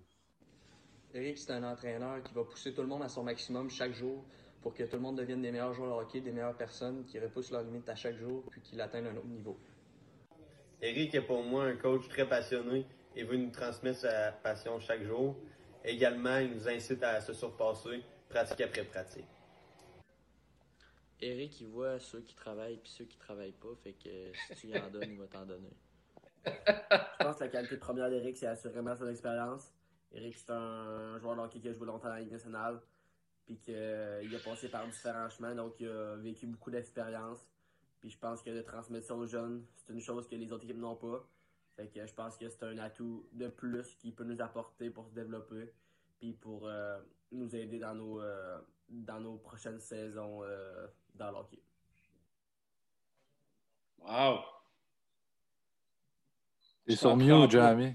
Eric, 1.14 1.40
c'est 1.40 1.52
un 1.52 1.64
entraîneur 1.64 2.22
qui 2.22 2.34
va 2.36 2.44
pousser 2.44 2.72
tout 2.72 2.82
le 2.82 2.88
monde 2.88 3.02
à 3.02 3.10
son 3.10 3.24
maximum 3.24 3.70
chaque 3.70 3.94
jour 3.94 4.24
pour 4.62 4.76
que 4.76 4.84
tout 4.84 4.96
le 4.98 5.02
monde 5.02 5.18
devienne 5.18 5.42
des 5.42 5.52
meilleurs 5.52 5.74
joueurs 5.74 5.98
de 5.98 6.04
hockey, 6.04 6.22
des 6.22 6.32
meilleures 6.32 6.56
personnes, 6.56 7.04
qui 7.06 7.20
repoussent 7.20 7.50
leurs 7.52 7.64
limites 7.64 7.90
à 7.90 7.96
chaque 7.96 8.18
jour, 8.18 8.44
puis 8.52 8.62
qui 8.62 8.80
atteignent 8.80 9.08
un 9.08 9.18
autre 9.18 9.26
niveau. 9.26 9.58
Eric 10.82 11.16
est 11.16 11.22
pour 11.22 11.44
moi 11.44 11.64
un 11.64 11.76
coach 11.76 12.08
très 12.10 12.28
passionné 12.28 12.86
et 13.16 13.24
veut 13.24 13.38
nous 13.38 13.50
transmettre 13.50 14.00
sa 14.00 14.32
passion 14.32 14.80
chaque 14.80 15.04
jour. 15.04 15.36
Également, 15.84 16.38
il 16.38 16.52
nous 16.52 16.68
incite 16.68 17.02
à 17.02 17.22
se 17.22 17.34
surpasser, 17.34 18.04
pratique 18.30 18.62
après 18.62 18.84
pratique. 18.84 19.26
Eric, 21.22 21.60
il 21.60 21.68
voit 21.68 22.00
ceux 22.00 22.22
qui 22.22 22.36
travaillent 22.36 22.78
puis 22.78 22.92
ceux 22.92 23.06
qui 23.06 23.18
travaillent 23.18 23.52
pas, 23.52 23.76
fait 23.84 23.94
que 23.94 24.32
si 24.54 24.56
tu 24.56 24.68
y 24.68 24.80
en 24.80 24.90
donnes, 24.90 25.12
il 25.12 25.18
va 25.18 25.28
t'en 25.28 25.46
donner. 25.46 25.74
Je 26.46 27.24
pense 27.24 27.38
que 27.38 27.44
la 27.46 27.50
qualité 27.50 27.78
première 27.78 28.10
d'Eric, 28.10 28.38
c'est 28.38 28.48
assurément 28.48 28.96
son 28.96 29.10
expérience. 29.10 29.74
Eric, 30.12 30.36
c'est 30.36 30.52
un 30.52 31.18
joueur 31.20 31.36
de 31.36 31.42
hockey 31.42 31.60
qui 31.60 31.70
a 31.70 31.74
joué 31.74 31.86
longtemps 31.86 32.08
dans 32.08 32.16
la 32.16 32.22
Ligue 32.22 32.32
nationale, 32.32 32.82
puis 33.46 33.58
qu'il 33.58 33.76
a 33.76 34.40
passé 34.44 34.70
par 34.70 34.88
différents 34.88 35.30
chemins, 35.30 35.56
donc 35.56 35.80
il 35.80 35.88
a 35.88 36.16
vécu 36.16 36.48
beaucoup 36.48 36.72
d'expérience. 36.72 37.48
Puis 38.00 38.10
je 38.10 38.18
pense 38.18 38.42
que 38.42 38.50
de 38.50 38.62
transmettre 38.62 39.08
ça 39.08 39.16
aux 39.16 39.26
jeunes, 39.26 39.66
c'est 39.76 39.94
une 39.94 40.00
chose 40.00 40.28
que 40.28 40.36
les 40.36 40.52
autres 40.52 40.64
équipes 40.64 40.78
n'ont 40.78 40.96
pas. 40.96 41.28
Fait 41.76 41.88
que 41.88 42.06
je 42.06 42.14
pense 42.14 42.38
que 42.38 42.50
c'est 42.50 42.64
un 42.64 42.78
atout 42.78 43.28
de 43.34 43.48
plus 43.48 43.96
qui 43.96 44.12
peut 44.12 44.24
nous 44.24 44.42
apporter 44.42 44.90
pour 44.90 45.08
se 45.08 45.14
développer, 45.14 45.74
puis 46.18 46.34
pour 46.34 46.68
euh, 46.68 47.00
nous 47.32 47.56
aider 47.56 47.80
dans 47.80 47.96
nos, 47.96 48.22
euh, 48.22 48.60
dans 48.90 49.20
nos 49.20 49.38
prochaines 49.38 49.80
saisons 49.80 50.44
euh, 50.44 50.88
dans 51.16 51.32
l'hockey. 51.32 51.62
Wow! 54.00 54.40
Ils 56.88 56.98
sont 56.98 57.16
mieux, 57.16 57.48
Jamie. 57.50 57.94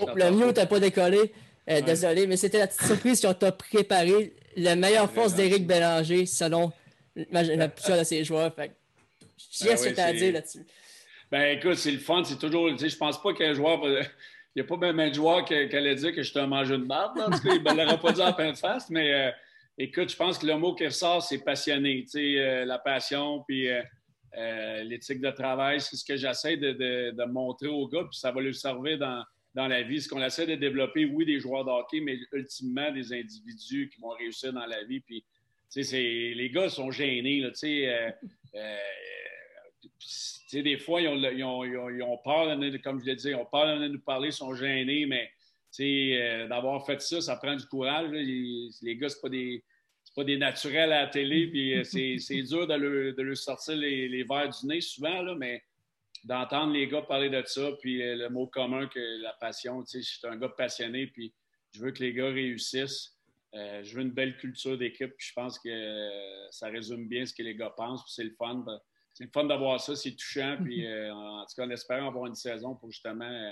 Oh, 0.00 0.08
le 0.14 0.30
mieux 0.30 0.52
t'as 0.52 0.66
pas 0.66 0.80
décollé. 0.80 1.32
Désolé, 1.66 2.26
mais 2.26 2.38
c'était 2.38 2.58
la 2.58 2.66
petite 2.66 2.86
surprise 2.86 3.20
qu'on 3.20 3.34
t'a 3.34 3.52
préparé. 3.52 4.32
La 4.56 4.74
meilleure 4.74 5.10
force 5.10 5.34
d'Éric 5.34 5.66
Bélanger, 5.66 6.24
selon 6.24 6.72
la 7.30 7.68
plupart 7.68 7.98
de 7.98 8.04
ses 8.04 8.24
joueurs. 8.24 8.54
Fait 8.54 8.72
j'ai 9.52 9.76
ce 9.76 9.88
que 9.88 10.00
à 10.00 10.12
dire 10.12 10.32
là-dessus. 10.32 10.66
Ben 11.30 11.58
écoute, 11.58 11.74
c'est 11.74 11.90
le 11.90 11.98
fun, 11.98 12.24
c'est 12.24 12.38
toujours. 12.38 12.70
Tu 12.70 12.78
sais, 12.78 12.88
je 12.88 12.96
pense 12.96 13.20
pas 13.22 13.32
qu'un 13.34 13.54
joueur. 13.54 13.80
Il 14.56 14.62
n'y 14.62 14.66
a 14.66 14.76
pas 14.76 14.76
même 14.76 14.98
un 14.98 15.12
joueur 15.12 15.44
qui, 15.44 15.54
allait 15.54 15.94
dire 15.94 16.12
que 16.12 16.22
je 16.22 16.30
suis 16.30 16.38
un 16.38 16.46
mangeur 16.46 16.78
de 16.78 16.84
marde. 16.84 17.20
En 17.20 17.30
tout 17.30 17.38
cas, 17.38 17.54
il 17.54 17.62
ne 17.62 17.84
l'aurait 17.84 18.00
pas 18.00 18.10
dit 18.10 18.22
en 18.22 18.32
pleine 18.32 18.56
face, 18.56 18.90
mais 18.90 19.12
euh, 19.12 19.30
écoute, 19.76 20.10
je 20.10 20.16
pense 20.16 20.36
que 20.36 20.46
le 20.46 20.56
mot 20.56 20.74
qui 20.74 20.86
ressort, 20.86 21.22
c'est 21.22 21.44
passionné. 21.44 22.02
Tu 22.04 22.08
sais, 22.08 22.40
euh, 22.40 22.64
la 22.64 22.78
passion, 22.78 23.44
puis 23.46 23.68
euh, 23.68 24.82
l'éthique 24.82 25.20
de 25.20 25.30
travail, 25.30 25.80
c'est 25.80 25.94
ce 25.94 26.04
que 26.04 26.16
j'essaie 26.16 26.56
de, 26.56 26.72
de, 26.72 27.24
montrer 27.26 27.68
aux 27.68 27.86
gars, 27.86 28.04
puis 28.10 28.18
ça 28.18 28.32
va 28.32 28.40
lui 28.40 28.54
servir 28.54 28.98
dans, 28.98 29.22
dans 29.54 29.66
la 29.66 29.82
vie. 29.82 30.00
Ce 30.00 30.08
qu'on 30.08 30.22
essaie 30.22 30.46
de 30.46 30.54
développer, 30.54 31.04
oui, 31.04 31.24
des 31.24 31.40
joueurs 31.40 31.64
de 31.64 31.70
hockey, 31.70 32.00
mais 32.00 32.18
ultimement 32.32 32.90
des 32.92 33.12
individus 33.12 33.90
qui 33.92 34.00
vont 34.00 34.10
réussir 34.10 34.52
dans 34.52 34.66
la 34.66 34.84
vie. 34.84 35.00
Puis, 35.00 35.24
les 35.74 36.50
gars 36.52 36.68
sont 36.68 36.90
gênés. 36.90 37.42
Tu 37.58 37.84
sais, 40.00 40.62
des 40.62 40.78
fois, 40.78 41.00
ils 41.00 41.08
ont, 41.08 42.18
peur, 42.24 42.58
comme 42.82 43.00
je 43.00 43.06
l'ai 43.06 43.16
dit, 43.16 43.28
ils 43.28 43.34
ont 43.34 43.46
peur 43.46 43.78
de 43.78 43.88
nous 43.88 44.00
parler, 44.00 44.28
ils 44.28 44.32
sont 44.32 44.54
gênés, 44.54 45.06
mais 45.06 45.30
euh, 45.80 46.48
d'avoir 46.48 46.84
fait 46.84 47.00
ça, 47.00 47.20
ça 47.20 47.36
prend 47.36 47.54
du 47.54 47.66
courage. 47.66 48.10
Les, 48.10 48.96
gars, 48.96 49.08
ce 49.08 49.20
pas 49.20 49.28
des. 49.28 49.62
pas 50.16 50.24
des 50.24 50.36
naturels 50.36 50.92
à 50.92 51.02
la 51.02 51.06
télé, 51.06 51.48
puis 51.48 51.74
euh, 51.74 51.84
c'est 51.84 52.42
dur 52.42 52.66
de 52.66 52.74
leur, 53.22 53.36
sortir 53.36 53.76
les, 53.76 54.24
verres 54.24 54.48
du 54.48 54.66
nez 54.66 54.80
souvent, 54.80 55.34
mais 55.36 55.62
d'entendre 56.24 56.72
les 56.72 56.88
gars 56.88 57.02
parler 57.02 57.30
de 57.30 57.42
ça, 57.46 57.70
puis 57.80 58.02
euh, 58.02 58.16
le 58.16 58.28
mot 58.28 58.46
commun 58.46 58.86
que 58.88 59.22
la 59.22 59.32
passion, 59.34 59.84
je 59.92 60.00
suis 60.00 60.26
un 60.26 60.36
gars 60.36 60.48
passionné, 60.48 61.06
puis 61.06 61.34
je 61.74 61.80
veux 61.80 61.90
que 61.90 62.02
les 62.02 62.12
gars 62.12 62.30
réussissent. 62.30 63.16
je 63.52 63.94
veux 63.94 64.02
une 64.02 64.12
belle 64.12 64.36
culture 64.36 64.76
d'équipe, 64.76 65.14
puis 65.16 65.26
je 65.28 65.32
pense 65.34 65.58
que 65.58 66.48
ça 66.50 66.68
résume 66.68 67.08
bien 67.08 67.24
ce 67.26 67.34
que 67.34 67.42
les 67.42 67.54
gars 67.54 67.70
pensent, 67.70 68.02
puis 68.04 68.12
c'est 68.14 68.24
le 68.24 68.34
fun 68.38 68.64
c'est 69.18 69.24
le 69.24 69.30
fun 69.30 69.44
d'avoir 69.44 69.80
ça, 69.80 69.96
c'est 69.96 70.12
touchant. 70.12 70.56
Puis, 70.62 70.86
euh, 70.86 71.12
en 71.12 71.40
tout 71.40 71.56
cas, 71.56 71.64
on 71.66 71.70
espère 71.70 72.04
avoir 72.04 72.26
une 72.26 72.36
saison 72.36 72.76
pour 72.76 72.88
justement 72.92 73.24
euh, 73.24 73.50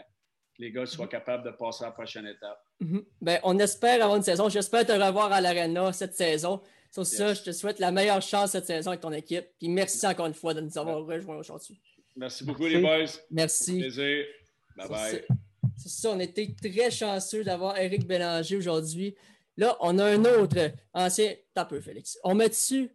que 0.57 0.63
les 0.63 0.71
gars 0.71 0.87
soient 0.87 1.09
capables 1.09 1.45
de 1.45 1.51
passer 1.51 1.83
à 1.83 1.89
la 1.89 1.93
prochaine 1.93 2.25
étape. 2.25 2.63
Mhm. 2.79 3.05
ben, 3.21 3.41
on 3.43 3.59
espère 3.59 3.95
avoir 3.95 4.15
une 4.15 4.23
saison. 4.23 4.49
J'espère 4.49 4.87
te 4.87 4.93
revoir 4.93 5.33
à 5.33 5.41
l'Arena 5.41 5.93
cette 5.93 6.15
saison. 6.15 6.63
Sur 6.93 7.05
ça, 7.05 7.35
je 7.35 7.43
te 7.43 7.51
souhaite 7.51 7.81
la 7.81 7.91
meilleure 7.91 8.23
chance 8.23 8.53
cette 8.53 8.67
saison 8.67 8.91
avec 8.91 9.01
ton 9.01 9.13
équipe. 9.13 9.45
Puis 9.59 9.69
merci 9.69 10.07
encore 10.07 10.27
une 10.27 10.35
fois 10.35 10.55
de 10.55 10.61
nous 10.61 10.79
avoir 10.79 11.05
rejoints 11.05 11.37
aujourd'hui. 11.37 11.81
Merci 12.17 12.45
beaucoup, 12.45 12.67
les 12.67 12.81
boys. 12.81 13.07
Merci. 13.31 13.79
plaisir. 13.79 14.25
Bye 14.77 14.89
bye. 14.89 15.25
C'est 15.77 15.89
ça, 15.89 16.11
on 16.11 16.21
était 16.21 16.55
très 16.61 16.91
chanceux 16.91 17.45
d'avoir 17.45 17.77
Eric 17.77 18.07
Bélanger 18.07 18.57
aujourd'hui. 18.57 19.15
Là, 19.57 19.77
on 19.81 19.99
a 19.99 20.05
un 20.05 20.25
autre 20.25 20.73
ancien. 20.93 21.35
T'as 21.55 21.65
peu, 21.65 21.81
Félix. 21.81 22.19
On 22.25 22.35
met 22.35 22.49
dessus 22.49 22.91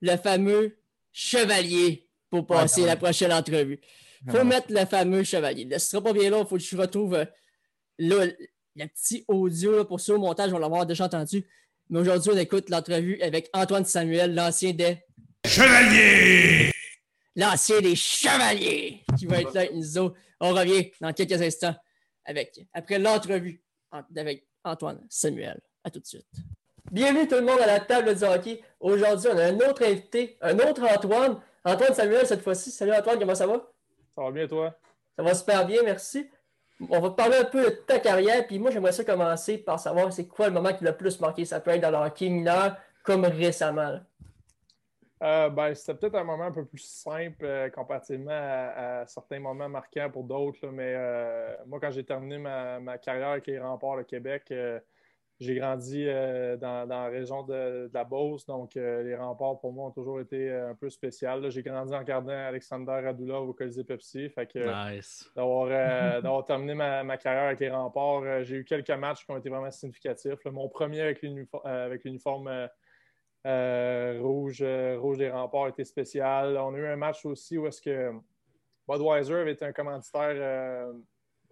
le 0.00 0.16
fameux 0.16 0.76
chevalier 1.12 2.08
pour 2.30 2.46
passer 2.46 2.84
la 2.84 2.96
prochaine 2.96 3.32
entrevue. 3.32 3.80
Il 4.26 4.32
faut 4.32 4.44
mettre 4.44 4.66
le 4.70 4.84
fameux 4.86 5.22
chevalier. 5.22 5.68
Ce 5.72 5.90
sera 5.90 6.02
pas 6.02 6.12
bien 6.12 6.30
long, 6.30 6.42
il 6.42 6.46
faut 6.46 6.56
que 6.56 6.62
je 6.62 6.76
retrouve 6.76 7.14
euh, 7.14 7.24
le 7.98 8.32
petit 8.76 9.24
audio 9.28 9.84
pour 9.84 10.00
ce 10.00 10.12
montage, 10.12 10.52
on 10.52 10.58
l'avoir 10.58 10.86
déjà 10.86 11.04
entendu. 11.04 11.46
Mais 11.90 12.00
aujourd'hui, 12.00 12.30
on 12.34 12.38
écoute 12.38 12.70
l'entrevue 12.70 13.20
avec 13.20 13.50
Antoine 13.52 13.84
Samuel, 13.84 14.34
l'ancien 14.34 14.72
des 14.72 14.98
Chevaliers! 15.46 16.73
L'ancien 17.36 17.80
des 17.80 17.96
Chevaliers 17.96 19.02
qui 19.18 19.26
va 19.26 19.40
être 19.40 19.52
là 19.54 19.62
avec 19.62 19.74
nous 19.74 20.12
On 20.38 20.54
revient 20.54 20.92
dans 21.00 21.12
quelques 21.12 21.42
instants 21.42 21.74
avec, 22.24 22.60
après 22.72 23.00
l'entrevue 23.00 23.60
avec 24.16 24.46
Antoine 24.62 25.04
Samuel. 25.10 25.60
À 25.82 25.90
tout 25.90 25.98
de 25.98 26.06
suite. 26.06 26.28
Bienvenue 26.92 27.26
tout 27.26 27.34
le 27.34 27.42
monde 27.42 27.58
à 27.60 27.66
la 27.66 27.80
table 27.80 28.14
du 28.14 28.22
hockey. 28.22 28.62
Aujourd'hui, 28.78 29.28
on 29.32 29.36
a 29.36 29.46
un 29.46 29.56
autre 29.56 29.84
invité, 29.84 30.38
un 30.42 30.56
autre 30.60 30.84
Antoine. 30.84 31.40
Antoine 31.64 31.92
Samuel, 31.92 32.24
cette 32.24 32.40
fois-ci. 32.40 32.70
Salut 32.70 32.92
Antoine, 32.92 33.18
comment 33.18 33.34
ça 33.34 33.48
va? 33.48 33.68
Ça 34.14 34.22
va 34.22 34.30
bien, 34.30 34.46
toi? 34.46 34.78
Ça 35.16 35.24
va 35.24 35.34
super 35.34 35.66
bien, 35.66 35.82
merci. 35.82 36.30
On 36.88 37.00
va 37.00 37.10
parler 37.10 37.38
un 37.38 37.44
peu 37.44 37.64
de 37.64 37.70
ta 37.70 37.98
carrière, 37.98 38.46
puis 38.46 38.60
moi, 38.60 38.70
j'aimerais 38.70 38.92
ça 38.92 39.02
commencer 39.02 39.58
par 39.58 39.80
savoir 39.80 40.12
c'est 40.12 40.28
quoi 40.28 40.46
le 40.46 40.52
moment 40.52 40.72
qui 40.72 40.84
l'a 40.84 40.92
plus 40.92 41.18
marqué. 41.18 41.44
Ça 41.44 41.58
peut 41.58 41.72
être 41.72 41.80
dans 41.80 41.90
le 41.90 42.06
hockey 42.06 42.28
mineur 42.28 42.76
comme 43.02 43.24
récemment. 43.24 43.98
Euh, 45.24 45.48
ben, 45.48 45.74
c'était 45.74 45.94
peut-être 45.94 46.16
un 46.16 46.24
moment 46.24 46.44
un 46.44 46.52
peu 46.52 46.66
plus 46.66 46.84
simple 46.84 47.46
euh, 47.46 47.70
comparativement 47.70 48.30
à, 48.30 49.04
certains 49.06 49.40
moments 49.40 49.70
marquants 49.70 50.10
pour 50.10 50.24
d'autres. 50.24 50.66
Mais 50.68 50.92
euh, 50.94 51.56
moi, 51.66 51.80
quand 51.80 51.90
j'ai 51.90 52.04
terminé 52.04 52.36
ma, 52.36 52.78
ma, 52.78 52.98
carrière 52.98 53.28
avec 53.28 53.46
les 53.46 53.58
remparts 53.58 53.96
de 53.96 54.02
Québec, 54.02 54.52
j'ai 55.40 55.54
grandi 55.56 56.04
dans, 56.60 56.86
la 56.88 57.06
région 57.06 57.42
de, 57.42 57.90
la 57.92 58.04
Beauce, 58.04 58.46
donc 58.46 58.74
les 58.74 59.16
remparts 59.16 59.58
pour 59.60 59.72
moi 59.72 59.88
ont 59.88 59.90
toujours 59.90 60.20
été 60.20 60.52
un 60.52 60.74
peu 60.74 60.90
spécial. 60.90 61.50
J'ai 61.50 61.62
grandi 61.62 61.92
en 61.94 61.98
regardant 61.98 62.32
Alexander 62.32 63.00
Radulov 63.02 63.48
au 63.48 63.52
Colisée 63.52 63.82
Pepsi. 63.82 64.28
Fait 64.28 64.46
que, 64.46 64.94
nice. 64.94 65.28
D'avoir 65.34 66.44
terminé 66.46 66.74
ma, 66.74 67.16
carrière 67.16 67.46
avec 67.46 67.60
les 67.60 67.70
remparts, 67.70 68.44
j'ai 68.44 68.56
eu 68.56 68.64
quelques 68.64 68.90
matchs 68.90 69.24
qui 69.24 69.30
ont 69.32 69.38
été 69.38 69.48
vraiment 69.48 69.70
significatifs. 69.70 70.44
mon 70.44 70.68
premier 70.68 71.00
avec 71.00 71.22
l'uniforme 72.04 72.68
rouge, 73.44 74.64
rouge 74.98 75.18
des 75.18 75.30
remparts 75.30 75.68
était 75.68 75.84
spécial. 75.84 76.56
On 76.56 76.74
a 76.74 76.78
eu 76.78 76.86
un 76.86 76.96
match 76.96 77.24
aussi 77.24 77.58
où 77.58 77.66
est-ce 77.66 77.82
que 77.82 78.12
Budweiser 78.88 79.34
avait 79.34 79.52
été 79.52 79.64
un 79.64 79.72
commanditaire 79.72 80.92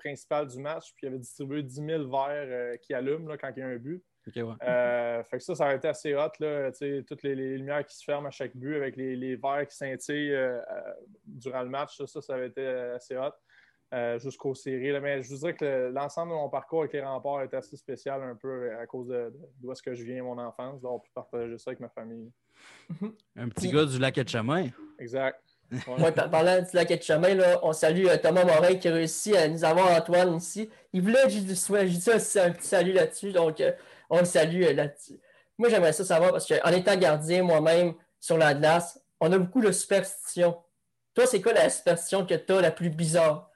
principal 0.02 0.46
du 0.46 0.58
match, 0.58 0.92
puis 0.94 1.06
il 1.06 1.08
avait 1.08 1.18
distribué 1.18 1.62
10 1.62 1.74
000 1.74 2.08
verres 2.08 2.46
euh, 2.48 2.76
qui 2.76 2.94
allument 2.94 3.36
quand 3.40 3.50
il 3.56 3.60
y 3.60 3.62
a 3.62 3.66
un 3.66 3.76
but. 3.76 4.02
Euh, 4.36 5.24
fait 5.24 5.38
que 5.38 5.42
ça, 5.42 5.54
ça 5.56 5.66
a 5.66 5.74
été 5.74 5.88
assez 5.88 6.14
hot. 6.14 6.30
Là, 6.38 6.70
toutes 7.06 7.22
les, 7.24 7.34
lumières 7.34 7.84
qui 7.84 7.96
se 7.96 8.04
ferment 8.04 8.28
à 8.28 8.30
chaque 8.30 8.56
but 8.56 8.76
avec 8.76 8.96
les, 8.96 9.36
verres 9.36 9.66
qui 9.66 9.76
scintillent 9.76 10.34
euh, 10.34 10.60
durant 11.24 11.62
le 11.62 11.68
match, 11.68 11.96
ça, 11.96 12.20
ça, 12.20 12.34
avait 12.34 12.48
été 12.48 12.64
assez 12.64 13.16
hot. 13.16 13.32
Jusqu'aux 14.18 14.54
séries. 14.54 14.98
Mais 15.00 15.22
je 15.22 15.28
vous 15.28 15.36
dirais 15.36 15.54
que 15.54 15.90
l'ensemble 15.92 16.30
de 16.30 16.36
mon 16.36 16.48
parcours 16.48 16.80
avec 16.80 16.92
les 16.94 17.02
remparts 17.02 17.42
était 17.42 17.56
assez 17.56 17.76
spécial 17.76 18.22
un 18.22 18.34
peu 18.34 18.74
à 18.76 18.86
cause 18.86 19.12
d'où 19.60 19.70
est-ce 19.72 19.82
que 19.82 19.94
je 19.94 20.02
viens, 20.02 20.22
mon 20.22 20.38
enfance, 20.38 20.80
d'avoir 20.80 21.02
pu 21.02 21.10
partager 21.14 21.58
ça 21.58 21.70
avec 21.70 21.80
ma 21.80 21.88
famille. 21.88 22.30
Un 23.36 23.48
petit 23.48 23.70
gars 23.70 23.84
du 23.84 23.98
lac 23.98 24.14
de 24.14 24.28
Chemin. 24.28 24.66
Exact. 24.98 25.42
Ouais. 25.86 26.12
parlant 26.12 26.60
du 26.60 26.68
lac 26.74 26.88
de 26.88 27.02
chemin, 27.02 27.34
là, 27.34 27.58
on 27.62 27.72
salue 27.72 28.06
euh, 28.06 28.18
Thomas 28.18 28.44
Morin 28.44 28.74
qui 28.74 28.88
a 28.88 28.92
réussi 28.92 29.36
à 29.36 29.48
nous 29.48 29.64
avoir 29.64 29.90
Antoine 29.90 30.36
ici. 30.36 30.68
Il 30.92 31.02
voulait 31.02 31.22
que 31.24 31.30
je 31.30 31.38
dise 31.38 32.36
un 32.36 32.50
petit 32.50 32.66
salut 32.66 32.92
là-dessus, 32.92 33.32
donc 33.32 33.60
euh, 33.60 33.72
on 34.10 34.18
le 34.18 34.24
salue 34.26 34.64
euh, 34.64 34.74
là-dessus. 34.74 35.18
Moi, 35.56 35.70
j'aimerais 35.70 35.92
ça 35.94 36.04
savoir 36.04 36.32
parce 36.32 36.46
qu'en 36.46 36.70
étant 36.70 36.96
gardien 36.96 37.42
moi-même 37.42 37.94
sur 38.20 38.36
la 38.36 38.52
glace, 38.54 39.00
on 39.20 39.32
a 39.32 39.38
beaucoup 39.38 39.62
de 39.62 39.72
superstitions. 39.72 40.56
Toi, 41.14 41.26
c'est 41.26 41.40
quoi 41.40 41.52
la 41.52 41.70
superstition 41.70 42.26
que 42.26 42.34
tu 42.34 42.52
as 42.52 42.60
la 42.60 42.70
plus 42.70 42.90
bizarre? 42.90 43.50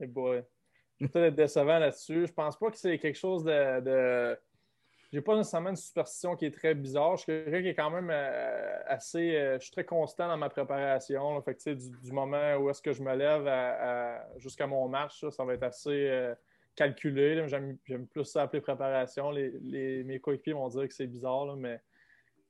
Hey 0.00 0.06
boy. 0.08 0.42
peut-être 0.98 1.16
être 1.16 1.34
décevant 1.34 1.78
là-dessus. 1.78 2.26
Je 2.26 2.32
pense 2.32 2.58
pas 2.58 2.70
que 2.70 2.76
c'est 2.76 2.98
quelque 2.98 3.18
chose 3.18 3.44
de. 3.44 3.80
de... 3.80 4.38
J'ai 5.12 5.20
pas 5.22 5.36
nécessairement 5.36 5.70
une 5.70 5.76
superstition 5.76 6.36
qui 6.36 6.46
est 6.46 6.50
très 6.52 6.74
bizarre. 6.74 7.16
Je 7.16 7.22
suis 7.22 7.32
quelqu'un 7.44 7.62
qui 7.62 7.68
est 7.68 7.74
quand 7.74 7.90
même 7.90 8.10
euh, 8.12 8.78
assez. 8.86 9.34
euh, 9.34 9.54
je 9.58 9.64
suis 9.64 9.72
très 9.72 9.84
constant 9.84 10.28
dans 10.28 10.36
ma 10.36 10.48
préparation. 10.48 11.40
Fait 11.42 11.74
du, 11.74 11.90
du 11.90 12.12
moment 12.12 12.56
où 12.56 12.70
est-ce 12.70 12.80
que 12.80 12.92
je 12.92 13.02
me 13.02 13.14
lève 13.16 13.48
jusqu'à 14.38 14.66
mon 14.66 14.88
match, 14.88 15.24
ça 15.30 15.44
va 15.44 15.54
être 15.54 15.64
assez 15.64 15.90
euh, 16.08 16.34
calculé. 16.76 17.44
J'aime 17.48 18.06
plus 18.06 18.24
ça 18.24 18.42
appeler 18.42 18.60
préparation. 18.60 19.30
Les, 19.32 19.50
les- 19.62 20.04
mes 20.04 20.20
coéquipiers 20.20 20.52
vont 20.52 20.68
dire 20.68 20.86
que 20.86 20.94
c'est 20.94 21.08
bizarre, 21.08 21.44
là, 21.46 21.56
mais 21.56 21.80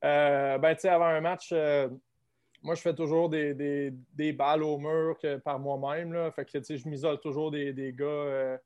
ben, 0.03 0.75
tu 0.75 0.81
sais, 0.83 0.89
avant 0.91 1.07
un 1.07 1.21
match, 1.21 1.55
moi, 2.63 2.75
je 2.75 2.83
fais 2.83 2.95
toujours 2.95 3.29
des, 3.31 3.55
des- 3.55 3.93
des 4.15 4.33
balles 4.33 4.63
au 4.63 4.79
mur 4.79 5.17
par 5.45 5.59
moi-même. 5.59 6.31
Fait 6.33 6.45
que, 6.45 6.59
je 6.77 6.89
m'isole 6.89 7.19
toujours 7.21 7.51
des, 7.51 7.73
des 7.73 7.93
gars 7.93 8.05
euh, 8.07 8.59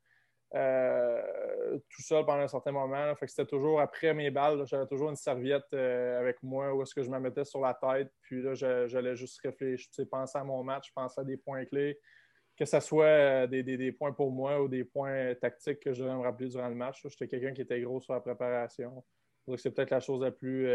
euh, 0.55 1.77
tout 1.89 2.01
seul 2.01 2.25
pendant 2.25 2.41
un 2.43 2.47
certain 2.47 2.71
moment. 2.71 3.15
Fait 3.15 3.25
que 3.25 3.31
c'était 3.31 3.45
toujours 3.45 3.79
après 3.81 4.13
mes 4.13 4.31
balles, 4.31 4.65
j'avais 4.67 4.87
toujours 4.87 5.09
une 5.09 5.15
serviette 5.15 5.65
euh, 5.73 6.19
avec 6.19 6.41
moi 6.43 6.73
où 6.73 6.81
est-ce 6.81 6.93
que 6.95 7.03
je 7.03 7.09
me 7.09 7.19
mettais 7.19 7.45
sur 7.45 7.61
la 7.61 7.73
tête. 7.73 8.11
Puis 8.21 8.41
là, 8.41 8.53
j'allais 8.53 9.15
juste 9.15 9.39
réfléchir, 9.41 9.89
penser 10.09 10.37
à 10.37 10.43
mon 10.43 10.63
match, 10.63 10.91
penser 10.93 11.21
à 11.21 11.23
des 11.23 11.37
points 11.37 11.65
clés, 11.65 11.99
que 12.57 12.65
ce 12.65 12.79
soit 12.79 13.47
des, 13.47 13.63
des- 13.63 13.91
points 13.91 14.13
pour 14.13 14.31
moi 14.31 14.61
ou 14.61 14.67
des 14.67 14.83
points 14.85 15.35
tactiques 15.35 15.79
que 15.81 15.93
je 15.93 16.03
devais 16.03 16.15
me 16.15 16.21
rappeler 16.21 16.49
durant 16.49 16.69
le 16.69 16.75
match. 16.75 17.01
J'étais 17.07 17.27
quelqu'un 17.27 17.53
qui 17.53 17.61
était 17.61 17.81
gros 17.81 17.99
sur 18.01 18.13
la 18.13 18.21
préparation. 18.21 19.03
C'est 19.57 19.71
peut-être 19.71 19.91
la 19.91 19.99
chose 19.99 20.21
la 20.21 20.31
plus. 20.31 20.67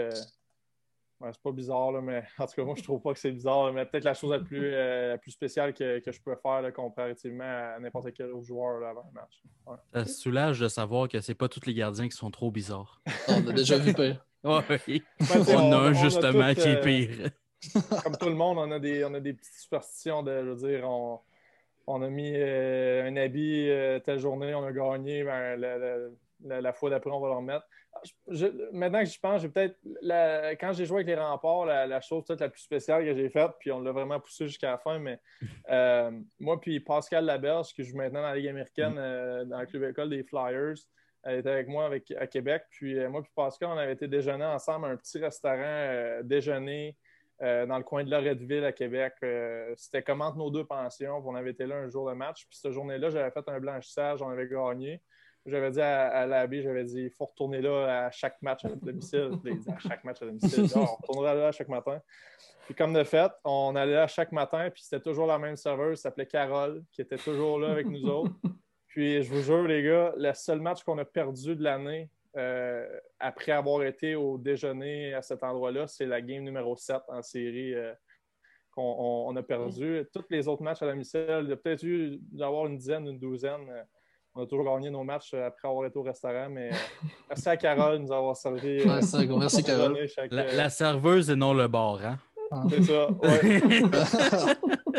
Ouais, 1.21 1.29
c'est 1.33 1.43
pas 1.43 1.53
bizarre, 1.53 1.93
là, 1.93 2.01
mais 2.01 2.23
en 2.39 2.47
tout 2.47 2.55
cas, 2.57 2.65
moi, 2.65 2.75
je 2.77 2.83
trouve 2.83 3.01
pas 3.01 3.13
que 3.13 3.19
c'est 3.19 3.31
bizarre, 3.33 3.67
là, 3.67 3.73
mais 3.73 3.87
peut-être 3.87 4.05
la 4.05 4.15
chose 4.15 4.31
la 4.33 4.41
plus, 4.41 4.73
euh, 4.75 5.09
la 5.11 5.19
plus 5.19 5.31
spéciale 5.31 5.73
que, 5.75 5.99
que 6.01 6.13
je 6.13 6.21
peux 6.21 6.35
faire 6.37 6.63
là, 6.63 6.73
comparativement 6.73 7.45
à 7.45 7.79
n'importe 7.79 8.13
quel 8.13 8.33
autre 8.33 8.47
joueur 8.47 8.81
là, 8.81 8.91
avant 8.91 9.05
le 9.13 9.21
match. 9.21 9.43
Ouais. 9.67 9.77
Ça 9.93 10.05
se 10.05 10.21
soulage 10.21 10.61
de 10.61 10.69
savoir 10.69 11.09
que 11.09 11.21
c'est 11.21 11.35
pas 11.35 11.49
tous 11.49 11.67
les 11.67 11.75
gardiens 11.75 12.09
qui 12.09 12.17
sont 12.17 12.31
trop 12.31 12.51
bizarres. 12.51 13.01
On 13.29 13.47
a 13.47 13.53
déjà 13.53 13.79
vu 13.79 13.95
pire. 13.95 14.25
Ouais, 14.43 14.63
oui. 14.89 15.03
Ben, 15.19 15.43
t'sais, 15.43 15.55
on, 15.55 15.71
a 15.71 15.77
un 15.77 15.91
a 15.91 15.93
justement 15.93 16.55
qui 16.55 16.61
est 16.63 16.77
euh, 16.79 16.81
pire. 16.81 17.31
Comme 18.03 18.17
tout 18.17 18.29
le 18.31 18.35
monde, 18.35 18.57
on 18.57 18.71
a 18.71 18.79
des, 18.79 19.05
on 19.05 19.13
a 19.13 19.21
des 19.21 19.35
petites 19.35 19.53
superstitions 19.53 20.23
de, 20.23 20.31
je 20.43 20.49
veux 20.51 20.69
dire, 20.71 20.89
on, 20.89 21.21
on 21.87 22.01
a 22.01 22.09
mis 22.09 22.33
euh, 22.35 23.05
un 23.07 23.17
habit 23.19 23.69
euh, 23.69 23.99
telle 23.99 24.19
journée, 24.19 24.55
on 24.55 24.65
a 24.65 24.73
gagné, 24.73 25.25
ben, 25.25 25.57
la, 25.61 25.77
la- 25.77 25.97
la- 26.43 26.61
la 26.63 26.73
fois 26.73 26.89
d'après, 26.89 27.11
on 27.11 27.21
va 27.21 27.29
le 27.29 27.35
remettre. 27.35 27.67
Je- 28.05 28.13
je- 28.47 28.71
maintenant 28.73 29.01
que 29.01 29.07
j'y 29.07 29.19
pense, 29.19 29.43
j'ai 29.43 29.49
peut-être, 29.49 29.77
quand 30.61 30.73
j'ai 30.73 30.87
joué 30.87 30.99
avec 30.99 31.09
les 31.09 31.17
remparts, 31.17 31.67
la, 31.67 31.87
la 31.87 32.01
chose 32.01 32.25
peut-être 32.25 32.41
la 32.41 32.49
plus 32.49 32.63
spéciale 32.63 33.05
que 33.05 33.15
j'ai 33.15 33.29
faite, 33.29 33.51
puis 33.59 33.73
on 33.73 33.81
l'a 33.81 33.93
vraiment 33.93 34.19
poussé 34.21 34.47
jusqu'à 34.47 34.71
la 34.71 34.79
fin, 34.79 34.99
mais 34.99 35.19
euh, 35.71 36.11
moi 36.39 36.61
puis 36.61 36.81
Pascal 36.81 37.25
Laberge, 37.27 37.73
qui 37.75 37.85
joue 37.85 37.97
maintenant 37.97 38.23
dans 38.23 38.29
la 38.29 38.37
Ligue 38.37 38.49
américaine, 38.49 38.95
euh, 38.97 39.45
dans 39.45 39.61
le 39.61 39.67
club 39.67 39.83
école 39.85 40.09
des 40.11 40.23
Flyers, 40.23 40.75
elle 41.25 41.41
était 41.41 41.51
avec 41.51 41.69
moi 41.69 41.85
avec, 41.87 42.11
à 42.13 42.27
Québec. 42.27 42.63
Puis 42.71 42.99
euh, 42.99 43.11
moi 43.11 43.23
puis 43.23 43.33
Pascal, 43.35 43.69
on 43.71 43.77
avait 43.77 43.93
été 43.93 44.09
déjeuner 44.09 44.45
ensemble 44.47 44.87
à 44.87 44.89
un 44.91 44.97
petit 44.97 45.19
restaurant 45.19 46.21
déjeuner 46.23 46.97
dans 47.41 47.79
le 47.79 47.85
coin 47.85 48.05
de 48.05 48.11
Loretteville 48.11 48.65
à 48.65 48.73
Québec. 48.73 49.15
C'était 49.77 50.03
comme 50.03 50.21
entre 50.21 50.37
nos 50.37 50.51
deux 50.51 50.65
pensions. 50.67 51.21
puis 51.23 51.29
on 51.31 51.35
avait 51.35 51.53
été 51.53 51.65
là 51.67 51.77
un 51.77 51.89
jour 51.89 52.07
de 52.09 52.15
match. 52.15 52.47
Puis 52.47 52.59
cette 52.59 52.73
journée-là, 52.73 53.09
j'avais 53.11 53.31
fait 53.31 53.49
un 53.49 53.59
blanchissage, 53.59 54.21
on 54.23 54.29
avait 54.29 54.47
gagné. 54.47 55.03
J'avais 55.47 55.71
dit 55.71 55.81
à, 55.81 56.09
à 56.21 56.47
j'avais 56.51 56.85
dit, 56.85 57.03
il 57.05 57.11
faut 57.11 57.25
retourner 57.25 57.61
là 57.63 58.07
à 58.07 58.11
chaque 58.11 58.41
match 58.43 58.65
à 58.65 58.69
domicile. 58.69 59.31
À 59.75 59.79
chaque 59.79 60.05
match 60.05 60.21
à 60.23 60.27
domicile. 60.27 60.67
On 60.77 60.85
retournera 60.85 61.35
là 61.35 61.53
chaque 61.53 61.69
matin. 61.69 62.01
Puis 62.67 62.75
comme 62.75 62.93
de 62.93 63.03
fait, 63.05 63.33
on 63.45 63.75
allait 63.75 63.95
là 63.95 64.07
chaque 64.07 64.33
matin, 64.33 64.71
puis 64.71 64.83
c'était 64.83 65.01
toujours 65.03 65.27
la 65.27 65.39
même 65.39 65.57
serveuse, 65.57 65.99
s'appelait 66.01 66.27
Carole, 66.27 66.85
qui 66.93 67.01
était 67.01 67.17
toujours 67.17 67.59
là 67.59 67.71
avec 67.73 67.87
nous 67.87 68.05
autres. 68.09 68.33
Puis 68.87 69.23
je 69.23 69.33
vous 69.33 69.41
jure, 69.43 69.63
les 69.67 69.83
gars, 69.83 70.13
le 70.17 70.33
seul 70.35 70.61
match 70.61 70.83
qu'on 70.85 70.99
a 70.99 71.05
perdu 71.05 71.57
de 71.57 71.63
l'année 71.65 72.11
euh, 72.37 72.87
après 73.19 73.51
avoir 73.53 73.83
été 73.83 74.15
au 74.15 74.39
déjeuner 74.39 75.15
à 75.15 75.23
cet 75.23 75.43
endroit-là, 75.43 75.87
c'est 75.89 76.07
la 76.07 76.21
game 76.21 76.45
numéro 76.45 76.77
7 76.77 76.99
en 77.09 77.23
série 77.23 77.75
euh, 77.75 77.93
qu'on 78.73 78.83
on- 78.83 79.29
on 79.31 79.37
a 79.37 79.43
perdu. 79.43 80.05
Tous 80.13 80.25
les 80.31 80.47
autres 80.47 80.63
matchs 80.63 80.83
à 80.83 80.87
domicile, 80.87 81.41
il 81.43 81.49
y 81.49 81.53
a 81.53 81.57
peut-être 81.57 81.83
eu 81.83 82.19
d'avoir 82.31 82.67
une 82.67 82.77
dizaine, 82.77 83.07
une 83.09 83.19
douzaine. 83.19 83.69
euh, 83.69 83.83
on 84.41 84.45
a 84.45 84.47
toujours 84.47 84.65
gagné 84.65 84.91
nos 84.91 85.05
matchs 85.05 85.33
euh, 85.35 85.47
après 85.47 85.69
avoir 85.69 85.87
été 85.87 85.99
au 85.99 86.03
restaurant, 86.03 86.49
mais 86.51 86.71
euh, 86.73 86.77
merci 87.29 87.49
à 87.49 87.57
Carole 87.57 87.99
de 87.99 88.05
nous 88.05 88.13
avoir 88.13 88.37
servi. 88.37 88.83
Ouais, 88.83 89.27
gros 89.27 89.39
merci, 89.39 89.63
Carole. 89.63 90.09
chaque, 90.09 90.33
La, 90.33 90.43
euh, 90.43 90.57
la 90.57 90.71
serveuse 90.71 91.31
et 91.31 91.37
non 91.37 91.53
le 91.53 91.69
bar, 91.69 91.99
hein? 92.05 92.19
C'est 92.71 92.83
ça, 92.83 93.09
ouais. 93.11 93.63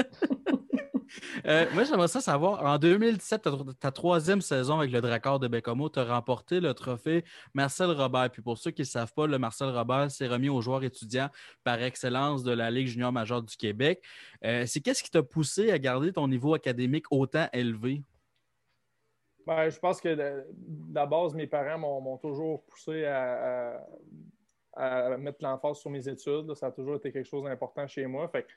Euh, 1.46 1.66
moi, 1.74 1.84
j'aimerais 1.84 2.08
ça 2.08 2.22
savoir, 2.22 2.64
en 2.64 2.78
2017, 2.78 3.42
ta, 3.42 3.52
ta 3.80 3.92
troisième 3.92 4.42
saison 4.42 4.80
avec 4.80 4.92
le 4.92 5.02
Dracard 5.02 5.40
de 5.40 5.48
Bécomo, 5.48 5.90
tu 5.90 6.00
as 6.00 6.06
remporté 6.06 6.60
le 6.60 6.74
trophée 6.74 7.24
Marcel 7.54 7.92
Robert. 7.92 8.30
Puis 8.32 8.42
pour 8.42 8.58
ceux 8.58 8.72
qui 8.72 8.84
ne 8.84 8.88
savent 8.88 9.14
pas, 9.14 9.28
le 9.28 9.38
Marcel 9.38 9.70
Robert 9.70 10.10
s'est 10.12 10.28
remis 10.28 10.50
aux 10.50 10.62
joueurs 10.62 10.84
étudiants 10.84 11.30
par 11.64 11.82
excellence 11.82 12.44
de 12.44 12.52
la 12.52 12.72
Ligue 12.72 12.88
junior 12.88 13.12
majeure 13.12 13.42
du 13.42 13.56
Québec. 13.56 14.02
Euh, 14.46 14.66
c'est 14.68 14.82
qu'est-ce 14.82 15.04
qui 15.04 15.12
t'a 15.12 15.24
poussé 15.24 15.72
à 15.72 15.80
garder 15.80 16.14
ton 16.14 16.28
niveau 16.28 16.54
académique 16.54 17.06
autant 17.12 17.48
élevé? 17.54 18.04
Ben, 19.46 19.70
je 19.70 19.80
pense 19.80 20.00
que 20.00 20.10
de, 20.10 20.46
la 20.94 21.06
base, 21.06 21.34
mes 21.34 21.48
parents 21.48 21.78
m'ont 21.78 22.18
toujours 22.18 22.64
poussé 22.66 23.06
à, 23.06 23.86
mettre 25.18 25.40
l'emphase 25.42 25.78
sur 25.78 25.90
mes 25.90 26.08
études. 26.08 26.54
Ça 26.56 26.68
a 26.68 26.72
toujours 26.72 26.96
été 26.96 27.12
quelque 27.12 27.28
chose 27.28 27.44
d'important 27.44 27.88
chez 27.88 28.06
moi. 28.06 28.28
Fait 28.30 28.44
que 28.44 28.48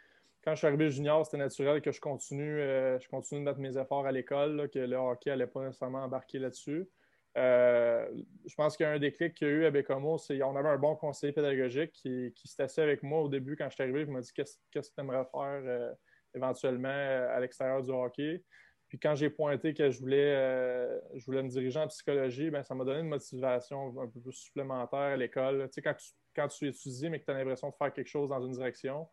quand 0.45 0.53
je 0.53 0.59
suis 0.59 0.67
arrivé 0.67 0.91
junior, 0.91 1.25
c'était 1.25 1.39
naturel 1.39 1.81
que 1.81 1.91
je 1.91 2.01
continue, 2.01 2.61
euh, 2.61 2.99
je 2.99 3.09
continue 3.09 3.41
de 3.41 3.45
mettre 3.47 3.61
mes 3.61 3.79
efforts 3.79 4.07
à 4.07 4.13
l'école, 4.13 4.69
que 4.69 4.79
le 4.79 4.97
hockey 4.97 5.31
n'allait 5.31 5.47
pas 5.47 5.65
nécessairement 5.65 6.05
embarquer 6.05 6.39
là-dessus. 6.39 6.87
Euh, 7.37 8.07
je 8.47 8.55
pense 8.55 8.77
qu'il 8.77 8.85
y 8.85 8.89
a 8.89 8.93
un 8.93 8.99
déclic 8.99 9.35
qu'il 9.35 9.49
y 9.49 9.51
a 9.51 9.55
eu 9.55 9.65
à 9.65 9.71
Bécomo, 9.71 10.19
c'est 10.19 10.41
on 10.43 10.55
avait 10.55 10.69
un 10.69 10.79
bon 10.79 10.95
conseiller 10.95 11.33
pédagogique 11.33 11.91
qui, 11.93 12.33
s'est 12.45 12.63
assis 12.63 12.81
avec 12.81 13.03
moi 13.03 13.23
au 13.23 13.29
début 13.29 13.57
quand 13.57 13.69
je 13.71 13.75
suis 13.75 13.83
arrivé. 13.83 14.03
Il 14.03 14.11
m'a 14.11 14.21
dit 14.21 14.31
Qu'est-ce 14.33 14.59
que 14.71 14.81
tu 14.81 15.01
aimerais 15.01 15.25
faire 15.33 15.63
euh, 15.65 15.93
éventuellement 16.35 16.89
à 16.89 17.41
l'extérieur 17.41 17.83
du 17.83 17.91
hockey? 17.91 18.43
Puis 18.95 19.01
quand 19.01 19.17
j'ai 19.17 19.29
pointé 19.29 19.75
que 19.75 19.91
je 19.91 19.99
voulais, 19.99 20.37
euh, 20.37 21.01
je 21.15 21.25
voulais 21.27 21.43
me 21.43 21.49
diriger 21.49 21.81
en 21.81 21.89
psychologie, 21.89 22.49
ben, 22.49 22.63
ça 22.63 22.77
m'a 22.77 22.85
donné 22.85 23.01
une 23.01 23.09
motivation 23.09 23.93
un 24.01 24.07
peu 24.07 24.21
plus 24.21 24.35
supplémentaire 24.35 25.01
à 25.01 25.17
l'école. 25.17 25.65
Tu 25.65 25.73
sais, 25.73 25.83
quand 25.83 25.95
tu, 25.95 26.13
quand 26.33 26.47
tu 26.47 26.69
étudies, 26.69 27.11
mais 27.11 27.19
que 27.19 27.25
tu 27.25 27.33
as 27.33 27.35
l'impression 27.35 27.71
de 27.71 27.75
faire 27.75 27.93
quelque 27.93 28.07
chose 28.07 28.29
dans 28.29 28.41
une 28.41 28.53
direction. 28.53 29.09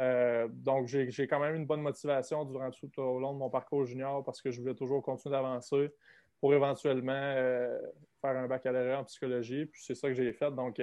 Euh, 0.00 0.48
donc, 0.50 0.86
j'ai 0.86 1.28
quand 1.28 1.40
même 1.40 1.56
une 1.56 1.66
bonne 1.66 1.82
motivation 1.82 2.46
durant 2.46 2.70
tout 2.70 2.90
au 2.98 3.20
long 3.20 3.34
de 3.34 3.38
mon 3.38 3.50
parcours 3.50 3.84
junior 3.84 4.24
parce 4.24 4.40
que 4.40 4.50
je 4.50 4.62
voulais 4.62 4.74
toujours 4.74 5.02
continuer 5.02 5.36
d'avancer 5.36 5.90
pour 6.40 6.54
éventuellement 6.54 7.12
euh, 7.12 7.78
faire 8.22 8.34
un 8.34 8.48
baccalauréat 8.48 9.00
en 9.00 9.04
psychologie. 9.04 9.66
Puis 9.66 9.82
c'est 9.84 9.94
ça 9.94 10.08
que 10.08 10.14
j'ai 10.14 10.32
fait. 10.32 10.50
Donc, 10.52 10.80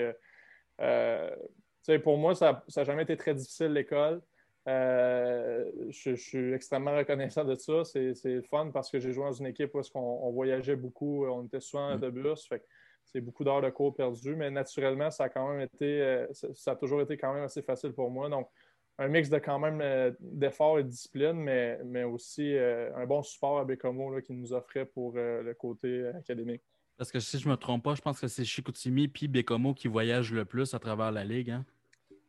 pour 2.03 2.17
moi, 2.19 2.35
ça 2.35 2.63
n'a 2.77 2.83
jamais 2.83 3.01
été 3.01 3.17
très 3.17 3.33
difficile 3.33 3.73
l'école. 3.73 4.21
Euh, 4.67 5.71
je, 5.89 6.15
je 6.15 6.21
suis 6.21 6.53
extrêmement 6.53 6.95
reconnaissant 6.95 7.43
de 7.43 7.55
ça. 7.55 7.83
C'est 7.83 8.15
le 8.23 8.41
fun 8.41 8.71
parce 8.73 8.89
que 8.89 8.99
j'ai 8.99 9.11
joué 9.11 9.25
dans 9.25 9.31
une 9.31 9.47
équipe 9.47 9.73
où 9.75 9.79
est-ce 9.79 9.91
qu'on 9.91 9.99
on 9.99 10.31
voyageait 10.31 10.75
beaucoup, 10.75 11.25
on 11.25 11.45
était 11.45 11.59
souvent 11.59 11.89
en 11.89 11.95
autobus. 11.95 12.47
Fait 12.47 12.59
que 12.59 12.65
c'est 13.05 13.21
beaucoup 13.21 13.43
d'heures 13.43 13.61
de 13.61 13.69
cours 13.69 13.95
perdues, 13.95 14.35
mais 14.35 14.49
naturellement, 14.51 15.11
ça 15.11 15.25
a 15.25 15.29
quand 15.29 15.47
même 15.49 15.61
été, 15.61 16.01
euh, 16.01 16.27
ça, 16.33 16.71
a 16.71 16.75
toujours 16.75 17.01
été 17.01 17.17
quand 17.17 17.33
même 17.33 17.43
assez 17.43 17.61
facile 17.61 17.93
pour 17.93 18.09
moi. 18.09 18.29
Donc, 18.29 18.49
un 18.97 19.07
mix 19.07 19.29
de 19.29 19.37
quand 19.39 19.59
même 19.59 19.81
euh, 19.81 20.11
d'efforts 20.19 20.79
et 20.79 20.83
de 20.83 20.89
discipline, 20.89 21.33
mais, 21.33 21.79
mais 21.85 22.03
aussi 22.03 22.55
euh, 22.55 22.95
un 22.95 23.05
bon 23.05 23.21
support 23.23 23.59
à 23.59 23.65
Bécomo 23.65 24.13
là, 24.13 24.21
qui 24.21 24.33
nous 24.33 24.53
offrait 24.53 24.85
pour 24.85 25.13
euh, 25.15 25.43
le 25.43 25.53
côté 25.53 25.87
euh, 25.87 26.17
académique. 26.17 26.61
Parce 26.97 27.11
que 27.11 27.19
si 27.19 27.37
je 27.37 27.47
ne 27.47 27.51
me 27.51 27.57
trompe 27.57 27.83
pas, 27.83 27.95
je 27.95 28.01
pense 28.01 28.21
que 28.21 28.27
c'est 28.27 28.45
Chicoutimi 28.45 29.09
puis 29.09 29.27
Bécomo 29.27 29.73
qui 29.73 29.89
voyagent 29.89 30.31
le 30.31 30.45
plus 30.45 30.73
à 30.73 30.79
travers 30.79 31.11
la 31.11 31.25
Ligue. 31.25 31.51
Hein? 31.51 31.65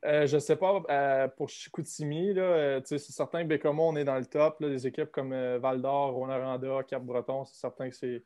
Euh, 0.06 0.26
je 0.26 0.36
ne 0.36 0.40
sais 0.40 0.54
pas, 0.54 0.82
euh, 0.88 1.26
pour 1.28 1.48
Chicoutimi, 1.48 2.32
euh, 2.38 2.80
c'est 2.84 2.98
certain 2.98 3.42
que 3.42 3.48
Bécomo, 3.48 3.88
on 3.88 3.96
est 3.96 4.04
dans 4.04 4.18
le 4.18 4.24
top. 4.26 4.60
Là, 4.60 4.68
des 4.68 4.86
équipes 4.86 5.10
comme 5.10 5.34
Val 5.56 5.82
d'Or, 5.82 6.12
Rwanda, 6.14 6.82
Cap-Breton, 6.86 7.44
c'est 7.44 7.56
certain 7.58 7.90
que 7.90 7.96
c'est 7.96 8.22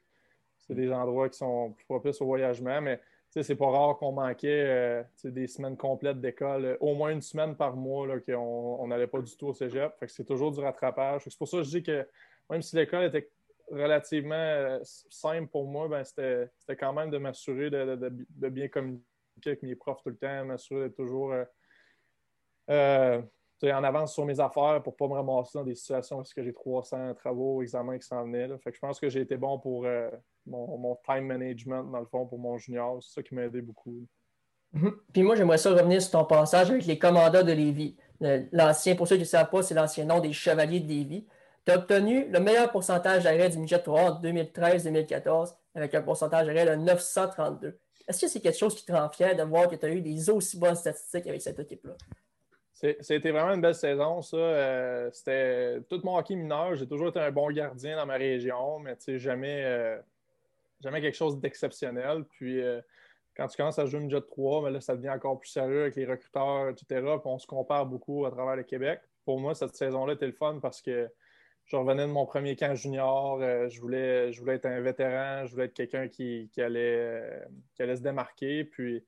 des 0.69 0.93
endroits 0.93 1.31
qui 1.31 1.39
sont 1.39 1.73
plus 1.73 1.87
propices 1.87 2.21
au 2.21 2.27
voyagement, 2.27 2.83
mais 2.83 3.01
c'est 3.31 3.55
pas 3.57 3.71
rare 3.71 3.97
qu'on 3.97 4.13
manquait 4.13 5.05
des 5.25 5.47
semaines 5.47 5.77
complètes 5.77 6.21
d'école, 6.21 6.77
au 6.81 6.95
moins 6.95 7.11
une 7.11 7.23
semaine 7.23 7.57
par 7.57 7.77
mois, 7.77 8.07
qu'on 8.21 8.87
n'allait 8.89 9.07
pas 9.07 9.21
du 9.21 9.35
tout 9.37 9.47
au 9.49 9.55
cégep. 9.55 9.93
C'est 10.07 10.27
toujours 10.27 10.53
du 10.53 10.61
rattrapage. 10.61 11.23
C'est 11.25 11.39
pour 11.39 11.49
ça 11.49 11.59
que 11.59 11.63
je 11.63 11.71
dis 11.71 11.83
que 11.83 12.07
même 12.51 12.61
si 12.61 12.77
l'école 12.77 13.05
était 13.05 13.31
relativement 13.71 14.79
simple 14.83 15.47
pour 15.47 15.67
moi, 15.67 15.89
ben, 15.89 16.05
c'était 16.05 16.51
quand 16.79 16.93
même 16.93 17.11
de 17.11 17.19
m'assurer 17.19 17.71
de, 17.71 17.97
de- 17.97 18.09
de- 18.11 18.27
de 18.29 18.49
bien 18.49 18.69
communiquer 18.69 19.03
avec 19.47 19.63
mes 19.63 19.77
profs 19.77 20.03
tout 20.03 20.11
le 20.11 20.17
temps, 20.17 20.45
m'assurer 20.45 20.83
d'être 20.89 20.97
toujours 20.97 21.33
euh, 22.71 23.21
euh, 23.65 23.73
en 23.73 23.85
avance 23.85 24.15
sur 24.15 24.25
mes 24.25 24.41
affaires 24.41 24.81
pour 24.83 24.95
ne 24.95 24.97
pas 24.97 25.09
me 25.09 25.15
ramasser 25.15 25.59
dans 25.59 25.65
des 25.65 25.75
situations 25.75 26.23
est-ce 26.23 26.35
que 26.35 26.43
j'ai 26.43 26.53
300 26.53 27.15
travaux, 27.15 27.63
examens 27.63 27.99
qui 27.99 28.07
s'en 28.07 28.25
venaient. 28.25 28.49
là. 28.49 28.59
Fait 28.59 28.71
que 28.71 28.77
je 28.77 28.81
pense 28.81 28.99
que 28.99 29.09
j'ai 29.09 29.21
été 29.21 29.37
bon 29.37 29.59
pour 29.59 29.85
euh, 29.85 30.11
mon, 30.47 30.97
time 31.05 31.27
management, 31.27 31.85
dans 31.91 32.01
le 32.01 32.07
fond, 32.07 32.27
pour 32.27 32.39
mon 32.39 32.57
junior. 32.57 33.03
C'est 33.03 33.15
ça 33.15 33.23
qui 33.23 33.35
m'a 33.35 33.43
aidé 33.43 33.61
beaucoup. 33.61 34.07
Mhm. 34.73 34.93
Puis 35.13 35.23
moi, 35.23 35.35
j'aimerais 35.35 35.59
ça 35.59 35.71
revenir 35.71 36.01
sur 36.01 36.13
ton 36.13 36.25
passage 36.25 36.71
avec 36.71 36.87
les 36.87 36.99
commandants 36.99 37.43
de 37.43 37.53
Lévis. 37.53 37.97
Le- 38.21 38.47
L'ancien, 38.53 38.95
pour 38.95 39.07
ceux 39.09 39.17
qui 39.17 39.23
ne 39.23 39.27
savent 39.27 39.51
pas, 39.51 39.63
c'est 39.63 39.75
l'ancien 39.75 40.05
nom 40.05 40.21
des 40.21 40.33
Chevaliers 40.33 40.81
de 40.81 40.89
Lévis. 40.89 41.27
Tu 41.67 41.73
as 41.73 41.77
obtenu 41.77 42.31
le 42.31 42.41
meilleur 42.41 42.71
pourcentage 42.71 43.25
d'arrêt 43.25 43.51
du 43.51 43.59
midget 43.59 43.81
3 43.83 44.01
en 44.13 44.21
2013-2014 44.23 45.55
avec 45.75 45.95
un 45.95 46.03
pourcentage 46.03 46.47
d'arrêt 46.47 46.65
de 46.65 46.75
932. 46.77 47.79
Est-ce 48.09 48.23
que 48.23 48.29
c'est 48.29 48.41
quelque 48.41 48.59
chose 48.59 48.75
qui 48.75 48.85
te 48.85 48.93
rend 48.93 49.09
fier 49.11 49.37
de 49.37 49.43
voir 49.43 49.69
que 49.69 49.77
tu 49.77 49.87
as 49.87 49.91
eu 49.91 50.01
des 50.01 50.31
aussi 50.31 50.59
bonnes 50.59 50.75
statistiques 50.75 51.27
avec 51.27 51.43
cette 51.43 51.59
équipe-là? 51.59 51.93
C'était 53.01 53.31
vraiment 53.31 53.53
une 53.53 53.61
belle 53.61 53.75
saison, 53.75 54.23
ça. 54.23 54.39
Euh, 54.39 55.11
c'était 55.13 55.83
tout 55.91 56.01
mon 56.03 56.17
hockey 56.17 56.35
mineur. 56.35 56.75
J'ai 56.77 56.89
toujours 56.89 57.09
été 57.09 57.21
un 57.21 57.31
bon 57.31 57.51
gardien 57.51 57.97
dans 57.97 58.07
ma 58.07 58.15
région, 58.15 58.79
mais 58.79 58.97
jamais, 59.19 59.65
euh, 59.67 59.99
jamais 60.81 61.03
quelque 61.03 61.17
chose 61.17 61.39
d'exceptionnel. 61.39 62.25
Puis 62.31 62.59
euh, 62.63 62.81
quand 63.37 63.49
tu 63.49 63.59
commences 63.59 63.79
à 63.79 63.85
jouer 63.85 64.01
une 64.01 64.09
Jet 64.09 64.27
3, 64.27 64.63
ben 64.63 64.71
là, 64.71 64.81
ça 64.81 64.97
devient 64.97 65.11
encore 65.11 65.39
plus 65.39 65.51
sérieux 65.51 65.83
avec 65.83 65.97
les 65.97 66.07
recruteurs, 66.07 66.71
etc. 66.71 67.03
Puis 67.03 67.21
on 67.27 67.39
se 67.39 67.47
compare 67.47 67.85
beaucoup 67.85 68.25
à 68.25 68.31
travers 68.31 68.57
le 68.57 68.63
Québec. 68.63 69.01
Pour 69.27 69.39
moi, 69.41 69.55
cette 69.55 69.77
saison-là 69.77 70.15
était 70.15 70.27
le 70.27 70.33
fun 70.33 70.59
parce 70.63 70.81
que 70.81 71.11
je 71.67 71.77
revenais 71.77 72.07
de 72.07 72.13
mon 72.13 72.25
premier 72.25 72.57
camp 72.57 72.75
junior. 72.75 73.41
je, 73.69 73.79
voulais, 73.79 74.33
je 74.33 74.41
voulais 74.41 74.55
être 74.55 74.65
un 74.65 74.81
vétéran. 74.81 75.45
Je 75.45 75.53
voulais 75.53 75.67
être 75.67 75.75
quelqu'un 75.75 76.09
qui, 76.09 76.49
allait, 76.57 77.43
qui 77.75 77.83
allait 77.83 77.97
se 77.97 78.03
démarquer. 78.03 78.65
Puis 78.65 79.05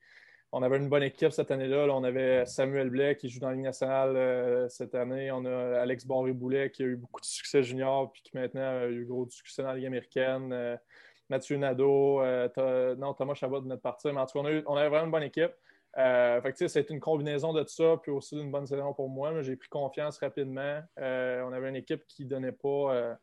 on 0.52 0.62
avait 0.62 0.76
une 0.76 0.90
bonne 0.90 1.02
équipe 1.02 1.32
cette 1.32 1.50
année-là. 1.50 1.86
On 1.90 2.04
avait 2.04 2.44
Samuel 2.44 2.90
Blais 2.90 3.16
qui 3.16 3.30
joue 3.30 3.40
dans 3.40 3.48
la 3.48 3.54
Ligue 3.54 3.64
nationale 3.64 4.16
euh, 4.16 4.68
cette 4.68 4.94
année. 4.94 5.32
On 5.32 5.46
a 5.46 5.80
Alex 5.80 6.06
Barré-Boulet 6.06 6.70
qui 6.70 6.82
a 6.82 6.86
eu 6.86 6.96
beaucoup 6.96 7.22
de 7.22 7.26
succès 7.26 7.62
junior 7.62 8.12
puis 8.12 8.22
qui 8.22 8.36
maintenant 8.36 8.80
a 8.80 8.86
eu 8.86 9.06
gros 9.06 9.26
succès 9.30 9.62
dans 9.62 9.70
la 9.70 9.76
Ligue 9.76 9.86
américaine. 9.86 10.52
Euh, 10.52 10.76
Mathieu 11.30 11.56
Nadeau, 11.56 12.20
euh, 12.20 12.94
non, 12.96 13.14
Thomas 13.14 13.32
Chabot 13.32 13.60
de 13.60 13.66
notre 13.66 13.80
partie. 13.80 14.08
Mais 14.12 14.20
en 14.20 14.26
tout 14.26 14.42
cas, 14.42 14.62
on, 14.66 14.76
avait 14.76 14.90
vraiment 14.90 15.06
une 15.06 15.10
bonne 15.10 15.22
équipe. 15.22 15.52
fait 15.94 16.68
c'est 16.68 16.90
une 16.90 17.00
combinaison 17.00 17.54
de 17.54 17.62
tout 17.62 17.72
ça, 17.72 17.96
puis 18.02 18.12
aussi 18.12 18.36
d'une 18.36 18.50
bonne 18.50 18.66
saison 18.66 18.92
pour 18.92 19.08
moi. 19.08 19.40
J'ai 19.40 19.56
pris 19.56 19.70
confiance 19.70 20.18
rapidement. 20.18 20.82
on 20.98 21.52
avait 21.52 21.70
une 21.70 21.76
équipe 21.76 22.06
qui 22.06 22.26
ne 22.26 22.28
donnait 22.28 22.52
pas, 22.52 23.16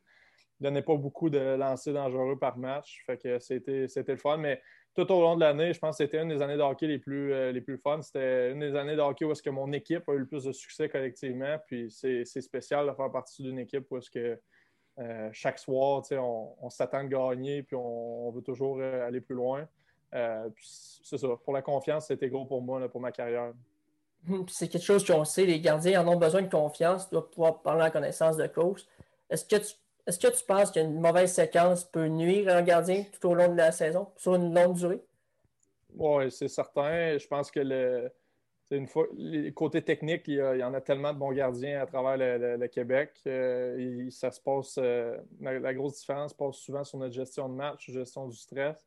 donnait 0.58 0.82
pas 0.82 0.96
beaucoup 0.96 1.30
de 1.30 1.38
lancers 1.38 1.94
dangereux 1.94 2.36
par 2.36 2.58
match. 2.58 3.04
Fait 3.06 3.18
que 3.18 3.38
c'était 3.38 3.86
le 4.08 4.16
fun. 4.16 4.38
Mais 4.38 4.60
tout 4.94 5.10
au 5.12 5.20
long 5.20 5.36
de 5.36 5.40
l'année, 5.40 5.72
je 5.72 5.78
pense 5.78 5.98
que 5.98 6.04
c'était 6.04 6.20
une 6.20 6.28
des 6.28 6.42
années 6.42 6.56
de 6.56 6.86
les 6.86 6.98
plus, 6.98 7.32
euh, 7.32 7.52
les 7.52 7.60
plus 7.60 7.78
fun. 7.78 8.02
C'était 8.02 8.50
une 8.50 8.60
des 8.60 8.74
années 8.74 8.96
de 8.96 9.24
où 9.24 9.32
est-ce 9.32 9.42
que 9.42 9.50
mon 9.50 9.72
équipe 9.72 10.08
a 10.08 10.12
eu 10.12 10.18
le 10.18 10.26
plus 10.26 10.44
de 10.44 10.52
succès 10.52 10.88
collectivement. 10.88 11.56
Puis 11.66 11.90
c'est 11.90 12.24
spécial 12.24 12.88
de 12.88 12.92
faire 12.92 13.10
partie 13.10 13.42
d'une 13.42 13.58
équipe 13.58 13.86
où 13.90 13.98
est-ce 13.98 14.10
que 14.10 14.40
euh, 14.98 15.28
chaque 15.32 15.58
soir, 15.58 16.02
on, 16.12 16.54
on 16.60 16.70
s'attend 16.70 17.04
de 17.04 17.08
gagner, 17.08 17.62
puis 17.62 17.76
on, 17.76 18.30
veut 18.30 18.42
toujours 18.42 18.78
euh, 18.80 19.06
aller 19.06 19.20
plus 19.20 19.36
loin. 19.36 19.66
c'est 20.12 21.18
ça. 21.18 21.28
Pour 21.44 21.52
la 21.52 21.62
confiance, 21.62 22.08
c'était 22.08 22.28
gros 22.28 22.44
pour 22.44 22.60
moi, 22.60 22.86
pour 22.88 23.00
ma 23.00 23.12
carrière. 23.12 23.52
Hum, 24.28 24.44
c'est 24.48 24.68
quelque 24.68 24.84
chose 24.84 25.06
qu'on 25.06 25.24
sait, 25.24 25.46
les 25.46 25.60
gardiens 25.60 26.04
en 26.04 26.12
ont 26.12 26.18
besoin 26.18 26.42
de 26.42 26.50
confiance, 26.50 27.08
dois 27.08 27.30
pouvoir 27.30 27.62
parler 27.62 27.84
en 27.84 27.90
connaissance 27.90 28.36
de 28.36 28.46
cause. 28.48 28.86
Est-ce 29.30 29.44
que 29.44 29.56
tu 29.56 29.74
est-ce 30.10 30.18
que 30.18 30.36
tu 30.36 30.44
penses 30.44 30.72
qu'une 30.72 31.00
mauvaise 31.00 31.32
séquence 31.32 31.84
peut 31.84 32.06
nuire 32.06 32.48
à 32.48 32.56
un 32.56 32.62
gardien 32.62 33.04
tout 33.12 33.28
au 33.28 33.34
long 33.34 33.48
de 33.48 33.56
la 33.56 33.70
saison, 33.70 34.08
sur 34.16 34.34
une 34.34 34.52
longue 34.52 34.74
durée? 34.74 35.00
Oui, 35.94 36.30
c'est 36.32 36.48
certain. 36.48 37.16
Je 37.16 37.26
pense 37.28 37.48
que 37.48 37.60
le, 37.60 38.10
une 38.72 38.88
fois, 38.88 39.06
les 39.16 39.52
côtés 39.52 39.82
techniques, 39.82 40.26
il 40.26 40.34
y, 40.34 40.64
en 40.64 40.74
a 40.74 40.80
tellement 40.80 41.12
de 41.12 41.18
bons 41.18 41.30
gardiens 41.30 41.80
à 41.80 41.86
travers 41.86 42.16
le, 42.16 42.66
Québec. 42.66 43.12
Euh, 43.28 44.10
ça 44.10 44.32
se 44.32 44.40
passe, 44.40 44.78
euh, 44.78 45.16
la, 45.40 45.74
grosse 45.74 46.00
différence 46.00 46.34
passe 46.34 46.56
souvent 46.56 46.82
sur 46.82 46.98
notre 46.98 47.14
gestion 47.14 47.48
de 47.48 47.54
match, 47.54 47.88
gestion 47.88 48.26
du 48.26 48.36
stress. 48.36 48.84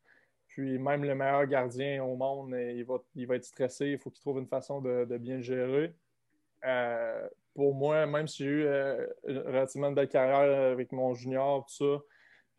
Puis 0.47 0.77
même 0.77 1.05
le 1.05 1.15
meilleur 1.15 1.47
gardien 1.47 2.03
au 2.03 2.17
monde, 2.17 2.53
il 2.53 2.83
va, 2.83 2.97
il 3.15 3.27
va 3.27 3.37
être 3.37 3.45
stressé. 3.45 3.87
Il 3.87 3.97
faut 3.97 4.09
qu'il 4.09 4.21
trouve 4.21 4.39
une 4.39 4.47
façon 4.47 4.81
de, 4.81 5.17
bien 5.17 5.39
gérer. 5.39 5.93
Euh, 6.65 7.27
pour 7.53 7.75
moi, 7.75 8.05
même 8.05 8.27
si 8.27 8.43
j'ai 8.43 8.49
eu 8.49 8.65
euh, 8.65 9.07
une 9.27 9.39
relativement 9.39 9.91
belle 9.91 10.07
carrière 10.07 10.71
avec 10.71 10.91
mon 10.91 11.13
junior, 11.13 11.65
tout 11.65 11.85
ça, 11.85 12.03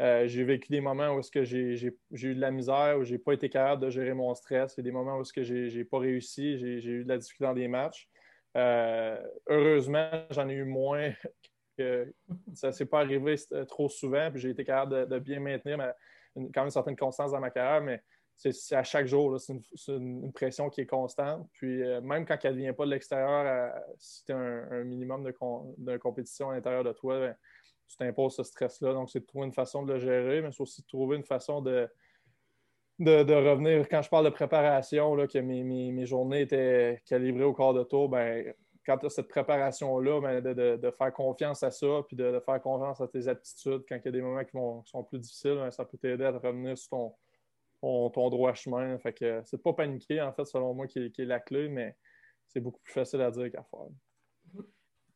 euh, 0.03 0.27
j'ai 0.27 0.45
vécu 0.45 0.69
des 0.71 0.81
moments 0.81 1.15
où 1.15 1.21
que 1.21 1.45
j'ai 1.45 1.95
eu 2.13 2.35
de 2.35 2.41
la 2.41 2.51
misère, 2.51 2.97
où 2.99 3.05
j'ai 3.05 3.19
pas 3.19 3.33
été 3.33 3.49
capable 3.49 3.83
de 3.83 3.91
gérer 3.91 4.15
mon 4.15 4.35
stress. 4.35 4.75
Il 4.75 4.81
y 4.81 4.83
a 4.83 4.85
des 4.85 4.93
moments 4.93 5.19
où 5.19 5.25
je 5.25 5.77
n'ai 5.77 5.85
pas 5.85 5.99
réussi, 5.99 6.59
j'ai 6.59 6.91
eu 6.91 7.05
de 7.05 7.09
la 7.09 7.19
difficulté 7.19 7.45
dans 7.45 7.55
des 7.55 7.69
matchs. 7.69 8.09
Euh, 8.57 9.21
heureusement, 9.49 10.11
j'en 10.31 10.49
ai 10.49 10.55
eu 10.55 10.65
moins. 10.65 11.13
Que 11.77 12.15
ça 12.55 12.69
ne 12.69 12.73
s'est 12.73 12.87
pas 12.87 13.01
arrivé 13.01 13.35
trop 13.67 13.89
souvent, 13.89 14.31
puis 14.31 14.41
j'ai 14.41 14.51
été 14.51 14.63
capable 14.63 15.09
de, 15.09 15.19
bien 15.19 15.41
maintenir 15.41 15.77
quand 16.37 16.41
même 16.55 16.67
une 16.67 16.71
certaine 16.71 16.95
constance 16.95 17.33
dans 17.33 17.41
ma 17.41 17.51
carrière, 17.51 17.83
mais 17.83 18.01
c'est 18.37 18.75
à 18.75 18.83
chaque 18.83 19.07
jour. 19.07 19.39
C'est 19.41 19.93
une, 19.93 20.33
pression 20.33 20.69
qui 20.69 20.83
est 20.83 20.87
constante. 20.87 21.49
Puis 21.53 21.83
euh, 21.83 22.01
même 22.01 22.27
quand 22.27 22.37
elle 22.45 22.55
ne 22.55 22.61
vient 22.61 22.73
pas 22.73 22.85
de 22.85 22.91
l'extérieur, 22.91 23.45
euh, 23.47 23.81
si 23.99 24.25
tu 24.25 24.33
as 24.33 24.37
un, 24.37 24.85
minimum 24.85 25.25
de, 25.25 25.97
compétition 25.97 26.51
à 26.51 26.55
l'intérieur 26.55 26.85
de 26.85 26.93
toi, 26.93 27.19
ben, 27.19 27.37
tu 27.89 27.97
t'imposes 27.97 28.37
ce 28.37 28.43
stress-là. 28.43 28.93
Donc, 28.93 29.11
c'est 29.11 29.21
de 29.21 29.27
trouver 29.27 29.47
une 29.47 29.53
façon 29.53 29.85
de 29.85 29.93
le 29.93 29.99
gérer, 29.99 30.41
mais 30.41 30.51
c'est 30.53 30.63
aussi 30.63 30.83
de 30.83 30.87
trouver 30.87 31.17
une 31.17 31.25
façon 31.25 31.61
de, 31.61 31.89
de, 32.99 33.35
revenir. 33.35 33.87
Quand 33.89 34.03
je 34.03 34.09
parle 34.09 34.25
de 34.25 34.31
préparation, 34.31 35.15
là, 35.15 35.27
que 35.27 35.39
mes, 35.39 36.07
journées 36.07 36.43
étaient 36.43 37.03
calibrées 37.07 37.45
au 37.45 37.53
corps 37.53 37.75
de 37.75 37.85
tour, 37.85 38.09
ben, 38.09 38.53
quand 38.87 38.99
tu 38.99 39.07
as 39.07 39.11
cette 39.11 39.29
préparation-là, 39.29 40.21
ben, 40.21 40.41
de, 40.41 40.91
faire 40.91 41.13
confiance 41.13 41.63
à 41.63 41.71
ça, 41.71 42.03
puis 42.07 42.17
de, 42.17 42.41
faire 42.45 42.61
confiance 42.61 43.01
à 43.01 43.09
tes 43.09 43.29
aptitudes, 43.29 43.85
quand 43.89 43.97
il 43.97 44.05
y 44.05 44.09
a 44.09 44.13
des 44.13 44.23
moments 44.23 44.45
qui, 44.45 44.91
sont 44.91 45.05
plus 45.05 45.19
difficiles, 45.19 45.57
ben, 45.57 45.71
ça 45.71 45.85
peut 45.85 45.99
t'aider 45.99 46.25
à 46.25 46.33
revenir 46.33 46.77
sur 46.77 46.91
ton, 46.91 47.15
ton, 48.11 48.31
droit 48.31 48.55
chemin. 48.55 48.99
Fait 48.99 49.13
que 49.13 49.43
c'est 49.45 49.63
pas 49.63 49.73
paniquer, 49.73 50.21
en 50.21 50.33
fait, 50.33 50.45
selon 50.45 50.75
moi, 50.75 50.87
qui 50.87 50.99
est, 50.99 51.19
la 51.19 51.41
clé, 51.41 51.69
mais 51.69 51.97
c'est 52.49 52.61
beaucoup 52.61 52.81
plus 52.83 52.93
facile 52.93 53.21
à 53.21 53.31
dire 53.31 53.51
qu'à 53.51 53.63
faire. 53.63 53.87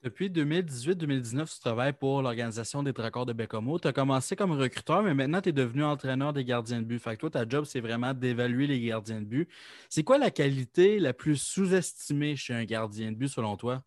Depuis 0.02 0.30
2018-2019, 0.30 1.52
tu 1.52 1.60
travailles 1.60 1.92
pour 1.92 2.22
l'organisation 2.22 2.84
des 2.84 2.92
Tracors 2.92 3.26
de 3.26 3.32
Bécomo. 3.32 3.80
Tu 3.80 3.88
as 3.88 3.92
commencé 3.92 4.36
comme 4.36 4.52
recruteur, 4.52 5.02
mais 5.02 5.12
maintenant, 5.12 5.40
tu 5.40 5.48
es 5.48 5.52
devenu 5.52 5.82
entraîneur 5.82 6.32
des 6.32 6.44
gardiens 6.44 6.80
de 6.80 6.86
but. 6.86 7.00
Fait 7.00 7.16
que 7.16 7.20
toi, 7.20 7.30
ta 7.30 7.48
job, 7.48 7.64
c'est 7.64 7.80
vraiment 7.80 8.14
d'évaluer 8.14 8.68
les 8.68 8.80
gardiens 8.80 9.20
de 9.20 9.26
but. 9.26 9.48
C'est 9.88 10.04
quoi 10.04 10.18
la 10.18 10.30
qualité 10.30 11.00
la 11.00 11.12
plus 11.12 11.36
sous-estimée 11.36 12.36
chez 12.36 12.54
un 12.54 12.64
gardien 12.64 13.10
de 13.10 13.16
but, 13.16 13.28
selon 13.28 13.56
toi? 13.56 13.82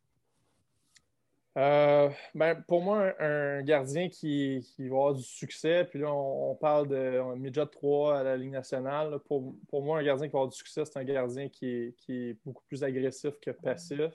Euh, 1.57 2.09
ben, 2.33 2.63
pour 2.65 2.81
moi, 2.81 3.13
un, 3.19 3.61
gardien 3.61 4.07
qui, 4.07 4.59
va 4.79 4.85
avoir 4.85 5.13
du 5.13 5.23
succès, 5.23 5.85
puis 5.89 5.99
là, 5.99 6.13
on, 6.13 6.55
parle 6.55 6.87
de 6.87 7.21
midget 7.35 7.65
3 7.65 8.19
à 8.19 8.23
la 8.23 8.37
Ligue 8.37 8.51
nationale. 8.51 9.19
Pour, 9.27 9.53
moi, 9.73 9.99
un 9.99 10.03
gardien 10.03 10.27
qui 10.27 10.31
va 10.31 10.39
avoir 10.39 10.49
du 10.49 10.57
succès, 10.57 10.85
c'est 10.85 10.97
un 10.97 11.03
gardien 11.03 11.49
qui 11.49 11.93
est, 12.07 12.37
beaucoup 12.45 12.63
plus 12.67 12.83
agressif 12.83 13.33
que 13.41 13.51
passif. 13.51 14.11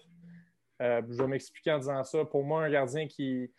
Euh, 0.81 1.03
je 1.09 1.23
vais 1.23 1.29
m'expliquer 1.29 1.73
en 1.73 1.79
disant 1.79 2.05
ça. 2.05 2.25
Pour 2.25 2.43
moi, 2.43 2.65
un 2.65 2.71
gardien 2.71 3.07
qui, 3.07 3.51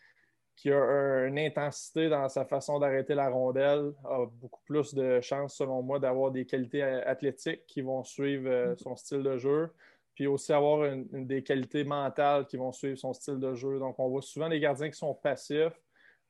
a 0.66 1.26
une 1.26 1.38
intensité 1.38 2.08
dans 2.08 2.28
sa 2.28 2.44
façon 2.44 2.80
d'arrêter 2.80 3.14
la 3.14 3.28
rondelle 3.28 3.92
a 4.04 4.26
beaucoup 4.26 4.60
plus 4.64 4.92
de 4.92 5.20
chances, 5.20 5.54
selon 5.54 5.82
moi, 5.82 6.00
d'avoir 6.00 6.32
des 6.32 6.46
qualités 6.46 6.82
athlétiques 6.82 7.64
qui 7.66 7.80
vont 7.80 8.02
suivre 8.02 8.48
euh, 8.48 8.76
son 8.76 8.96
style 8.96 9.22
de 9.22 9.36
jeu 9.36 9.70
puis 10.18 10.26
aussi 10.26 10.52
avoir 10.52 10.96
des 11.12 11.44
qualités 11.44 11.84
mentales 11.84 12.44
qui 12.46 12.56
vont 12.56 12.72
suivre 12.72 12.98
son 12.98 13.12
style 13.12 13.38
de 13.38 13.54
jeu. 13.54 13.78
Donc, 13.78 14.00
on 14.00 14.08
voit 14.08 14.20
souvent 14.20 14.48
des 14.48 14.58
gardiens 14.58 14.90
qui 14.90 14.98
sont 14.98 15.14
passifs, 15.14 15.80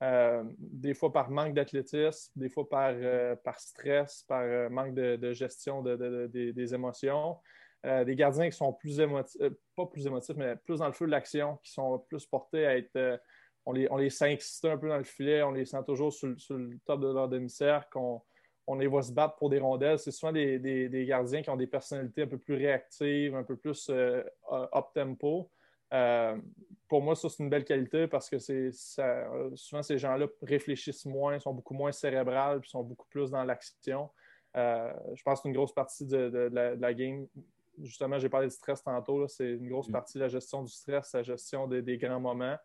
euh, 0.03 0.45
des 0.59 0.93
fois 0.93 1.11
par 1.11 1.31
manque 1.31 1.55
d'athlétisme, 1.55 2.31
des 2.37 2.51
fois 2.51 2.69
par, 2.69 2.91
euh, 2.93 3.35
stress, 3.57 4.25
par 4.29 4.43
euh, 4.43 4.69
manque 4.69 4.93
de, 4.93 5.33
gestion 5.33 5.83
des 5.83 6.75
émotions. 6.75 7.39
des 7.83 8.15
gardiens 8.15 8.51
qui 8.51 8.59
sont 8.59 8.75
plus 8.75 9.01
émotifs, 9.01 9.41
pas 9.75 9.87
plus 9.87 10.07
émotifs, 10.07 10.37
mais 10.37 10.55
plus 10.57 10.81
dans 10.81 10.89
le 10.89 10.93
feu 10.93 11.07
de 11.07 11.11
l'action, 11.11 11.57
qui 11.63 11.73
sont 11.73 11.99
plus 12.11 12.27
portés 12.27 12.67
à 12.67 12.77
être. 12.77 13.23
on 13.65 13.73
les, 13.73 13.91
on 13.91 13.97
les 13.97 14.11
sent 14.11 14.39
un 14.65 14.77
peu 14.77 14.91
dans 14.91 14.99
le 14.99 15.05
filet, 15.05 15.43
on 15.43 15.53
les 15.53 15.65
sent 15.65 15.83
toujours 15.87 16.13
sur, 16.13 16.29
le 16.29 16.79
top 16.85 17.01
de 17.01 17.11
leur 17.11 17.27
demi-cercle, 17.27 17.89
les 18.75 18.87
voit 18.87 19.03
se 19.03 19.13
battre 19.13 19.37
pour 19.37 19.49
des 19.49 19.59
rondelles. 19.59 19.99
C'est 19.99 20.11
souvent 20.11 20.33
des, 20.33 21.07
gardiens 21.09 21.43
qui 21.43 21.51
ont 21.51 21.57
des 21.57 21.67
personnalités 21.67 22.23
un 22.23 22.27
peu 22.27 22.39
plus 22.39 22.55
réactives, 22.55 23.35
un 23.35 23.45
peu 23.45 23.57
plus 23.57 23.89
euh, 23.91 24.23
up-tempo. 24.75 25.51
Euh, 25.95 26.37
pour 26.87 27.03
moi, 27.03 27.15
ça, 27.15 27.29
c'est 27.29 27.43
une 27.43 27.49
belle 27.49 27.65
qualité 27.65 28.07
parce 28.07 28.29
que 28.29 28.39
c'est 28.39 28.71
souvent 29.55 29.83
ces 29.83 29.99
gens-là 29.99 30.27
réfléchissent 30.43 31.07
moins, 31.07 31.39
sont 31.39 31.55
beaucoup 31.55 31.75
moins 31.75 31.93
cérébrales, 31.93 32.61
puis 32.61 32.71
sont 32.71 32.83
beaucoup 32.83 33.07
plus 33.09 33.31
dans 33.31 33.45
l'action. 33.45 34.11
Euh, 34.57 34.93
je 35.15 35.23
pense 35.23 35.39
que 35.39 35.43
c'est 35.45 35.49
une 35.49 35.55
grosse 35.55 35.75
partie 35.75 36.07
de, 36.07 36.51
la, 36.79 36.95
game. 36.95 37.27
Justement, 37.83 38.19
j'ai 38.19 38.29
parlé 38.29 38.49
de 38.49 38.53
stress 38.53 38.83
tantôt. 38.83 39.27
C'est 39.29 39.53
une 39.53 39.69
grosse 39.69 39.89
mm. 39.89 39.93
partie 39.93 40.19
de 40.19 40.25
la 40.25 40.29
gestion 40.29 40.63
du 40.63 40.73
stress, 40.73 41.15
la 41.15 41.23
gestion 41.23 41.67
des, 41.69 41.97
grands 41.97 42.21
moments. 42.21 42.57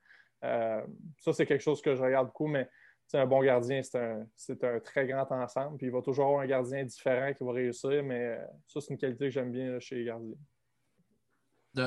ça, 0.42 1.32
c'est 1.32 1.46
quelque 1.46 1.62
chose 1.62 1.82
que 1.82 1.96
je 1.96 2.02
regarde 2.02 2.28
beaucoup, 2.28 2.48
mais 2.48 2.70
c'est 3.14 3.20
un 3.20 3.28
bon 3.28 3.44
gardien, 3.44 3.82
c'est 3.84 4.64
un, 4.64 4.80
très 4.80 5.06
grand 5.06 5.28
ensemble. 5.30 5.78
Puis 5.78 5.86
il 5.86 5.92
va 5.92 6.02
toujours 6.02 6.26
avoir 6.26 6.42
un 6.42 6.48
gardien 6.48 6.84
différent 6.84 7.32
qui 7.32 7.44
va 7.44 7.52
réussir, 7.52 8.02
mais 8.04 8.20
euh, 8.20 8.38
ça, 8.66 8.82
c'est 8.82 8.90
une 8.90 8.98
qualité 8.98 9.26
que 9.26 9.30
j'aime 9.30 9.52
bien 9.52 9.80
chez 9.80 9.98
les 9.98 10.06
gardiens. 10.06 10.34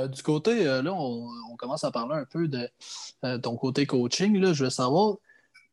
du 0.06 0.22
côté, 0.22 0.68
euh, 0.68 0.82
là, 0.82 0.94
on, 0.94 1.56
commence 1.56 1.82
à 1.82 1.90
parler 1.90 2.14
un 2.14 2.26
peu 2.26 2.46
de 2.46 2.68
euh, 3.24 3.38
ton 3.38 3.56
côté 3.56 3.86
coaching. 3.86 4.38
Là. 4.38 4.52
Je 4.52 4.62
veux 4.62 4.70
savoir, 4.70 5.16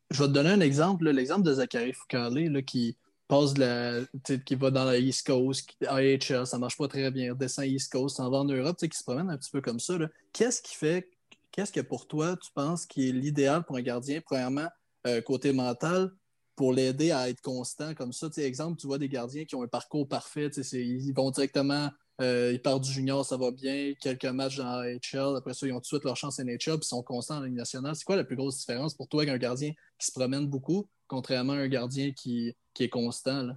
je 0.10 0.24
vais 0.24 0.28
te 0.28 0.34
donner 0.34 0.50
un 0.50 0.60
exemple, 0.60 1.08
l'exemple 1.08 1.44
de 1.44 1.54
Zachary 1.54 1.94
Foucault 1.94 2.34
qui 2.66 2.98
passe 3.28 3.56
la, 3.56 4.00
qui 4.24 4.56
va 4.56 4.72
dans 4.72 4.86
la 4.86 4.98
East 4.98 5.28
Coast, 5.28 5.78
AHL, 5.86 6.48
ça 6.48 6.58
marche 6.58 6.78
pas 6.78 6.88
très 6.88 7.12
bien, 7.12 7.36
descend 7.36 7.66
East 7.66 7.92
Coast, 7.92 8.16
s'en 8.16 8.32
va 8.32 8.38
en 8.38 8.46
Europe, 8.46 8.78
qui 8.78 8.98
se 8.98 9.04
promène 9.04 9.30
un 9.30 9.38
petit 9.38 9.52
peu 9.52 9.62
comme 9.62 9.80
ça. 9.80 9.94
Qu'est-ce 10.32 10.64
qui 10.64 10.74
fait 10.76 11.12
qu'est-ce 11.52 11.72
que 11.72 11.82
pour 11.82 12.08
toi, 12.08 12.36
tu 12.38 12.52
penses 12.54 12.88
qui 12.88 13.10
est 13.10 13.12
l'idéal 13.12 13.64
pour 13.64 13.78
un 13.78 13.82
gardien, 13.84 14.20
premièrement, 14.20 14.68
euh, 15.08 15.22
côté 15.22 15.54
mental, 15.54 16.12
pour 16.56 16.74
l'aider 16.74 17.12
à 17.12 17.30
être 17.30 17.42
constant 17.42 17.94
comme 17.94 18.14
ça? 18.14 18.28
exemple, 18.38 18.80
tu 18.80 18.88
vois 18.88 18.98
des 18.98 19.10
gardiens 19.10 19.46
qui 19.46 19.56
ont 19.56 19.64
un 19.64 19.68
parcours 19.68 20.08
parfait, 20.08 20.48
ils 20.48 21.14
vont 21.14 21.32
directement, 21.32 21.90
euh, 22.22 22.52
ils 22.54 22.62
partent 22.62 22.84
du 22.84 22.92
junior, 22.92 23.26
ça 23.26 23.38
va 23.38 23.52
bien, 23.52 23.94
quelques 24.00 24.26
matchs 24.26 24.58
dans 24.58 24.82
la 24.82 24.94
HL, 24.94 25.38
après 25.38 25.54
ça, 25.54 25.66
ils 25.66 25.72
ont 25.72 25.78
tout 25.78 25.82
de 25.82 25.86
suite 25.88 26.04
leur 26.04 26.16
chance 26.16 26.40
en 26.40 26.44
NHL, 26.44 26.58
puis 26.58 26.80
ils 26.82 26.86
sont 26.86 27.04
constants 27.04 27.38
en 27.38 27.42
Ligue 27.42 27.56
nationale. 27.56 27.96
C'est 27.96 28.06
quoi 28.06 28.16
la 28.16 28.24
plus 28.24 28.36
grosse 28.36 28.60
différence 28.60 28.94
pour 28.94 29.08
toi 29.08 29.24
avec 29.24 29.34
un 29.34 29.38
gardien 29.38 29.72
qui 29.98 30.08
se 30.08 30.12
promène 30.12 30.48
beaucoup, 30.48 30.88
contrairement 31.08 31.54
à 31.54 31.58
un 31.58 31.68
gardien 31.68 32.12
qui, 32.12 32.56
est 32.80 32.90
constant? 32.90 33.50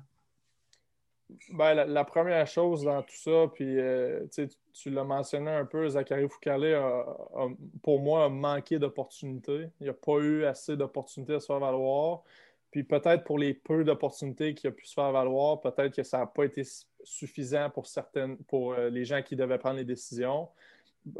Ben, 1.50 1.74
la, 1.74 2.04
première 2.04 2.46
chose 2.46 2.84
dans 2.84 3.02
tout 3.02 3.16
ça, 3.16 3.50
puis 3.52 3.80
euh, 3.80 4.26
tu 4.72 4.90
l'as 4.90 5.02
mentionné 5.02 5.50
un 5.50 5.64
peu, 5.64 5.88
Zachary 5.88 6.28
Foucault 6.28 6.62
a, 6.62 7.48
pour 7.82 8.00
moi, 8.00 8.26
a 8.26 8.28
manqué 8.28 8.78
d'opportunités. 8.78 9.70
Il 9.80 9.84
n'y 9.84 9.88
a 9.88 9.94
pas 9.94 10.18
eu 10.18 10.44
assez 10.44 10.76
d'opportunités 10.76 11.34
à 11.34 11.40
se 11.40 11.46
faire 11.46 11.58
valoir. 11.58 12.22
Puis 12.70 12.84
peut-être 12.84 13.24
pour 13.24 13.38
les 13.38 13.54
peu 13.54 13.82
d'opportunités 13.82 14.54
qu'il 14.54 14.68
a 14.68 14.72
pu 14.72 14.86
se 14.86 14.94
faire 14.94 15.10
valoir, 15.10 15.60
peut-être 15.60 15.94
que 15.96 16.02
ça 16.02 16.18
n'a 16.18 16.26
pas 16.26 16.44
été 16.44 16.62
suffisant 17.02 17.70
pour 17.70 17.86
certaines, 17.86 18.36
pour 18.36 18.74
euh, 18.74 18.88
les 18.90 19.04
gens 19.04 19.22
qui 19.22 19.34
devaient 19.34 19.58
prendre 19.58 19.78
les 19.78 19.84
décisions. 19.84 20.48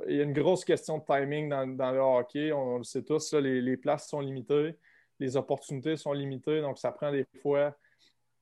Il 0.09 0.17
y 0.17 0.21
a 0.21 0.25
une 0.25 0.33
grosse 0.33 0.65
question 0.65 0.99
de 0.99 1.05
timing 1.05 1.49
dans, 1.49 1.93
le 1.93 1.99
hockey. 1.99 2.53
On, 2.53 2.79
le 2.79 2.85
sait 2.85 3.03
tous, 3.03 3.33
les, 3.35 3.77
places 3.77 4.09
sont 4.09 4.21
limitées, 4.21 4.77
les 5.19 5.37
opportunités 5.37 5.97
sont 5.97 6.13
limitées, 6.13 6.61
donc 6.61 6.79
ça 6.79 6.93
prend 6.93 7.11
des 7.11 7.25
fois 7.41 7.77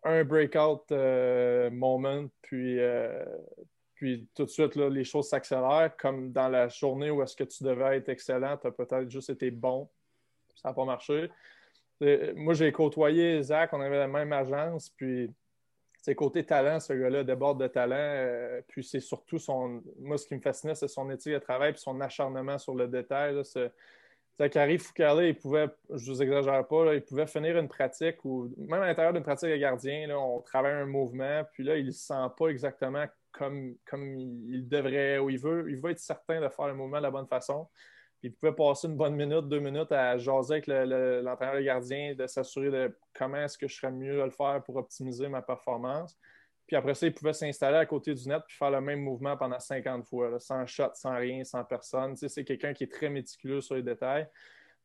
un 0.05 0.25
breakout 0.25 0.91
euh, 0.93 1.71
moment, 1.71 2.27
puis, 2.43 2.79
euh, 2.79 3.25
puis 3.95 4.29
tout 4.35 4.45
de 4.45 4.51
suite, 4.51 4.77
les 4.77 5.05
choses 5.05 5.29
s'accélèrent, 5.29 5.97
comme 5.97 6.33
dans 6.33 6.49
la 6.49 6.69
journée 6.69 7.11
où 7.11 7.23
est-ce 7.23 7.37
que 7.37 7.45
tu 7.45 7.65
devais 7.65 7.97
être 7.99 8.09
excellent, 8.09 8.57
tu 8.57 8.67
as 8.67 8.71
peut-être 8.71 9.11
juste 9.11 9.31
été 9.31 9.51
bon, 9.51 9.89
ça 10.57 10.69
n'a 10.69 10.75
pas 10.75 10.85
marché. 10.85 11.31
Moi, 12.37 12.55
j'ai 12.55 12.71
côtoyé 12.73 13.43
Zach, 13.43 13.73
on 13.73 13.81
avait 13.81 13.99
la 13.99 14.09
même 14.09 14.33
agence, 14.33 14.91
puis 14.91 15.31
c'est 16.05 16.15
côté 16.15 16.45
talent, 16.45 16.81
ce 16.81 16.93
gars-là 16.93 17.25
déborde 17.25 17.63
de 17.63 17.67
talent. 17.67 17.97
Euh, 17.97 18.61
puis 18.69 18.85
c'est 18.85 19.01
surtout 19.01 19.39
son. 19.39 19.83
Moi, 19.99 20.19
ce 20.19 20.27
qui 20.27 20.35
me 20.35 20.41
fascinait, 20.41 20.75
c'est 20.75 20.87
son 20.87 21.11
éthique 21.11 21.33
de 21.33 21.39
travail 21.39 21.73
puis 21.73 21.81
son 21.81 21.99
acharnement 22.03 22.59
sur 22.59 22.75
le 22.75 22.87
détail. 22.89 23.35
Là, 23.35 23.43
Zachary 24.39 24.79
Foucault, 24.79 25.21
il 25.21 25.37
pouvait, 25.37 25.69
je 25.91 26.11
ne 26.11 26.15
vous 26.15 26.23
exagère 26.23 26.67
pas, 26.67 26.95
il 26.95 27.03
pouvait 27.03 27.27
finir 27.27 27.57
une 27.57 27.69
pratique 27.69 28.25
ou 28.25 28.53
même 28.57 28.83
à 28.83 28.87
l'intérieur 28.87 29.13
d'une 29.13 29.23
pratique 29.23 29.49
de 29.49 29.57
gardien, 29.57 30.11
on 30.17 30.41
travaille 30.41 30.73
un 30.73 30.87
mouvement, 30.87 31.43
puis 31.53 31.63
là, 31.63 31.77
il 31.77 31.87
ne 31.87 31.91
se 31.93 32.07
sent 32.07 32.27
pas 32.37 32.49
exactement 32.49 33.05
comme, 33.31 33.77
comme 33.85 34.19
il 34.19 34.69
devrait 34.69 35.19
ou 35.19 35.31
il 35.31 35.39
veut. 35.39 35.71
Il 35.71 35.77
veut 35.77 35.91
être 35.91 36.01
certain 36.01 36.41
de 36.41 36.49
faire 36.49 36.67
le 36.67 36.75
mouvement 36.75 36.99
de 36.99 37.03
la 37.03 37.11
bonne 37.11 37.27
façon 37.27 37.69
il 38.25 38.33
pouvait 38.33 38.55
passer 38.55 38.89
une 38.89 38.97
bonne 38.97 39.15
minute, 39.15 39.49
deux 39.49 39.61
minutes 39.61 39.93
à 39.93 40.17
jaser 40.17 40.55
avec 40.55 40.67
l'entraîneur 40.67 41.57
le, 41.57 41.63
gardien, 41.63 42.15
de 42.15 42.27
s'assurer 42.27 42.71
de 42.71 42.99
comment 43.13 43.37
est-ce 43.37 43.59
que 43.59 43.69
je 43.69 43.77
serais 43.77 43.93
mieux 43.93 44.23
à 44.23 44.25
le 44.25 44.31
faire 44.31 44.63
pour 44.65 44.77
optimiser 44.77 45.29
ma 45.29 45.43
performance. 45.43 46.19
Puis 46.67 46.77
après 46.77 46.95
ça, 46.95 47.07
il 47.07 47.13
pouvait 47.13 47.33
s'installer 47.33 47.77
à 47.77 47.87
côté 47.87 48.15
du 48.15 48.27
net 48.29 48.43
puis 48.47 48.57
faire 48.57 48.71
le 48.71 48.81
même 48.81 49.01
mouvement 49.01 49.37
pendant 49.37 49.59
50 49.59 50.07
fois, 50.07 50.39
sans 50.41 50.67
shot, 50.67 50.91
sans 50.95 51.17
rien, 51.17 51.45
sans 51.45 51.63
personne. 51.65 52.17
c'est 52.17 52.45
quelqu'un 52.45 52.73
qui 52.73 52.85
est 52.85 52.93
très 52.93 53.11
méticuleux 53.11 53.61
sur 53.61 53.75
les 53.75 53.83
détails. 53.83 54.27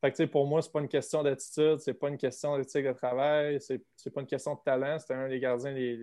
Fait 0.01 0.11
que, 0.11 0.23
pour 0.25 0.47
moi, 0.47 0.61
ce 0.61 0.67
n'est 0.67 0.71
pas 0.71 0.79
une 0.79 0.87
question 0.87 1.23
d'attitude, 1.23 1.79
c'est 1.79 1.93
pas 1.93 2.07
une 2.07 2.17
question 2.17 2.57
d'éthique 2.57 2.85
de 2.85 2.93
travail, 2.93 3.59
c'est, 3.59 3.81
n'est 4.05 4.11
pas 4.11 4.21
une 4.21 4.27
question 4.27 4.53
de 4.55 4.59
talent. 4.63 4.97
C'était 4.99 5.13
un 5.13 5.27
des 5.27 5.39
gardiens 5.39 5.71
les, 5.71 5.99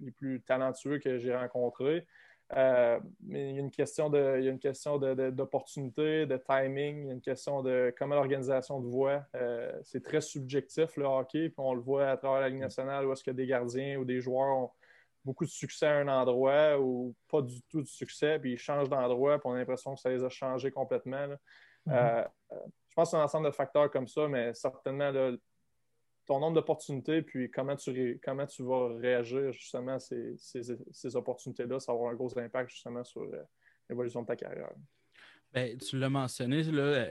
les 0.00 0.10
plus 0.10 0.40
talentueux 0.42 0.98
que 0.98 1.18
j'ai 1.18 1.34
rencontrés. 1.34 2.06
Euh, 2.56 2.98
mais 3.20 3.50
il 3.50 3.54
y 3.56 3.58
a 3.58 3.60
une 3.60 3.70
question 3.70 4.10
de, 4.10 4.36
il 4.38 4.44
y 4.44 4.48
a 4.48 4.50
une 4.50 4.58
question 4.58 4.98
d'opportunité, 4.98 6.26
de, 6.26 6.36
timing, 6.36 7.02
il 7.02 7.06
y 7.06 7.10
a 7.10 7.12
une 7.12 7.20
question 7.20 7.62
de 7.62 7.94
comment 7.96 8.16
l'organisation 8.16 8.80
de 8.80 8.88
voix. 8.88 9.24
Euh, 9.36 9.72
c'est 9.84 10.02
très 10.02 10.20
subjectif 10.20 10.96
le 10.96 11.04
hockey, 11.04 11.48
puis 11.48 11.58
on 11.58 11.74
le 11.74 11.80
voit 11.80 12.08
à 12.08 12.16
travers 12.16 12.40
la 12.40 12.48
Ligue 12.48 12.60
nationale 12.60 13.06
où 13.06 13.12
est-ce 13.12 13.22
que 13.22 13.30
des 13.30 13.46
gardiens 13.46 13.98
ou 13.98 14.04
des 14.04 14.20
joueurs 14.20 14.56
ont 14.56 14.70
beaucoup 15.30 15.44
de 15.44 15.50
succès 15.50 15.86
à 15.86 15.98
un 15.98 16.08
endroit 16.08 16.80
ou 16.80 17.14
pas 17.28 17.40
du 17.40 17.62
tout 17.62 17.82
de 17.82 17.86
succès, 17.86 18.40
puis 18.40 18.54
ils 18.54 18.58
changent 18.58 18.88
d'endroit, 18.88 19.38
puis 19.38 19.48
on 19.48 19.52
a 19.52 19.58
l'impression 19.58 19.94
que 19.94 20.00
ça 20.00 20.10
les 20.10 20.24
a 20.24 20.28
changés 20.28 20.72
complètement. 20.72 21.28
Mm-hmm. 21.86 21.92
Euh, 21.92 22.24
je 22.88 22.94
pense 22.96 23.08
que 23.08 23.10
c'est 23.12 23.16
un 23.16 23.24
ensemble 23.24 23.46
de 23.46 23.52
facteurs 23.52 23.88
comme 23.92 24.08
ça, 24.08 24.26
mais 24.26 24.52
certainement 24.54 25.12
ton 26.26 26.40
nombre 26.40 26.54
d'opportunités, 26.54 27.22
puis 27.22 27.48
comment 27.48 27.76
tu, 27.76 28.20
comment 28.24 28.46
tu 28.46 28.64
vas 28.64 28.96
réagir 28.96 29.52
justement 29.52 29.94
à 29.94 29.98
ces, 30.00 30.34
ces, 30.36 31.16
opportunités-là, 31.16 31.78
ça 31.78 31.92
va 31.92 31.98
avoir 31.98 32.12
un 32.12 32.14
gros 32.16 32.36
impact 32.36 32.70
justement 32.70 33.04
sur 33.04 33.22
euh, 33.22 33.42
l'évolution 33.88 34.22
de 34.22 34.26
ta 34.26 34.36
carrière. 34.36 34.72
Ben, 35.52 35.76
tu 35.78 35.98
l'as 35.98 36.08
mentionné, 36.08 36.62
là, 36.62 37.06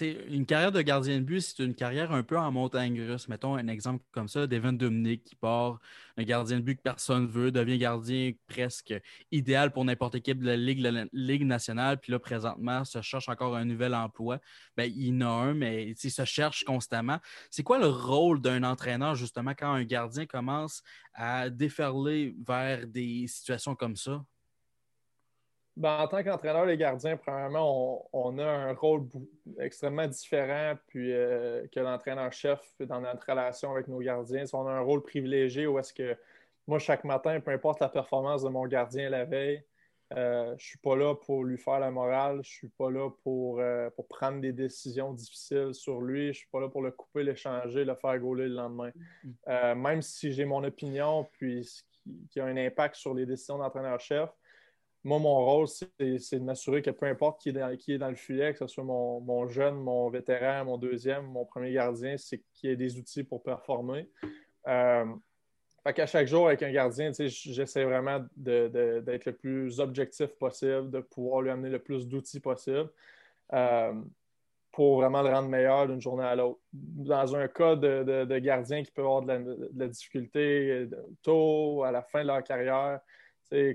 une 0.00 0.46
carrière 0.46 0.70
de 0.70 0.82
gardien 0.82 1.18
de 1.18 1.24
but, 1.24 1.40
c'est 1.40 1.64
une 1.64 1.74
carrière 1.74 2.12
un 2.12 2.22
peu 2.22 2.38
en 2.38 2.52
montagne 2.52 3.00
russe. 3.00 3.26
Mettons 3.28 3.56
un 3.56 3.66
exemple 3.66 4.04
comme 4.12 4.28
ça, 4.28 4.46
Devin 4.46 4.72
Dominic 4.72 5.24
qui 5.24 5.34
part, 5.34 5.80
un 6.16 6.22
gardien 6.22 6.58
de 6.58 6.62
but 6.62 6.76
que 6.76 6.82
personne 6.82 7.26
veut, 7.26 7.50
devient 7.50 7.78
gardien 7.78 8.32
presque 8.46 8.94
idéal 9.32 9.72
pour 9.72 9.84
n'importe 9.84 10.14
équipe 10.14 10.38
de 10.38 10.46
la 10.46 10.56
Ligue, 10.56 11.08
Ligue 11.12 11.44
nationale, 11.44 11.98
puis 11.98 12.12
là, 12.12 12.20
présentement, 12.20 12.84
se 12.84 13.02
cherche 13.02 13.28
encore 13.28 13.56
un 13.56 13.64
nouvel 13.64 13.94
emploi. 13.96 14.38
Ben, 14.76 14.90
il 14.94 15.22
en 15.24 15.26
a 15.26 15.48
un, 15.48 15.54
mais 15.54 15.90
il 15.90 16.10
se 16.10 16.24
cherche 16.24 16.62
constamment. 16.62 17.18
C'est 17.50 17.64
quoi 17.64 17.78
le 17.80 17.88
rôle 17.88 18.40
d'un 18.40 18.62
entraîneur, 18.62 19.16
justement, 19.16 19.54
quand 19.58 19.72
un 19.72 19.84
gardien 19.84 20.24
commence 20.26 20.82
à 21.14 21.50
déferler 21.50 22.34
vers 22.46 22.86
des 22.86 23.26
situations 23.26 23.74
comme 23.74 23.96
ça? 23.96 24.24
Ben, 25.76 26.00
en 26.00 26.06
tant 26.06 26.22
qu'entraîneur 26.22 26.66
des 26.66 26.76
gardiens, 26.76 27.16
premièrement, 27.16 28.06
on, 28.12 28.38
a 28.38 28.44
un 28.44 28.74
rôle 28.74 29.08
extrêmement 29.58 30.06
différent 30.06 30.74
puis, 30.86 31.12
euh, 31.12 31.66
que 31.72 31.80
l'entraîneur-chef 31.80 32.60
dans 32.80 33.00
notre 33.00 33.26
relation 33.26 33.72
avec 33.72 33.88
nos 33.88 34.00
gardiens. 34.00 34.44
On 34.52 34.66
a 34.66 34.70
un 34.70 34.80
rôle 34.80 35.02
privilégié 35.02 35.66
où 35.66 35.78
est-ce 35.78 35.94
que 35.94 36.14
moi, 36.66 36.78
chaque 36.78 37.04
matin, 37.04 37.40
peu 37.40 37.52
importe 37.52 37.80
la 37.80 37.88
performance 37.88 38.42
de 38.42 38.50
mon 38.50 38.66
gardien 38.66 39.08
la 39.08 39.24
veille, 39.24 39.64
euh, 40.14 40.48
je 40.48 40.52
ne 40.52 40.58
suis 40.58 40.78
pas 40.78 40.94
là 40.94 41.14
pour 41.14 41.42
lui 41.42 41.56
faire 41.56 41.80
la 41.80 41.90
morale, 41.90 42.34
je 42.34 42.38
ne 42.38 42.42
suis 42.42 42.68
pas 42.68 42.90
là 42.90 43.08
pour, 43.22 43.58
euh, 43.60 43.88
pour, 43.96 44.06
prendre 44.08 44.42
des 44.42 44.52
décisions 44.52 45.14
difficiles 45.14 45.72
sur 45.72 46.02
lui, 46.02 46.24
je 46.24 46.28
ne 46.28 46.32
suis 46.34 46.48
pas 46.52 46.60
là 46.60 46.68
pour 46.68 46.82
le 46.82 46.90
couper, 46.90 47.22
l'échanger, 47.22 47.86
le 47.86 47.94
faire 47.94 48.18
gauler 48.18 48.46
le 48.46 48.56
lendemain. 48.56 48.90
Mm. 49.24 49.80
même 49.80 50.02
si 50.02 50.32
j'ai 50.32 50.44
mon 50.44 50.62
opinion 50.64 51.26
puis 51.32 51.66
qui 52.30 52.40
a 52.40 52.44
un 52.44 52.56
impact 52.58 52.96
sur 52.96 53.14
les 53.14 53.24
décisions 53.24 53.56
d'entraîneur-chef, 53.56 54.28
moi, 55.04 55.18
mon 55.18 55.44
rôle, 55.44 55.66
c'est 55.66 55.90
de 55.98 56.44
m'assurer 56.44 56.80
que 56.80 56.90
peu 56.90 57.06
importe 57.06 57.40
qui 57.40 57.48
est, 57.48 57.52
dans, 57.52 57.76
qui 57.76 57.94
est 57.94 57.98
dans 57.98 58.08
le 58.08 58.14
filet, 58.14 58.52
que 58.52 58.60
ce 58.60 58.66
soit 58.68 58.84
mon, 58.84 59.48
jeune, 59.48 59.74
mon 59.74 60.08
vétéran, 60.10 60.64
mon 60.64 60.78
deuxième, 60.78 61.26
mon 61.26 61.44
premier 61.44 61.72
gardien, 61.72 62.16
c'est 62.16 62.42
qu'il 62.52 62.70
y 62.70 62.72
ait 62.72 62.76
des 62.76 62.96
outils 62.96 63.24
pour 63.24 63.42
performer. 63.42 64.08
Euh, 64.68 65.04
fait 65.82 65.92
qu'à 65.94 66.06
chaque 66.06 66.28
jour, 66.28 66.46
avec 66.46 66.62
un 66.62 66.70
gardien, 66.70 67.10
j'essaie 67.12 67.84
vraiment 67.84 68.24
d'être 68.36 69.24
le 69.24 69.32
plus 69.32 69.80
objectif 69.80 70.28
possible, 70.38 70.90
de 70.90 71.00
pouvoir 71.00 71.42
lui 71.42 71.50
amener 71.50 71.70
le 71.70 71.80
plus 71.80 72.06
d'outils 72.06 72.38
possible 72.38 72.88
euh, 73.52 73.92
pour 74.70 75.00
vraiment 75.00 75.22
le 75.22 75.30
rendre 75.30 75.48
meilleur 75.48 75.88
d'une 75.88 76.00
journée 76.00 76.24
à 76.24 76.36
l'autre. 76.36 76.60
Dans 76.72 77.34
un 77.34 77.48
cas 77.48 77.74
de, 77.74 78.38
gardien 78.38 78.84
qui 78.84 78.92
peut 78.92 79.02
avoir 79.02 79.22
de 79.22 79.26
la, 79.26 79.38
de 79.40 79.70
la 79.74 79.88
difficulté 79.88 80.70
euh, 80.70 80.90
tôt, 81.22 81.82
à 81.82 81.90
la 81.90 82.02
fin 82.02 82.22
de 82.22 82.28
leur 82.28 82.44
carrière, 82.44 83.00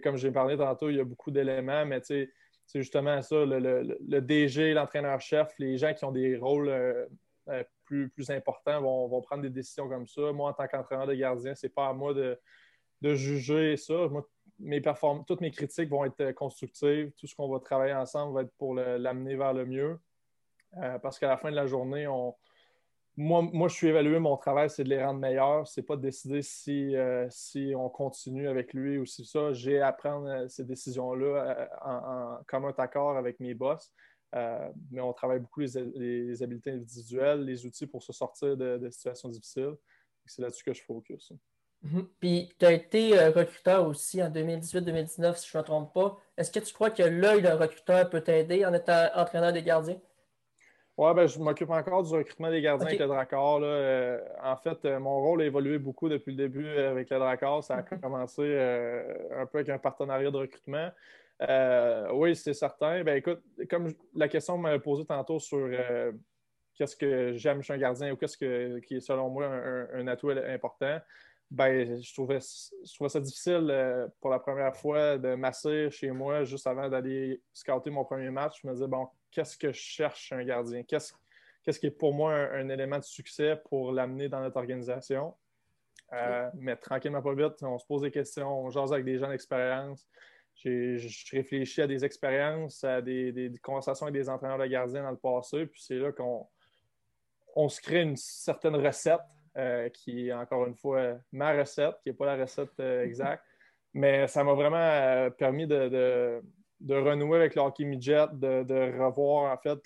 comme 0.03 0.17
j'ai 0.17 0.31
parlé 0.31 0.57
tantôt, 0.57 0.89
il 0.89 0.97
y 0.97 0.99
a 0.99 1.03
beaucoup 1.03 1.31
d'éléments, 1.31 1.85
mais 1.85 1.99
c'est 2.01 2.29
justement 2.73 3.21
ça, 3.21 3.45
le, 3.45 4.19
DG, 4.19 4.73
l'entraîneur-chef, 4.73 5.53
les 5.59 5.77
gens 5.77 5.93
qui 5.93 6.05
ont 6.05 6.11
des 6.11 6.37
rôles 6.37 6.69
euh, 6.69 7.05
euh, 7.49 7.63
plus, 7.85 8.29
importants 8.29 8.81
vont, 8.81 9.21
prendre 9.21 9.43
des 9.43 9.49
décisions 9.49 9.87
comme 9.87 10.07
ça. 10.07 10.33
Moi, 10.33 10.49
en 10.49 10.53
tant 10.53 10.67
qu'entraîneur 10.67 11.07
de 11.07 11.13
gardien, 11.13 11.55
c'est 11.55 11.73
pas 11.73 11.87
à 11.87 11.93
moi 11.93 12.13
de, 12.13 12.37
juger 13.01 13.77
ça. 13.77 14.09
toutes 15.27 15.41
mes 15.41 15.51
critiques 15.51 15.89
vont 15.89 16.03
être 16.03 16.31
constructives. 16.33 17.11
Tout 17.17 17.27
ce 17.27 17.35
qu'on 17.35 17.47
va 17.47 17.59
travailler 17.59 17.93
ensemble 17.93 18.33
va 18.33 18.41
être 18.41 18.53
pour 18.57 18.75
l'amener 18.75 19.35
vers 19.35 19.53
le 19.53 19.65
mieux. 19.65 19.99
Euh, 20.77 20.99
parce 20.99 21.17
qu'à 21.17 21.27
la 21.27 21.37
fin 21.37 21.49
de 21.49 21.55
la 21.55 21.67
journée, 21.67 22.07
on, 22.07 22.35
moi, 23.17 23.67
je 23.67 23.73
suis 23.73 23.87
évalué, 23.87 24.19
mon 24.19 24.37
travail, 24.37 24.69
c'est 24.69 24.83
de 24.83 24.89
les 24.89 25.03
rendre 25.03 25.19
meilleurs. 25.19 25.67
C'est 25.67 25.81
pas 25.81 25.95
de 25.95 26.01
décider 26.01 26.43
si, 26.43 26.95
euh, 26.95 27.27
si 27.31 27.73
on 27.75 27.89
continue 27.89 28.47
avec 28.47 28.73
lui 28.73 28.99
ou 28.99 29.07
si 29.07 29.25
ça. 29.25 29.53
J'ai 29.53 29.81
à 29.81 29.91
prendre 29.91 30.27
euh, 30.27 30.47
ces 30.47 30.63
décisions-là 30.63 31.25
euh, 31.25 31.67
en, 31.81 32.43
commun 32.45 32.73
accord 32.77 33.17
avec 33.17 33.39
mes 33.39 33.55
boss. 33.55 33.91
mais 34.33 35.01
on 35.01 35.13
travaille 35.13 35.39
beaucoup 35.39 35.61
les, 35.61 36.43
habiletés 36.43 36.71
individuelles, 36.71 37.43
les 37.43 37.65
outils 37.65 37.87
pour 37.87 38.03
se 38.03 38.13
sortir 38.13 38.55
de, 38.55 38.87
situations 38.91 39.29
difficiles. 39.29 39.75
C'est 40.27 40.43
là-dessus 40.43 40.63
que 40.63 40.73
je 40.73 40.83
focus. 40.83 41.33
Mm-hmm. 41.85 42.05
Puis, 42.19 42.53
tu 42.59 42.65
as 42.65 42.71
été 42.73 43.29
recruteur 43.29 43.87
aussi 43.87 44.21
en 44.21 44.29
2018-2019, 44.29 45.37
si 45.37 45.49
je 45.49 45.57
ne 45.57 45.61
me 45.63 45.65
trompe 45.65 45.91
pas. 45.91 46.17
Est-ce 46.37 46.51
que 46.51 46.59
tu 46.59 46.71
crois 46.71 46.91
que 46.91 47.01
l'œil 47.01 47.41
d'un 47.41 47.55
recruteur 47.55 48.07
peut 48.11 48.21
t'aider 48.21 48.63
en 48.63 48.73
étant 48.75 49.07
entraîneur 49.15 49.53
des 49.53 49.63
gardiens? 49.63 49.99
Oui, 50.97 51.13
ben, 51.13 51.27
je 51.27 51.37
m'occupe 51.37 51.69
encore 51.69 52.01
du 52.01 52.11
recrutement 52.11 52.49
des 52.49 52.59
gardiens 52.59 52.87
avec 52.87 52.99
le 52.99 53.05
Dracor. 53.05 53.59
Euh, 53.61 54.19
en 54.43 54.57
fait, 54.57 54.83
euh, 54.85 54.99
mon 54.99 55.21
rôle 55.21 55.43
a 55.43 55.45
évolué 55.45 55.77
beaucoup 55.77 56.09
depuis 56.09 56.31
le 56.31 56.37
début 56.37 56.67
avec 56.67 57.11
le 57.11 57.19
Dracor. 57.19 57.63
Ça 57.63 57.75
a 57.75 57.81
commencé 57.83 58.41
euh, 58.41 59.03
un 59.39 59.45
peu 59.45 59.59
avec 59.59 59.69
un 59.69 59.77
partenariat 59.77 60.31
de 60.31 60.37
recrutement. 60.37 60.89
Euh, 61.43 62.09
oui, 62.13 62.35
c'est 62.35 62.53
certain. 62.53 63.03
Ben, 63.03 63.17
écoute, 63.17 63.41
comme 63.69 63.93
la 64.15 64.27
question 64.27 64.57
m'a 64.57 64.79
posée 64.79 65.05
tantôt 65.05 65.39
sur 65.39 65.59
euh, 65.59 66.11
qu'est-ce 66.73 66.95
que 66.95 67.33
j'aime 67.35 67.61
chez 67.61 67.73
un 67.73 67.77
gardien 67.77 68.11
ou 68.11 68.15
qu'est-ce 68.15 68.37
que, 68.37 68.79
qui 68.79 68.95
est 68.95 69.01
selon 69.01 69.29
moi 69.29 69.45
un, 69.45 70.07
atout 70.07 70.29
important, 70.29 70.97
ben, 71.49 72.01
je, 72.01 72.13
trouvais, 72.13 72.39
je 72.39 72.93
trouvais 72.93 73.09
ça 73.09 73.19
difficile 73.19 73.67
euh, 73.69 74.07
pour 74.19 74.29
la 74.29 74.39
première 74.39 74.75
fois 74.75 75.17
de 75.17 75.35
m'asseoir 75.35 75.91
chez 75.91 76.11
moi 76.11 76.43
juste 76.43 76.67
avant 76.67 76.89
d'aller 76.89 77.41
scouter 77.53 77.89
mon 77.89 78.03
premier 78.03 78.29
match. 78.29 78.59
Je 78.61 78.67
me 78.67 78.73
disais, 78.73 78.87
bon, 78.87 79.07
qu'est-ce 79.31 79.57
que 79.57 79.71
je 79.71 79.79
cherche 79.79 80.31
un 80.31 80.43
gardien? 80.43 80.83
Qu'est-ce, 80.83 81.13
qu'est-ce 81.63 81.79
qui 81.79 81.87
est 81.87 81.91
pour 81.91 82.13
moi 82.13 82.33
un, 82.33 82.69
élément 82.69 82.99
de 82.99 83.03
succès 83.03 83.61
pour 83.69 83.91
l'amener 83.91 84.29
dans 84.29 84.41
notre 84.41 84.57
organisation? 84.57 85.35
mais 86.53 86.77
tranquillement, 86.77 87.21
pas 87.21 87.33
vite, 87.33 87.61
on 87.63 87.77
se 87.77 87.85
pose 87.85 88.03
des 88.03 88.11
questions, 88.11 88.47
on 88.47 88.69
jase 88.69 88.93
avec 88.93 89.03
des 89.03 89.17
gens 89.17 89.27
d'expérience 89.27 90.07
je 90.63 91.35
réfléchis 91.35 91.81
à 91.81 91.87
des 91.87 92.03
expériences, 92.03 92.83
à 92.83 93.01
des, 93.01 93.51
conversations 93.61 94.07
avec 94.07 94.19
des 94.19 94.29
entraîneurs 94.29 94.57
de 94.57 94.65
gardiens 94.65 95.03
dans 95.03 95.11
le 95.11 95.17
passé, 95.17 95.65
puis 95.65 95.81
c'est 95.81 95.97
là 95.97 96.11
qu'on 96.11 96.47
on 97.55 97.69
se 97.69 97.81
crée 97.81 98.01
une 98.01 98.17
certaine 98.17 98.75
recette 98.75 99.19
euh, 99.57 99.89
qui 99.89 100.27
est 100.27 100.33
encore 100.33 100.65
une 100.67 100.75
fois 100.75 101.17
ma 101.31 101.53
recette, 101.53 101.95
qui 102.03 102.09
n'est 102.09 102.15
pas 102.15 102.25
la 102.25 102.41
recette 102.41 102.79
euh, 102.79 103.03
exacte. 103.03 103.43
Mais 103.93 104.27
ça 104.27 104.43
m'a 104.43 104.53
vraiment 104.53 104.77
euh, 104.77 105.29
permis 105.29 105.65
de, 105.65 106.41
renouer 106.87 107.37
avec 107.37 107.55
le 107.55 107.61
hockey 107.61 107.85
midget, 107.85 108.27
de, 108.33 109.01
revoir 109.01 109.51
en 109.51 109.57
fait 109.57 109.79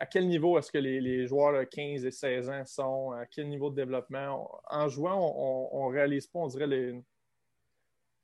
à 0.00 0.06
quel 0.06 0.26
niveau 0.26 0.58
est-ce 0.58 0.72
que 0.72 0.78
les, 0.78 1.26
joueurs 1.26 1.58
de 1.58 1.64
15 1.64 2.04
et 2.04 2.10
16 2.10 2.50
ans 2.50 2.64
sont, 2.64 3.12
à 3.12 3.26
quel 3.26 3.48
niveau 3.48 3.70
de 3.70 3.76
développement. 3.76 4.50
En 4.68 4.88
jouant, 4.88 5.34
on 5.72 5.88
ne 5.88 5.94
réalise 5.94 6.26
pas, 6.26 6.40
on 6.40 6.46
dirait, 6.46 6.66
les, 6.66 7.00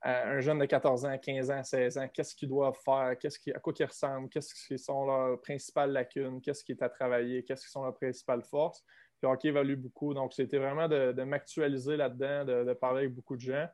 un 0.04 0.40
jeune 0.40 0.58
de 0.58 0.66
14 0.66 1.06
ans, 1.06 1.18
15 1.18 1.50
ans, 1.50 1.62
16 1.62 1.98
ans, 1.98 2.08
qu'est-ce 2.12 2.34
qu'ils 2.34 2.48
doivent 2.48 2.78
faire, 2.84 3.16
qu'est-ce 3.18 3.38
qui, 3.38 3.52
à 3.52 3.58
quoi 3.58 3.72
ils 3.78 3.84
ressemblent, 3.86 4.28
qu'est-ce 4.28 4.54
qui 4.54 4.78
sont 4.78 5.06
leurs 5.06 5.40
principales 5.40 5.92
lacunes, 5.92 6.40
qu'est-ce 6.42 6.62
qui 6.62 6.72
est 6.72 6.82
à 6.82 6.90
travailler, 6.90 7.42
qu'est-ce 7.42 7.64
qui 7.64 7.70
sont 7.70 7.82
leurs 7.82 7.94
principales 7.94 8.42
forces. 8.42 8.84
Puis 9.24 9.32
hockey 9.32 9.48
évolue 9.48 9.76
beaucoup. 9.76 10.12
Donc, 10.12 10.34
c'était 10.34 10.58
vraiment 10.58 10.86
de, 10.86 11.22
m'actualiser 11.22 11.96
là-dedans, 11.96 12.44
de, 12.44 12.72
parler 12.74 13.04
avec 13.04 13.14
beaucoup 13.14 13.36
de 13.36 13.40
gens. 13.40 13.66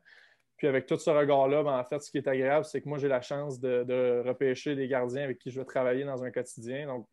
Puis 0.55 0.67
avec 0.67 0.85
tout 0.85 0.97
ce 0.97 1.09
regard-là, 1.09 1.61
ben, 1.63 1.77
en 1.77 1.83
fait, 1.83 1.99
ce 1.99 2.09
qui 2.09 2.19
est 2.19 2.27
agréable, 2.27 2.63
c'est 2.63 2.81
que 2.81 2.87
moi, 2.87 2.97
j'ai 2.97 3.09
la 3.09 3.21
chance 3.21 3.59
de, 3.59 4.23
repêcher 4.25 4.75
des 4.75 4.87
gardiens 4.87 5.23
avec 5.23 5.39
qui 5.39 5.51
je 5.51 5.59
vais 5.59 5.65
travailler 5.65 6.05
dans 6.05 6.23
un 6.23 6.31
quotidien. 6.31 6.87
Donc, 6.87 7.05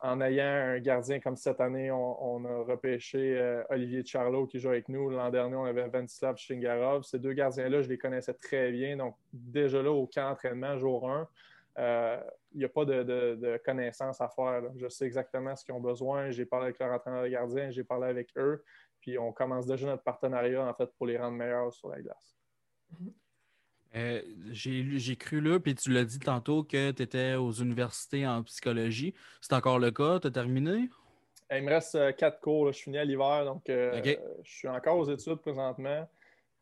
en 0.00 0.20
ayant 0.20 0.44
un 0.44 0.78
gardien 0.80 1.18
comme 1.18 1.36
cette 1.36 1.60
année, 1.60 1.90
on, 1.90 2.44
a 2.44 2.64
repêché 2.64 3.36
euh, 3.38 3.64
Olivier 3.70 4.04
Charlot 4.04 4.46
qui 4.46 4.60
joue 4.60 4.68
avec 4.68 4.88
nous. 4.88 5.08
L'an 5.08 5.30
dernier, 5.30 5.56
on 5.56 5.64
avait 5.64 5.88
Ventislav 5.88 6.36
Shingarov. 6.36 7.04
Ces 7.04 7.18
deux 7.18 7.32
gardiens-là, 7.32 7.80
je 7.80 7.88
les 7.88 7.98
connaissais 7.98 8.34
très 8.34 8.70
bien. 8.70 8.98
Donc, 8.98 9.16
déjà 9.32 9.82
là, 9.82 9.90
au 9.90 10.06
camp 10.06 10.28
d'entraînement, 10.28 10.76
jour 10.76 11.10
1, 11.10 11.28
euh, 11.78 12.20
il 12.20 12.22
n'y 12.54 12.64
a 12.64 12.68
pas 12.68 12.84
de, 12.84 13.60
connaissances 13.64 14.20
à 14.20 14.28
faire. 14.28 14.62
Je 14.76 14.88
sais 14.88 15.06
exactement 15.06 15.54
ce 15.56 15.64
qu'ils 15.64 15.74
ont 15.74 15.80
besoin. 15.80 16.30
J'ai 16.30 16.46
parlé 16.46 16.66
avec 16.66 16.78
leur 16.78 16.92
entraîneur 16.92 17.22
de 17.22 17.28
gardien, 17.28 17.70
j'ai 17.70 17.84
parlé 17.84 18.08
avec 18.08 18.30
eux. 18.36 18.64
Puis 19.00 19.18
on 19.18 19.32
commence 19.32 19.66
déjà 19.66 19.86
notre 19.86 20.02
partenariat, 20.02 20.64
en 20.64 20.74
fait, 20.74 20.90
pour 20.96 21.06
les 21.06 21.18
rendre 21.18 21.36
meilleurs 21.36 21.72
sur 21.72 21.88
la 21.88 22.00
glace. 22.00 22.36
Mm-hmm. 22.92 23.12
Euh, 23.94 24.22
j'ai 24.50 25.16
cru 25.16 25.40
là, 25.40 25.58
puis 25.58 25.74
tu 25.74 25.90
l'as 25.90 26.04
dit 26.04 26.18
tantôt 26.18 26.62
que 26.62 26.90
tu 26.90 27.02
étais 27.02 27.34
aux 27.34 27.52
universités 27.52 28.26
en 28.26 28.42
psychologie. 28.42 29.14
C'est 29.40 29.54
encore 29.54 29.78
le 29.78 29.90
cas? 29.90 30.20
Tu 30.20 30.26
as 30.26 30.30
terminé? 30.30 30.90
Il 31.50 31.62
me 31.62 31.70
reste 31.70 31.94
euh, 31.94 32.12
quatre 32.12 32.40
cours. 32.40 32.70
Je 32.72 32.82
finis 32.82 32.98
à 32.98 33.04
l'hiver, 33.04 33.44
donc 33.46 33.68
euh, 33.70 34.02
je 34.42 34.50
suis 34.50 34.68
encore 34.68 34.98
aux 34.98 35.10
études 35.10 35.36
présentement 35.36 36.08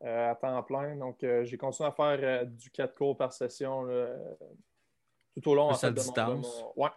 à 0.03 0.37
temps 0.39 0.63
plein. 0.63 0.95
Donc, 0.97 1.25
j'ai 1.43 1.57
continué 1.57 1.89
à 1.89 1.93
faire 1.93 2.47
du 2.47 2.71
quatre 2.71 2.95
cours 2.95 3.17
par 3.17 3.33
session 3.33 3.87
tout 5.41 5.51
au 5.51 5.55
long. 5.55 5.71
à 5.71 5.91
distance? 5.91 6.65
Ouais. 6.77 6.89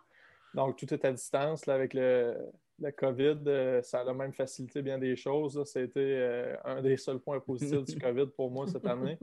Donc, 0.54 0.78
tout 0.78 0.92
est 0.94 1.06
à 1.06 1.12
distance. 1.12 1.66
Là, 1.66 1.76
avec 1.76 1.94
le, 1.94 2.36
COVID, 2.98 3.82
ça 3.84 4.02
a 4.02 4.14
même 4.14 4.34
facilité 4.34 4.82
bien 4.82 4.98
des 4.98 5.16
choses. 5.16 5.64
Ça 5.66 5.80
a 5.80 5.84
été 5.84 6.56
un 6.64 6.82
des 6.82 6.98
seuls 6.98 7.20
points 7.20 7.40
positifs 7.40 7.84
du 7.84 8.00
COVID 8.00 8.28
pour 8.36 8.50
moi 8.50 8.68
cette 8.68 8.86
année. 8.86 9.18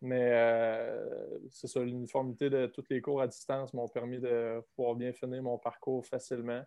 Mais 0.00 0.30
euh, 0.32 1.38
c'est 1.50 1.66
ça, 1.66 1.80
l'uniformité 1.80 2.48
de 2.48 2.66
tous 2.66 2.84
les 2.88 3.00
cours 3.00 3.20
à 3.20 3.26
distance 3.26 3.74
m'ont 3.74 3.88
permis 3.88 4.20
de 4.20 4.62
pouvoir 4.74 4.94
bien 4.94 5.12
finir 5.12 5.42
mon 5.42 5.58
parcours 5.58 6.06
facilement, 6.06 6.62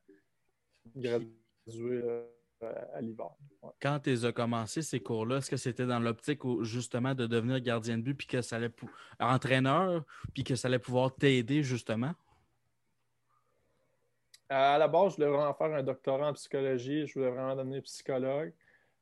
graduer 0.95 1.29
euh, 1.69 2.25
à 2.93 3.01
l'hiver. 3.01 3.31
Quand 3.81 3.99
tu 3.99 4.25
as 4.25 4.31
commencé 4.31 4.81
ces 4.81 4.99
cours-là, 4.99 5.37
est-ce 5.37 5.49
que 5.49 5.57
c'était 5.57 5.85
dans 5.85 5.99
l'optique 5.99 6.41
justement 6.61 7.13
de 7.13 7.27
devenir 7.27 7.59
gardien 7.59 7.97
de 7.97 8.03
but 8.03 8.13
puis 8.13 8.27
que 8.27 8.41
ça 8.41 8.57
allait 8.57 8.71
entraîneur 9.19 10.03
puis 10.33 10.43
que 10.43 10.55
ça 10.55 10.67
allait 10.67 10.79
pouvoir 10.79 11.13
t'aider 11.15 11.63
justement? 11.63 12.13
À 14.49 14.77
la 14.77 14.87
base, 14.87 15.11
je 15.11 15.15
voulais 15.15 15.29
vraiment 15.29 15.53
faire 15.53 15.73
un 15.73 15.83
doctorat 15.83 16.29
en 16.29 16.33
psychologie. 16.33 17.07
Je 17.07 17.13
voulais 17.13 17.31
vraiment 17.31 17.55
devenir 17.55 17.81
psychologue. 17.83 18.51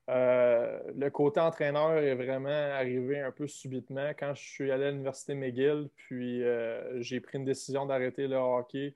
Euh, 0.09 0.79
le 0.95 1.09
côté 1.11 1.39
entraîneur 1.39 1.97
est 1.97 2.15
vraiment 2.15 2.49
arrivé 2.49 3.19
un 3.19 3.31
peu 3.31 3.47
subitement 3.47 4.09
quand 4.17 4.33
je 4.33 4.41
suis 4.41 4.71
allé 4.71 4.85
à 4.85 4.91
l'université 4.91 5.35
McGill, 5.35 5.87
puis 5.95 6.43
euh, 6.43 6.99
j'ai 7.01 7.19
pris 7.19 7.37
une 7.37 7.45
décision 7.45 7.85
d'arrêter 7.85 8.27
le 8.27 8.37
hockey 8.37 8.95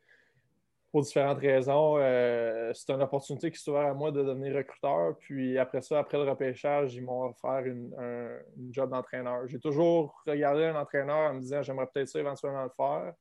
pour 0.94 1.02
différentes 1.02 1.40
raisons. 1.40 1.98
Euh, 1.98 2.72
c'est 2.74 2.90
une 2.91 3.02
opportunité 3.02 3.52
qui 3.52 3.60
s'est 3.60 3.70
ouverte 3.70 3.90
à 3.90 3.94
moi 3.94 4.11
de 4.11 4.24
devenir 4.24 4.56
recruteur. 4.56 5.18
Puis 5.18 5.57
après 5.57 5.82
ça, 5.82 5.99
après 5.99 6.18
le 6.18 6.30
repêchage, 6.30 6.95
ils 6.95 7.03
m'ont 7.03 7.26
offert 7.26 7.65
une, 7.65 7.94
un 7.99 8.38
job 8.70 8.91
d'entraîneur. 8.91 9.45
J'ai 9.48 9.60
toujours 9.60 10.24
regardé 10.26 10.64
un 10.64 10.76
entraîneur 10.76 11.32
en 11.32 11.34
me 11.34 11.41
disant 11.41 11.61
j'aimerais 11.61 11.88
peut-être 11.94 12.07
ça 12.07 12.20
éventuellement 12.20 12.64
le 12.64 12.70
faire. 12.78 13.14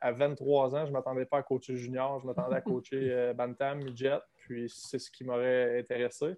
à 0.00 0.12
23 0.12 0.74
ans, 0.74 0.84
je 0.86 0.90
ne 0.90 0.96
m'attendais 0.96 1.26
pas 1.26 1.38
à 1.38 1.42
coacher 1.42 1.76
junior, 1.76 2.18
je 2.20 2.26
m'attendais 2.26 2.56
à 2.56 2.60
coacher 2.60 3.32
Bantam, 3.36 3.84
Midget, 3.84 4.18
puis 4.36 4.68
c'est 4.68 4.98
ce 4.98 5.10
qui 5.10 5.24
m'aurait 5.24 5.78
intéressé. 5.78 6.36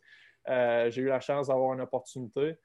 Euh, 0.48 0.90
j'ai 0.90 1.02
eu 1.02 1.06
la 1.06 1.20
chance 1.20 1.48
d'avoir 1.48 1.74
une 1.74 1.80
opportunité. 1.80 2.56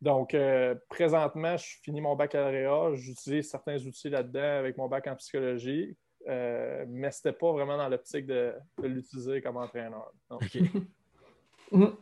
Donc, 0.00 0.34
euh, 0.34 0.74
présentement, 0.88 1.56
je 1.56 1.78
finis 1.82 2.00
mon 2.00 2.14
baccalauréat. 2.14 2.94
J'utilise 2.94 3.50
certains 3.50 3.78
outils 3.78 4.10
là-dedans 4.10 4.58
avec 4.58 4.76
mon 4.76 4.88
bac 4.88 5.06
en 5.06 5.16
psychologie, 5.16 5.96
euh, 6.28 6.84
mais 6.88 7.10
ce 7.10 7.26
n'était 7.26 7.38
pas 7.38 7.52
vraiment 7.52 7.76
dans 7.76 7.88
l'optique 7.88 8.26
de, 8.26 8.54
l'utiliser 8.82 9.42
comme 9.42 9.56
entraîneur. 9.56 10.12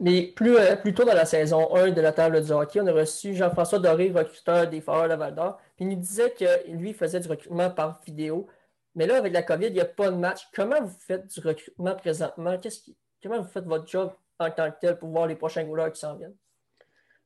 Mais 0.01 0.33
plus, 0.35 0.55
tôt 0.95 1.05
dans 1.05 1.15
la 1.15 1.25
saison 1.25 1.75
1 1.75 1.93
de 1.93 2.01
la 2.01 2.13
table 2.13 2.45
du 2.45 2.51
hockey, 2.51 2.81
on 2.81 2.87
a 2.87 2.93
reçu 2.93 3.35
Jean-François 3.35 3.79
Doré, 3.79 4.11
recruteur 4.11 4.69
des 4.69 4.81
Foreurs 4.81 5.09
de 5.09 5.15
Val 5.15 5.35
d'Or. 5.35 5.59
Puis 5.77 5.85
il 5.87 5.89
nous 5.89 5.97
disait 5.97 6.31
que 6.31 6.71
lui 6.71 6.93
faisait 6.93 7.21
du 7.21 7.29
recrutement 7.29 7.71
par 7.71 8.01
vidéo. 8.05 8.49
Mais 8.95 9.07
là, 9.07 9.17
avec 9.17 9.33
la 9.33 9.43
COVID, 9.43 9.69
il 9.69 9.73
n'y 9.73 9.81
a 9.81 9.87
pas 9.87 10.11
de 10.11 10.17
match. 10.17 10.49
Comment 10.55 10.83
vous 10.83 10.99
faites 10.99 11.27
du 11.27 11.41
recrutement 11.41 11.95
présentement? 11.95 12.59
Qui... 12.59 12.97
Comment 13.23 13.41
vous 13.41 13.49
faites 13.49 13.65
votre 13.65 13.87
job 13.87 14.13
en 14.39 14.51
tant 14.51 14.71
que 14.71 14.77
tel 14.81 14.99
pour 14.99 15.09
voir 15.09 15.27
les 15.27 15.37
prochains 15.37 15.65
couleurs 15.65 15.93
qui 15.93 16.01
s'en 16.01 16.17
viennent? 16.17 16.37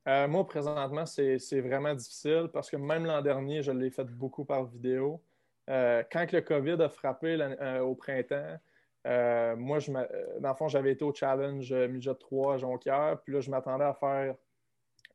Euh, 0.07 0.29
moi, 0.29 0.47
présentement, 0.47 1.05
c'est 1.05 1.61
vraiment 1.61 1.95
difficile 1.95 2.49
parce 2.53 2.71
que 2.71 2.77
même 2.77 3.07
l'an 3.07 3.23
dernier, 3.23 3.63
je 3.63 3.73
l'ai 3.73 3.91
fait 3.91 4.05
beaucoup 4.05 4.45
par 4.45 4.65
vidéo. 4.65 5.21
Euh, 5.69 6.03
quand 6.11 6.31
le 6.33 6.41
COVID 6.41 6.83
a 6.83 6.89
frappé 6.89 7.37
euh, 7.41 7.81
au 7.81 7.95
printemps, 7.95 8.59
moi, 9.57 9.79
je 9.79 9.93
dans 10.41 10.49
le 10.49 10.55
fond, 10.55 10.69
j'avais 10.69 10.93
été 10.93 11.05
au 11.05 11.15
challenge 11.15 11.73
Midget 11.73 12.15
3 12.15 12.55
à 12.55 12.59
Jonquière, 12.59 13.21
puis 13.23 13.33
là, 13.33 13.41
je 13.41 13.51
m'attendais 13.51 13.85
à 13.85 13.95
faire 13.95 14.35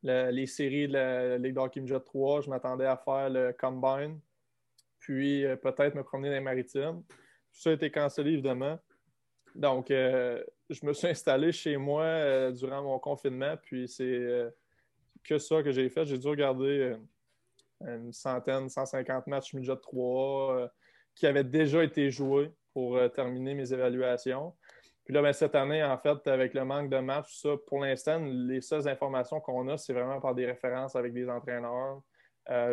les 0.02 0.46
séries 0.46 0.88
de 0.88 0.94
la 0.94 1.38
Ligue 1.38 1.54
d'hockey 1.54 1.80
Midget 1.80 2.00
3, 2.00 2.42
je 2.42 2.50
m'attendais 2.50 2.86
à 2.86 2.96
faire 2.96 3.28
le 3.28 3.52
Combine, 3.52 4.18
puis 4.98 5.44
peut-être 5.62 5.94
me 5.94 6.02
promener 6.02 6.28
dans 6.30 6.36
les 6.36 6.40
maritimes. 6.40 7.02
Tout 7.52 7.60
ça 7.60 7.70
a 7.70 7.72
été 7.74 7.90
cancellé, 7.90 8.32
évidemment. 8.32 8.78
Donc, 9.54 9.90
euh, 9.90 10.42
je 10.70 10.84
me 10.86 10.92
suis 10.92 11.08
installé 11.08 11.52
chez 11.52 11.76
moi 11.76 12.04
euh, 12.04 12.52
durant 12.52 12.82
mon 12.82 12.98
confinement, 12.98 13.56
puis 13.60 13.86
c'est 13.88 14.04
euh, 14.04 14.50
que 15.22 15.38
ça 15.38 15.62
que 15.62 15.70
j'ai 15.72 15.88
fait. 15.88 16.04
J'ai 16.06 16.18
dû 16.18 16.28
regarder 16.28 16.94
une 17.86 18.12
centaine, 18.12 18.68
150 18.68 19.26
matchs 19.26 19.54
midget 19.54 19.76
3 19.76 20.70
qui 21.14 21.26
avaient 21.26 21.44
déjà 21.44 21.84
été 21.84 22.10
joués 22.10 22.52
pour 22.72 22.98
terminer 23.12 23.54
mes 23.54 23.72
évaluations. 23.72 24.54
Puis 25.04 25.12
là, 25.12 25.20
ben, 25.20 25.32
cette 25.32 25.54
année, 25.54 25.82
en 25.82 25.98
fait, 25.98 26.26
avec 26.26 26.54
le 26.54 26.64
manque 26.64 26.88
de 26.88 26.98
matchs, 26.98 27.40
ça, 27.42 27.50
pour 27.66 27.80
l'instant, 27.80 28.20
les 28.20 28.60
seules 28.60 28.88
informations 28.88 29.40
qu'on 29.40 29.68
a, 29.68 29.76
c'est 29.76 29.92
vraiment 29.92 30.20
par 30.20 30.34
des 30.34 30.46
références 30.46 30.94
avec 30.94 31.12
des 31.12 31.28
entraîneurs. 31.28 32.00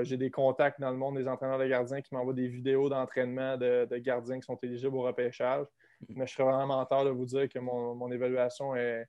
j'ai 0.04 0.18
des 0.18 0.32
contacts 0.32 0.80
dans 0.80 0.92
le 0.92 0.98
monde 0.98 1.18
des 1.18 1.28
entraîneurs 1.28 1.60
de 1.60 1.68
gardiens 1.68 2.02
qui 2.02 2.14
m'envoient 2.14 2.34
des 2.34 2.48
vidéos 2.48 2.88
d'entraînement 2.88 3.58
de, 3.58 3.86
de, 3.90 3.98
gardiens 3.98 4.40
qui 4.40 4.46
sont 4.46 4.60
éligibles 4.62 4.96
au 4.96 5.02
repêchage. 5.02 5.66
Mais 6.08 6.26
je 6.28 6.34
serais 6.34 6.44
vraiment 6.44 6.68
menteur 6.68 7.04
de 7.04 7.10
vous 7.10 7.26
dire 7.26 7.50
que 7.50 7.60
mon, 7.60 8.12
évaluation 8.12 8.76
est, 8.76 9.08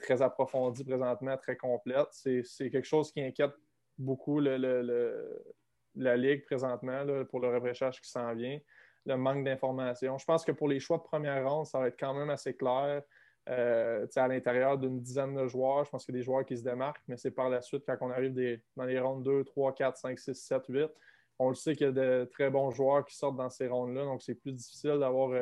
très 0.00 0.22
approfondie 0.22 0.84
présentement, 0.84 1.36
très 1.36 1.56
complète. 1.56 2.08
C'est 2.10 2.70
quelque 2.70 2.84
chose 2.84 3.12
qui 3.12 3.22
inquiète 3.22 3.52
beaucoup 3.98 4.40
la 4.40 6.16
Ligue 6.16 6.44
présentement 6.44 7.04
pour 7.30 7.40
le 7.40 7.54
repêchage 7.54 8.00
qui 8.00 8.10
s'en 8.10 8.34
vient, 8.34 8.58
le 9.06 9.16
manque 9.16 9.44
d'informations. 9.44 10.18
Je 10.18 10.24
pense 10.24 10.44
que 10.44 10.52
pour 10.52 10.68
les 10.68 10.80
choix 10.80 10.98
de 10.98 11.02
première 11.02 11.48
ronde, 11.48 11.66
ça 11.66 11.78
va 11.78 11.88
être 11.88 11.98
quand 11.98 12.14
même 12.14 12.30
assez 12.30 12.54
clair. 12.54 13.02
Euh, 13.50 14.06
à 14.16 14.26
l'intérieur 14.26 14.78
d'une 14.78 15.00
dizaine 15.00 15.34
de 15.34 15.46
joueurs, 15.46 15.84
je 15.84 15.90
pense 15.90 16.06
qu'il 16.06 16.14
y 16.14 16.16
a 16.16 16.20
des 16.20 16.24
joueurs 16.24 16.46
qui 16.46 16.56
se 16.56 16.64
démarquent, 16.64 17.02
mais 17.06 17.18
c'est 17.18 17.30
par 17.30 17.50
la 17.50 17.60
suite, 17.60 17.84
quand 17.86 17.98
on 18.00 18.10
arrive 18.10 18.32
dans 18.74 18.84
les 18.84 18.98
rondes 18.98 19.22
2, 19.22 19.44
3, 19.44 19.74
4, 19.74 19.98
5, 19.98 20.18
6, 20.18 20.34
7, 20.34 20.62
8, 20.68 20.90
on 21.38 21.50
le 21.50 21.54
sait 21.54 21.74
qu'il 21.74 21.86
y 21.86 21.90
a 21.90 21.92
de 21.92 22.24
très 22.32 22.48
bons 22.48 22.70
joueurs 22.70 23.04
qui 23.04 23.14
sortent 23.14 23.36
dans 23.36 23.50
ces 23.50 23.68
rondes-là, 23.68 24.04
donc 24.04 24.22
c'est 24.22 24.34
plus 24.34 24.52
difficile 24.52 24.98
d'avoir 24.98 25.32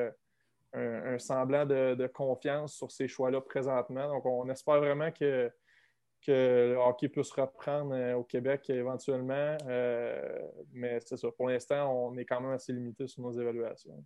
un, 0.73 1.19
semblant 1.19 1.65
de, 1.65 2.07
confiance 2.09 2.75
sur 2.75 2.91
ces 2.91 3.07
choix-là 3.07 3.41
présentement. 3.41 4.09
Donc, 4.09 4.27
on 4.27 4.49
espère 4.49 4.79
vraiment 4.79 5.13
que, 5.13 5.53
que 6.25 6.73
le 6.73 6.77
hockey 6.77 7.09
puisse 7.09 7.31
reprendre 7.33 7.95
au 8.15 8.25
Québec 8.25 8.69
éventuellement. 8.71 9.57
mais 10.73 11.01
c'est 11.05 11.17
ça. 11.17 11.29
Pour 11.33 11.49
l'instant, 11.49 11.93
on 11.93 12.17
est 12.17 12.25
quand 12.25 12.41
même 12.41 12.53
assez 12.53 12.73
limité 12.73 13.07
sur 13.07 13.23
nos 13.23 13.33
évaluations. 13.33 14.05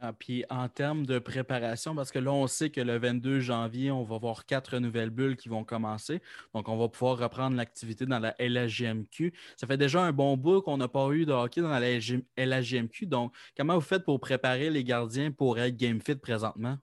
Ah, 0.00 0.12
puis 0.12 0.44
en 0.50 0.68
termes 0.68 1.06
de 1.06 1.18
préparation, 1.18 1.94
parce 1.94 2.10
que 2.10 2.18
là, 2.18 2.32
on 2.32 2.46
sait 2.46 2.70
que 2.70 2.80
le 2.80 2.98
22 2.98 3.40
janvier, 3.40 3.90
on 3.90 4.04
va 4.04 4.18
voir 4.18 4.44
quatre 4.44 4.78
nouvelles 4.78 5.10
bulles 5.10 5.36
qui 5.36 5.48
vont 5.48 5.64
commencer. 5.64 6.20
Donc, 6.54 6.68
on 6.68 6.76
va 6.76 6.88
pouvoir 6.88 7.18
reprendre 7.18 7.56
l'activité 7.56 8.04
dans 8.04 8.18
la 8.18 8.34
LHGMQ. 8.38 9.32
Ça 9.56 9.66
fait 9.66 9.76
déjà 9.76 10.02
un 10.02 10.12
bon 10.12 10.36
bout 10.36 10.60
qu'on 10.60 10.76
n'a 10.76 10.88
pas 10.88 11.08
eu 11.10 11.24
de 11.24 11.32
hockey 11.32 11.62
dans 11.62 11.78
la 11.78 11.98
LHGMQ. 12.36 13.06
Donc, 13.06 13.34
comment 13.56 13.74
vous 13.74 13.80
faites 13.80 14.04
pour 14.04 14.20
préparer 14.20 14.70
les 14.70 14.84
gardiens 14.84 15.30
pour 15.30 15.58
être 15.58 15.76
game 15.76 16.00
fit 16.00 16.16
présentement? 16.16 16.78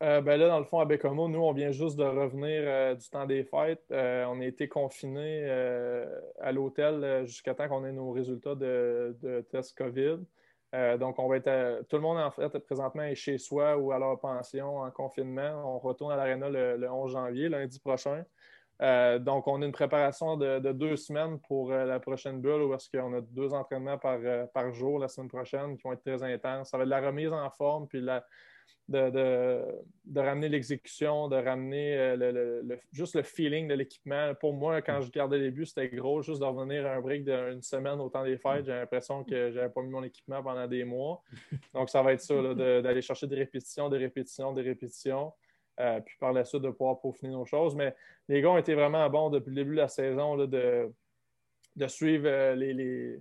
Euh, 0.00 0.20
ben 0.20 0.38
là, 0.38 0.46
dans 0.46 0.60
le 0.60 0.64
fond, 0.64 0.78
à 0.78 0.84
Bécomo, 0.84 1.28
nous, 1.28 1.40
on 1.40 1.52
vient 1.52 1.72
juste 1.72 1.96
de 1.96 2.04
revenir 2.04 2.62
euh, 2.64 2.94
du 2.94 3.08
temps 3.10 3.26
des 3.26 3.42
fêtes. 3.42 3.82
Euh, 3.90 4.24
on 4.26 4.40
a 4.40 4.44
été 4.44 4.68
confinés 4.68 5.50
à 6.40 6.52
l'hôtel 6.52 7.26
jusqu'à 7.26 7.54
temps 7.54 7.68
qu'on 7.68 7.84
ait 7.84 7.92
nos 7.92 8.12
résultats 8.12 8.54
de, 8.54 9.16
de 9.20 9.40
test 9.50 9.76
COVID. 9.76 10.18
Donc, 10.98 11.18
on 11.18 11.28
va 11.28 11.36
être 11.36 11.86
tout 11.88 11.96
le 11.96 12.02
monde, 12.02 12.18
en 12.18 12.30
fait, 12.30 12.56
présentement 12.60 13.02
est 13.02 13.14
chez 13.14 13.38
soi 13.38 13.76
ou 13.76 13.90
à 13.90 13.98
leur 13.98 14.20
pension 14.20 14.80
en 14.80 14.90
confinement. 14.90 15.62
On 15.64 15.78
retourne 15.78 16.12
à 16.12 16.16
l'Arena 16.16 16.48
le, 16.50 16.90
11 16.90 17.12
janvier, 17.12 17.48
lundi 17.48 17.80
prochain. 17.80 18.22
Donc, 19.18 19.48
on 19.48 19.62
a 19.62 19.64
une 19.64 19.72
préparation 19.72 20.36
de, 20.36 20.72
deux 20.72 20.96
semaines 20.96 21.40
pour 21.40 21.72
la 21.72 21.98
prochaine 21.98 22.40
bulle 22.40 22.68
parce 22.68 22.88
qu'on 22.88 23.14
a 23.14 23.20
deux 23.22 23.52
entraînements 23.54 23.98
par, 23.98 24.18
par, 24.52 24.72
jour 24.74 24.98
la 24.98 25.08
semaine 25.08 25.28
prochaine 25.28 25.76
qui 25.76 25.82
vont 25.82 25.94
être 25.94 26.04
très 26.04 26.22
intenses. 26.22 26.70
Ça 26.70 26.76
va 26.76 26.84
être 26.84 26.88
de 26.88 26.94
la 26.94 27.00
remise 27.00 27.32
en 27.32 27.48
forme 27.50 27.88
puis 27.88 28.02
la, 28.02 28.22
de, 28.88 30.18
ramener 30.18 30.48
l'exécution, 30.48 31.28
de 31.28 31.36
ramener 31.36 31.96
euh, 31.96 32.62
le, 32.62 32.78
juste 32.92 33.14
le 33.14 33.22
feeling 33.22 33.68
de 33.68 33.74
l'équipement. 33.74 34.34
Pour 34.34 34.54
moi, 34.54 34.80
quand 34.80 35.00
je 35.00 35.10
gardais 35.10 35.38
les 35.38 35.50
buts, 35.50 35.66
c'était 35.66 35.88
gros. 35.88 36.22
Juste 36.22 36.40
de 36.40 36.46
revenir 36.46 36.86
à 36.86 36.94
un 36.94 37.00
break 37.00 37.24
d'une 37.24 37.62
semaine 37.62 38.00
au 38.00 38.08
temps 38.08 38.24
des 38.24 38.38
fêtes, 38.38 38.64
j'ai 38.64 38.72
l'impression 38.72 39.24
que 39.24 39.50
j'avais 39.50 39.68
pas 39.68 39.82
mis 39.82 39.90
mon 39.90 40.02
équipement 40.02 40.42
pendant 40.42 40.66
des 40.66 40.84
mois. 40.84 41.22
Donc, 41.74 41.90
ça 41.90 42.02
va 42.02 42.12
être 42.12 42.22
ça, 42.22 42.34
d'aller 42.54 43.02
chercher 43.02 43.26
des 43.26 43.36
répétitions, 43.36 43.88
des 43.88 43.98
répétitions, 43.98 44.52
des 44.52 44.62
répétitions. 44.62 45.32
Euh, 45.80 46.00
puis 46.00 46.16
par 46.18 46.32
la 46.32 46.44
suite, 46.44 46.62
de 46.62 46.70
pouvoir 46.70 47.00
peaufiner 47.00 47.32
nos 47.32 47.44
choses. 47.44 47.76
Mais 47.76 47.94
les 48.28 48.40
gars 48.40 48.50
ont 48.50 48.58
été 48.58 48.74
vraiment 48.74 49.08
bons 49.08 49.30
depuis 49.30 49.50
le 49.50 49.56
début 49.56 49.72
de 49.72 49.80
la 49.80 49.88
saison 49.88 50.36
de, 50.36 50.92
de 51.76 51.86
suivre 51.86 52.26
euh, 52.26 52.54
les, 52.56 53.20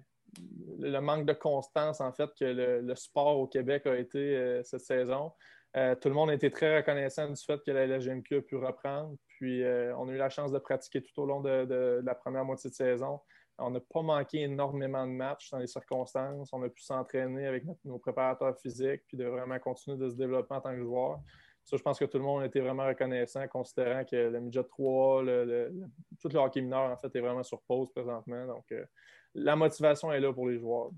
le 0.80 0.99
manque 0.99 1.26
de 1.26 1.34
constance, 1.34 2.01
en 2.01 2.11
fait, 2.11 2.30
que 2.39 2.45
le, 2.45 2.95
sport 2.95 3.38
au 3.39 3.47
Québec 3.47 3.85
a 3.85 3.97
été 3.97 4.61
cette 4.64 4.81
saison. 4.81 5.31
Euh, 5.76 5.95
tout 5.95 6.07
le 6.07 6.15
monde 6.15 6.30
a 6.30 6.34
été 6.34 6.49
très 6.49 6.77
reconnaissant 6.77 7.27
du 7.27 7.35
fait 7.43 7.61
que 7.64 7.72
la 7.72 7.85
LGMQ 7.85 8.38
a 8.38 8.41
pu 8.41 8.55
reprendre. 8.55 9.15
Puis, 9.27 9.64
euh, 9.64 9.95
on 9.97 10.07
a 10.07 10.11
eu 10.11 10.18
la 10.18 10.30
chance 10.30 10.51
de 10.51 10.57
pratiquer 10.57 11.01
tout 11.01 11.22
au 11.22 11.26
long 11.26 11.41
de, 11.41 12.01
la 12.03 12.15
première 12.15 12.45
moitié 12.45 12.69
de 12.69 12.76
saison. 12.76 13.19
On 13.59 13.72
n'a 13.72 13.80
pas 13.80 14.01
manqué 14.01 14.41
énormément 14.41 15.05
de 15.05 15.11
matchs 15.11 15.49
dans 15.51 15.59
les 15.59 15.68
circonstances. 15.68 16.49
On 16.53 16.64
a 16.64 16.69
pu 16.69 16.81
s'entraîner 16.81 17.47
avec 17.47 17.64
nos 17.84 17.99
préparateurs 17.99 18.57
physiques, 18.59 19.01
puis 19.07 19.18
de 19.18 19.26
vraiment 19.26 19.59
continuer 19.59 19.97
de 19.97 20.09
se 20.09 20.15
développer 20.15 20.55
en 20.55 20.61
tant 20.61 20.76
que 20.76 20.81
joueur. 20.81 21.19
Ça, 21.64 21.76
je 21.76 21.81
pense 21.81 21.99
que 21.99 22.05
tout 22.05 22.18
le 22.18 22.23
monde 22.23 22.43
a 22.43 22.45
été 22.45 22.61
vraiment 22.61 22.85
reconnaissant, 22.85 23.45
considérant 23.47 24.05
que 24.05 24.15
le 24.15 24.39
midget 24.39 24.64
3, 24.64 25.22
tout 26.22 26.30
le 26.30 26.38
hockey 26.38 26.61
mineur, 26.61 26.91
en 26.91 26.97
fait, 26.97 27.14
est 27.14 27.19
vraiment 27.19 27.43
sur 27.43 27.61
pause 27.64 27.91
présentement. 27.91 28.45
Donc, 28.45 28.72
euh, 28.72 28.85
la 29.35 29.55
motivation 29.55 30.11
est 30.11 30.19
là 30.19 30.33
pour 30.33 30.47
les 30.47 30.59
joueurs. 30.59 30.89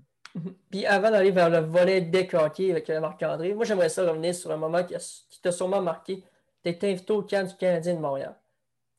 Puis 0.70 0.86
avant 0.86 1.10
d'aller 1.10 1.30
vers 1.30 1.50
le 1.50 1.58
volet 1.58 2.00
décroqué 2.00 2.70
avec 2.70 2.88
Marc-André, 2.88 3.54
moi 3.54 3.64
j'aimerais 3.64 3.88
ça 3.88 4.08
revenir 4.08 4.34
sur 4.34 4.50
un 4.50 4.56
moment 4.56 4.82
qui, 4.84 4.94
t'a 5.42 5.52
sûrement 5.52 5.82
marqué. 5.82 6.22
Tu 6.62 6.70
été 6.70 6.90
invité 6.90 7.12
au 7.12 7.22
camp 7.22 7.46
du 7.46 7.56
Canadien 7.56 7.94
de 7.94 8.00
Montréal. 8.00 8.34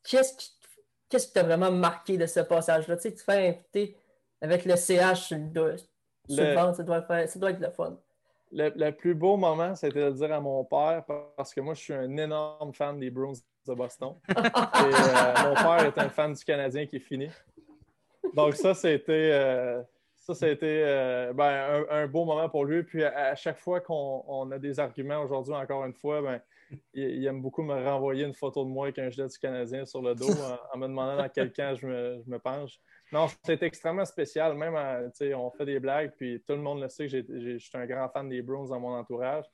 Qu'est-ce 0.02 0.36
qui 0.36 0.50
qu'est-ce 1.12 1.26
qui 1.26 1.34
t'a 1.34 1.42
vraiment 1.42 1.70
marqué 1.70 2.16
de 2.16 2.26
ce 2.26 2.40
passage-là? 2.40 2.96
Tu 2.96 3.02
sais, 3.02 3.14
tu 3.14 3.22
fais 3.22 3.48
inviter 3.48 3.96
avec 4.40 4.64
le 4.64 4.76
CH 4.76 5.20
sur 5.20 5.36
le 5.36 5.44
dos. 5.44 5.76
ça, 6.28 6.82
doit 6.82 7.50
être 7.50 7.60
le 7.60 7.70
fun. 7.70 7.98
Le, 8.50 8.90
plus 8.90 9.14
beau 9.14 9.36
moment, 9.36 9.74
c'était 9.74 10.04
de 10.04 10.10
dire 10.10 10.32
à 10.32 10.40
mon 10.40 10.64
père, 10.64 11.04
parce 11.36 11.54
que 11.54 11.60
moi, 11.60 11.74
je 11.74 11.80
suis 11.80 11.94
un 11.94 12.16
énorme 12.16 12.72
fan 12.72 12.98
des 12.98 13.10
Bruins 13.10 13.32
de 13.66 13.74
Boston. 13.74 14.14
Et 14.28 14.32
euh, 14.34 15.48
mon 15.48 15.54
père 15.54 15.86
est 15.86 15.98
un 15.98 16.08
fan 16.08 16.32
du 16.32 16.44
Canadien 16.44 16.86
qui 16.86 16.96
est 16.96 17.00
fini. 17.00 17.28
Donc, 18.34 18.54
ça, 18.54 18.74
c'était. 18.74 19.30
Euh, 19.32 19.82
ça, 20.16 20.34
euh, 20.44 21.32
ben, 21.32 21.84
un, 21.90 22.06
beau 22.06 22.24
moment 22.24 22.48
pour 22.48 22.64
lui. 22.64 22.84
Puis 22.84 23.02
à, 23.02 23.34
chaque 23.34 23.58
fois 23.58 23.80
qu'on 23.80 24.50
a 24.52 24.58
des 24.58 24.78
arguments 24.78 25.20
aujourd'hui, 25.20 25.52
encore 25.52 25.84
une 25.84 25.94
fois, 25.94 26.22
ben, 26.22 26.40
il, 26.94 27.26
aime 27.26 27.42
beaucoup 27.42 27.62
me 27.62 27.74
renvoyer 27.74 28.24
une 28.24 28.34
photo 28.34 28.64
de 28.64 28.70
moi 28.70 28.86
avec 28.86 28.98
un 29.00 29.10
gilet 29.10 29.26
du 29.26 29.38
Canadien 29.38 29.84
sur 29.84 30.00
le 30.00 30.14
dos 30.14 30.30
en, 30.72 30.78
me 30.78 30.86
demandant 30.86 31.16
dans 31.16 31.28
quel 31.28 31.52
camp 31.52 31.76
je 31.76 31.86
me, 31.86 32.38
penche. 32.38 32.78
Non, 33.12 33.26
c'est 33.44 33.62
extrêmement 33.64 34.04
spécial. 34.04 34.54
Même, 34.54 34.76
on 35.34 35.50
fait 35.50 35.66
des 35.66 35.80
blagues, 35.80 36.12
puis 36.16 36.40
tout 36.46 36.54
le 36.54 36.62
monde 36.62 36.80
le 36.80 36.88
sait 36.88 37.08
que 37.08 37.10
je 37.10 37.58
suis 37.58 37.76
un 37.76 37.86
grand 37.86 38.08
fan 38.08 38.28
des 38.28 38.42
Bruins 38.42 38.68
dans 38.68 38.78
mon 38.78 38.96
entourage. 38.96 39.44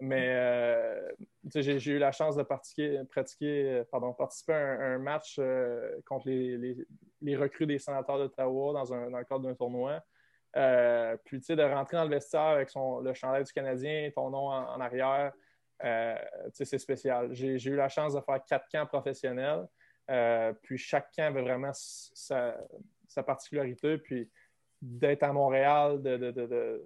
Mais 0.00 0.28
euh, 0.28 1.12
j'ai 1.54 1.90
eu 1.90 1.98
la 1.98 2.12
chance 2.12 2.36
de 2.36 2.42
pratiquer, 2.44 3.00
pratiquer 3.10 3.82
pardon, 3.90 4.12
participer 4.12 4.52
à 4.52 4.92
un, 4.94 4.98
match 4.98 5.36
euh, 5.40 6.00
contre 6.06 6.28
les, 6.28 7.36
recrues 7.36 7.66
des 7.66 7.78
sénateurs 7.78 8.18
d'Ottawa 8.18 8.72
dans, 8.72 8.94
le 8.94 9.24
cadre 9.24 9.40
d'un 9.40 9.54
tournoi. 9.54 10.00
Euh, 10.56 11.16
puis, 11.24 11.38
de 11.40 11.62
rentrer 11.62 11.96
dans 11.96 12.04
le 12.04 12.10
vestiaire 12.10 12.40
avec 12.40 12.70
son, 12.70 13.00
le 13.00 13.12
chandail 13.14 13.44
du 13.44 13.52
Canadien, 13.52 14.10
ton 14.14 14.30
nom 14.30 14.48
en, 14.48 14.80
arrière, 14.80 15.32
euh, 15.84 16.16
c'est 16.52 16.78
spécial. 16.78 17.28
J'ai 17.32 17.70
eu 17.70 17.76
la 17.76 17.88
chance 17.88 18.14
de 18.14 18.20
faire 18.20 18.42
quatre 18.44 18.66
camps 18.70 18.86
professionnels. 18.86 19.66
Euh, 20.10 20.52
puis, 20.62 20.78
chaque 20.78 21.12
camp 21.14 21.26
avait 21.26 21.42
vraiment 21.42 21.72
sa, 21.72 22.56
particularité. 23.26 23.98
Puis, 23.98 24.30
d'être 24.80 25.22
à 25.22 25.32
Montréal, 25.32 26.02
de, 26.02 26.82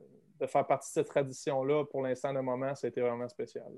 faire 0.47 0.67
partie 0.67 0.91
de 0.91 0.95
cette 0.95 1.09
tradition-là, 1.09 1.85
pour 1.85 2.03
l'instant, 2.03 2.33
le 2.33 2.43
moment, 2.43 2.75
ça 2.75 2.87
a 2.87 2.91
été 2.91 3.01
vraiment 3.01 3.29
spécial. 3.29 3.73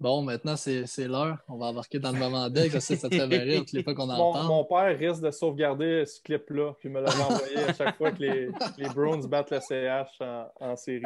Bon, 0.00 0.22
maintenant, 0.22 0.56
c'est 0.56 1.08
l'heure. 1.08 1.38
On 1.48 1.56
va 1.56 1.66
embarquer 1.66 1.98
dans 1.98 2.12
le 2.12 2.18
moment 2.18 2.50
deck. 2.50 2.72
Je 2.72 2.78
sais 2.78 2.94
que 2.96 3.00
ça 3.00 3.08
te 3.08 3.14
fait 3.14 3.24
rire 3.24 3.60
toutes 3.60 3.72
les 3.72 3.82
fois 3.82 3.94
qu'on 3.94 4.10
en 4.10 4.32
parle. 4.32 4.46
Mon 4.46 4.64
père 4.64 4.98
risque 4.98 5.22
de 5.22 5.30
sauvegarder 5.30 6.04
ce 6.04 6.20
clip-là, 6.20 6.74
puis 6.78 6.88
me 6.88 7.00
le 7.00 7.08
renvoyer 7.08 7.58
à 7.58 7.72
chaque 7.72 7.96
fois 7.96 8.10
que 8.10 8.20
les, 8.20 8.50
les 8.76 8.88
Browns 8.90 9.26
battent 9.26 9.52
le 9.52 9.60
CH 9.60 10.20
en, 10.60 10.76
série. 10.76 11.04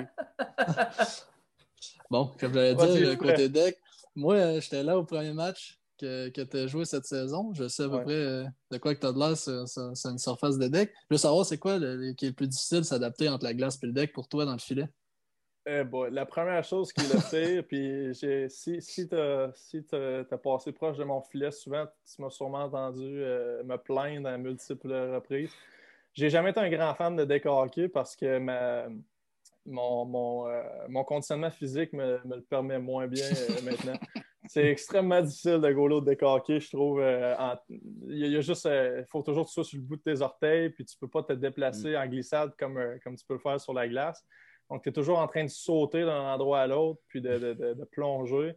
Bon, 2.10 2.32
comme 2.40 2.54
j'allais 2.54 2.74
dire, 2.74 3.18
côté 3.18 3.48
deck, 3.48 3.78
moi, 4.16 4.34
euh, 4.34 4.60
j'étais 4.60 4.82
là 4.82 4.98
au 4.98 5.04
premier 5.04 5.32
match 5.32 5.77
que, 5.98 6.28
que 6.28 6.40
tu 6.42 6.56
as 6.56 6.66
joué 6.66 6.84
cette 6.84 7.04
saison. 7.04 7.52
Je 7.54 7.68
sais 7.68 7.84
à 7.84 7.88
peu 7.88 8.02
près 8.02 8.12
euh, 8.12 8.44
de 8.70 8.78
quoi 8.78 8.94
que 8.94 9.00
tu 9.00 9.06
as 9.06 9.12
de 9.12 9.18
l'air 9.18 9.36
sur, 9.36 10.10
une 10.10 10.18
surface 10.18 10.58
de 10.58 10.68
deck. 10.68 10.92
Je 11.10 11.14
veux 11.14 11.18
savoir, 11.18 11.44
c'est 11.44 11.58
quoi 11.58 11.78
le, 11.78 12.12
qui 12.12 12.26
est 12.26 12.28
le 12.28 12.34
plus 12.34 12.48
difficile 12.48 12.78
de 12.78 12.84
s'adapter 12.84 13.28
entre 13.28 13.44
la 13.44 13.54
glace 13.54 13.78
et 13.82 13.86
le 13.86 13.92
deck 13.92 14.12
pour 14.12 14.28
toi 14.28 14.44
dans 14.44 14.52
le 14.52 14.58
filet? 14.58 14.88
Eh 15.70 15.82
la 16.10 16.24
première 16.24 16.64
chose 16.64 16.94
qui 16.94 17.02
le 17.12 17.20
fait, 17.20 17.62
puis 17.62 18.14
si, 18.14 18.80
si 18.80 19.06
tu 19.06 19.14
as, 19.14 19.52
si 19.54 19.82
passé 20.42 20.72
proche 20.72 20.96
de 20.96 21.04
mon 21.04 21.20
filet, 21.20 21.50
souvent, 21.50 21.84
tu 22.06 22.22
m'as 22.22 22.30
sûrement 22.30 22.64
entendu 22.64 23.04
euh, 23.04 23.62
me 23.64 23.76
plaindre 23.76 24.28
à 24.30 24.38
multiples 24.38 24.94
reprises. 25.14 25.50
J'ai 26.14 26.30
jamais 26.30 26.50
été 26.50 26.60
un 26.60 26.70
grand 26.70 26.94
fan 26.94 27.16
de 27.16 27.24
deck 27.24 27.44
hockey 27.44 27.88
parce 27.88 28.16
que 28.16 28.38
ma, 28.38 28.86
mon, 29.66 30.04
mon, 30.06 30.48
euh, 30.48 30.62
mon, 30.88 31.04
conditionnement 31.04 31.50
physique 31.50 31.92
me, 31.92 32.18
me, 32.24 32.36
le 32.36 32.42
permet 32.42 32.78
moins 32.78 33.06
bien 33.06 33.26
euh, 33.26 33.62
maintenant. 33.62 33.98
C'est 34.48 34.66
extrêmement 34.66 35.20
difficile 35.20 35.60
de 35.60 35.72
gauler 35.72 36.00
de 36.00 36.24
hockey, 36.24 36.58
je 36.58 36.70
trouve. 36.70 37.00
il, 38.08 38.16
y 38.16 38.36
a, 38.36 38.40
juste, 38.40 38.64
il 38.66 39.04
faut 39.08 39.22
toujours 39.22 39.44
que 39.44 39.50
tu 39.50 39.54
sois 39.54 39.64
sur 39.64 39.78
le 39.78 39.84
bout 39.84 39.96
de 39.96 40.02
tes 40.02 40.20
orteils, 40.20 40.70
puis 40.70 40.84
tu 40.84 40.96
peux 40.98 41.08
pas 41.08 41.22
te 41.22 41.34
déplacer 41.34 41.92
mm. 41.92 41.96
en 41.96 42.06
glissade 42.06 42.52
comme, 42.58 42.80
comme 43.04 43.16
tu 43.16 43.24
peux 43.26 43.34
le 43.34 43.40
faire 43.40 43.60
sur 43.60 43.74
la 43.74 43.86
glace. 43.86 44.24
Donc, 44.70 44.82
tu 44.82 44.90
es 44.90 44.92
toujours 44.92 45.18
en 45.18 45.26
train 45.26 45.44
de 45.44 45.50
sauter 45.50 46.04
d'un 46.04 46.32
endroit 46.32 46.60
à 46.60 46.66
l'autre, 46.66 47.00
puis 47.08 47.20
de, 47.20 47.84
plonger. 47.90 48.54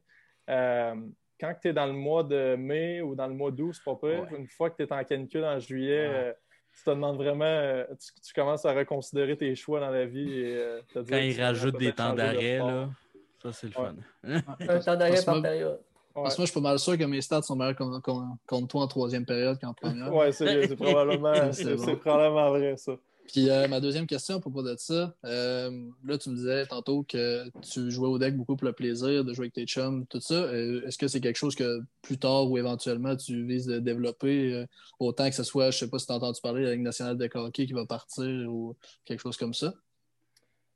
Euh, 0.49 0.95
quand 1.39 1.55
tu 1.61 1.69
es 1.69 1.73
dans 1.73 1.85
le 1.85 1.93
mois 1.93 2.23
de 2.23 2.55
mai 2.55 3.01
ou 3.01 3.15
dans 3.15 3.27
le 3.27 3.33
mois 3.33 3.51
d'août, 3.51 3.73
c'est 3.73 3.83
pas 3.83 3.95
pire. 3.95 4.27
Une 4.37 4.47
fois 4.47 4.69
que 4.69 4.77
tu 4.77 4.83
es 4.83 4.93
en 4.93 5.03
canicule 5.03 5.43
en 5.43 5.59
juillet, 5.59 6.07
euh, 6.09 6.33
tu 6.73 6.83
te 6.83 6.89
demandes 6.89 7.17
vraiment, 7.17 7.45
euh, 7.45 7.85
tu, 8.23 8.33
commences 8.33 8.65
à 8.65 8.73
reconsidérer 8.73 9.37
tes 9.37 9.55
choix 9.55 9.79
dans 9.79 9.89
la 9.89 10.05
vie. 10.05 10.39
Et, 10.39 10.79
quand 10.93 11.17
ils 11.17 11.41
rajoutent 11.41 11.77
des 11.77 11.93
temps 11.93 12.13
d'arrêt, 12.13 12.57
là, 12.57 12.89
ça 13.41 13.53
c'est 13.53 13.67
le 13.67 13.73
fun. 13.73 13.95
Un 14.23 14.79
temps 14.79 14.95
d'arrêt 14.95 15.23
par 15.23 15.41
période. 15.41 15.79
Parce 16.13 16.35
que 16.35 16.41
moi, 16.41 16.45
je 16.45 16.51
suis 16.51 16.59
pas 16.59 16.69
mal 16.69 16.79
sûr 16.79 16.97
que 16.97 17.03
mes 17.05 17.21
stats 17.21 17.41
sont 17.41 17.55
meilleurs 17.55 17.75
contre, 17.75 18.67
toi 18.67 18.81
en 18.81 18.87
troisième 18.87 19.25
période 19.25 19.57
qu'en 19.59 19.73
première. 19.73 20.13
Oui, 20.13 20.25
c'est 20.31 20.75
probablement, 20.75 21.33
probablement 22.01 22.49
vrai, 22.49 22.75
ça. 22.77 22.93
Puis 23.27 23.49
euh, 23.49 23.67
ma 23.69 23.79
deuxième 23.79 24.07
question 24.07 24.37
à 24.37 24.39
propos 24.41 24.61
de 24.61 24.75
ça, 24.77 25.15
euh, 25.25 25.89
là, 26.03 26.17
tu 26.17 26.29
me 26.29 26.35
disais 26.35 26.65
tantôt 26.65 27.03
que 27.03 27.49
tu 27.61 27.89
jouais 27.89 28.07
au 28.07 28.17
deck 28.17 28.35
beaucoup 28.35 28.57
pour 28.57 28.65
le 28.65 28.73
plaisir 28.73 29.23
de 29.23 29.33
jouer 29.33 29.45
avec 29.45 29.53
tes 29.53 29.65
chums, 29.65 30.05
tout 30.07 30.19
ça. 30.19 30.33
Euh, 30.33 30.85
Est-ce 30.85 30.97
que 30.97 31.07
c'est 31.07 31.21
quelque 31.21 31.37
chose 31.37 31.55
que 31.55 31.81
plus 32.01 32.17
tard 32.17 32.49
ou 32.49 32.57
éventuellement 32.57 33.15
tu 33.15 33.45
vises 33.45 33.67
de 33.67 33.79
développer, 33.79 34.53
euh, 34.53 34.65
autant 34.99 35.29
que 35.29 35.35
ce 35.35 35.43
soit, 35.43 35.71
je 35.71 35.77
sais 35.77 35.89
pas 35.89 35.99
si 35.99 36.07
tu 36.07 36.11
as 36.11 36.15
entendu 36.15 36.41
parler 36.41 36.61
de 36.61 36.67
la 36.67 36.73
Ligue 36.73 36.83
nationale 36.83 37.17
de 37.17 37.29
hockey 37.33 37.65
qui 37.65 37.73
va 37.73 37.85
partir 37.85 38.51
ou 38.51 38.75
quelque 39.05 39.21
chose 39.21 39.37
comme 39.37 39.53
ça? 39.53 39.73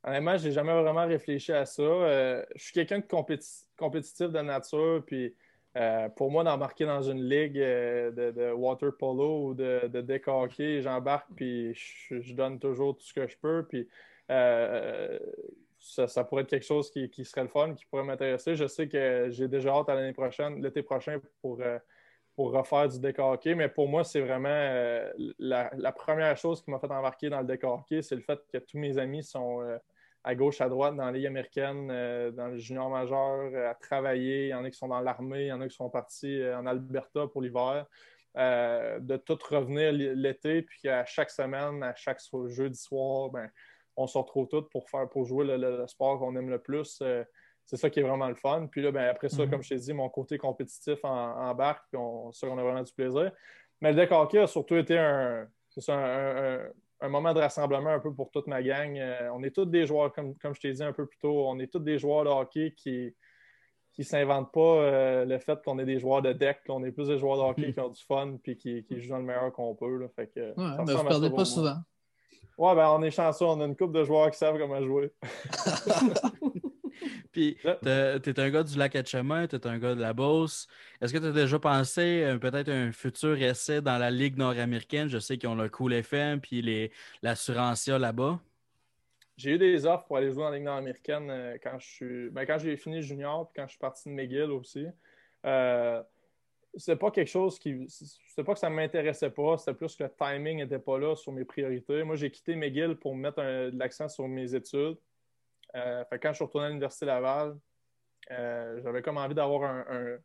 Honnêtement, 0.05 0.37
j'ai 0.37 0.51
jamais 0.51 0.71
vraiment 0.71 1.07
réfléchi 1.07 1.51
à 1.51 1.65
ça. 1.65 1.81
Euh, 1.81 2.45
je 2.55 2.63
suis 2.65 2.73
quelqu'un 2.73 2.99
de 2.99 3.05
compéti- 3.05 3.65
compétitif 3.75 4.27
de 4.27 4.39
nature, 4.39 5.03
puis 5.03 5.33
euh, 5.77 6.09
pour 6.09 6.29
moi, 6.29 6.43
d'embarquer 6.43 6.85
dans 6.85 7.01
une 7.01 7.27
ligue 7.27 7.57
euh, 7.57 8.11
de, 8.11 8.51
water 8.51 8.95
polo 8.95 9.47
ou 9.47 9.53
de, 9.55 9.87
de 9.87 10.81
j'embarque, 10.81 11.27
puis 11.35 11.73
je, 11.73 12.33
donne 12.35 12.59
toujours 12.59 12.95
tout 12.95 13.03
ce 13.03 13.13
que 13.13 13.27
je 13.27 13.35
peux, 13.35 13.65
puis 13.67 13.87
ça, 15.79 16.23
pourrait 16.23 16.43
être 16.43 16.49
quelque 16.49 16.65
chose 16.65 16.91
qui, 16.91 17.25
serait 17.25 17.41
le 17.41 17.47
fun, 17.47 17.73
qui 17.73 17.85
pourrait 17.87 18.03
m'intéresser. 18.03 18.55
Je 18.55 18.67
sais 18.67 18.87
que 18.87 19.29
j'ai 19.31 19.47
déjà 19.47 19.71
hâte 19.71 19.89
à 19.89 19.95
l'année 19.95 20.13
prochaine, 20.13 20.61
l'été 20.61 20.83
prochain, 20.83 21.19
pour, 21.41 21.59
refaire 22.37 22.89
du 22.89 22.99
deck 22.99 23.17
mais 23.55 23.69
pour 23.69 23.87
moi, 23.87 24.03
c'est 24.03 24.21
vraiment 24.21 25.09
la, 25.39 25.91
première 25.93 26.37
chose 26.37 26.61
qui 26.61 26.69
m'a 26.69 26.77
fait 26.77 26.91
embarquer 26.91 27.29
dans 27.29 27.41
le 27.41 27.47
deck 27.47 27.63
c'est 28.03 28.15
le 28.15 28.21
fait 28.21 28.39
que 28.53 28.59
tous 28.59 28.77
mes 28.77 28.99
amis 28.99 29.23
sont 29.23 29.63
à 30.27 30.33
gauche, 30.35 30.59
à 30.59 30.67
droite, 30.69 30.95
dans 30.95 31.05
la 31.05 31.11
Ligue 31.11 31.27
américaine, 31.27 31.89
euh, 31.91 32.31
dans 32.31 32.47
le 32.47 32.57
junior 32.57 32.89
majeur, 32.89 33.51
euh, 33.53 33.69
à 33.69 33.75
travailler. 33.75 34.45
Il 34.47 34.49
y 34.49 34.53
en 34.55 34.63
a 34.65 34.69
qui 34.71 34.77
sont 34.77 34.87
dans 34.87 34.99
l'armée, 34.99 35.43
il 35.43 35.47
y 35.47 35.51
en 35.53 35.61
a 35.61 35.67
qui 35.67 35.75
sont 35.75 35.89
partis 35.89 36.41
euh, 36.41 36.57
en 36.57 36.65
Alberta 36.65 37.27
pour 37.27 37.41
l'hiver. 37.41 37.85
De 38.37 39.15
tout 39.17 39.37
revenir 39.49 39.93
l'été, 39.93 40.61
puis 40.63 40.89
à 40.89 41.05
chaque 41.05 41.29
semaine, 41.29 41.81
à 41.83 41.95
chaque 41.95 42.19
so- 42.19 42.49
jeudi 42.49 42.77
soir, 42.77 43.29
ben, 43.29 43.49
on 43.95 44.07
se 44.07 44.17
retrouve 44.17 44.49
tous 44.49 44.63
pour 44.69 44.89
faire 44.89 45.07
pour 45.07 45.23
jouer 45.25 45.45
le, 45.45 45.55
le- 45.55 45.77
le 45.77 45.87
sport 45.87 46.19
qu'on 46.19 46.35
aime 46.35 46.49
le 46.49 46.59
plus. 46.59 47.01
C'est 47.63 47.77
ça 47.77 47.89
qui 47.89 48.01
est 48.01 48.03
vraiment 48.03 48.27
le 48.27 48.35
fun. 48.35 48.67
Puis 48.69 48.81
là, 48.81 48.91
ben, 48.91 49.05
après 49.07 49.29
ça, 49.29 49.43
Mhm. 49.43 49.51
comme 49.51 49.63
je 49.63 49.69
t'ai 49.69 49.77
dit, 49.77 49.93
mon 49.93 50.09
côté 50.09 50.37
compétitif 50.37 50.99
en, 51.05 51.49
embarque, 51.49 51.85
puis 51.89 51.97
on, 51.97 52.31
ça, 52.33 52.47
on 52.47 52.57
a 52.57 52.61
vraiment 52.63 52.83
du 52.83 52.91
plaisir. 52.91 53.31
Mais 53.79 53.91
le 53.93 53.95
deck 53.95 54.11
hockey 54.11 54.39
a 54.39 54.47
surtout 54.47 54.75
été 54.75 54.97
un, 54.97 55.47
un, 55.87 55.93
un- 55.93 56.69
un 57.01 57.09
moment 57.09 57.33
de 57.33 57.39
rassemblement 57.39 57.89
un 57.89 57.99
peu 57.99 58.13
pour 58.13 58.31
toute 58.31 58.47
ma 58.47 58.61
gang. 58.63 58.97
Euh, 58.97 59.29
on 59.33 59.43
est 59.43 59.51
tous 59.51 59.65
des 59.65 59.85
joueurs, 59.85 60.13
comme, 60.13 60.35
comme 60.37 60.55
je 60.55 60.61
t'ai 60.61 60.71
dit 60.73 60.83
un 60.83 60.93
peu 60.93 61.05
plus 61.05 61.17
tôt, 61.19 61.47
on 61.47 61.59
est 61.59 61.71
tous 61.71 61.79
des 61.79 61.97
joueurs 61.99 62.23
de 62.23 62.29
hockey 62.29 62.73
qui 62.75 63.13
qui 63.95 64.01
ne 64.01 64.05
s'inventent 64.07 64.51
pas 64.51 64.59
euh, 64.59 65.23
le 65.25 65.39
fait 65.39 65.57
qu'on 65.63 65.79
est 65.79 65.85
des 65.85 65.99
joueurs 65.99 66.21
de 66.21 66.33
deck. 66.33 66.57
là. 66.67 66.73
On 66.75 66.83
est 66.83 66.91
plus 66.91 67.07
des 67.07 67.17
joueurs 67.17 67.37
de 67.37 67.43
hockey 67.43 67.73
qui 67.73 67.79
ont 67.79 67.87
du 67.87 68.03
fun 68.03 68.35
puis 68.43 68.57
qui, 68.57 68.83
qui 68.83 68.99
jouent 68.99 69.11
dans 69.11 69.19
le 69.19 69.23
meilleur 69.23 69.53
qu'on 69.53 69.73
peut. 69.73 69.97
là. 69.99 70.07
Fait 70.13 70.27
que, 70.27 70.41
Ouais, 70.41 70.83
vous 70.83 70.97
à 70.97 71.07
perdez 71.07 71.29
pas 71.29 71.45
souvent. 71.45 71.77
Ouais, 72.57 72.75
ben 72.75 72.89
on 72.89 73.01
est 73.03 73.11
chanceux. 73.11 73.45
On 73.45 73.59
a 73.61 73.65
une 73.65 73.75
couple 73.75 73.93
de 73.93 74.03
joueurs 74.03 74.31
qui 74.31 74.37
savent 74.37 74.57
comment 74.57 74.81
jouer. 74.81 75.13
Puis, 77.35 77.57
t'es 78.21 78.39
un 78.39 78.49
gars 78.49 78.63
du 78.63 78.77
lac 78.77 78.95
Etchemin, 78.95 79.45
t'es 79.47 79.67
un 79.67 79.77
gars 79.77 79.93
de 79.93 79.99
la 79.99 80.13
Beauce. 80.13 80.67
Est-ce 81.01 81.11
que 81.11 81.17
tu 81.17 81.25
as 81.25 81.31
déjà 81.33 81.59
pensé 81.59 82.23
euh, 82.23 82.37
peut-être 82.37 82.69
un 82.69 82.93
futur 82.93 83.37
essai 83.41 83.81
dans 83.81 83.97
la 83.97 84.09
Ligue 84.09 84.37
nord-américaine? 84.37 85.09
Je 85.09 85.17
sais 85.19 85.37
qu'ils 85.37 85.49
ont 85.49 85.55
le 85.55 85.67
Cool 85.67 85.93
FM 85.93 86.39
puis 86.39 86.61
les- 86.61 86.91
l'assurancia 87.21 87.99
là-bas. 87.99 88.39
J'ai 89.35 89.51
eu 89.51 89.57
des 89.57 89.85
offres 89.85 90.05
pour 90.05 90.15
aller 90.15 90.27
jouer 90.31 90.43
dans 90.43 90.49
la 90.49 90.55
Ligue 90.55 90.65
nord-américaine 90.65 91.29
euh, 91.29 91.57
quand 91.61 91.77
je 91.77 91.85
suis. 91.87 92.29
Ben, 92.29 92.45
quand 92.45 92.57
j'ai 92.57 92.77
fini 92.77 93.01
junior, 93.01 93.47
puis 93.51 93.61
quand 93.61 93.67
je 93.67 93.71
suis 93.71 93.79
parti 93.79 94.07
de 94.07 94.13
McGill 94.13 94.51
aussi. 94.51 94.85
Euh, 95.45 96.01
c'est 96.77 96.95
pas 96.95 97.11
quelque 97.11 97.27
chose 97.29 97.59
qui. 97.59 97.85
C'est 97.89 98.43
pas 98.43 98.53
que 98.53 98.59
ça 98.59 98.69
m'intéressait 98.69 99.29
pas, 99.29 99.57
c'était 99.57 99.73
plus 99.73 99.95
que 99.95 100.03
le 100.03 100.09
timing 100.17 100.57
n'était 100.57 100.79
pas 100.79 100.97
là 100.99 101.15
sur 101.15 101.31
mes 101.33 101.43
priorités. 101.45 102.03
Moi, 102.03 102.15
j'ai 102.15 102.31
quitté 102.31 102.55
McGill 102.55 102.95
pour 102.95 103.15
mettre 103.15 103.39
un- 103.39 103.69
de 103.71 103.77
l'accent 103.77 104.07
sur 104.07 104.27
mes 104.27 104.55
études. 104.55 104.97
Euh, 105.75 106.05
fait 106.05 106.19
quand 106.19 106.29
je 106.29 106.35
suis 106.35 106.45
retourné 106.45 106.67
à 106.67 106.69
l'Université 106.69 107.05
Laval, 107.05 107.57
euh, 108.31 108.79
j'avais 108.81 109.01
comme 109.01 109.17
envie 109.17 109.35
d'avoir 109.35 109.63
un, 109.63 109.85
un- 109.89 110.17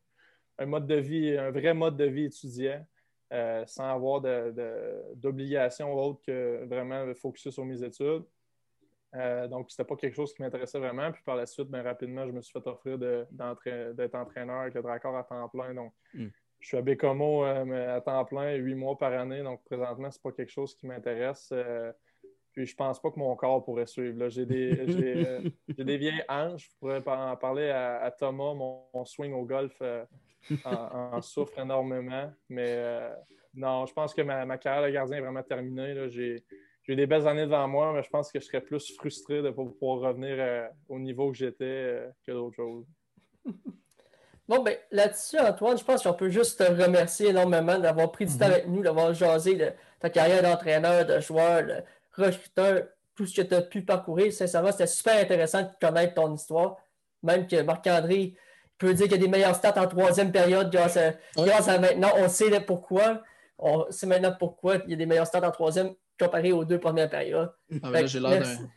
un 0.58 0.66
mode 0.66 0.86
de 0.86 0.96
vie, 0.96 1.36
un 1.36 1.50
vrai 1.50 1.74
mode 1.74 1.96
de 1.96 2.04
vie 2.04 2.24
étudiant, 2.26 2.86
euh, 3.32 3.64
sans 3.66 3.84
avoir 3.84 4.20
d'obligation 5.14 5.92
autre 5.94 6.20
que 6.22 6.64
vraiment 6.66 7.06
de 7.06 7.14
focuser 7.14 7.50
sur 7.50 7.64
mes 7.64 7.82
études. 7.82 8.24
Euh, 9.16 9.48
donc, 9.48 9.70
c'était 9.70 9.84
pas 9.84 9.96
quelque 9.96 10.14
chose 10.14 10.32
qui 10.34 10.42
m'intéressait 10.42 10.78
vraiment. 10.78 11.10
Puis 11.10 11.22
par 11.24 11.34
la 11.34 11.46
suite, 11.46 11.68
ben, 11.68 11.82
rapidement, 11.82 12.26
je 12.26 12.32
me 12.32 12.40
suis 12.42 12.52
fait 12.52 12.66
offrir 12.68 12.96
de- 12.98 13.26
d'être 13.94 14.14
entraîneur 14.14 14.60
avec 14.60 14.74
le 14.74 14.82
Dracor 14.82 15.16
à 15.16 15.24
temps 15.24 15.48
plein. 15.48 15.74
Donc, 15.74 15.92
Mm. 16.14 16.26
je 16.60 16.66
suis 16.66 16.76
à 16.76 16.82
Bécomo 16.82 17.44
euh, 17.44 17.96
à 17.96 18.00
temps 18.00 18.24
plein, 18.24 18.54
huit 18.54 18.74
mois 18.76 18.96
par 18.96 19.12
année. 19.12 19.42
Donc, 19.42 19.64
présentement, 19.64 20.10
c'est 20.10 20.22
pas 20.22 20.30
quelque 20.32 20.52
chose 20.52 20.76
qui 20.76 20.86
m'intéresse. 20.86 21.48
Euh, 21.52 21.92
puis 22.52 22.66
je 22.66 22.74
pense 22.74 23.00
pas 23.00 23.10
que 23.10 23.18
mon 23.18 23.34
corps 23.36 23.64
pourrait 23.64 23.86
suivre. 23.86 24.28
J'ai 24.28 24.46
des, 24.46 24.72
euh, 24.78 25.40
des 25.68 25.96
vieilles 25.96 26.24
hanches. 26.28 26.68
Je 26.70 26.76
pourrais 26.78 27.02
en 27.06 27.36
parler 27.36 27.70
à, 27.70 28.02
à 28.02 28.10
Thomas. 28.10 28.54
Mon, 28.54 28.84
mon 28.92 29.04
swing 29.04 29.32
au 29.32 29.44
golf 29.44 29.76
euh, 29.82 30.04
en, 30.64 31.14
en 31.16 31.22
souffre 31.22 31.58
énormément. 31.58 32.32
Mais 32.48 32.68
euh, 32.68 33.14
non, 33.54 33.86
je 33.86 33.92
pense 33.92 34.14
que 34.14 34.22
ma, 34.22 34.44
ma 34.44 34.58
carrière 34.58 34.86
de 34.86 34.92
gardien 34.92 35.18
est 35.18 35.22
vraiment 35.22 35.42
terminée. 35.42 36.08
J'ai, 36.08 36.44
des 36.88 37.06
belles 37.06 37.28
années 37.28 37.44
devant 37.44 37.68
moi, 37.68 37.92
mais 37.92 38.02
je 38.02 38.10
pense 38.10 38.32
que 38.32 38.40
je 38.40 38.46
serais 38.46 38.60
plus 38.60 38.96
frustré 38.96 39.36
de 39.36 39.42
ne 39.42 39.50
pas 39.50 39.62
pouvoir 39.62 40.00
revenir 40.00 40.34
euh, 40.38 40.66
au 40.88 40.98
niveau 40.98 41.30
que 41.30 41.38
j'étais 41.38 42.04
que 42.26 42.32
d'autres 42.32 42.56
choses. 42.56 42.86
Bon, 44.50 44.64
ben 44.64 44.76
là-dessus, 44.90 45.38
Antoine, 45.38 45.78
je 45.78 45.84
pense 45.84 46.02
qu'on 46.02 46.12
peut 46.12 46.28
juste 46.28 46.58
te 46.58 46.64
remercier 46.64 47.28
énormément 47.28 47.78
d'avoir 47.78 48.10
pris 48.10 48.26
du 48.26 48.36
temps 48.36 48.46
avec 48.46 48.66
nous, 48.66 48.82
d'avoir 48.82 49.14
jasé 49.14 49.54
de 49.54 49.70
ta 50.00 50.10
carrière 50.10 50.42
d'entraîneur, 50.42 51.06
de 51.06 51.20
joueur, 51.20 51.64
de 51.64 51.74
recruteur, 52.12 52.84
tout 53.14 53.26
ce 53.26 53.40
que 53.40 53.46
tu 53.46 53.54
as 53.54 53.62
pu 53.62 53.82
parcourir. 53.82 54.32
Sincèrement, 54.32 54.72
c'était 54.72 54.86
super 54.86 55.20
intéressant 55.20 55.62
de 55.62 55.68
connaître 55.80 56.14
ton 56.14 56.34
histoire. 56.34 56.76
Même 57.22 57.46
que 57.46 57.60
Marc-André 57.62 58.34
peut 58.78 58.94
dire 58.94 59.06
qu'il 59.06 59.16
y 59.16 59.20
a 59.20 59.22
des 59.22 59.28
meilleures 59.28 59.54
stats 59.54 59.80
en 59.80 59.86
troisième 59.86 60.32
période 60.32 60.70
grâce 60.72 60.96
à, 60.96 61.12
grâce 61.36 61.68
à 61.68 61.78
maintenant. 61.78 62.10
On 62.16 62.28
sait 62.28 62.60
pourquoi. 62.60 63.22
On 63.58 63.90
sait 63.90 64.06
maintenant 64.06 64.34
pourquoi 64.38 64.76
il 64.86 64.90
y 64.90 64.94
a 64.94 64.96
des 64.96 65.06
meilleures 65.06 65.26
stats 65.26 65.46
en 65.46 65.50
troisième 65.50 65.94
comparé 66.18 66.52
aux 66.52 66.64
deux 66.64 66.78
premières 66.78 67.10
périodes. 67.10 67.52
Ah, 67.82 68.06
j'ai 68.06 68.20
l'air 68.20 68.42
d'un. 68.42 68.68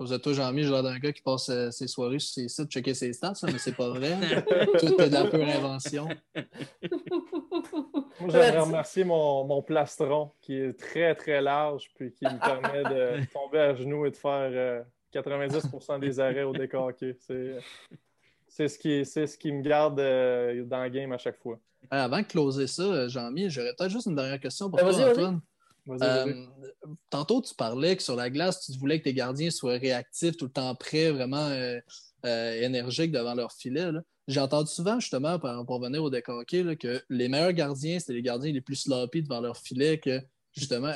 Vous 0.00 0.14
êtes 0.14 0.22
toi, 0.22 0.32
Jean-Mi, 0.32 0.62
j'ai 0.62 0.70
l'air 0.70 0.82
d'un 0.82 0.98
gars 0.98 1.12
qui 1.12 1.20
passe 1.20 1.50
euh, 1.50 1.70
ses 1.70 1.86
soirées 1.86 2.18
sur 2.18 2.32
ses 2.32 2.48
sites, 2.48 2.70
checker 2.70 2.94
ses 2.94 3.12
stats, 3.12 3.34
mais 3.44 3.58
c'est 3.58 3.76
pas 3.76 3.90
vrai. 3.90 4.16
Tout 4.78 4.98
est 4.98 5.10
de 5.10 5.12
la 5.12 5.24
pure 5.26 5.46
invention. 5.46 6.08
Moi, 8.18 8.28
j'aimerais 8.30 8.60
remercier 8.60 9.04
mon, 9.04 9.44
mon 9.44 9.60
plastron 9.60 10.30
qui 10.40 10.54
est 10.54 10.72
très, 10.72 11.14
très 11.14 11.42
large 11.42 11.90
puis 11.94 12.12
qui 12.12 12.24
me 12.24 12.38
permet 12.38 12.82
de 12.82 13.26
tomber 13.32 13.58
à 13.58 13.74
genoux 13.74 14.06
et 14.06 14.10
de 14.10 14.16
faire 14.16 14.50
euh, 14.50 14.82
90% 15.12 16.00
des 16.00 16.18
arrêts 16.18 16.44
au 16.44 16.52
décorqué. 16.52 17.16
C'est, 17.20 17.58
c'est, 18.48 18.68
ce 18.68 18.78
qui, 18.78 19.04
c'est 19.04 19.26
ce 19.26 19.36
qui 19.36 19.52
me 19.52 19.60
garde 19.60 20.00
euh, 20.00 20.64
dans 20.64 20.82
le 20.82 20.88
game 20.88 21.12
à 21.12 21.18
chaque 21.18 21.38
fois. 21.38 21.58
Euh, 21.92 22.04
avant 22.04 22.20
de 22.20 22.26
closer 22.26 22.66
ça, 22.66 22.82
euh, 22.82 23.08
Jean-Mi, 23.08 23.50
j'aurais 23.50 23.74
peut-être 23.76 23.90
juste 23.90 24.06
une 24.06 24.14
dernière 24.14 24.40
question 24.40 24.70
pour 24.70 24.78
Ben, 24.78 24.84
toi, 24.84 24.92
vas-y, 24.92 25.02
vas-y. 25.02 25.12
Antoine. 25.12 25.40
Euh, 26.02 26.34
tantôt, 27.10 27.42
tu 27.42 27.54
parlais 27.54 27.96
que 27.96 28.02
sur 28.02 28.16
la 28.16 28.30
glace, 28.30 28.60
tu 28.66 28.78
voulais 28.78 28.98
que 28.98 29.04
tes 29.04 29.14
gardiens 29.14 29.50
soient 29.50 29.78
réactifs, 29.78 30.36
tout 30.36 30.46
le 30.46 30.52
temps 30.52 30.74
prêts, 30.74 31.10
vraiment 31.10 31.46
euh, 31.48 31.78
euh, 32.26 32.60
énergiques 32.62 33.12
devant 33.12 33.34
leur 33.34 33.52
filet. 33.52 33.88
J'ai 34.28 34.40
entendu 34.40 34.70
souvent, 34.70 35.00
justement, 35.00 35.38
pour, 35.38 35.50
pour 35.66 35.76
revenir 35.80 36.02
au 36.02 36.10
décoqué, 36.10 36.62
là, 36.62 36.76
que 36.76 37.02
les 37.08 37.28
meilleurs 37.28 37.52
gardiens, 37.52 37.98
c'était 37.98 38.12
les 38.12 38.22
gardiens 38.22 38.52
les 38.52 38.60
plus 38.60 38.76
sloppy 38.76 39.22
devant 39.22 39.40
leur 39.40 39.56
filet, 39.56 39.98
que 39.98 40.20
justement, 40.52 40.92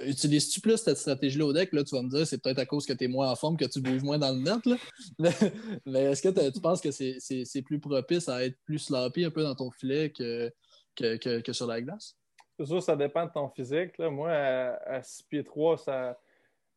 utilises-tu 0.00 0.60
plus 0.60 0.76
cette 0.78 0.96
stratégie-là 0.98 1.46
au 1.46 1.52
deck? 1.52 1.72
Là, 1.72 1.84
tu 1.84 1.94
vas 1.94 2.02
me 2.02 2.08
dire, 2.10 2.26
c'est 2.26 2.38
peut-être 2.42 2.58
à 2.58 2.66
cause 2.66 2.86
que 2.86 2.92
tu 2.92 3.04
es 3.04 3.08
moins 3.08 3.30
en 3.30 3.36
forme, 3.36 3.56
que 3.56 3.64
tu 3.64 3.80
bouges 3.80 4.02
moins 4.02 4.18
dans 4.18 4.32
le 4.32 4.40
net. 4.40 4.64
là. 4.66 4.76
Mais, 5.86 6.02
est-ce 6.04 6.22
que 6.22 6.50
tu 6.50 6.60
penses 6.60 6.80
que 6.80 6.90
c'est- 6.90 7.16
c'est 7.18 7.44
c'est 7.44 7.62
plus 7.62 7.80
propice 7.80 8.28
à 8.28 8.44
être 8.44 8.56
plus 8.64 8.78
sloppy 8.78 9.24
un 9.24 9.30
peu 9.30 9.42
dans 9.42 9.54
ton 9.54 9.70
filet 9.70 10.10
que, 10.10 10.50
que- 10.96 11.40
que 11.40 11.52
sur 11.52 11.66
la 11.66 11.80
glace? 11.82 12.16
C'est 12.60 12.66
sûr, 12.66 12.82
ça 12.82 12.94
dépend 12.94 13.24
de 13.24 13.30
ton 13.32 13.48
physique. 13.48 13.96
là. 13.96 14.10
Moi, 14.10 14.30
à, 14.30 15.02
6 15.02 15.22
pieds 15.22 15.44
3, 15.44 15.78
ça. 15.78 16.18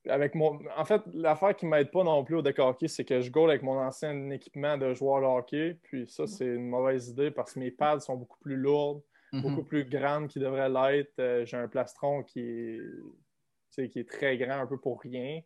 Avec 0.07 0.33
mon... 0.33 0.59
En 0.77 0.85
fait, 0.85 1.01
l'affaire 1.13 1.55
qui 1.55 1.65
ne 1.65 1.71
m'aide 1.71 1.91
pas 1.91 2.03
non 2.03 2.23
plus 2.23 2.35
au 2.37 2.41
deck 2.41 2.59
hockey, 2.59 2.87
c'est 2.87 3.03
que 3.05 3.19
je 3.21 3.29
goal 3.29 3.49
avec 3.49 3.63
mon 3.63 3.77
ancien 3.79 4.29
équipement 4.31 4.77
de 4.77 4.93
joueur 4.93 5.19
de 5.21 5.25
hockey. 5.25 5.77
Puis 5.83 6.07
ça, 6.07 6.25
c'est 6.25 6.45
une 6.45 6.69
mauvaise 6.69 7.09
idée 7.09 7.31
parce 7.31 7.53
que 7.53 7.59
mes 7.59 7.71
pads 7.71 7.99
sont 7.99 8.15
beaucoup 8.15 8.39
plus 8.39 8.55
lourdes, 8.55 9.01
Mhm. 9.33 9.41
beaucoup 9.41 9.63
plus 9.63 9.83
grandes 9.83 10.27
qu'ils 10.29 10.41
devraient 10.41 10.69
l'être. 10.69 11.13
Euh, 11.19 11.45
J'ai 11.45 11.57
un 11.57 11.67
plastron 11.67 12.23
qui 12.23 12.39
est... 12.41 13.89
qui 13.89 13.99
est 13.99 14.07
très 14.09 14.37
grand, 14.37 14.59
un 14.61 14.67
peu 14.67 14.77
pour 14.77 15.01
rien. 15.01 15.41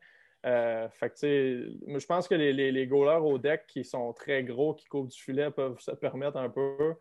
Euh, 0.46 0.88
fait 0.90 1.10
que, 1.10 1.14
tu 1.16 1.20
sais, 1.20 1.88
moi, 1.88 1.98
je 2.00 2.06
pense 2.06 2.28
que 2.28 2.36
les, 2.36 2.54
les, 2.54 2.72
les 2.72 2.86
goalers 2.88 3.26
au 3.26 3.38
deck 3.40 3.66
qui 3.68 3.84
sont 3.84 4.14
très 4.14 4.44
gros, 4.44 4.74
qui 4.76 4.86
couvrent 4.86 5.08
du 5.10 5.18
filet, 5.18 5.50
peuvent 5.50 5.80
se 5.80 5.92
permettre 5.92 6.38
un 6.38 6.50
peu. 6.50 6.94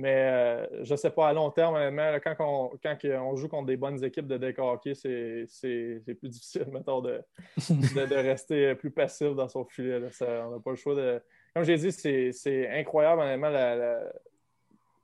Mais 0.00 0.14
euh, 0.30 0.84
je 0.84 0.92
ne 0.92 0.96
sais 0.96 1.10
pas, 1.10 1.28
à 1.28 1.32
long 1.32 1.50
terme, 1.50 1.74
honnêtement, 1.74 2.12
quand, 2.22 2.36
on, 2.38 2.76
quand 2.80 2.96
on 3.04 3.34
joue 3.34 3.48
contre 3.48 3.66
des 3.66 3.76
bonnes 3.76 4.04
équipes 4.04 4.28
de 4.28 4.36
deck 4.36 4.58
hockey, 4.58 4.94
c'est 4.94 5.46
plus 6.20 6.28
difficile, 6.28 6.66
mettons, 6.70 7.00
de, 7.00 7.20
de, 7.56 8.06
de 8.06 8.14
rester 8.14 8.74
plus 8.76 8.90
passif 8.92 9.34
dans 9.34 9.48
son 9.48 9.64
filet. 9.64 9.98
là. 9.98 10.10
Ça- 10.12 10.46
on 10.46 10.52
n'a 10.52 10.60
pas 10.60 10.70
le 10.70 10.76
choix 10.76 10.94
de. 10.94 11.20
Comme 11.54 11.64
j'ai 11.64 11.76
dit, 11.76 11.90
c'est 11.90 12.68
incroyable, 12.70 13.22
honnêtement, 13.22 13.48
la- 13.48 13.74
la- 13.76 14.12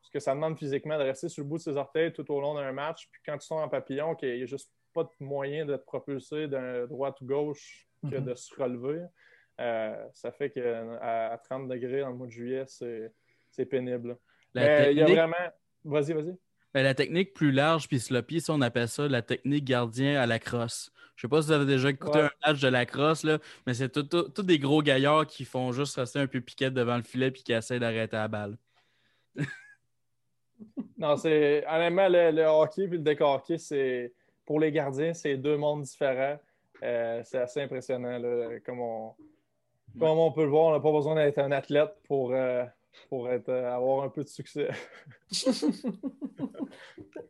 ce 0.02 0.10
que 0.12 0.20
ça 0.20 0.32
demande 0.34 0.56
physiquement 0.56 0.96
de 0.98 1.02
rester 1.02 1.28
sur 1.28 1.42
le 1.42 1.48
bout 1.48 1.56
de 1.56 1.62
ses 1.62 1.76
orteils 1.76 2.12
tout 2.12 2.30
au 2.30 2.40
long 2.40 2.54
d'un 2.54 2.70
match. 2.70 3.08
Puis 3.10 3.20
quand 3.26 3.36
tu 3.38 3.48
tombes 3.48 3.60
en 3.64 3.68
papillon, 3.68 4.14
qu'il 4.14 4.36
n'y 4.36 4.42
a 4.42 4.46
juste 4.46 4.70
pas 4.92 5.02
de 5.02 5.10
moyen 5.18 5.64
de 5.64 5.74
te 5.76 5.84
propulser 5.84 6.46
d'un 6.46 6.86
droite 6.86 7.20
ou 7.20 7.24
gauche 7.26 7.88
que 8.08 8.16
Mhm. 8.18 8.24
de 8.26 8.34
se 8.36 8.54
relever. 8.54 9.02
Euh, 9.60 10.04
ça 10.12 10.30
fait 10.30 10.50
qu'à 10.50 11.32
à 11.32 11.38
30 11.38 11.66
degrés 11.68 12.00
dans 12.02 12.10
le 12.10 12.14
mois 12.16 12.26
de 12.28 12.32
juillet, 12.32 12.64
c'est 12.68 13.10
c'est 13.50 13.66
pénible. 13.66 14.16
La 14.54 14.62
Mais 14.62 14.92
il 14.92 14.98
y 14.98 15.00
a 15.02 15.04
technique- 15.06 15.16
vraiment. 15.18 15.52
Vas-y, 15.84 16.12
vas-y. 16.12 16.36
Ben, 16.72 16.82
la 16.82 16.94
technique 16.94 17.34
plus 17.34 17.52
large 17.52 17.86
puis 17.88 18.00
sloppy, 18.00 18.40
ça, 18.40 18.52
on 18.52 18.60
appelle 18.60 18.88
ça 18.88 19.06
la 19.08 19.22
technique 19.22 19.64
gardien 19.64 20.20
à 20.20 20.26
la 20.26 20.38
crosse. 20.38 20.90
Je 21.14 21.22
sais 21.22 21.28
pas 21.28 21.40
si 21.42 21.46
vous 21.48 21.52
avez 21.52 21.66
déjà 21.66 21.90
écouté 21.90 22.18
Ouais. 22.18 22.24
un 22.24 22.50
match 22.50 22.60
de 22.60 22.68
la 22.68 22.84
crosse, 22.86 23.22
là, 23.22 23.38
mais 23.66 23.74
c'est 23.74 23.88
tout- 23.90 24.02
tout- 24.02 24.28
tous 24.28 24.42
des 24.42 24.58
gros 24.58 24.82
gaillards 24.82 25.26
qui 25.26 25.44
font 25.44 25.70
juste 25.70 25.94
rester 25.96 26.18
un 26.18 26.26
peu 26.26 26.40
piquette 26.40 26.74
devant 26.74 26.96
le 26.96 27.02
filet 27.04 27.30
puis 27.30 27.42
qui 27.44 27.52
essaient 27.52 27.78
d'arrêter 27.78 28.16
la 28.16 28.26
balle. 28.28 28.56
Non, 30.96 31.16
c'est. 31.16 31.64
Honnêtement, 31.68 32.08
le, 32.08 32.30
le 32.30 32.44
hockey 32.44 32.82
et 32.84 32.86
le 32.86 33.22
hockey, 33.22 33.58
c'est. 33.58 34.12
Pour 34.46 34.60
les 34.60 34.70
gardiens, 34.72 35.12
c'est 35.14 35.36
deux 35.36 35.56
mondes 35.56 35.82
différents. 35.82 36.38
Euh, 36.82 37.22
c'est 37.24 37.38
assez 37.38 37.60
impressionnant. 37.62 38.18
Là, 38.18 38.60
comme, 38.64 38.80
on, 38.80 39.14
comme 39.98 40.18
on 40.18 40.32
peut 40.32 40.42
le 40.44 40.50
voir, 40.50 40.66
on 40.66 40.72
n'a 40.72 40.80
pas 40.80 40.92
besoin 40.92 41.14
d'être 41.14 41.38
un 41.38 41.50
athlète 41.50 41.90
pour, 42.06 42.32
euh, 42.32 42.64
pour 43.08 43.28
être, 43.30 43.48
euh, 43.48 43.74
avoir 43.74 44.04
un 44.04 44.08
peu 44.08 44.22
de 44.24 44.28
succès. 44.28 44.68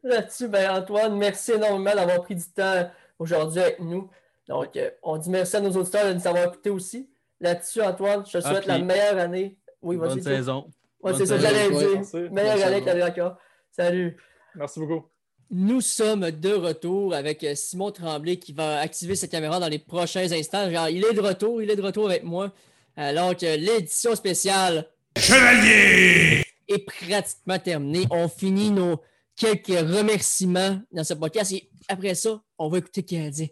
Là-dessus, 0.02 0.48
ben, 0.48 0.70
Antoine, 0.70 1.16
merci 1.16 1.52
énormément 1.52 1.94
d'avoir 1.94 2.22
pris 2.22 2.34
du 2.34 2.44
temps 2.44 2.90
aujourd'hui 3.18 3.60
avec 3.60 3.80
nous. 3.80 4.08
Donc, 4.48 4.76
euh, 4.76 4.90
on 5.02 5.16
dit 5.16 5.30
merci 5.30 5.56
à 5.56 5.60
nos 5.60 5.70
auditeurs 5.72 6.06
de 6.08 6.14
nous 6.14 6.26
avoir 6.26 6.44
écoutés 6.46 6.70
aussi. 6.70 7.08
Là-dessus, 7.40 7.80
Antoine, 7.82 8.24
je 8.26 8.32
te 8.38 8.44
Ah, 8.44 8.50
souhaite 8.50 8.66
la 8.66 8.78
meilleure 8.78 9.18
année. 9.18 9.56
Oui, 9.82 9.96
vas-y. 9.96 10.14
Bonne 10.14 10.22
saison. 10.22 10.70
Ouais, 11.02 11.12
Bonne 11.12 11.16
c'est 11.20 11.26
ça 11.26 11.36
que 11.36 11.42
saison. 11.42 11.54
j'allais 11.56 11.70
dire. 11.78 11.90
merci. 11.94 12.16
Meilleure 12.16 12.54
Bonne 12.54 12.62
année 12.64 12.80
que 12.80 12.84
saison. 12.86 12.98
la 12.98 13.08
encore. 13.08 13.36
Salut. 13.70 14.16
Merci 14.54 14.80
beaucoup. 14.80 15.06
Nous 15.50 15.80
sommes 15.80 16.30
de 16.30 16.52
retour 16.54 17.14
avec 17.14 17.44
euh, 17.44 17.54
Simon 17.54 17.90
Tremblay 17.90 18.36
qui 18.38 18.52
va 18.52 18.78
activer 18.80 19.14
sa 19.14 19.26
caméra 19.28 19.60
dans 19.60 19.68
les 19.68 19.78
prochains 19.78 20.30
instants. 20.32 20.70
Genre, 20.70 20.88
il 20.88 21.04
est 21.04 21.12
de 21.12 21.20
retour, 21.20 21.62
il 21.62 21.70
est 21.70 21.76
de 21.76 21.82
retour 21.82 22.06
avec 22.06 22.22
moi. 22.24 22.50
Alors 22.96 23.36
que 23.36 23.56
l'édition 23.56 24.14
spéciale 24.14 24.86
Chevalier! 25.16 26.42
est 26.66 26.78
pratiquement 26.86 27.58
terminée. 27.58 28.06
On 28.10 28.28
finit 28.28 28.70
nos 28.70 29.00
quelques 29.36 29.66
remerciements 29.68 30.80
dans 30.92 31.04
ce 31.04 31.14
podcast 31.14 31.52
et 31.52 31.70
après 31.88 32.14
ça, 32.14 32.42
on 32.58 32.68
va 32.68 32.78
écouter 32.78 33.02
Canadien. 33.02 33.46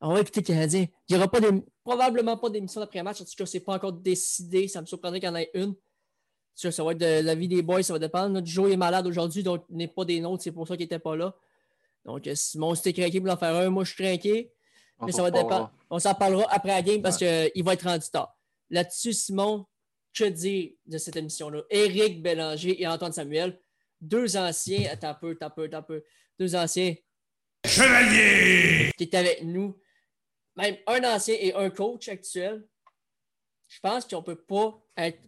On 0.00 0.12
va 0.14 0.20
écouter 0.20 0.42
Canadien. 0.42 0.86
Il 1.08 1.14
n'y 1.14 1.16
aura 1.18 1.30
pas 1.30 1.40
de- 1.40 1.62
probablement 1.84 2.36
pas 2.36 2.50
d'émission 2.50 2.80
d'après-match. 2.80 3.20
En 3.20 3.24
tout 3.24 3.30
cas, 3.36 3.46
ce 3.46 3.56
n'est 3.56 3.62
pas 3.64 3.74
encore 3.74 3.92
décidé. 3.92 4.68
Ça 4.68 4.80
me 4.80 4.86
surprendrait 4.86 5.20
qu'il 5.20 5.28
y 5.28 5.32
en 5.32 5.36
ait 5.36 5.50
une. 5.54 5.74
Ça, 6.54 6.70
ça 6.70 6.84
va 6.84 6.92
être 6.92 6.98
de 6.98 7.20
la 7.24 7.34
vie 7.34 7.48
des 7.48 7.62
boys, 7.62 7.82
ça 7.82 7.94
va 7.94 7.98
dépendre. 7.98 8.28
Notre 8.28 8.46
Joe 8.46 8.70
est 8.70 8.76
malade 8.76 9.06
aujourd'hui, 9.06 9.42
donc 9.42 9.64
il 9.70 9.76
n'est 9.78 9.88
pas 9.88 10.04
des 10.04 10.20
nôtres. 10.20 10.42
C'est 10.42 10.52
pour 10.52 10.68
ça 10.68 10.76
qu'il 10.76 10.84
n'était 10.84 10.98
pas 10.98 11.16
là. 11.16 11.34
Donc, 12.04 12.26
euh, 12.26 12.34
Simon, 12.34 12.74
si 12.74 12.82
t'es 12.82 12.92
craqué 12.92 13.20
pour 13.20 13.30
en 13.32 13.36
faire 13.36 13.54
un, 13.54 13.70
moi, 13.70 13.84
je 13.84 13.94
suis 13.94 14.04
craqué. 14.04 14.52
On 14.98 15.06
Mais 15.06 15.12
s'en 15.12 15.18
ça 15.18 15.22
va 15.24 15.30
dépendre. 15.30 15.72
On 15.88 15.98
s'en 15.98 16.14
parlera 16.14 16.44
après 16.50 16.68
la 16.70 16.82
game 16.82 17.00
parce 17.00 17.16
qu'il 17.16 17.64
va 17.64 17.72
être 17.72 17.84
rendu 17.88 18.04
tard. 18.12 18.36
Là-dessus, 18.70 19.12
Simon, 19.14 19.66
que 20.14 20.24
dire 20.24 20.72
de 20.86 20.98
cette 20.98 21.16
émission-là? 21.16 21.62
Éric 21.70 22.22
Bélanger 22.22 22.80
et 22.80 22.86
Antoine 22.86 23.12
Samuel, 23.12 23.58
deux 24.00 24.36
anciens, 24.36 24.90
attends 24.90 25.08
un 25.10 25.14
peu, 25.14 25.30
attends 25.32 25.46
un 25.46 25.50
peu, 25.50 25.64
attends 25.64 25.78
un 25.78 25.82
peu, 25.82 26.04
deux 26.38 26.54
anciens 26.54 26.94
Chevalier! 27.64 28.90
qui 28.96 29.04
étaient 29.04 29.16
avec 29.16 29.42
nous, 29.44 29.78
même 30.56 30.76
un 30.86 31.02
ancien 31.14 31.36
et 31.38 31.54
un 31.54 31.70
coach 31.70 32.08
actuel. 32.08 32.66
Je 33.68 33.80
pense 33.80 34.04
qu'on 34.06 34.18
ne 34.18 34.22
peut 34.22 34.36
pas 34.42 34.78
être, 34.98 35.20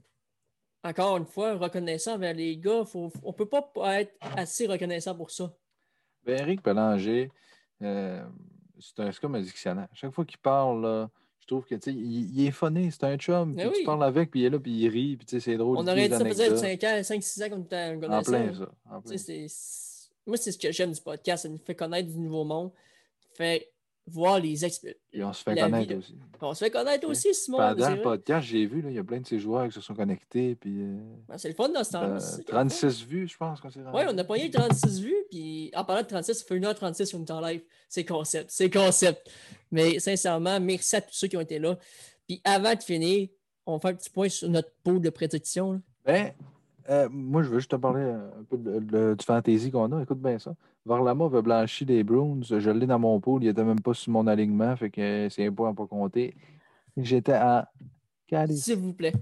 encore 0.83 1.17
une 1.17 1.25
fois, 1.27 1.55
reconnaissant 1.55 2.15
envers 2.15 2.35
les 2.35 2.59
gars. 2.59 2.85
Faut- 2.85 3.11
on 3.23 3.29
ne 3.29 3.33
peut 3.33 3.49
pas 3.49 3.71
être 4.01 4.15
assez 4.21 4.67
reconnaissant 4.67 5.15
pour 5.15 5.31
ça. 5.31 5.55
Ben, 6.25 6.41
Eric 6.41 6.63
Bélanger, 6.63 7.31
euh, 7.83 8.23
c'est 8.79 9.01
un- 9.01 9.13
c'est 9.13 9.21
comme 9.21 9.35
un 9.37 9.41
dictionnaire. 9.41 9.89
Chaque 9.95 10.13
fois 10.13 10.25
qu'il 10.27 10.39
parle, 10.39 10.83
là, 10.83 11.11
je 11.45 11.49
trouve 11.49 11.67
que 11.67 11.75
tu 11.75 11.81
sais, 11.83 11.93
il, 11.93 12.31
il 12.35 12.47
est 12.47 12.51
funny, 12.51 12.91
c'est 12.91 13.05
un 13.05 13.19
chum. 13.19 13.55
Puis 13.55 13.67
Tu 13.75 13.85
parles 13.85 14.03
avec, 14.03 14.31
puis 14.31 14.41
il 14.41 14.45
est 14.47 14.51
là, 14.51 14.59
puis 14.59 14.73
il 14.73 14.89
rit, 14.89 15.17
puis 15.19 15.27
tu 15.27 15.33
sais, 15.39 15.41
c'est 15.41 15.59
drôle. 15.59 15.77
On 15.77 15.87
aurait 15.87 16.09
dit 16.09 16.15
ça 16.15 16.21
anecdotes. 16.21 16.57
5 16.57 16.85
ans, 16.85 17.01
5-6 17.03 17.45
ans 17.45 17.51
qu'on 17.51 17.63
était 17.63 18.07
En 18.09 18.23
plein, 18.23 18.55
ça. 18.55 18.71
en 18.91 19.01
plein. 19.03 19.47
Moi, 20.27 20.37
c'est 20.39 20.53
ce 20.53 20.59
que 20.59 20.73
j'aime 20.73 20.93
du 20.93 21.01
podcast. 21.03 21.43
Ça 21.43 21.49
nous 21.51 21.59
fait 21.59 21.75
connaître 21.75 22.09
du 22.09 22.19
nouveau 22.19 22.45
monde. 22.45 22.71
fait 23.35 23.69
voir 24.07 24.39
les 24.39 24.65
expériences. 24.65 25.01
Et 25.13 25.25
on 25.25 25.33
se 25.33 25.43
fait 25.43 25.55
connaître 25.55 25.95
aussi. 25.97 26.19
On 26.41 26.53
se 26.53 26.65
fait 26.65 26.71
connaître 26.71 27.09
aussi, 27.09 27.33
Simon. 27.35 27.57
Pendant 27.59 27.91
le 27.91 28.03
podcast, 28.03 28.47
j'ai 28.47 28.67
vu, 28.67 28.83
là, 28.83 28.91
il 28.91 28.97
y 28.97 28.99
a 28.99 29.05
plein 29.05 29.21
de 29.21 29.27
ces 29.27 29.39
joueurs 29.39 29.67
qui 29.67 29.73
se 29.73 29.81
sont 29.81 29.95
connectés, 29.95 30.55
puis 30.57 30.83
euh, 30.83 30.97
Ben, 31.29 31.39
c'est 31.39 31.49
le 31.49 31.55
fun 31.55 31.69
dans 31.71 31.83
ce 31.85 31.97
euh, 31.97 32.19
fun. 32.21 32.43
36 32.47 33.07
vues, 33.07 33.27
je 33.29 33.37
pense 33.37 33.61
qu'on 33.61 33.71
s'est 33.71 33.83
rendu. 33.83 33.97
Ouais, 33.97 34.05
on 34.09 34.19
a 34.19 34.25
pogné 34.25 34.51
36 34.51 35.01
vues, 35.01 35.15
puis 35.31 35.71
en 35.75 35.85
parlant 35.85 36.03
de 36.03 36.07
36, 36.09 36.35
ça 36.35 36.45
fait 36.45 36.59
1h36 36.59 37.13
qu'on 37.13 37.25
est 37.25 37.31
en 37.31 37.41
live. 37.41 37.63
C'est 37.89 38.05
concept, 38.05 38.51
c'est 38.51 38.69
concept. 38.71 39.31
Mais 39.71 39.99
sincèrement, 39.99 40.61
merci 40.61 40.97
à 40.97 41.01
tous 41.01 41.15
ceux 41.15 41.29
qui 41.29 41.37
ont 41.37 41.41
été 41.41 41.59
là. 41.59 41.79
Puis 42.29 42.41
avant 42.45 42.75
de 42.75 42.83
finir, 42.83 43.29
on 43.67 43.79
fait 43.79 43.89
un 43.89 43.95
petit 43.95 44.11
point 44.11 44.29
sur 44.29 44.49
notre 44.51 44.71
pot 44.83 44.99
de 44.99 45.09
prédiction. 45.11 45.73
là. 45.73 45.79
Ben, 46.05 46.33
euh, 46.91 47.09
moi, 47.11 47.43
je 47.43 47.49
veux 47.49 47.59
juste 47.59 47.71
te 47.71 47.77
parler 47.77 48.03
euh, 48.03 48.29
un 48.39 48.45
peu 48.45 48.59
de- 48.59 48.79
de- 48.81 49.15
du 49.19 49.25
fantasy 49.25 49.71
qu'on 49.71 49.91
a. 49.93 50.03
Écoute 50.03 50.21
bien 50.21 50.39
ça. 50.39 50.55
Varlama 50.85 51.29
veut 51.29 51.43
blanchir 51.43 51.87
des 51.87 52.05
Bruins. 52.05 52.41
Je 52.43 52.71
l'ai 52.71 52.87
dans 52.87 52.99
mon 52.99 53.19
pool. 53.21 53.43
Il 53.43 53.49
n'était 53.49 53.65
même 53.65 53.81
pas 53.81 53.95
sur 53.95 54.13
mon 54.13 54.27
alignement. 54.27 54.77
Fait 54.77 54.91
que 54.91 55.01
euh, 55.01 55.31
c'est 55.31 55.47
un 55.47 55.53
point 55.53 55.71
à 55.71 55.75
pas 55.75 55.87
compter. 55.87 56.35
J'étais 56.97 57.33
à. 57.33 57.71
S'il 58.51 58.77
vous 58.77 58.93
plaît. 58.93 59.13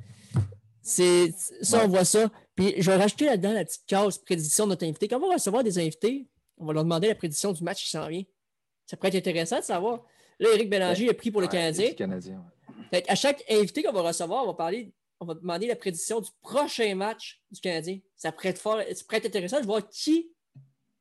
C'est, 0.81 1.33
ça, 1.61 1.85
on 1.85 1.89
voit 1.89 2.05
ça. 2.05 2.31
Puis 2.55 2.75
je 2.79 2.91
vais 2.91 2.97
rajouter 2.97 3.27
là-dedans 3.27 3.53
la 3.53 3.65
petite 3.65 3.87
case 3.87 4.19
prédiction 4.19 4.65
de 4.65 4.71
notre 4.71 4.85
invité. 4.85 5.07
Quand 5.07 5.19
on 5.19 5.29
va 5.29 5.35
recevoir 5.35 5.63
des 5.63 5.79
invités, 5.79 6.27
on 6.59 6.67
va 6.67 6.73
leur 6.73 6.85
demander 6.85 7.09
la 7.09 7.15
prédiction 7.15 7.53
du 7.53 7.63
match 7.63 7.85
qui 7.85 7.91
s'en 7.91 8.09
vient. 8.09 8.25
Ça 8.87 8.97
pourrait 8.97 9.11
être 9.11 9.17
intéressant 9.27 9.59
de 9.59 9.65
savoir. 9.65 10.03
Là, 10.41 10.49
Éric 10.55 10.71
Bélanger 10.71 11.09
a 11.11 11.15
pris 11.15 11.31
pour 11.31 11.41
le 11.41 11.47
Canadien. 11.47 11.89
Le 11.91 11.95
Canadien. 11.95 12.35
ouais. 12.35 12.75
Fait 12.91 13.09
à 13.09 13.15
chaque 13.15 13.45
invité 13.49 13.83
qu'on 13.83 13.93
va 13.93 14.03
recevoir, 14.03 14.45
on 14.45 14.49
va 14.49 14.55
parler, 14.55 14.93
on 15.21 15.25
va 15.25 15.35
demander 15.35 15.67
la 15.67 15.77
prédiction 15.77 16.21
du 16.21 16.31
prochain 16.41 16.95
match 16.95 17.41
du 17.51 17.61
Canadien. 17.61 17.99
Ça 18.17 18.33
pourrait 18.33 18.49
être, 18.49 18.59
fort, 18.59 18.81
ça 18.93 19.05
pourrait 19.05 19.19
être 19.19 19.27
intéressant 19.27 19.61
de 19.61 19.67
voir 19.67 19.89
qui 19.89 20.32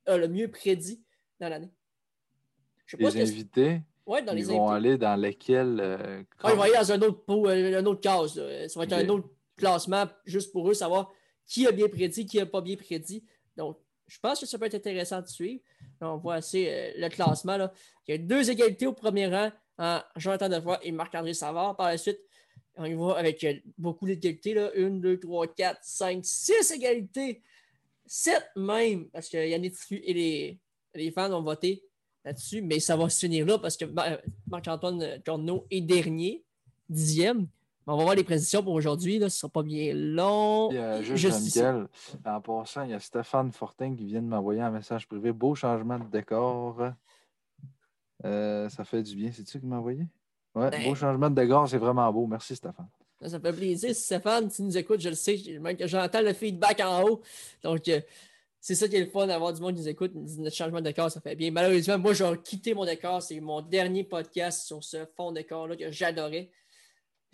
a 0.06 0.18
le 0.18 0.28
mieux 0.28 0.50
prédit 0.50 1.02
dans 1.40 1.50
l'année. 1.50 1.72
Les 2.98 3.22
invités, 3.22 3.82
Ouais, 4.06 4.22
dans 4.24 4.34
ils 4.34 4.40
les 4.40 4.44
vont 4.46 4.68
invités. 4.70 4.88
aller 4.90 4.98
dans 4.98 5.16
lesquels. 5.16 5.80
euh, 5.80 6.24
Ah, 6.40 6.50
ils 6.52 6.56
vont 6.58 6.62
aller 6.64 6.74
dans 6.74 6.92
un 6.92 7.02
autre, 7.04 7.24
pot, 7.24 7.48
euh, 7.48 7.80
un 7.80 7.86
autre 7.86 8.02
case. 8.02 8.36
là. 8.36 8.68
Ça 8.68 8.80
va 8.80 8.84
être 8.86 8.94
un 8.94 9.08
autre 9.10 9.30
classement 9.56 10.06
juste 10.26 10.52
pour 10.52 10.70
eux, 10.70 10.74
savoir 10.74 11.12
qui 11.46 11.68
a 11.68 11.72
bien 11.72 11.88
prédit, 11.88 12.26
qui 12.26 12.38
n'a 12.38 12.46
pas 12.46 12.62
bien 12.62 12.76
prédit. 12.76 13.24
Donc, 13.56 13.78
je 14.08 14.20
pense 14.20 14.40
que 14.42 14.46
ça 14.46 14.58
peut 14.60 14.66
être 14.66 14.76
intéressant 14.76 15.22
de 15.22 15.28
suivre. 15.28 15.62
On 16.02 16.18
voit 16.18 16.36
assez 16.36 16.68
euh, 16.70 16.92
le 16.98 17.10
classement. 17.10 17.56
Là. 17.58 17.72
Il 18.08 18.12
y 18.12 18.14
a 18.16 18.18
deux 18.18 18.50
égalités 18.52 18.88
au 18.88 18.94
premier 18.94 19.28
rang 19.28 19.52
en 19.78 20.02
Jonathan 20.18 20.50
Defoy 20.50 20.78
et 20.82 20.92
Marc-André 20.92 21.34
Savard. 21.34 21.78
Par 21.78 21.88
la 21.88 21.98
suite, 21.98 22.20
on 22.76 22.86
y 22.86 22.94
va 22.94 23.14
avec 23.18 23.42
euh, 23.46 23.54
beaucoup 23.78 24.06
d'égalités. 24.06 24.70
Une, 24.76 25.00
deux, 25.00 25.18
trois, 25.20 25.48
quatre, 25.48 25.80
cinq, 25.84 26.26
six 26.26 26.72
égalités. 26.72 27.42
Sept 28.06 28.44
même, 28.56 29.06
parce 29.10 29.30
que 29.30 29.38
Yannick 29.48 29.74
Tifu 29.76 30.02
et 30.04 30.14
les, 30.14 30.60
les 30.96 31.12
fans 31.12 31.32
ont 31.32 31.44
voté 31.44 31.84
là-dessus, 32.26 32.62
mais 32.62 32.80
ça 32.80 32.96
va 32.96 33.10
se 33.10 33.20
finir 33.20 33.46
là 33.46 33.58
parce 33.58 33.78
que 33.78 33.86
Mar- 33.86 34.18
Marc-Antoine 34.48 35.22
Jorno 35.26 35.66
est 35.72 35.82
dernier, 35.82 36.44
dixième. 36.90 37.48
On 37.88 37.98
va 37.98 38.04
voir 38.04 38.16
les 38.16 38.24
prédictions 38.24 38.62
pour 38.64 38.74
aujourd'hui. 38.74 39.18
Ce 39.18 39.24
ne 39.24 39.30
sera 39.30 39.52
pas 39.52 39.64
bien 39.64 39.92
long. 39.94 40.70
Juste 41.02 41.60
en 42.26 42.40
passant, 42.42 42.84
il 42.84 42.92
y 42.92 42.94
a 42.94 43.00
Stéphane 43.00 43.52
Fortin 43.52 43.96
qui 43.96 44.06
vient 44.06 44.22
de 44.22 44.28
m'envoyer 44.28 44.62
un 44.62 44.70
message 44.70 45.08
privé. 45.08 45.32
Beau 45.32 45.56
changement 45.56 45.98
de 45.98 46.06
décor. 46.06 46.78
Euh, 48.24 48.70
ça 48.70 48.84
fait 48.86 49.02
du 49.02 49.16
bien. 49.16 49.32
C'est 49.34 49.44
tu 49.44 49.60
qui 49.60 49.66
m'a 49.66 49.78
envoyé? 49.78 50.06
Ouais, 50.54 50.70
Ben. 50.70 50.84
beau 50.84 50.94
changement 50.96 51.30
de 51.30 51.36
décor, 51.42 51.68
c'est 51.68 51.80
vraiment 51.80 52.12
beau. 52.14 52.28
Merci 52.28 52.56
Stéphane. 52.56 52.88
Ça, 53.24 53.40
fait 53.40 53.54
plaisir. 53.54 53.96
Stéphane, 53.96 54.50
tu 54.50 54.64
nous 54.64 54.78
écoutes, 54.78 55.00
je 55.02 55.10
le 55.10 55.16
sais, 55.16 55.38
j'ai- 55.38 55.60
j'entends 55.88 56.22
le 56.22 56.34
feedback 56.34 56.80
en 56.80 57.04
haut. 57.04 57.22
Donc, 57.64 57.88
euh, 57.88 58.02
c'est 58.60 58.76
ça 58.76 58.88
qui 58.88 58.96
est 58.96 59.02
le 59.06 59.10
fun 59.12 59.28
d'avoir 59.28 59.54
du 59.54 59.62
monde 59.62 59.76
qui 59.76 59.82
nous 59.82 59.88
écoute. 59.90 60.12
Notre 60.16 60.56
changement 60.56 60.80
de 60.80 60.86
décor, 60.86 61.12
ça 61.12 61.22
fait 61.22 61.36
bien. 61.36 61.52
Malheureusement, 61.52 61.98
moi, 62.00 62.14
je 62.14 62.24
vais 62.24 62.38
quitter 62.44 62.74
mon 62.74 62.86
décor. 62.86 63.22
C'est 63.22 63.40
mon 63.40 63.62
dernier 63.62 64.04
podcast 64.04 64.66
sur 64.66 64.84
ce 64.84 65.06
fond 65.16 65.32
de 65.32 65.38
décor-là 65.38 65.76
que 65.76 65.92
j'adorais. 65.92 66.50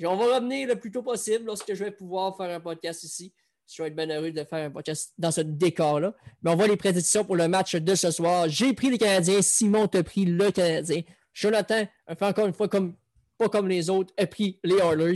On 0.03 0.15
va 0.15 0.35
revenir 0.35 0.67
le 0.67 0.75
plus 0.75 0.91
tôt 0.91 1.01
possible 1.01 1.45
lorsque 1.45 1.73
je 1.73 1.83
vais 1.85 1.91
pouvoir 1.91 2.35
faire 2.37 2.49
un 2.49 2.59
podcast 2.59 3.03
ici. 3.03 3.33
Je 3.69 3.81
vais 3.81 3.89
être 3.89 3.95
bien 3.95 4.09
heureux 4.09 4.31
de 4.31 4.43
faire 4.43 4.65
un 4.65 4.71
podcast 4.71 5.13
dans 5.17 5.31
ce 5.31 5.41
décor-là. 5.41 6.13
Mais 6.41 6.51
on 6.51 6.55
voit 6.55 6.67
les 6.67 6.77
prédictions 6.77 7.25
pour 7.25 7.35
le 7.35 7.47
match 7.47 7.75
de 7.75 7.95
ce 7.95 8.11
soir. 8.11 8.47
J'ai 8.47 8.73
pris 8.73 8.89
les 8.89 8.97
Canadiens. 8.97 9.41
Simon 9.41 9.87
t'a 9.87 10.03
pris 10.03 10.25
le 10.25 10.51
Canadien. 10.51 11.01
Jonathan 11.33 11.85
fait 12.07 12.25
encore 12.25 12.45
une 12.45 12.53
fois 12.53 12.67
comme 12.67 12.95
pas 13.37 13.49
comme 13.49 13.67
les 13.67 13.89
autres, 13.89 14.13
a 14.17 14.25
pris 14.25 14.59
les 14.63 14.77
Oilers. 14.77 15.15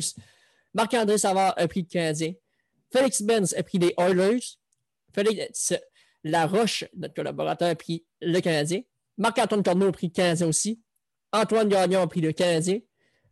Marc-André 0.73 1.17
Savard 1.17 1.53
a 1.57 1.67
pris 1.67 1.81
le 1.81 1.87
Canadien. 1.87 2.33
Félix 2.91 3.21
Benz 3.21 3.53
a 3.57 3.63
pris 3.63 3.77
les 3.77 3.93
Oilers. 3.97 4.57
Félix 5.13 5.73
Laroche, 6.23 6.85
notre 6.95 7.13
collaborateur, 7.13 7.69
a 7.69 7.75
pris 7.75 8.05
le 8.21 8.39
Canadien. 8.39 8.81
Marc-Antoine 9.17 9.63
Corneau 9.63 9.87
a 9.87 9.91
pris 9.91 10.07
le 10.07 10.13
Canadien 10.13 10.47
aussi. 10.47 10.81
Antoine 11.33 11.69
Gagnon 11.69 12.01
a 12.01 12.07
pris 12.07 12.21
le 12.21 12.31
Canadien. 12.31 12.79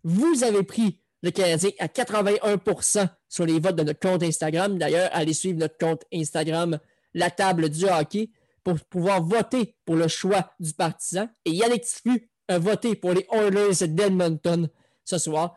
Vous 0.04 0.44
avez 0.44 0.64
pris 0.64 1.02
le 1.22 1.32
Canadien 1.32 1.72
à 1.80 1.88
81% 1.88 3.08
sur 3.28 3.46
les 3.46 3.60
votes 3.60 3.76
de 3.76 3.84
notre 3.84 4.00
compte 4.00 4.24
Instagram. 4.24 4.78
D'ailleurs, 4.78 5.10
allez 5.14 5.34
suivre 5.34 5.60
notre 5.60 5.78
compte 5.78 6.04
Instagram, 6.14 6.80
la 7.14 7.30
table 7.30 7.70
du 7.70 7.86
hockey. 7.86 8.30
pour 8.64 8.80
pouvoir 8.82 9.24
voter 9.24 9.76
pour 9.86 9.96
le 9.96 10.08
choix 10.08 10.52
du 10.60 10.74
partisan. 10.74 11.28
Et 11.46 11.52
Yannick 11.52 11.84
Tifu 11.84 12.30
a 12.48 12.60
voté 12.60 12.96
pour 12.96 13.14
les 13.14 13.26
Oilers 13.32 13.88
d'Edmonton 13.88 14.70
ce 15.06 15.18
soir 15.18 15.56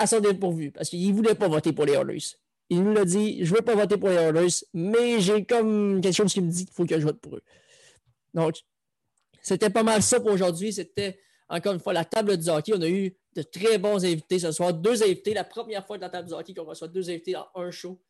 à 0.00 0.06
son 0.06 0.20
dépourvu 0.20 0.72
parce 0.72 0.88
qu'il 0.88 1.06
ne 1.06 1.14
voulait 1.14 1.34
pas 1.34 1.48
voter 1.48 1.72
pour 1.72 1.84
les 1.84 1.92
Oilers. 1.92 2.36
Il 2.70 2.82
nous 2.82 2.92
l'a 2.92 3.04
dit, 3.04 3.44
je 3.44 3.50
ne 3.52 3.56
veux 3.56 3.64
pas 3.64 3.74
voter 3.74 3.96
pour 3.96 4.08
les 4.08 4.16
Oilers, 4.16 4.64
mais 4.72 5.20
j'ai 5.20 5.44
comme 5.44 6.00
quelque 6.00 6.14
chose 6.14 6.32
qui 6.32 6.40
me 6.40 6.50
dit 6.50 6.64
qu'il 6.64 6.74
faut 6.74 6.86
que 6.86 6.98
je 6.98 7.04
vote 7.04 7.20
pour 7.20 7.36
eux. 7.36 7.42
Donc, 8.32 8.56
c'était 9.42 9.70
pas 9.70 9.82
mal 9.82 10.02
ça 10.02 10.20
pour 10.20 10.30
aujourd'hui. 10.30 10.72
C'était 10.72 11.18
encore 11.48 11.74
une 11.74 11.80
fois 11.80 11.92
la 11.92 12.04
table 12.04 12.36
du 12.36 12.48
hockey. 12.48 12.72
On 12.74 12.80
a 12.80 12.88
eu 12.88 13.14
de 13.34 13.42
très 13.42 13.78
bons 13.78 14.04
invités 14.04 14.38
ce 14.38 14.52
soir. 14.52 14.72
Deux 14.72 15.02
invités, 15.02 15.34
la 15.34 15.44
première 15.44 15.86
fois 15.86 15.96
de 15.96 16.02
la 16.02 16.10
table 16.10 16.28
du 16.28 16.34
hockey 16.34 16.54
qu'on 16.54 16.64
reçoit 16.64 16.88
deux 16.88 17.10
invités 17.10 17.32
dans 17.32 17.48
un 17.54 17.70
show. 17.70 18.00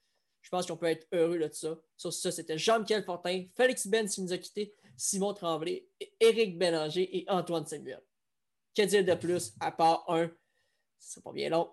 Je 0.43 0.49
pense 0.49 0.67
qu'on 0.67 0.77
peut 0.77 0.87
être 0.87 1.07
heureux 1.13 1.39
de 1.39 1.51
ça. 1.53 1.79
Sur 1.97 2.13
ça, 2.13 2.31
c'était 2.31 2.57
Jean-Michel 2.57 3.05
Fortin, 3.05 3.45
Félix 3.57 3.87
Ben 3.87 4.09
qui 4.09 4.23
nous 4.23 4.33
a 4.33 4.39
quittés, 4.39 4.75
Simon 4.97 5.35
Tremblay, 5.35 5.87
Éric 6.19 6.59
Bélanger 6.59 7.19
et 7.19 7.25
Antoine 7.29 7.67
Samuel. 7.67 8.01
Que 8.75 8.83
dire 8.83 9.05
de 9.05 9.15
plus 9.15 9.53
à 9.61 9.73
part 9.73 10.05
un? 10.09 10.31
C'est 10.99 11.23
pas 11.23 11.33
bien 11.33 11.51
long. 11.51 11.69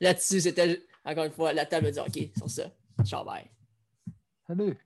Là-dessus, 0.00 0.40
c'était 0.40 0.82
encore 1.04 1.24
une 1.24 1.32
fois 1.32 1.52
la 1.52 1.66
table 1.66 1.92
du 1.92 1.98
hockey. 1.98 2.30
Sur 2.36 2.50
ça, 2.50 2.70
ciao 3.04 3.24
bye. 3.24 3.44
Salut. 4.46 4.76